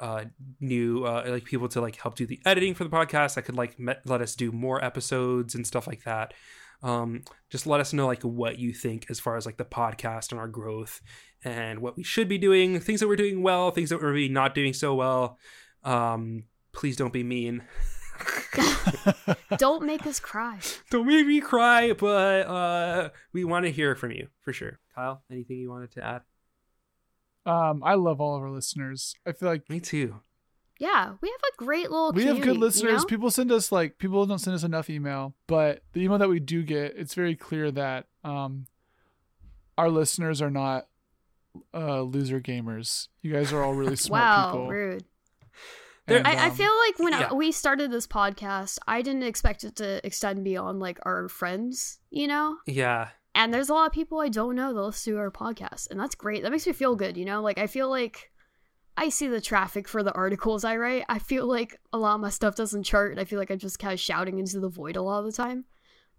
uh 0.00 0.24
new 0.60 1.04
uh 1.04 1.24
like 1.26 1.44
people 1.44 1.68
to 1.68 1.80
like 1.80 1.96
help 1.96 2.14
do 2.14 2.26
the 2.26 2.40
editing 2.46 2.72
for 2.74 2.84
the 2.84 2.90
podcast 2.90 3.34
that 3.34 3.42
could 3.42 3.56
like 3.56 3.78
me- 3.80 3.94
let 4.04 4.20
us 4.20 4.36
do 4.36 4.52
more 4.52 4.84
episodes 4.84 5.56
and 5.56 5.66
stuff 5.66 5.88
like 5.88 6.04
that 6.04 6.34
um 6.84 7.22
just 7.50 7.66
let 7.66 7.80
us 7.80 7.92
know 7.92 8.06
like 8.06 8.22
what 8.22 8.58
you 8.60 8.72
think 8.72 9.06
as 9.10 9.18
far 9.18 9.36
as 9.36 9.44
like 9.44 9.56
the 9.56 9.64
podcast 9.64 10.30
and 10.30 10.38
our 10.38 10.46
growth 10.46 11.00
and 11.44 11.80
what 11.80 11.96
we 11.96 12.04
should 12.04 12.28
be 12.28 12.38
doing 12.38 12.78
things 12.78 13.00
that 13.00 13.08
we're 13.08 13.16
doing 13.16 13.42
well 13.42 13.72
things 13.72 13.90
that 13.90 14.00
we're 14.00 14.12
maybe 14.12 14.28
not 14.28 14.54
doing 14.54 14.72
so 14.72 14.94
well 14.94 15.36
um 15.82 16.44
please 16.72 16.96
don't 16.96 17.12
be 17.12 17.22
mean 17.24 17.62
don't 19.58 19.84
make 19.84 20.06
us 20.06 20.18
cry. 20.20 20.58
don't 20.90 21.06
make 21.06 21.26
me 21.26 21.40
cry 21.40 21.92
but 21.92 22.46
uh 22.46 23.10
we 23.32 23.44
want 23.44 23.64
to 23.64 23.70
hear 23.72 23.94
from 23.94 24.10
you 24.10 24.28
for 24.40 24.52
sure 24.52 24.78
kyle 24.94 25.22
anything 25.30 25.58
you 25.58 25.70
wanted 25.70 25.90
to 25.92 26.04
add 26.04 26.22
Um, 27.46 27.82
I 27.84 27.94
love 27.94 28.20
all 28.20 28.36
of 28.36 28.42
our 28.42 28.50
listeners. 28.50 29.14
I 29.26 29.32
feel 29.32 29.48
like 29.48 29.70
me 29.70 29.80
too 29.80 30.20
Yeah, 30.78 31.14
we 31.22 31.28
have 31.28 31.40
a 31.52 31.56
great 31.56 31.90
little. 31.90 32.12
we 32.12 32.26
have 32.26 32.40
good 32.40 32.56
listeners. 32.58 32.92
You 32.92 32.98
know? 32.98 33.04
People 33.04 33.30
send 33.30 33.50
us 33.50 33.72
like 33.72 33.98
people 33.98 34.26
don't 34.26 34.38
send 34.38 34.54
us 34.54 34.64
enough 34.64 34.90
email, 34.90 35.34
but 35.46 35.82
the 35.92 36.02
email 36.04 36.18
that 36.18 36.28
we 36.28 36.40
do 36.40 36.62
get, 36.62 36.94
it's 36.96 37.14
very 37.14 37.34
clear 37.36 37.70
that 37.72 38.06
um 38.24 38.66
our 39.78 39.88
listeners 39.90 40.42
are 40.42 40.50
not 40.50 40.88
uh 41.74 42.02
loser 42.02 42.40
gamers. 42.40 43.08
You 43.22 43.32
guys 43.32 43.52
are 43.52 43.62
all 43.62 43.74
really 43.74 43.96
smart 44.08 44.22
wow, 44.22 44.46
people. 44.50 44.68
rude. 44.68 45.04
And, 46.08 46.26
I, 46.26 46.46
I 46.46 46.48
um, 46.48 46.54
feel 46.54 46.72
like 46.86 46.98
when 46.98 47.12
yeah. 47.12 47.28
I, 47.30 47.34
we 47.34 47.52
started 47.52 47.90
this 47.90 48.06
podcast, 48.06 48.78
I 48.86 49.02
didn't 49.02 49.24
expect 49.24 49.64
it 49.64 49.76
to 49.76 50.04
extend 50.06 50.44
beyond 50.44 50.80
like 50.80 50.98
our 51.02 51.28
friends, 51.28 51.98
you 52.10 52.26
know. 52.26 52.56
yeah 52.66 53.08
And 53.34 53.52
there's 53.52 53.68
a 53.68 53.74
lot 53.74 53.86
of 53.86 53.92
people 53.92 54.20
I 54.20 54.28
don't 54.28 54.54
know 54.54 54.72
that 54.72 54.80
listen 54.80 55.12
to 55.12 55.18
our 55.18 55.30
podcast, 55.30 55.90
and 55.90 56.00
that's 56.00 56.14
great. 56.14 56.42
That 56.42 56.50
makes 56.50 56.66
me 56.66 56.72
feel 56.72 56.96
good, 56.96 57.16
you 57.16 57.24
know. 57.24 57.42
Like 57.42 57.58
I 57.58 57.66
feel 57.66 57.90
like 57.90 58.30
I 58.98 59.10
see 59.10 59.28
the 59.28 59.40
traffic 59.40 59.86
for 59.86 60.02
the 60.02 60.12
articles 60.12 60.64
I 60.64 60.76
write. 60.76 61.04
I 61.08 61.20
feel 61.20 61.46
like 61.46 61.78
a 61.92 61.98
lot 61.98 62.16
of 62.16 62.20
my 62.20 62.30
stuff 62.30 62.56
doesn't 62.56 62.82
chart. 62.82 63.12
and 63.12 63.20
I 63.20 63.24
feel 63.24 63.38
like 63.38 63.50
I'm 63.50 63.58
just 63.58 63.78
kind 63.78 63.92
of 63.92 64.00
shouting 64.00 64.40
into 64.40 64.58
the 64.58 64.68
void 64.68 64.96
a 64.96 65.02
lot 65.02 65.20
of 65.20 65.26
the 65.26 65.32
time. 65.32 65.66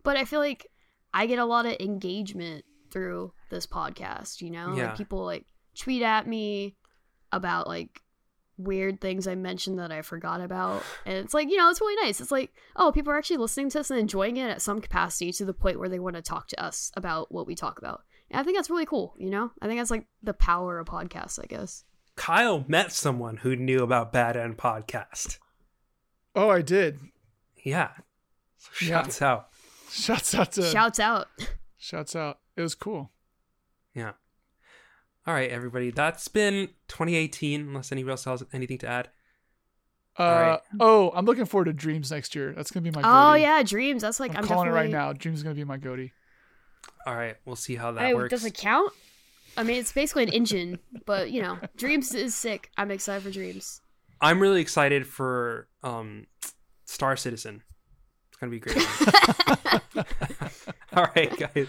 But 0.01 0.15
I 0.15 0.23
feel 0.23 0.39
like 0.39 0.65
I 1.13 1.25
get 1.25 1.39
a 1.39 1.45
lot 1.45 1.65
of 1.65 1.75
engagement 1.81 2.63
through 2.89 3.33
this 3.49 3.67
podcast, 3.67 4.41
you 4.41 4.49
know? 4.49 4.75
Yeah. 4.75 4.87
Like 4.87 4.97
people 4.97 5.25
like 5.25 5.45
tweet 5.77 6.03
at 6.03 6.25
me 6.25 6.77
about 7.33 7.67
like 7.67 8.01
weird 8.59 8.99
things 9.01 9.25
I 9.27 9.33
mentioned 9.35 9.79
that 9.79 9.91
I 9.91 10.01
forgot 10.03 10.41
about. 10.41 10.83
And 11.05 11.17
it's 11.17 11.33
like, 11.33 11.49
you 11.49 11.57
know, 11.57 11.69
it's 11.69 11.81
really 11.81 12.05
nice. 12.05 12.19
It's 12.21 12.31
like, 12.31 12.53
oh, 12.75 12.91
people 12.91 13.11
are 13.13 13.17
actually 13.17 13.37
listening 13.37 13.69
to 13.71 13.79
us 13.79 13.89
and 13.89 13.99
enjoying 13.99 14.37
it 14.37 14.49
at 14.49 14.61
some 14.61 14.81
capacity 14.81 15.31
to 15.33 15.45
the 15.45 15.53
point 15.53 15.79
where 15.79 15.89
they 15.89 15.99
want 15.99 16.15
to 16.17 16.21
talk 16.21 16.47
to 16.49 16.61
us 16.63 16.91
about 16.95 17.31
what 17.31 17.47
we 17.47 17.55
talk 17.55 17.79
about. 17.79 18.03
And 18.29 18.39
I 18.39 18.43
think 18.43 18.57
that's 18.57 18.69
really 18.69 18.85
cool, 18.85 19.15
you 19.17 19.29
know? 19.29 19.49
I 19.61 19.67
think 19.67 19.79
that's 19.79 19.89
like 19.89 20.05
the 20.21 20.33
power 20.33 20.77
of 20.77 20.87
podcasts, 20.87 21.39
I 21.41 21.47
guess. 21.47 21.83
kyle 22.15 22.65
met 22.67 22.91
someone 22.91 23.37
who 23.37 23.55
knew 23.55 23.79
about 23.81 24.11
bad 24.13 24.35
end 24.37 24.57
podcast 24.57 25.37
Oh, 26.35 26.49
I 26.49 26.61
did. 26.61 26.99
yeah. 27.63 27.89
So 28.57 28.85
Yeah. 28.85 29.01
shouts 29.03 29.21
out. 29.21 29.47
Shouts 29.89 30.35
out 30.35 30.51
to 30.51 30.63
Shouts 30.63 30.99
out. 30.99 31.27
shouts 31.77 32.15
out. 32.15 32.39
It 32.57 32.61
was 32.61 32.75
cool. 32.75 33.09
Yeah. 33.95 34.11
All 35.27 35.33
right, 35.33 35.49
everybody. 35.49 35.91
That's 35.91 36.27
been 36.27 36.69
2018. 36.87 37.61
Unless 37.61 37.91
anybody 37.91 38.11
else 38.11 38.25
has 38.25 38.43
anything 38.53 38.77
to 38.79 38.87
add. 38.87 39.09
Uh, 40.17 40.23
right. 40.23 40.59
Oh, 40.79 41.11
I'm 41.15 41.25
looking 41.25 41.45
forward 41.45 41.65
to 41.65 41.73
Dreams 41.73 42.11
next 42.11 42.35
year. 42.35 42.53
That's 42.53 42.71
gonna 42.71 42.83
be 42.83 42.91
my. 42.91 43.01
Oh 43.01 43.33
GOTY. 43.33 43.41
yeah, 43.41 43.63
dreams. 43.63 44.01
That's 44.01 44.19
like 44.19 44.31
I'm, 44.31 44.39
I'm, 44.39 44.47
calling 44.47 44.67
it 44.67 44.71
right 44.71 44.89
now. 44.89 45.13
Dreams 45.13 45.39
is 45.39 45.43
gonna 45.43 45.55
be 45.55 45.63
my 45.63 45.77
GOTY. 45.77 46.11
All 47.05 47.15
right, 47.15 47.37
we'll 47.45 47.55
see 47.55 47.75
how 47.75 47.91
that 47.93 48.01
Hey, 48.01 48.13
works. 48.13 48.31
does 48.31 48.43
it 48.43 48.53
count? 48.53 48.91
I 49.55 49.63
mean, 49.63 49.77
it's 49.77 49.91
basically 49.91 50.23
an 50.23 50.29
engine, 50.29 50.79
but 51.05 51.31
you 51.31 51.41
know, 51.41 51.57
dreams 51.77 52.13
is 52.13 52.35
sick. 52.35 52.69
I'm 52.77 52.91
excited 52.91 53.23
for 53.23 53.31
dreams. 53.31 53.81
I'm 54.21 54.41
really 54.41 54.61
excited 54.61 55.07
for 55.07 55.69
um, 55.83 56.27
Star 56.85 57.15
Citizen. 57.15 57.63
It's 58.29 58.37
gonna 58.37 58.51
be 58.51 58.59
great. 58.59 58.77
All 60.93 61.07
right, 61.15 61.33
guys. 61.37 61.67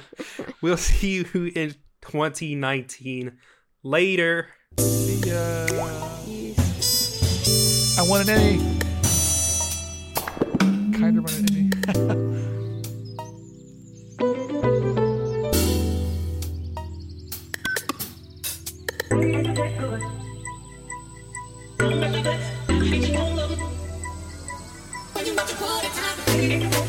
We'll 0.60 0.76
see 0.76 1.24
you 1.34 1.52
in 1.54 1.74
2019. 2.02 3.38
Later. 3.82 4.48
See 4.78 5.20
ya. 5.28 5.66
I 7.98 8.02
want 8.08 8.28
an 8.28 8.36
A. 8.36 8.58
Kind 10.98 11.18
of 11.18 11.24
want 11.24 11.38
an 11.38 11.46
A. 11.46 12.30